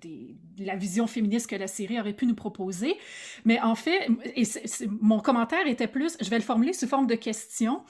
la 0.58 0.76
vision 0.76 1.06
féministe 1.06 1.48
que 1.48 1.56
la 1.56 1.66
série 1.66 2.00
aurait 2.00 2.12
pu 2.12 2.26
nous 2.26 2.34
proposer. 2.34 2.94
Mais 3.44 3.60
en 3.60 3.74
fait, 3.74 4.08
et 4.36 4.44
mon 5.00 5.20
commentaire 5.20 5.66
était 5.66 5.88
plus, 5.88 6.16
je 6.20 6.30
vais 6.30 6.38
le 6.38 6.44
formuler 6.44 6.72
sous 6.72 6.86
forme 6.86 7.06
de 7.06 7.14
question 7.14 7.82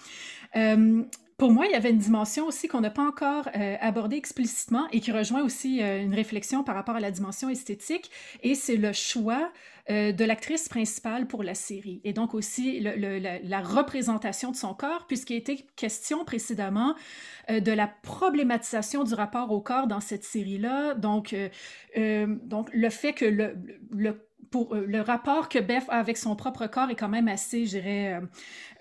pour 1.37 1.51
moi, 1.51 1.67
il 1.67 1.73
y 1.73 1.75
avait 1.75 1.91
une 1.91 1.99
dimension 1.99 2.47
aussi 2.47 2.69
qu'on 2.69 2.81
n'a 2.81 2.91
pas 2.91 3.07
encore 3.07 3.49
euh, 3.57 3.77
abordée 3.81 4.17
explicitement 4.17 4.87
et 4.93 5.01
qui 5.01 5.11
rejoint 5.11 5.43
aussi 5.43 5.83
euh, 5.83 6.03
une 6.03 6.15
réflexion 6.15 6.63
par 6.63 6.75
rapport 6.75 6.95
à 6.97 7.01
la 7.01 7.11
dimension 7.11 7.49
esthétique, 7.49 8.11
et 8.43 8.55
c'est 8.55 8.77
le 8.77 8.93
choix 8.93 9.51
euh, 9.91 10.13
de 10.13 10.25
l'actrice 10.25 10.69
principale 10.69 11.27
pour 11.27 11.43
la 11.43 11.55
série, 11.55 12.01
et 12.05 12.13
donc 12.13 12.35
aussi 12.35 12.81
la, 12.81 13.61
représentation 13.61 14.53
de 14.53 14.57
son 14.57 14.75
corps, 14.75 15.07
puisqu'il 15.09 15.37
était 15.37 15.67
question 15.77 16.25
précédemment 16.25 16.95
de 17.49 17.73
la 17.73 17.89
problématisation 17.89 19.03
du 19.05 19.15
rapport 19.15 19.51
au 19.51 19.61
corps 19.61 19.87
dans 19.87 20.01
cette 20.01 20.25
série-là, 20.25 20.95
donc, 20.95 21.35
donc 21.97 22.71
le 22.73 22.91
fait 22.91 23.13
que 23.13 23.25
le, 23.25 23.57
le 23.91 24.21
pour 24.55 24.77
le 24.77 25.01
rapport 25.01 25.49
que 25.49 25.59
Beth 25.59 25.83
a 25.89 25.99
avec 25.99 26.17
son 26.17 26.37
propre 26.37 26.69
corps 26.69 26.89
est 26.89 26.95
quand 26.95 27.09
même 27.09 27.27
assez, 27.27 27.67
je 27.67 27.71
dirais, 27.71 28.21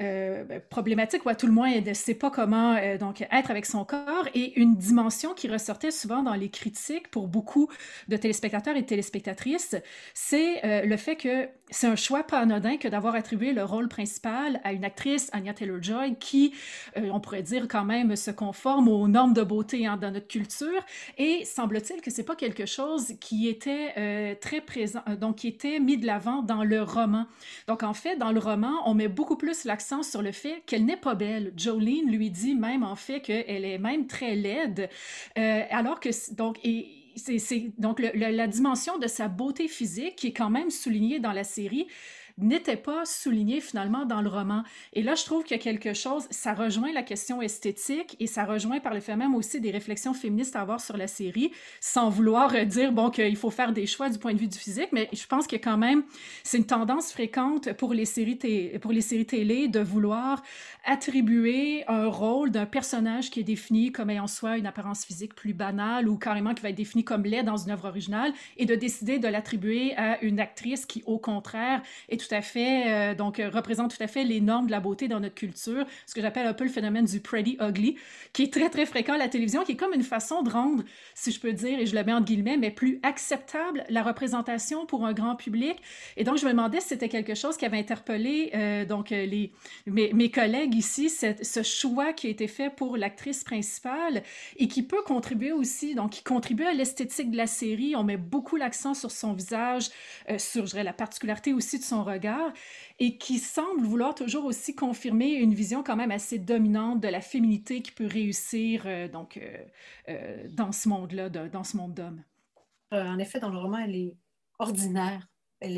euh, 0.01 0.43
ben, 0.43 0.61
problématique, 0.69 1.25
ou 1.25 1.29
à 1.29 1.35
tout 1.35 1.45
le 1.45 1.51
moins, 1.51 1.69
elle 1.71 1.83
ne 1.83 1.93
sait 1.93 2.15
pas 2.15 2.31
comment 2.31 2.75
euh, 2.75 2.97
donc, 2.97 3.21
être 3.21 3.51
avec 3.51 3.65
son 3.65 3.85
corps, 3.85 4.27
et 4.33 4.59
une 4.59 4.75
dimension 4.75 5.33
qui 5.33 5.47
ressortait 5.47 5.91
souvent 5.91 6.23
dans 6.23 6.33
les 6.33 6.49
critiques 6.49 7.09
pour 7.09 7.27
beaucoup 7.27 7.69
de 8.07 8.17
téléspectateurs 8.17 8.75
et 8.75 8.85
téléspectatrices, 8.85 9.75
c'est 10.13 10.65
euh, 10.65 10.85
le 10.85 10.97
fait 10.97 11.15
que 11.15 11.47
c'est 11.69 11.87
un 11.87 11.95
choix 11.95 12.23
pas 12.23 12.39
anodin 12.39 12.77
que 12.77 12.87
d'avoir 12.87 13.15
attribué 13.15 13.51
le 13.51 13.63
rôle 13.63 13.87
principal 13.87 14.61
à 14.63 14.73
une 14.73 14.85
actrice, 14.85 15.29
Anya 15.31 15.53
Taylor-Joy, 15.53 16.17
qui, 16.19 16.53
on 16.95 17.19
pourrait 17.19 17.41
dire 17.41 17.67
quand 17.67 17.83
même, 17.83 18.15
se 18.15 18.29
conforme 18.29 18.87
aux 18.87 19.07
normes 19.07 19.33
de 19.33 19.41
beauté 19.41 19.87
hein, 19.87 19.97
dans 19.97 20.11
notre 20.11 20.27
culture, 20.27 20.85
et 21.17 21.45
semble-t-il 21.45 22.01
que 22.01 22.11
c'est 22.11 22.25
pas 22.25 22.35
quelque 22.35 22.67
chose 22.67 23.13
qui 23.19 23.47
était 23.47 24.35
très 24.39 24.61
présent, 24.61 25.01
donc 25.19 25.37
qui 25.37 25.47
était 25.47 25.62
mis 25.79 25.97
de 25.97 26.05
l'avant 26.05 26.41
dans 26.41 26.63
le 26.63 26.81
roman. 26.81 27.25
Donc 27.67 27.83
en 27.83 27.93
fait, 27.93 28.17
dans 28.17 28.31
le 28.31 28.39
roman, 28.39 28.73
on 28.85 28.93
met 28.93 29.07
beaucoup 29.07 29.37
plus 29.37 29.65
l'accent 29.65 30.03
sur 30.03 30.21
le 30.21 30.31
fait 30.31 30.63
qu'elle 30.65 30.85
n'est 30.85 30.97
pas 30.97 31.15
belle. 31.15 31.53
Jolene 31.57 32.09
lui 32.09 32.29
dit 32.29 32.55
même 32.55 32.83
en 32.83 32.95
fait 32.95 33.21
qu'elle 33.21 33.65
est 33.65 33.77
même 33.77 34.07
très 34.07 34.35
laide, 34.35 34.89
euh, 35.37 35.61
alors 35.69 35.99
que 35.99 36.09
donc 36.35 36.59
c'est 37.15 37.71
donc 37.77 37.99
la 37.99 38.47
dimension 38.47 38.97
de 38.97 39.07
sa 39.07 39.27
beauté 39.27 39.67
physique 39.67 40.15
qui 40.15 40.27
est 40.27 40.33
quand 40.33 40.49
même 40.49 40.69
soulignée 40.69 41.19
dans 41.19 41.31
la 41.31 41.43
série 41.43 41.87
n'était 42.37 42.77
pas 42.77 43.05
souligné 43.05 43.61
finalement 43.61 44.05
dans 44.05 44.21
le 44.21 44.29
roman. 44.29 44.63
Et 44.93 45.03
là, 45.03 45.15
je 45.15 45.23
trouve 45.23 45.43
qu'il 45.43 45.55
y 45.57 45.59
a 45.59 45.63
quelque 45.63 45.93
chose, 45.93 46.25
ça 46.29 46.53
rejoint 46.53 46.91
la 46.91 47.03
question 47.03 47.41
esthétique 47.41 48.15
et 48.19 48.27
ça 48.27 48.45
rejoint 48.45 48.79
par 48.79 48.93
le 48.93 48.99
fait 48.99 49.15
même 49.15 49.35
aussi 49.35 49.61
des 49.61 49.71
réflexions 49.71 50.13
féministes 50.13 50.55
à 50.55 50.61
avoir 50.61 50.81
sur 50.81 50.97
la 50.97 51.07
série, 51.07 51.51
sans 51.79 52.09
vouloir 52.09 52.53
dire, 52.65 52.91
bon, 52.91 53.09
qu'il 53.09 53.35
faut 53.35 53.51
faire 53.51 53.71
des 53.71 53.85
choix 53.85 54.09
du 54.09 54.17
point 54.17 54.33
de 54.33 54.39
vue 54.39 54.47
du 54.47 54.57
physique, 54.57 54.89
mais 54.91 55.09
je 55.13 55.25
pense 55.27 55.47
que 55.47 55.55
quand 55.55 55.77
même, 55.77 56.03
c'est 56.43 56.57
une 56.57 56.65
tendance 56.65 57.11
fréquente 57.11 57.73
pour 57.73 57.93
les 57.93 58.05
séries, 58.05 58.39
pour 58.81 58.91
les 58.91 59.01
séries 59.01 59.25
télé 59.25 59.67
de 59.67 59.79
vouloir 59.79 60.41
attribuer 60.85 61.83
un 61.87 62.07
rôle 62.07 62.51
d'un 62.51 62.65
personnage 62.65 63.29
qui 63.29 63.39
est 63.39 63.43
défini 63.43 63.91
comme 63.91 64.09
ayant 64.09 64.27
soit 64.27 64.57
une 64.57 64.65
apparence 64.65 65.05
physique 65.05 65.35
plus 65.35 65.53
banale 65.53 66.09
ou 66.09 66.17
carrément 66.17 66.53
qui 66.53 66.61
va 66.61 66.69
être 66.69 66.75
défini 66.75 67.03
comme 67.03 67.23
laid 67.23 67.43
dans 67.43 67.57
une 67.57 67.71
œuvre 67.71 67.87
originale 67.87 68.33
et 68.57 68.65
de 68.65 68.75
décider 68.75 69.19
de 69.19 69.27
l'attribuer 69.27 69.95
à 69.95 70.21
une 70.23 70.39
actrice 70.39 70.85
qui, 70.85 71.03
au 71.05 71.19
contraire, 71.19 71.81
est 72.09 72.22
tout 72.27 72.33
à 72.33 72.41
fait, 72.41 72.91
euh, 72.91 73.15
donc, 73.15 73.39
euh, 73.39 73.49
représente 73.49 73.95
tout 73.95 74.03
à 74.03 74.07
fait 74.07 74.23
les 74.23 74.41
normes 74.41 74.67
de 74.67 74.71
la 74.71 74.79
beauté 74.79 75.07
dans 75.07 75.19
notre 75.19 75.35
culture, 75.35 75.85
ce 76.05 76.13
que 76.13 76.21
j'appelle 76.21 76.47
un 76.47 76.53
peu 76.53 76.63
le 76.63 76.69
phénomène 76.69 77.05
du 77.05 77.19
pretty 77.19 77.57
ugly, 77.61 77.97
qui 78.31 78.43
est 78.43 78.53
très, 78.53 78.69
très 78.69 78.85
fréquent 78.85 79.13
à 79.13 79.17
la 79.17 79.27
télévision, 79.27 79.63
qui 79.63 79.73
est 79.73 79.75
comme 79.75 79.93
une 79.93 80.03
façon 80.03 80.41
de 80.41 80.49
rendre, 80.49 80.83
si 81.13 81.31
je 81.31 81.39
peux 81.39 81.53
dire, 81.53 81.79
et 81.79 81.85
je 81.85 81.95
le 81.95 82.03
mets 82.03 82.13
entre 82.13 82.25
guillemets, 82.25 82.57
mais 82.57 82.71
plus 82.71 82.99
acceptable 83.03 83.83
la 83.89 84.03
représentation 84.03 84.85
pour 84.85 85.05
un 85.05 85.13
grand 85.13 85.35
public. 85.35 85.77
Et 86.17 86.23
donc, 86.23 86.37
je 86.37 86.45
me 86.45 86.51
demandais 86.51 86.79
si 86.79 86.89
c'était 86.89 87.09
quelque 87.09 87.35
chose 87.35 87.57
qui 87.57 87.65
avait 87.65 87.79
interpellé, 87.79 88.51
euh, 88.55 88.85
donc, 88.85 89.09
les, 89.09 89.51
mes, 89.87 90.31
collègues 90.31 90.75
ici, 90.75 91.09
ce 91.09 91.63
choix 91.63 92.13
qui 92.13 92.27
a 92.27 92.29
été 92.29 92.47
fait 92.47 92.69
pour 92.69 92.97
l'actrice 92.97 93.43
principale 93.43 94.23
et 94.57 94.67
qui 94.67 94.83
peut 94.83 95.01
contribuer 95.05 95.51
aussi, 95.51 95.95
donc, 95.95 96.11
qui 96.11 96.23
contribue 96.23 96.65
à 96.65 96.73
l'esthétique 96.73 97.31
de 97.31 97.37
la 97.37 97.47
série. 97.47 97.95
On 97.95 98.03
met 98.03 98.17
beaucoup 98.17 98.55
l'accent 98.55 98.93
sur 98.93 99.11
son 99.11 99.33
visage, 99.33 99.89
sur, 100.37 100.65
je 100.65 100.71
dirais, 100.71 100.83
la 100.83 100.93
particularité 100.93 101.53
aussi 101.53 101.79
de 101.79 101.83
son 101.83 102.03
et 102.99 103.17
qui 103.17 103.39
semble 103.39 103.85
vouloir 103.85 104.15
toujours 104.15 104.45
aussi 104.45 104.75
confirmer 104.75 105.31
une 105.33 105.53
vision 105.53 105.83
quand 105.83 105.95
même 105.95 106.11
assez 106.11 106.39
dominante 106.39 107.01
de 107.01 107.07
la 107.07 107.21
féminité 107.21 107.81
qui 107.81 107.91
peut 107.91 108.07
réussir 108.07 108.83
euh, 108.85 109.07
donc, 109.07 109.37
euh, 109.37 109.65
euh, 110.09 110.47
dans 110.49 110.71
ce 110.71 110.89
monde-là, 110.89 111.29
dans 111.29 111.63
ce 111.63 111.77
monde 111.77 111.93
d'hommes. 111.93 112.23
en 112.91 113.19
effet, 113.19 113.39
dans 113.39 113.49
le 113.49 113.57
roman, 113.57 113.79
elle 113.79 113.95
est 113.95 114.17
ordinaire. 114.59 115.27
Elle, 115.59 115.73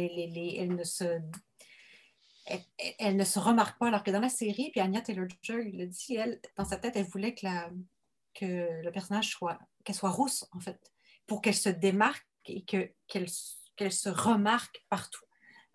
ne 0.76 0.84
se 0.84 1.22
elle, 3.00 3.16
ne 3.16 3.24
se 3.24 3.40
remarque 3.40 3.78
pas, 3.78 3.88
alors 3.88 4.04
que 4.04 4.12
dans 4.12 4.20
la 4.20 4.30
série, 4.30 4.72
puis 4.72 4.82
Anya 4.82 5.02
Taylor-Joy 5.02 5.72
le 5.72 5.86
dit, 5.88 6.16
elle, 6.16 6.40
dans 6.58 6.66
sa 6.66 6.78
tête, 6.78 6.96
elle 6.96 7.06
voulait 7.06 7.36
que, 7.36 7.46
le 8.42 8.90
personnage 8.92 9.30
soit, 9.30 9.60
qu'elle 9.84 9.96
soit 9.96 10.10
rousse, 10.10 10.48
en 10.54 10.60
fait, 10.60 10.80
pour 11.28 11.42
qu'elle 11.42 11.56
se 11.56 11.70
démarque 11.70 12.28
et 12.46 12.64
que, 12.66 12.92
qu'elle 13.08 13.92
se 13.92 14.10
remarque 14.10 14.84
partout. 14.90 15.25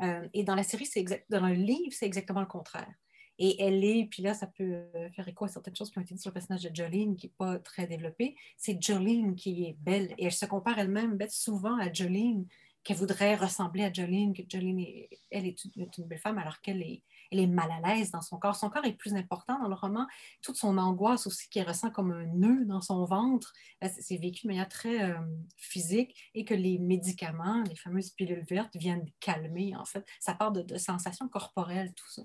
Euh, 0.03 0.29
et 0.33 0.45
dans 0.45 0.55
la 0.55 0.63
série, 0.63 0.87
c'est 0.87 1.05
dans 1.29 1.47
le 1.47 1.55
livre, 1.55 1.93
c'est 1.93 2.07
exactement 2.07 2.41
le 2.41 2.47
contraire. 2.47 2.93
Et 3.39 3.63
elle 3.63 3.83
est, 3.85 4.07
puis 4.11 4.23
là, 4.23 4.35
ça 4.35 4.47
peut 4.47 4.85
euh, 4.95 5.11
faire 5.13 5.27
écho 5.27 5.47
à 5.47 5.49
certaines 5.49 5.75
choses 5.75 5.91
qui 5.91 5.99
ont 5.99 6.03
été 6.03 6.15
dites 6.15 6.23
sur 6.23 6.31
le 6.31 6.35
personnage 6.35 6.63
de 6.63 6.75
Jolene, 6.75 7.17
qui 7.17 7.27
n'est 7.27 7.33
pas 7.39 7.59
très 7.59 7.87
développé. 7.87 8.37
C'est 8.59 8.81
Jolene 8.83 9.35
qui 9.35 9.65
est 9.65 9.77
belle. 9.79 10.15
Et 10.19 10.27
elle 10.27 10.33
se 10.33 10.45
compare 10.45 10.79
elle-même 10.79 11.19
souvent 11.31 11.79
à 11.79 11.91
Jolene, 11.91 12.47
qu'elle 12.85 12.99
voudrait 12.99 13.37
ressembler 13.37 13.85
à 13.85 13.93
Jolene, 13.93 14.35
que 14.35 14.43
Jolene, 14.47 14.85
elle 15.31 15.47
est 15.47 15.65
une, 15.65 16.07
belle 16.07 16.19
femme 16.19 16.39
alors 16.39 16.61
qu'elle 16.61 16.83
est, 16.83 17.03
elle 17.31 17.41
est 17.41 17.47
mal 17.47 17.71
à 17.71 17.81
l'aise 17.81 18.11
dans 18.11 18.21
son 18.21 18.39
corps. 18.39 18.57
Son 18.57 18.71
corps 18.71 18.85
est 18.85 18.93
plus 18.93 19.15
important 19.15 19.59
dans 19.61 19.69
le 19.69 19.75
roman. 19.75 20.07
Toute 20.43 20.57
son 20.57 20.79
angoisse 20.79 21.27
aussi 21.27 21.49
qu'elle 21.49 21.69
ressent 21.69 21.91
comme 21.91 22.13
un 22.13 22.27
nœud 22.27 22.65
dans 22.65 22.81
son 22.81 23.05
ventre, 23.05 23.53
euh, 23.85 23.89
c'est 24.01 24.17
vécu 24.17 24.47
de 24.47 24.49
manière 24.49 24.69
très 24.69 25.11
euh, 25.11 25.19
physique 25.57 26.31
et 26.35 26.45
que 26.45 26.55
les 26.55 26.79
médicaments, 26.79 27.63
les 27.69 27.77
fameuses 27.77 28.11
pilules 28.11 28.45
vertes, 28.49 28.77
viennent 28.77 29.07
calmer 29.21 29.77
en 29.77 29.85
fait. 29.85 30.05
Ça 30.19 30.35
part 30.35 30.53
de, 30.53 30.77
sensations 30.77 31.29
corporelles, 31.29 31.93
tout 31.95 32.11
ça. 32.11 32.23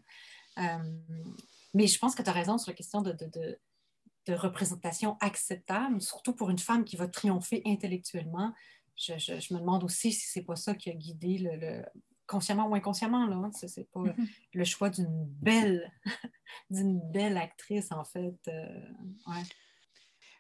Euh, 0.59 0.93
mais 1.73 1.87
je 1.87 1.99
pense 1.99 2.15
que 2.15 2.23
tu 2.23 2.29
as 2.29 2.33
raison 2.33 2.57
sur 2.57 2.71
la 2.71 2.75
question 2.75 3.01
de 3.01 3.59
représentation 4.29 5.17
acceptable, 5.19 6.01
surtout 6.01 6.33
pour 6.33 6.49
une 6.49 6.57
femme 6.57 6.85
qui 6.85 6.95
va 6.95 7.07
triompher 7.07 7.61
intellectuellement 7.65 8.53
je, 8.95 9.53
me 9.53 9.59
demande 9.59 9.83
aussi 9.83 10.11
si 10.11 10.27
c'est 10.27 10.43
pas 10.43 10.55
ça 10.55 10.73
qui 10.73 10.89
a 10.89 10.93
guidé 10.93 11.37
le, 11.39 11.83
consciemment 12.27 12.67
ou 12.67 12.75
inconsciemment 12.75 13.27
là. 13.27 13.35
Hein. 13.35 13.51
C'est 13.53 13.89
pas 13.91 14.01
mm-hmm. 14.01 14.29
le 14.53 14.63
choix 14.63 14.89
d'une 14.89 15.25
belle, 15.41 15.91
d'une 16.69 16.99
belle 17.11 17.37
actrice 17.37 17.91
en 17.91 18.03
fait. 18.03 18.37
Euh, 18.47 18.79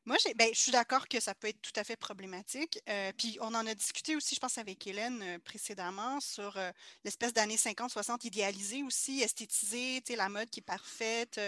moi, 0.05 0.17
ben, 0.35 0.49
je 0.53 0.59
suis 0.59 0.71
d'accord 0.71 1.07
que 1.07 1.19
ça 1.19 1.33
peut 1.33 1.47
être 1.47 1.61
tout 1.61 1.71
à 1.75 1.83
fait 1.83 1.95
problématique. 1.95 2.79
Euh, 2.89 3.11
puis 3.17 3.39
on 3.41 3.53
en 3.55 3.65
a 3.65 3.73
discuté 3.73 4.15
aussi, 4.15 4.35
je 4.35 4.39
pense, 4.39 4.59
avec 4.59 4.85
Hélène 4.85 5.19
euh, 5.23 5.39
précédemment 5.39 6.19
sur 6.19 6.57
euh, 6.57 6.71
l'espèce 7.03 7.33
d'année 7.33 7.55
50-60 7.55 8.25
idéalisée 8.27 8.83
aussi, 8.83 9.21
esthétisée, 9.21 10.03
la 10.15 10.29
mode 10.29 10.49
qui 10.51 10.59
est 10.59 10.63
parfaite, 10.63 11.41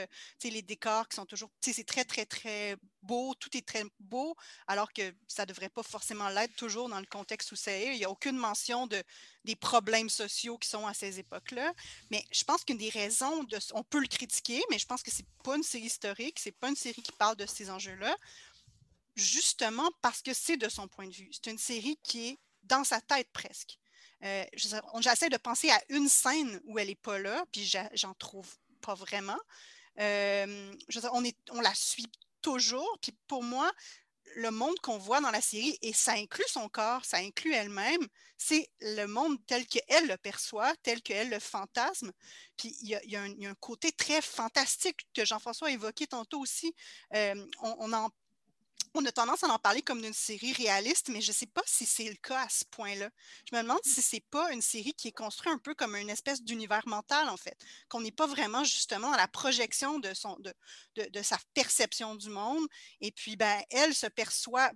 les 0.44 0.62
décors 0.62 1.08
qui 1.08 1.16
sont 1.16 1.26
toujours, 1.26 1.52
c'est 1.62 1.86
très, 1.86 2.04
très, 2.04 2.26
très 2.26 2.76
beau, 3.04 3.34
tout 3.36 3.56
est 3.56 3.66
très 3.66 3.84
beau, 4.00 4.36
alors 4.66 4.92
que 4.92 5.14
ça 5.28 5.44
ne 5.44 5.48
devrait 5.48 5.70
pas 5.70 5.84
forcément 5.84 6.30
l'être 6.30 6.56
toujours 6.56 6.90
dans 6.90 7.00
le 7.00 7.06
contexte 7.06 7.52
où 7.52 7.56
c'est. 7.56 7.94
Il 7.94 7.98
n'y 7.98 8.06
a 8.06 8.10
aucune 8.10 8.38
mention 8.38 8.88
de, 8.88 9.02
des 9.46 9.56
problèmes 9.56 10.10
sociaux 10.10 10.58
qui 10.58 10.68
sont 10.68 10.86
à 10.86 10.94
ces 10.94 11.20
époques-là. 11.20 11.74
Mais 12.12 12.24
je 12.32 12.44
pense 12.44 12.64
qu'une 12.64 12.78
des 12.78 12.90
raisons, 12.90 13.46
on 13.74 13.84
peut 13.84 14.00
le 14.00 14.08
critiquer, 14.08 14.62
mais 14.70 14.80
je 14.80 14.86
pense 14.86 15.04
que 15.04 15.12
c'est 15.12 15.26
pas 15.44 15.56
une 15.56 15.64
série 15.64 15.86
historique, 15.86 16.40
c'est 16.40 16.52
pas 16.52 16.70
une 16.70 16.76
série 16.76 17.02
qui 17.02 17.14
parle 17.14 17.38
de 17.38 17.46
ces 17.46 17.70
enjeux-là 17.70 18.16
justement 19.18 19.90
parce 20.02 20.22
que 20.22 20.34
c'est 20.34 20.58
de 20.58 20.70
son 20.70 20.88
point 20.88 21.08
de 21.08 21.14
vue. 21.14 21.30
C'est 21.32 21.52
une 21.52 21.58
série 21.58 21.98
qui 22.04 22.30
est 22.30 22.40
dans 22.64 22.84
sa 22.84 23.02
tête 23.02 23.30
presque. 23.34 23.78
Euh, 24.24 24.46
j'essaie 25.00 25.30
de 25.30 25.38
penser 25.38 25.70
à 25.70 25.82
une 25.90 26.08
scène 26.08 26.62
où 26.66 26.80
elle 26.80 26.88
n'est 26.88 26.96
pas 26.96 27.20
là, 27.20 27.46
puis 27.52 27.72
j'en 27.94 28.14
trouve 28.16 28.50
pas 28.82 28.96
vraiment. 28.96 29.38
Euh, 30.00 30.74
on, 31.12 31.24
est, 31.24 31.38
on 31.52 31.62
la 31.62 31.74
suit 31.74 32.10
toujours, 32.42 32.98
puis 33.02 33.16
pour 33.28 33.44
moi, 33.44 33.72
le 34.36 34.52
monde 34.52 34.78
qu'on 34.80 34.98
voit 34.98 35.22
dans 35.22 35.32
la 35.32 35.42
série, 35.42 35.78
et 35.82 35.94
ça 35.94 36.14
inclut 36.14 36.46
son 36.48 36.70
corps, 36.70 37.06
ça 37.06 37.18
inclut 37.18 37.54
elle-même, 37.54 38.08
c'est 38.38 38.70
le 38.82 39.06
monde 39.06 39.38
tel 39.48 39.66
qu'elle 39.66 40.08
le 40.08 40.18
perçoit, 40.18 40.76
tel 40.84 41.02
qu'elle 41.02 41.30
le 41.30 41.40
fantasme. 41.40 42.12
Puis 42.56 42.76
il 42.82 42.90
y, 42.90 43.16
a, 43.16 43.22
un, 43.22 43.56
côté 43.56 43.92
très 43.92 44.22
fantastique 44.22 45.08
que 45.14 45.26
Jean-François 45.26 45.70
a 45.70 45.72
évoqué 45.72 46.06
tantôt 46.06 46.40
aussi. 46.40 46.74
Euh, 47.14 47.46
on, 47.62 47.94
on 48.98 49.06
a 49.06 49.12
tendance 49.12 49.44
à 49.44 49.48
en 49.48 49.60
parler 49.60 49.82
comme 49.82 50.02
d'une 50.02 50.14
série 50.14 50.54
réaliste, 50.54 51.10
mais 51.10 51.22
je 51.22 51.30
ne 51.30 51.36
sais 51.36 51.46
pas 51.46 51.62
si 51.66 51.86
c'est 51.86 52.10
le 52.10 52.16
cas 52.16 52.42
à 52.42 52.50
ce 52.50 52.66
point-là. 52.66 53.10
Je 53.50 53.56
me 53.56 53.62
demande 53.62 53.80
si 53.84 54.02
c'est 54.02 54.26
pas 54.32 54.52
une 54.52 54.62
série 54.62 54.94
qui 54.94 55.10
est 55.10 55.12
construite 55.12 55.54
un 55.54 55.58
peu 55.58 55.76
comme 55.76 55.96
une 55.96 56.10
espèce 56.10 56.42
d'univers 56.42 56.88
mental, 56.88 57.30
en 57.30 57.38
fait, 57.38 57.58
qu'on 57.90 58.02
n'est 58.02 58.12
pas 58.12 58.28
vraiment 58.28 58.64
justement 58.64 59.12
à 59.12 59.18
la 59.18 59.28
projection 59.28 60.00
de, 60.00 60.12
de, 60.96 61.22
sa 61.22 61.38
perception 61.54 62.16
du 62.16 62.30
monde. 62.30 62.66
Et 63.02 63.12
puis, 63.12 63.36
ben, 63.36 63.62
elle 63.70 63.94
se 63.94 64.08
perçoit 64.08 64.72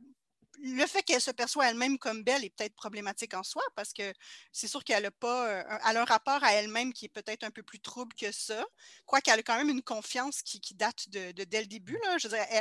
le 0.63 0.85
fait 0.85 1.01
qu'elle 1.03 1.21
se 1.21 1.31
perçoit 1.31 1.69
elle-même 1.69 1.97
comme 1.97 2.23
belle 2.23 2.45
est 2.45 2.51
peut-être 2.51 2.75
problématique 2.75 3.33
en 3.33 3.41
soi 3.41 3.63
parce 3.75 3.93
que 3.93 4.13
c'est 4.51 4.67
sûr 4.67 4.83
qu'elle 4.83 5.05
a 5.05 5.11
euh, 5.23 5.63
un, 5.83 6.05
rapport 6.05 6.43
à 6.43 6.53
elle-même 6.53 6.93
qui 6.93 7.05
est 7.05 7.09
peut-être 7.09 7.43
un 7.43 7.51
peu 7.51 7.63
plus 7.63 7.79
trouble 7.79 8.13
que 8.15 8.31
ça, 8.31 8.63
quoiqu'elle 9.05 9.39
a 9.39 9.43
quand 9.43 9.57
même 9.57 9.69
une 9.69 9.81
confiance 9.81 10.41
qui, 10.43 10.59
date 10.75 11.09
de, 11.09 11.31
dès 11.31 11.61
le 11.61 11.67
début. 11.67 11.99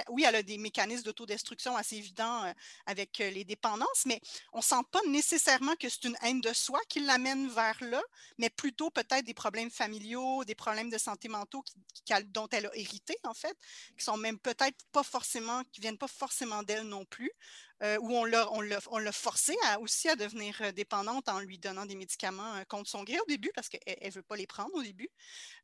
Oui, 0.09 0.24
elle 0.27 0.35
a 0.35 0.43
des 0.43 0.56
mécanismes 0.56 1.05
d'autodestruction 1.05 1.77
assez 1.77 1.97
évidents 1.97 2.44
euh, 2.44 2.52
avec 2.86 3.20
euh, 3.20 3.31
les 3.31 3.44
dépendances, 3.44 4.06
mais 4.06 4.20
on 4.52 4.59
ne 4.59 4.62
sent 4.62 4.82
pas 4.90 5.01
nécessairement 5.09 5.77
que 5.77 5.89
c'est 5.89 6.05
une 6.05 6.16
haine 6.22 6.40
de 6.40 6.52
soi 6.52 6.81
qui 6.89 7.01
l'amène 7.01 7.48
vers 7.48 7.77
là, 7.82 8.02
mais 8.39 8.48
plutôt 8.48 8.90
peut-être 8.90 9.24
des 9.24 9.35
problèmes 9.35 9.70
familiaux, 9.70 10.44
des 10.44 10.55
problèmes 10.55 10.90
de 10.90 10.98
santé 10.98 11.28
mentaux 11.28 11.62
dont 12.28 12.48
elle 12.51 12.66
a 12.66 12.77
hérité, 12.77 13.16
en 13.24 13.35
fait, 13.35 13.56
qui 13.97 14.05
sont 14.05 14.16
même 14.16 14.39
peut-être 14.39 14.78
pas 14.90 15.02
forcément, 15.02 15.62
qui 15.72 15.81
viennent 15.81 15.98
pas 15.98 16.09
forcément 16.09 16.62
d'elle 16.62 16.85
non 16.85 17.05
plus. 17.05 17.31
Euh, 17.82 17.97
où 18.02 18.15
on 18.15 18.24
l'a, 18.27 19.12
forcé 19.12 19.57
aussi 19.81 20.07
à 20.11 20.15
devenir 20.15 20.55
euh, 20.61 20.70
dépendante 20.70 21.31
en 21.31 21.40
lui 21.40 21.59
donnant 21.59 21.86
des 21.86 21.94
médicaments 21.94 22.55
euh, 22.57 22.65
contre 22.65 22.90
son 22.90 23.05
gré 23.05 23.19
au 23.19 23.24
début 23.27 23.51
parce 23.55 23.70
qu'elle 23.70 23.97
ne 24.05 24.11
veut 24.11 24.23
pas 24.23 24.36
les 24.36 24.47
prendre 24.47 24.74
au 24.74 24.82
début. 24.82 25.09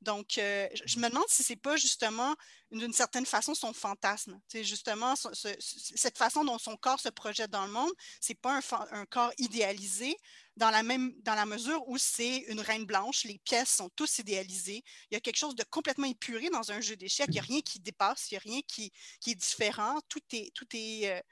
Donc, 0.00 0.28
je 0.36 0.98
me 0.98 1.08
demande 1.10 1.26
si 1.28 1.42
ce 1.42 1.52
n'est 1.52 1.58
pas 1.58 1.76
justement 1.76 2.34
d'une 2.70 2.92
certaine 2.94 3.26
façon 3.26 3.54
son 3.54 3.74
fantasme. 3.74 4.40
C'est 4.48 4.64
justement 4.64 5.14
cette 5.16 6.16
façon 6.16 6.42
dont 6.42 6.58
son 6.58 6.76
corps 6.76 7.00
se 7.00 7.10
projette 7.10 7.50
dans 7.50 7.66
le 7.66 7.72
monde, 7.72 7.92
ce 8.20 8.32
n'est 8.32 8.36
pas 8.36 8.60
un, 8.92 9.06
corps 9.06 9.32
idéalisé 9.36 10.16
dans 10.56 10.70
la, 10.70 10.82
même, 10.82 11.12
dans 11.22 11.34
la 11.34 11.44
mesure 11.44 11.86
où 11.86 11.98
c'est 11.98 12.38
une 12.48 12.60
reine 12.60 12.86
blanche, 12.86 13.24
les 13.24 13.38
pièces 13.38 13.70
sont 13.70 13.90
tous 13.90 14.18
idéalisées. 14.18 14.82
Il 15.10 15.14
y 15.14 15.16
a 15.16 15.20
quelque 15.20 15.36
chose 15.36 15.54
de 15.54 15.64
complètement 15.64 16.06
épuré 16.06 16.48
dans 16.48 16.72
un 16.72 16.80
jeu 16.80 16.96
d'échecs. 16.96 17.26
Il 17.28 17.34
n'y 17.34 17.40
a 17.40 17.42
rien 17.42 17.60
qui 17.60 17.78
dépasse, 17.78 18.30
il 18.30 18.34
n'y 18.34 18.38
a 18.38 18.40
rien 18.40 18.60
qui, 18.66 18.90
qui, 19.20 19.32
est 19.32 19.34
différent. 19.34 19.98
Tout 20.08 20.22
est, 20.32 20.50
tout 20.54 20.66
est, 20.72 21.22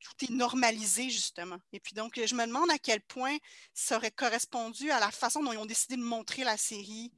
tout 0.00 0.24
est 0.24 0.30
normalisé, 0.30 1.10
justement. 1.10 1.58
Et 1.72 1.80
puis 1.80 1.94
donc, 1.94 2.18
je 2.24 2.34
me 2.34 2.46
demande 2.46 2.70
à 2.70 2.78
quel 2.78 3.00
point 3.00 3.36
ça 3.74 3.96
aurait 3.96 4.10
correspondu 4.10 4.90
à 4.90 5.00
la 5.00 5.10
façon 5.10 5.42
dont 5.42 5.52
ils 5.52 5.58
ont 5.58 5.66
décidé 5.66 5.96
de 5.96 6.02
montrer 6.02 6.44
la 6.44 6.56
série 6.56 7.12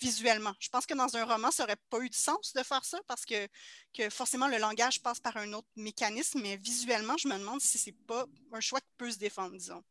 visuellement. 0.00 0.52
Je 0.58 0.68
pense 0.68 0.86
que 0.86 0.94
dans 0.94 1.16
un 1.16 1.24
roman, 1.24 1.50
ça 1.50 1.64
n'aurait 1.64 1.76
pas 1.90 2.00
eu 2.00 2.08
de 2.08 2.14
sens 2.14 2.52
de 2.54 2.62
faire 2.62 2.84
ça 2.84 2.98
parce 3.06 3.24
que, 3.24 3.46
que, 3.92 4.08
forcément, 4.10 4.48
le 4.48 4.58
langage 4.58 5.02
passe 5.02 5.20
par 5.20 5.36
un 5.36 5.52
autre 5.52 5.68
mécanisme, 5.76 6.40
mais 6.42 6.56
visuellement, 6.56 7.16
je 7.18 7.28
me 7.28 7.38
demande 7.38 7.60
si 7.60 7.78
ce 7.78 7.90
n'est 7.90 7.96
pas 8.06 8.26
un 8.52 8.60
choix 8.60 8.80
qui 8.80 8.92
peut 8.96 9.10
se 9.10 9.18
défendre, 9.18 9.56
disons. 9.56 9.82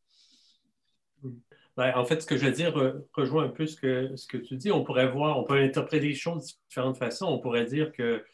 Ben, 1.76 1.92
en 1.96 2.04
fait, 2.04 2.20
ce 2.20 2.26
que 2.26 2.36
je 2.36 2.46
veux 2.46 2.52
dire 2.52 2.74
rejoint 3.14 3.44
un 3.44 3.48
peu 3.48 3.66
ce 3.66 3.76
que, 3.76 4.14
ce 4.16 4.26
que 4.26 4.36
tu 4.36 4.56
dis. 4.56 4.70
On 4.70 4.84
pourrait 4.84 5.10
voir, 5.10 5.38
on 5.38 5.44
peut 5.44 5.58
interpréter 5.58 6.08
les 6.08 6.14
choses 6.14 6.46
de 6.46 6.52
différentes 6.68 6.98
façons. 6.98 7.26
On 7.26 7.38
pourrait 7.38 7.64
dire 7.64 7.92
que 7.92 8.24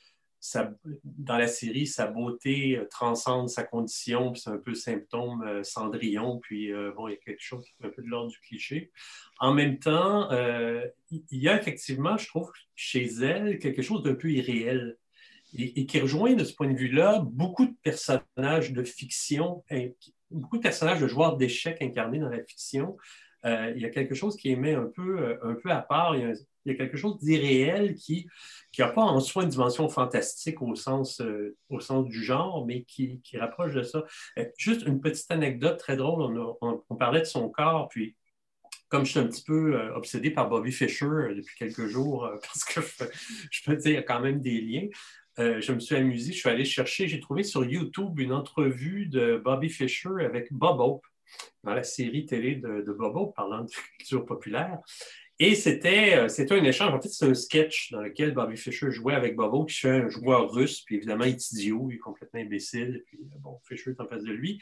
dans 1.04 1.36
la 1.36 1.48
série, 1.48 1.86
sa 1.86 2.06
beauté 2.06 2.76
euh, 2.76 2.86
transcende 2.88 3.48
sa 3.48 3.64
condition, 3.64 4.32
puis 4.32 4.40
c'est 4.40 4.50
un 4.50 4.58
peu 4.58 4.74
symptôme 4.74 5.42
euh, 5.42 5.62
Cendrillon, 5.62 6.38
puis 6.38 6.72
euh, 6.72 6.92
bon, 6.96 7.08
il 7.08 7.12
y 7.12 7.14
a 7.14 7.18
quelque 7.18 7.42
chose 7.42 7.66
un 7.82 7.88
peu 7.88 8.02
de 8.02 8.08
l'ordre 8.08 8.30
du 8.30 8.38
cliché. 8.40 8.92
En 9.40 9.52
même 9.52 9.78
temps, 9.78 10.28
il 10.30 11.22
y 11.30 11.48
a 11.48 11.56
effectivement, 11.56 12.16
je 12.16 12.26
trouve, 12.26 12.50
chez 12.74 13.04
elle, 13.22 13.60
quelque 13.60 13.82
chose 13.82 14.02
d'un 14.02 14.14
peu 14.14 14.32
irréel 14.32 14.96
et, 15.56 15.86
qui 15.86 16.00
rejoint 16.00 16.34
de 16.34 16.42
ce 16.42 16.52
point 16.54 16.68
de 16.68 16.76
vue-là 16.76 17.20
beaucoup 17.24 17.66
de 17.66 17.74
personnages 17.84 18.72
de 18.72 18.82
fiction, 18.82 19.62
beaucoup 20.32 20.56
de 20.56 20.62
personnages 20.62 21.00
de 21.00 21.06
joueurs 21.06 21.36
d'échecs 21.36 21.80
incarnés 21.80 22.18
dans 22.18 22.30
la 22.30 22.42
fiction. 22.42 22.96
il 23.44 23.78
y 23.78 23.84
a 23.84 23.90
quelque 23.90 24.16
chose 24.16 24.36
qui 24.36 24.50
émet 24.50 24.74
un 24.74 24.90
peu, 24.92 25.38
un 25.40 25.54
peu 25.54 25.70
à 25.70 25.82
part. 25.82 26.16
Il 26.68 26.72
y 26.72 26.74
a 26.74 26.78
quelque 26.78 26.96
chose 26.96 27.18
d'irréel 27.18 27.94
qui 27.94 28.28
n'a 28.78 28.88
pas 28.88 29.02
en 29.02 29.20
soi 29.20 29.44
une 29.44 29.48
dimension 29.48 29.88
fantastique 29.88 30.60
au 30.62 30.74
sens, 30.74 31.20
euh, 31.20 31.56
du 32.06 32.22
genre, 32.22 32.66
mais 32.66 32.82
qui, 32.84 33.20
rapproche 33.34 33.74
de 33.74 33.82
ça. 33.82 34.04
Euh, 34.38 34.44
juste 34.56 34.82
une 34.86 35.00
petite 35.00 35.30
anecdote 35.30 35.78
très 35.78 35.96
drôle. 35.96 36.38
On, 36.60 36.96
parlait 36.96 37.20
de 37.20 37.26
son 37.26 37.48
corps, 37.48 37.88
puis 37.88 38.16
comme 38.88 39.04
je 39.04 39.10
suis 39.10 39.20
un 39.20 39.26
petit 39.26 39.44
peu 39.44 39.74
euh, 39.74 39.94
obsédé 39.94 40.30
par 40.30 40.48
Bobby 40.48 40.72
Fischer 40.72 41.34
depuis 41.34 41.56
quelques 41.56 41.86
jours, 41.86 42.30
parce 42.42 42.64
que 42.64 42.80
je, 43.50 43.62
peux 43.64 43.76
dire, 43.76 43.92
y 43.92 43.96
a 43.96 44.02
quand 44.02 44.20
même 44.20 44.40
des 44.40 44.60
liens. 44.60 44.88
je 45.38 45.72
me 45.72 45.80
suis 45.80 45.96
amusé, 45.96 46.32
je 46.32 46.38
suis 46.38 46.48
allé 46.48 46.64
chercher, 46.64 47.08
j'ai 47.08 47.20
trouvé 47.20 47.42
sur 47.42 47.64
YouTube 47.64 48.18
une 48.20 48.32
entrevue 48.32 49.06
de 49.06 49.40
Bobby 49.42 49.70
Fischer 49.70 50.24
avec 50.24 50.52
Bob 50.52 50.80
Hope 50.80 51.06
dans 51.64 51.74
la 51.74 51.82
série 51.82 52.26
télé 52.26 52.56
de, 52.56 52.82
de 52.82 52.92
Bob 52.92 53.16
Hope 53.16 53.36
parlant 53.36 53.64
de 53.64 53.70
culture 53.98 54.24
populaire. 54.24 54.78
Et 55.40 55.54
c'était, 55.54 56.16
euh, 56.16 56.28
c'était 56.28 56.58
un 56.58 56.64
échange. 56.64 56.92
En 56.92 57.00
fait, 57.00 57.08
c'est 57.08 57.26
un 57.26 57.34
sketch 57.34 57.92
dans 57.92 58.00
lequel 58.00 58.34
Bobby 58.34 58.56
Fischer 58.56 58.90
jouait 58.90 59.14
avec 59.14 59.36
Bobo, 59.36 59.66
qui 59.66 59.86
est 59.86 59.90
un 59.90 60.08
joueur 60.08 60.50
russe, 60.50 60.80
puis 60.80 60.96
évidemment, 60.96 61.24
il 61.24 61.34
est 61.34 61.52
idiot, 61.52 61.88
il 61.90 61.94
est 61.94 61.98
complètement 61.98 62.40
imbécile, 62.40 62.96
et 62.96 63.04
puis 63.06 63.18
euh, 63.22 63.38
bon, 63.38 63.60
Fischer 63.64 63.90
est 63.92 64.00
en 64.00 64.08
face 64.08 64.24
de 64.24 64.32
lui, 64.32 64.60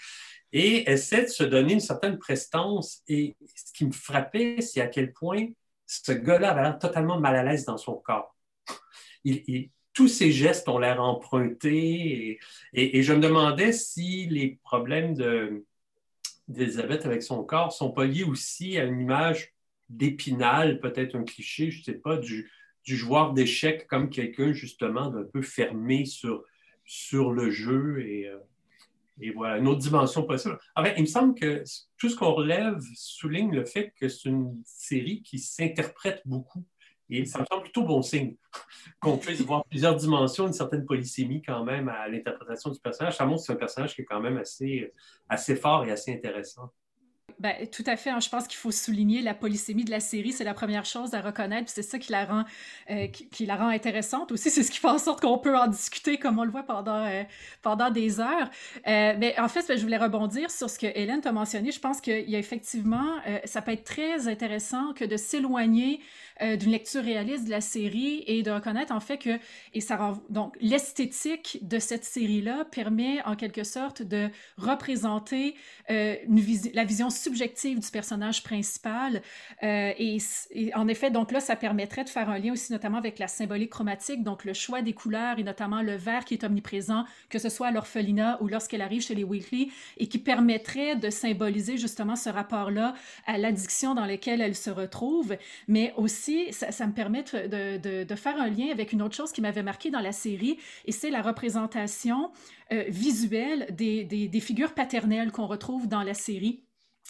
et 0.53 0.91
essaie 0.91 1.23
de 1.23 1.29
se 1.29 1.45
donner 1.45 1.73
une 1.75 1.81
certaine 1.81 2.19
prestance. 2.19 3.03
Et 3.09 3.37
ce 3.55 3.73
qui 3.73 3.87
me 3.87 3.93
frappait, 3.93 4.61
c'est 4.61 4.83
à 4.83 4.87
quel 4.87 5.15
point 5.15 5.47
ce 5.87 6.13
gars-là 6.13 6.51
avait 6.51 6.63
l'air 6.63 6.79
totalement 6.79 7.19
mal 7.19 7.37
à 7.37 7.43
l'aise 7.43 7.65
dans 7.65 7.79
son 7.79 7.95
corps. 7.95 8.37
Tous 9.95 10.09
ses 10.09 10.31
gestes 10.31 10.69
ont 10.69 10.79
l'air 10.79 11.01
empruntés, 11.01 12.39
et, 12.75 12.99
et, 12.99 13.03
je 13.03 13.15
me 13.15 13.21
demandais 13.21 13.73
si 13.73 14.27
les 14.27 14.61
problèmes 14.63 15.15
de, 15.15 15.65
d'Elisabeth 16.49 17.07
avec 17.07 17.23
son 17.23 17.43
corps 17.45 17.73
sont 17.73 17.93
pas 17.93 18.05
liés 18.05 18.25
aussi 18.25 18.77
à 18.77 18.85
une 18.85 19.01
image 19.01 19.56
d'épinal, 19.89 20.81
peut-être 20.81 21.15
un 21.15 21.25
cliché, 21.25 21.71
je 21.71 21.81
ne 21.81 21.85
sais 21.85 21.95
pas, 21.95 22.17
du, 22.17 22.51
joueur 22.85 23.33
d'échecs 23.33 23.87
comme 23.89 24.11
quelqu'un 24.11 24.53
justement 24.53 25.11
d'un 25.11 25.25
peu 25.25 25.43
fermé 25.43 26.05
sur, 26.05 26.45
le 27.33 27.51
jeu 27.51 28.01
et, 28.07 28.29
euh, 28.29 28.39
et, 29.21 29.31
voilà, 29.31 29.59
une 29.59 29.67
autre 29.67 29.81
dimension 29.81 30.23
possible. 30.23 30.59
Enfin, 30.77 30.93
il 30.97 31.03
me 31.03 31.07
semble 31.07 31.35
que 31.35 31.65
tout 31.99 32.09
ce 32.09 32.17
qu'on 32.17 32.33
relève 32.33 32.79
souligne 32.95 33.53
le 33.53 33.65
fait 33.65 33.93
que 33.99 34.09
c'est 34.09 34.29
une 34.29 34.63
série 34.65 35.23
qui 35.23 35.39
s'interprète 35.39 36.23
beaucoup. 36.25 36.65
Et 37.09 37.25
ça 37.25 37.41
me 37.41 37.45
semble 37.47 37.63
plutôt 37.63 37.85
bon 37.85 38.03
signe 38.03 38.35
qu'on 39.01 39.17
puisse 39.17 39.41
voir 39.41 39.65
plusieurs 39.67 39.95
dimensions, 39.95 40.47
une 40.47 40.53
certaine 40.53 40.85
polysémie 40.85 41.41
quand 41.41 41.65
même 41.65 41.89
à 41.89 42.09
l'interprétation 42.09 42.71
du 42.71 42.81
personnage. 42.81 43.17
Ça 43.17 43.25
montre 43.27 43.43
que 43.43 43.47
c'est 43.47 43.53
un 43.53 43.57
personnage 43.57 43.95
qui 43.95 44.03
est 44.03 44.05
quand 44.05 44.21
même 44.21 44.39
assez, 44.39 44.93
assez 45.29 45.57
fort 45.57 45.85
et 45.85 45.93
assez 45.93 46.13
intéressant. 46.13 46.73
Ben, 47.39 47.55
tout 47.71 47.85
à 47.87 47.97
fait. 47.97 48.09
Hein. 48.09 48.21
Je 48.21 48.31
pense 48.31 48.47
qu'il 48.47 48.57
faut 48.57 48.71
souligner 48.71 49.21
la 49.21 49.35
polysémie 49.35 49.85
de 49.85 49.91
la 49.91 50.01
série. 50.01 50.33
C'est 50.33 50.45
la 50.45 50.55
première 50.55 50.87
chose 50.87 51.13
à 51.13 51.21
reconnaître. 51.21 51.71
C'est 51.71 51.83
ça 51.83 51.99
qui 51.99 52.11
la 52.11 52.25
rend, 52.25 52.45
euh, 52.91 53.09
qui, 53.09 53.45
la 53.45 53.57
rend 53.57 53.69
intéressante 53.69 54.33
aussi. 54.33 54.51
C'est 54.51 54.63
ce 54.63 54.71
qui 54.71 54.79
fait 54.79 54.89
en 54.89 54.99
sorte 54.99 55.21
qu'on 55.21 55.39
peut 55.39 55.57
en 55.57 55.67
discuter 55.67 56.19
comme 56.19 56.39
on 56.39 56.45
le 56.45 56.51
voit 56.51 56.63
pendant, 56.63 57.05
euh, 57.05 57.25
pendant 57.61 57.91
des 57.91 58.21
heures. 58.21 58.51
Euh, 58.87 59.15
mais 59.19 59.39
en 59.39 59.49
fait, 59.49 59.67
ben, 59.69 59.77
je 59.77 59.83
voulais 59.83 59.99
rebondir 59.99 60.51
sur 60.51 60.71
ce 60.71 60.79
que 60.79 60.87
Hélène 60.87 61.21
t'a 61.21 61.33
mentionné. 61.33 61.73
Je 61.73 61.81
pense 61.81 62.01
qu'il 62.01 62.29
y 62.29 62.37
a 62.37 62.39
effectivement, 62.39 63.17
ça 63.45 63.61
peut 63.61 63.73
être 63.73 63.85
très 63.85 64.29
intéressant 64.29 64.95
que 64.95 65.05
de 65.05 65.17
s'éloigner 65.17 66.01
d'une 66.41 66.71
lecture 66.71 67.03
réaliste 67.03 67.45
de 67.45 67.51
la 67.51 67.61
série 67.61 68.25
et 68.27 68.43
de 68.43 68.51
reconnaître 68.51 68.93
en 68.93 69.01
fait 69.01 69.19
que, 69.19 69.39
et 69.75 69.81
ça 69.81 70.15
donc 70.29 70.55
l'esthétique 70.61 71.59
de 71.63 71.79
cette 71.79 72.05
série-là 72.05 72.65
permet 72.71 73.23
en 73.25 73.37
quelque 73.37 73.65
sorte 73.65 74.03
de 74.03 74.29
représenter 74.59 75.55
une 75.89 76.41
la 76.75 76.85
vision 76.85 77.11
subjective 77.11 77.81
du 77.81 77.91
personnage 77.91 78.43
principal. 78.43 79.23
Euh, 79.63 79.93
et, 79.99 80.19
en 80.75 80.89
effet, 80.89 81.11
donc 81.11 81.33
là, 81.33 81.41
ça 81.41 81.57
permettrait 81.57 82.05
de 82.05 82.09
faire 82.09 82.29
un 82.31 82.39
lien 82.39 82.53
aussi 82.53 82.73
notamment 82.73 82.99
avec 82.99 83.19
la 83.19 83.29
symbolique 83.29 83.71
chromatique, 83.71 84.23
donc 84.23 84.45
le 84.45 84.55
choix 84.55 84.83
des 84.83 84.93
couleurs 84.93 85.39
et 85.39 85.43
notamment 85.43 85.83
le 85.83 85.97
vert 85.97 86.25
qui 86.25 86.35
est 86.35 86.45
omniprésent, 86.45 87.05
que 87.29 87.39
ce 87.39 87.49
soit 87.49 87.69
à 87.69 87.71
l'orphelinat 87.71 88.39
ou 88.41 88.49
lorsqu'elle 88.49 88.83
arrive 88.83 89.03
chez 89.03 89.15
les 89.15 89.25
Weekly, 89.25 89.73
et 89.99 90.09
qui 90.09 90.19
permettrait 90.19 90.97
de 90.97 91.11
symboliser 91.11 91.77
justement 91.77 92.17
ce 92.17 92.29
rapport-là 92.29 92.95
à 93.27 93.39
l'addiction 93.39 93.95
dans 93.95 94.07
laquelle 94.07 94.41
elle 94.41 94.57
se 94.57 94.71
retrouve. 94.71 95.37
Mais 95.69 95.93
aussi, 95.97 96.26
ça, 96.53 96.87
me 96.87 96.93
permet 96.93 97.23
de, 97.23 98.15
faire 98.15 98.41
un 98.41 98.49
lien 98.49 98.69
avec 98.71 98.93
une 98.93 99.03
autre 99.03 99.15
chose 99.15 99.33
qui 99.33 99.41
m'avait 99.41 99.63
marqué 99.63 99.91
dans 99.91 100.01
la 100.01 100.13
série, 100.13 100.59
et 100.85 100.93
c'est 100.93 101.11
la 101.11 101.23
représentation 101.23 102.31
euh, 102.73 102.85
visuelle 102.89 103.69
des 103.71 104.41
figures 104.41 104.75
paternelles 104.75 105.33
qu'on 105.33 105.47
retrouve 105.47 105.89
dans 105.89 106.03
la 106.03 106.15
série. 106.15 106.65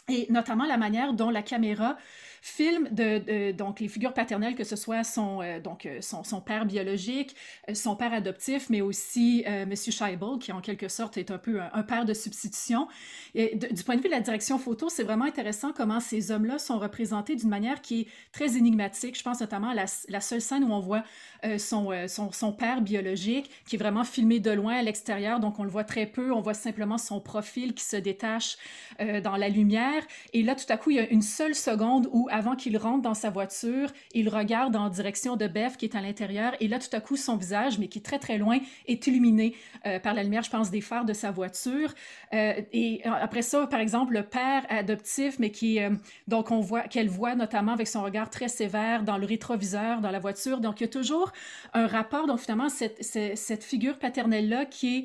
et 0.09 0.27
notamment 0.31 0.67
la 0.67 0.77
manière 0.77 1.15
dont 1.15 1.31
la 1.31 1.43
caméra 1.43 1.97
filme 2.47 2.89
de, 2.93 3.51
donc 3.51 3.81
les 3.81 3.89
figures 3.89 4.15
paternelles, 4.15 4.55
que 4.55 4.63
ce 4.63 4.77
soit 4.77 5.03
son, 5.03 5.43
euh, 5.43 5.59
donc, 5.59 5.85
euh, 5.85 5.99
son, 6.01 6.41
père 6.41 6.65
biologique, 6.65 7.35
euh, 7.69 7.75
son 7.75 7.97
père 7.97 8.13
adoptif, 8.13 8.71
mais 8.71 8.81
aussi 8.81 9.43
M. 9.45 9.75
Scheibel, 9.75 10.39
qui 10.41 10.53
en 10.53 10.61
quelque 10.61 10.89
sorte 10.89 11.17
est 11.17 11.33
un 11.33 11.39
peu 11.39 11.61
un, 11.61 11.83
père 11.83 12.05
de 12.05 12.15
substitution. 12.15 12.87
Du 13.35 13.83
point 13.85 13.97
de 13.97 14.01
vue 14.01 14.09
de 14.09 14.15
la 14.15 14.21
direction 14.21 14.59
photo, 14.59 14.89
c'est 14.89 15.03
vraiment 15.03 15.25
intéressant 15.25 15.73
comment 15.73 15.99
ces 15.99 16.31
hommes-là 16.31 16.59
sont 16.59 16.79
représentés 16.79 17.35
d'une 17.35 17.49
manière 17.49 17.81
qui 17.83 18.03
est 18.03 18.07
très 18.33 18.57
énigmatique. 18.57 19.19
Je 19.19 19.23
pense 19.23 19.41
notamment 19.41 19.71
à 19.71 19.75
la, 19.75 19.87
la 20.09 20.21
seule 20.21 20.41
scène 20.41 20.65
où 20.65 20.73
on 20.73 20.81
voit 20.81 21.03
son, 21.59 21.93
son, 22.09 22.33
son, 22.33 22.53
père 22.53 22.81
biologique, 22.81 23.51
qui 23.67 23.77
est 23.77 23.79
vraiment 23.79 24.05
filmé 24.05 24.41
de 24.41 24.51
loin 24.51 24.75
à 24.75 24.83
l'extérieur, 24.83 25.39
donc 25.39 25.59
on 25.59 25.65
le 25.65 25.71
voit 25.71 25.85
très 25.85 26.07
peu, 26.07 26.33
on 26.33 26.41
voit 26.41 26.55
simplement 26.55 26.99
son 26.99 27.21
profil 27.21 27.75
qui 27.75 27.85
se 27.85 27.97
détache 27.97 28.57
dans 28.99 29.37
la 29.37 29.49
lumière. 29.49 30.03
Et 30.33 30.43
là, 30.43 30.55
tout 30.55 30.65
à 30.69 30.77
coup, 30.77 30.91
il 30.91 30.97
y 30.97 31.01
a 31.01 31.09
une 31.09 31.23
seule 31.23 31.55
seconde 31.55 32.09
où 32.13 32.29
avant 32.37 32.55
qu'il 32.55 32.77
rentre 32.77 33.01
dans 33.01 33.15
sa 33.15 33.31
voiture, 33.31 33.91
il 34.13 34.29
regarde 34.29 34.77
en 34.77 34.91
direction 34.91 35.37
de 35.37 35.47
Beth 35.47 35.79
qui 35.79 35.87
est 35.87 35.97
à 35.97 36.03
l'intérieur 36.03 36.53
et 36.61 36.69
là, 36.69 36.79
tout 36.79 36.95
à 36.95 37.01
coup, 37.01 37.17
son 37.17 37.37
visage, 37.37 37.79
mais 37.79 37.89
qui 37.89 37.99
est 37.99 38.03
très, 38.03 38.19
très 38.19 38.37
loin, 38.37 38.59
est 38.87 39.07
illuminé 39.07 39.55
euh, 39.87 39.99
par 39.99 40.13
la 40.13 40.23
lumière, 40.23 40.43
je 40.43 40.51
pense, 40.51 40.71
des 40.71 40.83
phares 40.83 41.07
de 41.07 41.15
sa 41.15 41.31
voiture. 41.31 41.95
Euh, 42.35 42.61
et 42.75 43.01
euh, 43.07 43.11
après 43.23 43.41
ça, 43.41 43.67
par 43.67 43.81
exemple, 43.81 44.13
le 44.13 44.23
père 44.23 44.67
adoptif, 44.69 45.39
mais 45.39 45.51
qui, 45.51 45.79
donc, 46.29 46.51
on 46.51 46.61
voit, 46.61 46.83
qu'elle 46.83 47.09
voit 47.09 47.35
notamment 47.35 47.73
avec 47.73 47.89
son 47.89 48.03
regard 48.03 48.29
très 48.29 48.49
sévère 48.49 49.03
dans 49.03 49.17
le 49.17 49.25
rétroviseur, 49.25 50.03
dans 50.03 50.11
la 50.11 50.19
voiture. 50.19 50.61
Donc, 50.61 50.81
il 50.81 50.85
y 50.85 50.87
a 50.87 50.91
toujours 50.91 51.33
un 51.73 51.87
rapport, 51.87 52.27
donc, 52.27 52.41
finalement, 52.41 52.69
cette, 52.69 53.03
cette, 53.03 53.65
figure 53.65 53.99
paternelle-là 53.99 54.67
qui 54.67 54.99
est, 54.99 55.05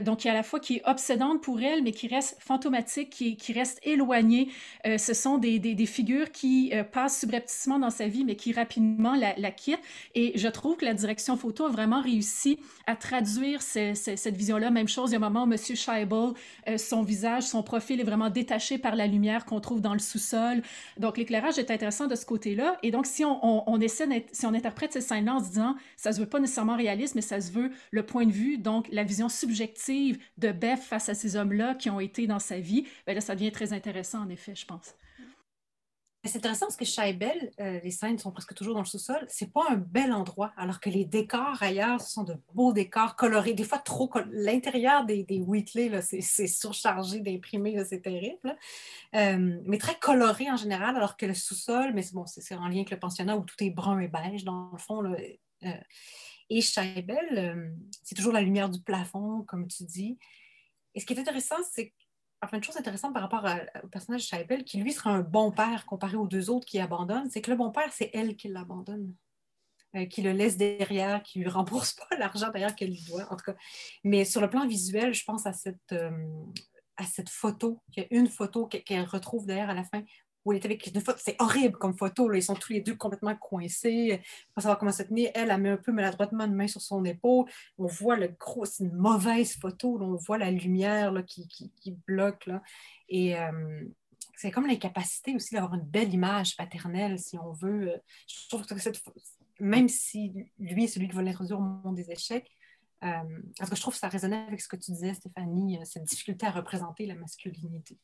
donc, 0.00 0.18
qui 0.18 0.28
à 0.28 0.34
la 0.34 0.42
fois 0.42 0.60
qui 0.60 0.76
est 0.76 0.82
obsédante 0.86 1.42
pour 1.42 1.60
elle, 1.60 1.82
mais 1.82 1.92
qui 1.92 2.08
reste 2.08 2.36
fantomatique, 2.40 3.10
qui, 3.10 3.52
reste 3.52 3.80
éloignée. 3.82 4.48
ce 4.84 5.14
sont 5.14 5.38
des, 5.38 5.58
figures 5.86 6.30
qui 6.30 6.70
euh, 6.72 6.84
passe 6.84 7.20
subrepticement 7.20 7.78
dans 7.78 7.90
sa 7.90 8.06
vie, 8.08 8.24
mais 8.24 8.36
qui 8.36 8.52
rapidement 8.52 9.14
la, 9.14 9.50
quitte. 9.50 9.80
Et 10.14 10.32
je 10.36 10.48
trouve 10.48 10.76
que 10.76 10.84
la 10.84 10.94
direction 10.94 11.36
photo 11.36 11.66
a 11.66 11.68
vraiment 11.68 12.00
réussi 12.00 12.58
à 12.86 12.96
traduire 12.96 13.62
cette 13.62 14.36
vision-là. 14.36 14.70
Même 14.70 14.88
chose, 14.88 15.10
il 15.10 15.14
y 15.14 15.16
a 15.16 15.18
un 15.18 15.28
moment 15.28 15.44
où 15.44 15.52
M. 15.52 15.58
Scheibel, 15.58 16.32
euh, 16.68 16.78
son 16.78 17.02
visage, 17.02 17.44
son 17.44 17.62
profil 17.62 18.00
est 18.00 18.04
vraiment 18.04 18.30
détaché 18.30 18.78
par 18.78 18.96
la 18.96 19.06
lumière 19.06 19.44
qu'on 19.44 19.60
trouve 19.60 19.80
dans 19.80 19.92
le 19.92 19.98
sous-sol. 19.98 20.62
Donc, 20.98 21.18
l'éclairage 21.18 21.58
est 21.58 21.70
intéressant 21.70 22.06
de 22.06 22.14
ce 22.14 22.26
côté-là. 22.26 22.78
Et 22.82 22.90
donc, 22.90 23.06
si 23.06 23.24
on, 23.24 23.80
essaie, 23.80 24.26
si 24.32 24.46
on 24.46 24.54
interprète 24.54 24.92
ces 24.92 25.00
scènes-là 25.00 25.34
en 25.34 25.40
se 25.40 25.48
disant, 25.48 25.76
ça 25.96 26.12
se 26.12 26.20
veut 26.20 26.26
pas 26.26 26.40
nécessairement 26.40 26.76
réaliste, 26.76 27.14
mais 27.14 27.20
ça 27.20 27.40
se 27.40 27.50
veut 27.50 27.70
le 27.90 28.02
point 28.04 28.26
de 28.26 28.32
vue, 28.32 28.58
donc 28.58 28.88
la 28.92 29.04
vision 29.04 29.28
subjective 29.28 29.67
de 30.38 30.52
Beth 30.52 30.80
face 30.80 31.08
à 31.08 31.14
ces 31.14 31.36
hommes-là 31.36 31.74
qui 31.74 31.90
ont 31.90 32.00
été 32.00 32.26
dans 32.26 32.38
sa 32.38 32.58
vie, 32.58 32.86
bien 33.06 33.14
là, 33.14 33.20
ça 33.20 33.34
devient 33.34 33.52
très 33.52 33.72
intéressant, 33.72 34.22
en 34.22 34.28
effet, 34.28 34.54
je 34.54 34.66
pense. 34.66 34.94
C'est 36.24 36.38
intéressant 36.38 36.66
parce 36.66 36.76
que 36.76 36.84
Scheibel, 36.84 37.52
euh, 37.60 37.78
les 37.82 37.92
scènes 37.92 38.18
sont 38.18 38.32
presque 38.32 38.52
toujours 38.52 38.74
dans 38.74 38.80
le 38.80 38.86
sous-sol. 38.86 39.24
C'est 39.28 39.52
pas 39.52 39.64
un 39.70 39.76
bel 39.76 40.12
endroit, 40.12 40.52
alors 40.56 40.80
que 40.80 40.90
les 40.90 41.04
décors 41.04 41.62
ailleurs, 41.62 42.00
sont 42.00 42.24
de 42.24 42.34
beaux 42.54 42.72
décors 42.72 43.14
colorés. 43.14 43.54
Des 43.54 43.64
fois, 43.64 43.78
trop. 43.78 44.10
L'intérieur 44.32 45.06
des, 45.06 45.22
des 45.22 45.38
Wheatley, 45.38 46.02
c'est 46.02 46.46
surchargé 46.48 47.20
d'imprimés, 47.20 47.82
c'est 47.84 48.02
terrible. 48.02 48.56
Euh, 49.14 49.60
mais 49.64 49.78
très 49.78 49.94
coloré 49.98 50.50
en 50.50 50.56
général, 50.56 50.96
alors 50.96 51.16
que 51.16 51.24
le 51.24 51.34
sous-sol, 51.34 51.92
mais 51.94 52.04
bon, 52.12 52.26
c'est 52.26 52.54
en 52.56 52.66
lien 52.66 52.78
avec 52.78 52.90
le 52.90 52.98
pensionnat 52.98 53.36
où 53.36 53.44
tout 53.44 53.62
est 53.62 53.70
brun 53.70 54.00
et 54.00 54.08
beige, 54.08 54.44
dans 54.44 54.70
le 54.72 54.78
fond. 54.78 55.00
Là, 55.00 55.16
euh, 55.64 55.70
et 56.50 56.60
Scheibel, 56.60 57.74
c'est 58.02 58.14
toujours 58.14 58.32
la 58.32 58.40
lumière 58.40 58.68
du 58.68 58.80
plafond, 58.80 59.42
comme 59.42 59.68
tu 59.68 59.84
dis. 59.84 60.18
Et 60.94 61.00
ce 61.00 61.06
qui 61.06 61.12
est 61.12 61.20
intéressant, 61.20 61.56
c'est 61.70 61.92
enfin, 62.42 62.56
une 62.56 62.64
chose 62.64 62.76
intéressante 62.76 63.12
par 63.12 63.22
rapport 63.22 63.44
au 63.82 63.88
personnage 63.88 64.22
de 64.22 64.26
Scheibel, 64.26 64.64
qui 64.64 64.78
lui 64.78 64.92
sera 64.92 65.10
un 65.10 65.20
bon 65.20 65.50
père 65.52 65.86
comparé 65.86 66.16
aux 66.16 66.26
deux 66.26 66.50
autres 66.50 66.66
qui 66.66 66.78
abandonnent, 66.78 67.30
c'est 67.30 67.40
que 67.40 67.50
le 67.50 67.56
bon 67.56 67.70
père, 67.70 67.92
c'est 67.92 68.10
elle 68.14 68.36
qui 68.36 68.48
l'abandonne. 68.48 69.14
Euh, 69.96 70.04
qui 70.04 70.20
le 70.20 70.32
laisse 70.32 70.58
derrière, 70.58 71.22
qui 71.22 71.38
ne 71.38 71.44
lui 71.44 71.50
rembourse 71.50 71.94
pas 71.94 72.04
l'argent 72.18 72.50
d'ailleurs 72.50 72.76
qu'elle 72.76 72.90
lui 72.90 73.02
doit, 73.08 73.26
en 73.32 73.36
tout 73.36 73.44
cas. 73.46 73.56
Mais 74.04 74.26
sur 74.26 74.42
le 74.42 74.50
plan 74.50 74.66
visuel, 74.66 75.14
je 75.14 75.24
pense 75.24 75.46
à 75.46 75.54
cette, 75.54 75.92
euh, 75.92 76.10
à 76.98 77.04
cette 77.04 77.30
photo. 77.30 77.82
Il 77.96 78.02
y 78.02 78.04
a 78.04 78.06
une 78.10 78.28
photo 78.28 78.66
qu'elle 78.66 79.04
retrouve 79.04 79.46
d'ailleurs 79.46 79.70
à 79.70 79.74
la 79.74 79.84
fin 79.84 80.02
où 80.48 80.52
elle 80.52 80.58
est 80.58 80.64
avec 80.64 80.86
une 80.86 81.00
photo. 81.00 81.18
C'est 81.22 81.36
horrible 81.38 81.78
comme 81.78 81.96
photo. 81.96 82.32
Ils 82.32 82.42
sont 82.42 82.54
tous 82.54 82.72
les 82.72 82.80
deux 82.80 82.96
complètement 82.96 83.36
coincés. 83.36 84.20
Pas 84.54 84.62
savoir 84.62 84.78
comment 84.78 84.92
se 84.92 85.02
tenir. 85.02 85.30
Elle, 85.34 85.50
a 85.50 85.58
mis 85.58 85.68
un 85.68 85.76
peu 85.76 85.92
maladroitement 85.92 86.44
une 86.44 86.54
main 86.54 86.66
sur 86.66 86.80
son 86.80 87.04
épaule. 87.04 87.46
On 87.78 87.86
voit 87.86 88.16
le 88.16 88.28
gros. 88.28 88.64
C'est 88.64 88.84
une 88.84 88.96
mauvaise 88.96 89.56
photo. 89.56 89.98
On 90.00 90.16
voit 90.16 90.38
la 90.38 90.50
lumière 90.50 91.14
qui, 91.26 91.96
bloque. 92.06 92.48
Et 93.08 93.36
euh, 93.36 93.84
c'est 94.36 94.50
comme 94.50 94.66
l'incapacité 94.66 95.34
aussi 95.34 95.54
d'avoir 95.54 95.74
une 95.74 95.86
belle 95.86 96.12
image 96.12 96.56
paternelle, 96.56 97.18
si 97.18 97.36
on 97.38 97.52
veut. 97.52 97.92
Je 98.26 98.48
trouve 98.48 98.64
que 98.64 98.74
même 99.60 99.88
si 99.88 100.32
lui 100.58 100.84
est 100.84 100.88
celui 100.88 101.08
qui 101.08 101.14
va 101.14 101.22
l'introduire 101.22 101.58
au 101.58 101.62
monde 101.62 101.96
des 101.96 102.10
échecs, 102.10 102.50
euh, 103.04 103.40
parce 103.56 103.70
que 103.70 103.76
je 103.76 103.80
trouve 103.80 103.94
que 103.94 104.00
ça 104.00 104.08
résonnait 104.08 104.44
avec 104.46 104.60
ce 104.60 104.68
que 104.68 104.76
tu 104.76 104.92
disais, 104.92 105.14
Stéphanie, 105.14 105.78
cette 105.84 106.04
difficulté 106.04 106.46
à 106.46 106.50
représenter 106.50 107.06
la 107.06 107.14
masculinité. 107.14 107.96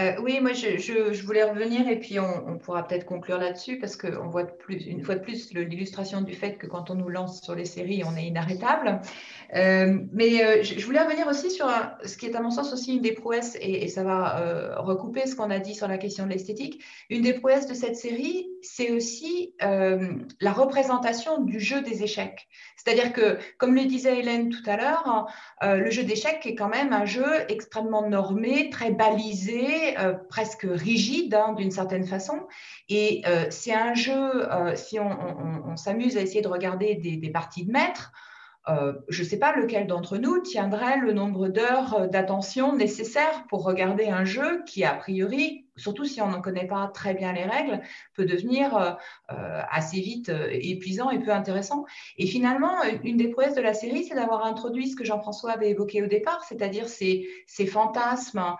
Euh, 0.00 0.14
oui, 0.20 0.40
moi 0.40 0.52
je, 0.54 1.22
voulais 1.24 1.44
revenir 1.44 1.88
et 1.88 2.00
puis 2.00 2.18
on, 2.18 2.58
pourra 2.58 2.84
peut-être 2.86 3.06
conclure 3.06 3.38
là-dessus 3.38 3.78
parce 3.78 3.96
qu'on 3.96 4.28
voit 4.28 4.44
plus, 4.44 4.86
une 4.86 5.04
fois 5.04 5.14
de 5.14 5.20
plus 5.20 5.52
l'illustration 5.54 6.20
du 6.20 6.34
fait 6.34 6.56
que 6.56 6.66
quand 6.66 6.90
on 6.90 6.96
nous 6.96 7.08
lance 7.08 7.42
sur 7.42 7.54
les 7.54 7.64
séries, 7.64 8.02
on 8.04 8.16
est 8.16 8.24
inarrêtable. 8.24 9.00
Euh, 9.54 10.00
mais 10.12 10.44
euh, 10.44 10.62
je, 10.64 10.84
voulais 10.84 11.00
revenir 11.00 11.28
aussi 11.28 11.48
sur 11.48 11.70
ce 12.04 12.16
qui 12.16 12.26
est 12.26 12.34
à 12.34 12.40
mon 12.40 12.50
sens 12.50 12.72
aussi 12.72 12.96
une 12.96 13.02
des 13.02 13.12
prouesses, 13.12 13.56
et, 13.60 13.86
ça 13.86 14.02
va 14.02 14.76
recouper 14.78 15.26
ce 15.26 15.36
qu'on 15.36 15.50
a 15.50 15.60
dit 15.60 15.74
sur 15.76 15.86
la 15.86 15.98
question 15.98 16.24
de 16.24 16.30
l'esthétique. 16.30 16.82
Une 17.08 17.22
des 17.22 17.34
prouesses 17.34 17.68
de 17.68 17.74
cette 17.74 17.96
série, 17.96 18.48
c'est 18.62 18.90
aussi 18.90 19.54
la 19.60 20.52
représentation 20.52 21.42
du 21.42 21.60
jeu 21.60 21.82
des 21.82 22.02
échecs. 22.02 22.48
C'est-à-dire 22.76 23.12
que, 23.12 23.38
comme 23.58 23.74
le 23.74 23.84
disait 23.84 24.18
Hélène 24.18 24.48
tout 24.48 24.68
à 24.68 24.76
l'heure, 24.76 25.28
le 25.62 25.90
jeu 25.90 26.02
d'échecs 26.02 26.44
est 26.46 26.54
quand 26.54 26.68
même 26.68 26.92
un 26.92 27.04
jeu 27.04 27.26
extrêmement 27.48 28.08
normé, 28.08 28.70
très 28.70 28.90
balisé 28.90 29.83
euh, 29.98 30.14
presque 30.28 30.66
rigide 30.68 31.34
hein, 31.34 31.52
d'une 31.52 31.70
certaine 31.70 32.04
façon. 32.04 32.46
Et 32.88 33.22
euh, 33.26 33.46
c'est 33.50 33.72
un 33.72 33.94
jeu, 33.94 34.50
euh, 34.52 34.74
si 34.76 34.98
on, 34.98 35.76
s'amuse 35.76 36.16
à 36.16 36.20
essayer 36.20 36.42
de 36.42 36.48
regarder 36.48 36.94
des, 36.94 37.30
parties 37.30 37.64
de 37.64 37.72
maître, 37.72 38.12
je 39.08 39.22
ne 39.22 39.28
sais 39.28 39.38
pas 39.38 39.54
lequel 39.56 39.86
d'entre 39.86 40.16
nous 40.16 40.40
tiendrait 40.40 40.98
le 40.98 41.12
nombre 41.12 41.48
d'heures 41.48 42.08
d'attention 42.08 42.74
nécessaires 42.76 43.44
pour 43.48 43.64
regarder 43.64 44.06
un 44.06 44.24
jeu 44.24 44.62
qui, 44.64 44.84
a 44.84 44.94
priori, 44.94 45.63
surtout 45.76 46.04
si 46.04 46.20
on 46.20 46.28
n'en 46.28 46.40
connaît 46.40 46.66
pas 46.66 46.88
très 46.88 47.14
bien 47.14 47.32
les 47.32 47.44
règles, 47.44 47.80
peut 48.14 48.24
devenir 48.24 48.98
assez 49.28 50.00
vite 50.00 50.30
épuisant 50.50 51.10
et 51.10 51.18
peu 51.18 51.32
intéressant. 51.32 51.84
Et 52.18 52.26
finalement, 52.26 52.82
une 53.02 53.16
des 53.16 53.28
prouesses 53.28 53.54
de 53.54 53.60
la 53.60 53.74
série, 53.74 54.04
c'est 54.04 54.14
d'avoir 54.14 54.44
introduit 54.44 54.88
ce 54.88 54.96
que 54.96 55.04
Jean-François 55.04 55.52
avait 55.52 55.70
évoqué 55.70 56.02
au 56.02 56.06
départ, 56.06 56.44
c'est-à-dire 56.44 56.88
ces, 56.88 57.26
fantasmes 57.66 58.56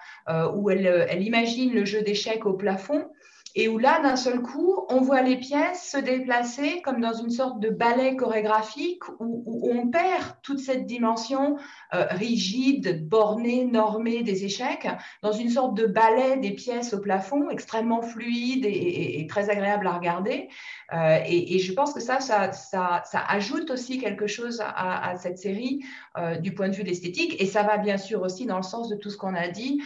où 0.54 0.70
elle, 0.70 1.06
elle 1.08 1.22
imagine 1.22 1.72
le 1.72 1.84
jeu 1.84 2.02
d'échecs 2.02 2.46
au 2.46 2.54
plafond 2.54 3.08
et 3.56 3.68
où 3.68 3.78
là, 3.78 4.00
d'un 4.02 4.16
seul 4.16 4.42
coup, 4.42 4.84
on 4.88 5.00
voit 5.00 5.22
les 5.22 5.36
pièces 5.36 5.90
se 5.90 5.96
déplacer 5.96 6.82
comme 6.82 7.00
dans 7.00 7.12
une 7.12 7.30
sorte 7.30 7.60
de 7.60 7.70
ballet 7.70 8.16
chorégraphique 8.16 9.02
où, 9.20 9.70
on 9.70 9.88
perd 9.88 10.36
toute 10.42 10.58
cette 10.58 10.86
dimension 10.86 11.56
euh, 11.94 12.06
rigide, 12.10 13.08
bornée, 13.08 13.64
normée 13.64 14.22
des 14.22 14.44
échecs, 14.44 14.88
dans 15.22 15.32
une 15.32 15.48
sorte 15.48 15.74
de 15.74 15.86
ballet 15.86 16.36
des 16.36 16.50
pièces 16.50 16.92
au 16.94 17.00
plafond, 17.00 17.48
extrêmement 17.48 18.02
fluide 18.02 18.64
et, 18.66 19.26
très 19.28 19.50
agréable 19.50 19.86
à 19.86 19.92
regarder. 19.92 20.48
Euh, 20.92 21.18
et, 21.26 21.58
je 21.58 21.72
pense 21.72 21.94
que 21.94 22.00
ça 22.00 22.20
ça, 22.20 22.52
ça, 22.52 23.02
ajoute 23.28 23.70
aussi 23.70 23.98
quelque 23.98 24.26
chose 24.26 24.62
à, 24.64 25.14
cette 25.16 25.38
série 25.38 25.84
euh, 26.18 26.36
du 26.36 26.52
point 26.52 26.68
de 26.68 26.74
vue 26.74 26.82
de 26.82 26.88
l'esthétique. 26.88 27.40
Et 27.40 27.46
ça 27.46 27.62
va 27.62 27.78
bien 27.78 27.96
sûr 27.98 28.22
aussi 28.22 28.46
dans 28.46 28.56
le 28.56 28.62
sens 28.62 28.88
de 28.88 28.96
tout 28.96 29.10
ce 29.10 29.16
qu'on 29.16 29.34
a 29.34 29.48
dit 29.48 29.80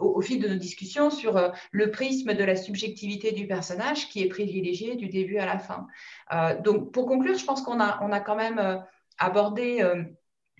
au, 0.00 0.20
fil 0.20 0.40
de 0.40 0.48
nos 0.48 0.56
discussions 0.56 1.10
sur 1.10 1.36
euh, 1.36 1.50
le 1.70 1.90
prisme 1.90 2.34
de 2.34 2.44
la 2.44 2.56
subjectivité 2.56 3.32
du 3.32 3.46
personnage 3.46 4.08
qui 4.08 4.22
est 4.22 4.28
privilégié 4.28 4.96
du 4.96 5.08
début 5.08 5.38
à 5.38 5.46
la 5.46 5.58
fin. 5.58 5.86
Euh, 6.32 6.60
donc, 6.60 6.92
pour 6.92 7.06
conclure, 7.06 7.36
je 7.36 7.44
pense 7.44 7.62
qu'on 7.62 7.80
a, 7.80 7.98
on 8.02 8.12
a 8.12 8.20
quand 8.20 8.36
même 8.36 8.58
euh, 8.58 8.76
abordé 9.18 9.82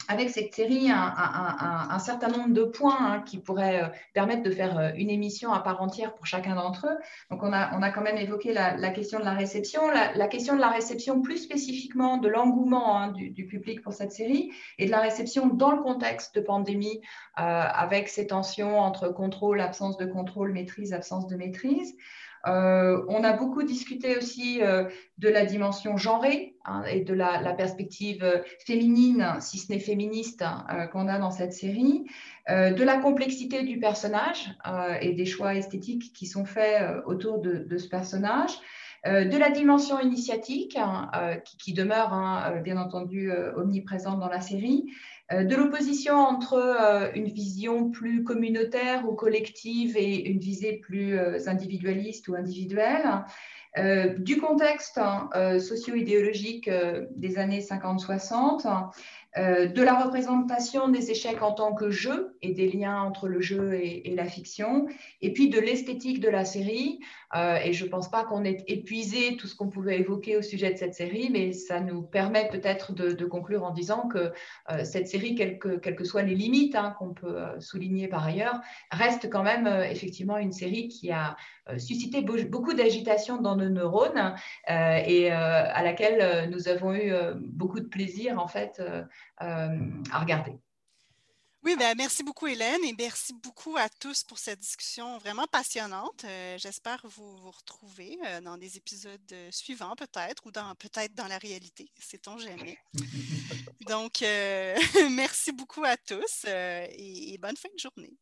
avec 0.07 0.31
cette 0.31 0.55
série 0.55 0.91
un, 0.91 1.99
certain 1.99 2.29
nombre 2.29 2.55
de 2.55 2.62
points 2.62 2.97
hein, 2.99 3.23
qui 3.27 3.39
pourraient 3.39 3.83
euh, 3.83 3.89
permettre 4.15 4.43
de 4.43 4.51
faire 4.51 4.79
euh, 4.79 4.91
une 4.97 5.11
émission 5.11 5.53
à 5.53 5.61
part 5.61 5.83
entière 5.83 6.15
pour 6.15 6.27
chacun 6.27 6.55
d'entre 6.55 6.87
eux. 6.87 6.99
Donc, 7.31 7.43
on 7.43 7.53
a, 7.53 7.91
quand 7.91 8.01
même 8.03 8.16
évoqué 8.16 8.53
la, 8.53 8.91
question 8.91 9.19
de 9.19 9.25
la 9.25 9.33
réception, 9.33 9.83
la, 9.91 10.29
question 10.29 10.55
de 10.55 10.61
la 10.61 10.69
réception 10.69 11.20
plus 11.20 11.39
spécifiquement 11.39 12.19
de 12.19 12.29
l'engouement 12.29 12.99
hein, 12.99 13.12
du, 13.12 13.47
public 13.47 13.83
pour 13.83 13.93
cette 13.93 14.12
série 14.12 14.53
et 14.79 14.87
de 14.87 14.91
la 14.91 15.01
réception 15.01 15.47
dans 15.49 15.73
le 15.73 15.83
contexte 15.83 16.35
de 16.35 16.41
pandémie 16.41 17.01
euh, 17.39 17.43
avec 17.43 18.09
ces 18.09 18.27
tensions 18.27 18.79
entre 18.79 19.09
contrôle, 19.09 19.61
absence 19.61 19.97
de 19.97 20.07
contrôle, 20.07 20.53
maîtrise, 20.53 20.93
absence 20.93 21.27
de 21.27 21.37
maîtrise. 21.37 21.95
on 22.45 23.25
a 23.25 23.33
beaucoup 23.33 23.62
discuté 23.62 24.16
aussi 24.16 24.61
de 24.61 25.29
la 25.29 25.45
dimension 25.45 25.97
genrée 25.97 26.57
hein, 26.69 26.85
et 26.85 27.01
de 27.01 27.15
la, 27.15 27.53
perspective 27.55 28.43
féminine, 28.66 29.36
si 29.40 29.59
ce 29.59 29.73
n'est 29.73 29.78
féministe, 29.78 30.45
qu'on 30.93 31.09
a 31.09 31.19
dans 31.19 31.31
cette 31.31 31.53
série, 31.53 32.05
de 32.49 32.82
la 32.82 32.99
complexité 32.99 33.62
du 33.62 33.78
personnage 33.78 34.51
et 35.01 35.12
des 35.12 35.27
choix 35.27 35.55
esthétiques 35.55 36.12
qui 36.12 36.27
sont 36.27 36.45
faits 36.45 36.82
autour 37.07 37.40
de, 37.40 37.77
ce 37.77 37.89
personnage. 37.89 38.53
de 39.05 39.36
la 39.36 39.51
dimension 39.51 39.99
initiatique, 40.01 40.77
hein, 40.77 41.11
qui, 41.59 41.73
demeure 41.73 42.12
hein, 42.12 42.61
bien 42.62 42.77
entendu 42.77 43.32
omniprésente 43.57 44.20
dans 44.20 44.28
la 44.28 44.40
série, 44.40 44.86
euh, 45.31 45.45
de 45.45 45.55
l'opposition 45.55 46.15
entre 46.15 46.55
euh, 46.55 47.11
une 47.15 47.27
vision 47.27 47.90
plus 47.90 48.24
communautaire 48.24 49.07
ou 49.07 49.15
collective 49.15 49.95
et 49.97 50.27
une 50.27 50.39
visée 50.39 50.78
plus 50.78 51.19
euh, 51.19 51.39
individualiste 51.47 52.28
ou 52.28 52.35
individuelle, 52.35 53.24
du 54.18 54.40
contexte 54.40 55.00
socio-idéologique 55.60 56.70
des 57.16 57.38
années 57.38 57.60
50-60, 57.60 58.90
de 59.36 59.82
la 59.82 60.02
représentation 60.02 60.88
des 60.88 61.10
échecs 61.10 61.42
en 61.42 61.52
tant 61.52 61.74
que 61.74 61.90
jeu 61.90 62.36
et 62.42 62.55
des 62.55 62.70
liens 62.70 63.02
entre 63.02 63.28
le 63.28 63.40
jeu 63.40 63.74
et, 63.74 64.14
la 64.16 64.24
fiction, 64.24 64.88
et 65.20 65.32
puis 65.32 65.48
de 65.48 65.60
l'esthétique 65.60 66.20
de 66.20 66.28
la 66.28 66.44
série, 66.44 66.98
euh, 67.34 67.56
et 67.56 67.72
je 67.72 67.84
ne 67.84 67.90
pense 67.90 68.10
pas 68.10 68.24
qu'on 68.24 68.44
ait 68.44 68.64
épuisé 68.66 69.36
tout 69.36 69.46
ce 69.46 69.55
qu'on 69.55 69.68
pouvait 69.68 69.98
évoquer 69.98 70.36
au 70.36 70.42
sujet 70.42 70.72
de 70.72 70.78
cette 70.78 70.94
série, 70.94 71.28
mais 71.30 71.52
ça 71.52 71.80
nous 71.80 72.02
permet 72.02 72.48
peut-être 72.48 72.92
de, 72.94 73.24
conclure 73.26 73.64
en 73.64 73.72
disant 73.72 74.09
que 74.09 74.32
euh, 74.70 74.84
cette 74.84 75.09
série, 75.09 75.34
quelles 75.34 75.59
que, 75.59 76.05
soient 76.05 76.22
les 76.22 76.34
limites 76.34 76.74
hein, 76.74 76.94
qu'on 76.98 77.12
peut 77.12 77.38
euh, 77.38 77.60
souligner 77.60 78.09
par 78.09 78.24
ailleurs, 78.24 78.60
reste 78.90 79.28
quand 79.28 79.42
même 79.42 79.66
effectivement 79.90 80.38
une 80.38 80.52
série 80.52 80.88
qui 80.88 81.10
a 81.10 81.36
suscité 81.76 82.22
beaucoup 82.22 82.72
d'agitation 82.72 83.42
dans 83.42 83.55
nos 83.55 83.68
neurones 83.68 84.34
et 84.68 85.30
à 85.30 85.82
laquelle 85.82 86.48
nous 86.48 86.68
avons 86.68 86.94
eu 86.94 87.12
beaucoup 87.36 87.80
de 87.80 87.84
plaisir 87.84 88.38
en 88.38 88.48
fait 88.48 88.80
à 89.39 90.19
regarder. 90.19 90.59
Oui, 91.65 91.74
ben, 91.77 91.95
merci 91.97 92.23
beaucoup 92.23 92.47
Hélène 92.47 92.82
et 92.85 92.95
merci 92.97 93.35
beaucoup 93.35 93.77
à 93.77 93.89
tous 93.89 94.23
pour 94.23 94.39
cette 94.39 94.61
discussion 94.61 95.19
vraiment 95.19 95.47
passionnante. 95.47 96.24
Euh, 96.24 96.57
j'espère 96.57 97.05
vous, 97.05 97.36
vous 97.36 97.51
retrouver 97.51 98.16
euh, 98.27 98.40
dans 98.40 98.57
des 98.57 98.77
épisodes 98.77 99.20
euh, 99.32 99.51
suivants 99.51 99.97
peut-être 99.97 100.47
ou 100.47 100.53
dans 100.53 100.74
peut-être 100.77 101.15
dans 101.15 101.27
la 101.27 101.36
réalité, 101.36 101.90
sait-on 101.99 102.39
jamais. 102.39 102.78
Donc, 103.89 104.20
merci 105.11 105.51
beaucoup 105.53 105.85
à 105.85 105.97
tous 105.97 106.47
et 106.47 107.36
bonne 107.40 107.57
fin 107.57 107.69
de 107.74 107.78
journée. 107.78 108.16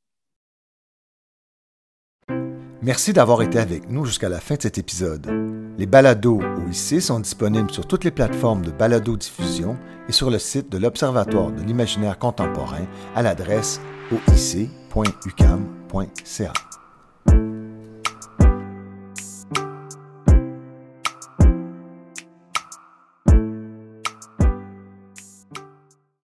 Merci 2.87 3.13
d'avoir 3.13 3.43
été 3.43 3.59
avec 3.59 3.91
nous 3.91 4.05
jusqu'à 4.05 4.29
la 4.29 4.39
fin 4.39 4.55
de 4.55 4.63
cet 4.63 4.79
épisode. 4.79 5.27
Les 5.77 5.87
balados 5.87 6.41
OIC 6.41 7.03
sont 7.03 7.19
disponibles 7.19 7.73
sur 7.73 7.85
toutes 7.85 8.05
les 8.05 8.13
plateformes 8.13 8.63
de 8.63 8.71
balado-diffusion 8.71 9.77
et 10.09 10.13
sur 10.13 10.31
le 10.31 10.39
site 10.39 10.71
de 10.71 10.79
l'Observatoire 10.79 11.51
de 11.51 11.65
l'imaginaire 11.65 12.17
contemporain 12.17 12.87
à 13.17 13.23
l'adresse 13.23 13.81
oic.ucam.ca. 14.13 14.67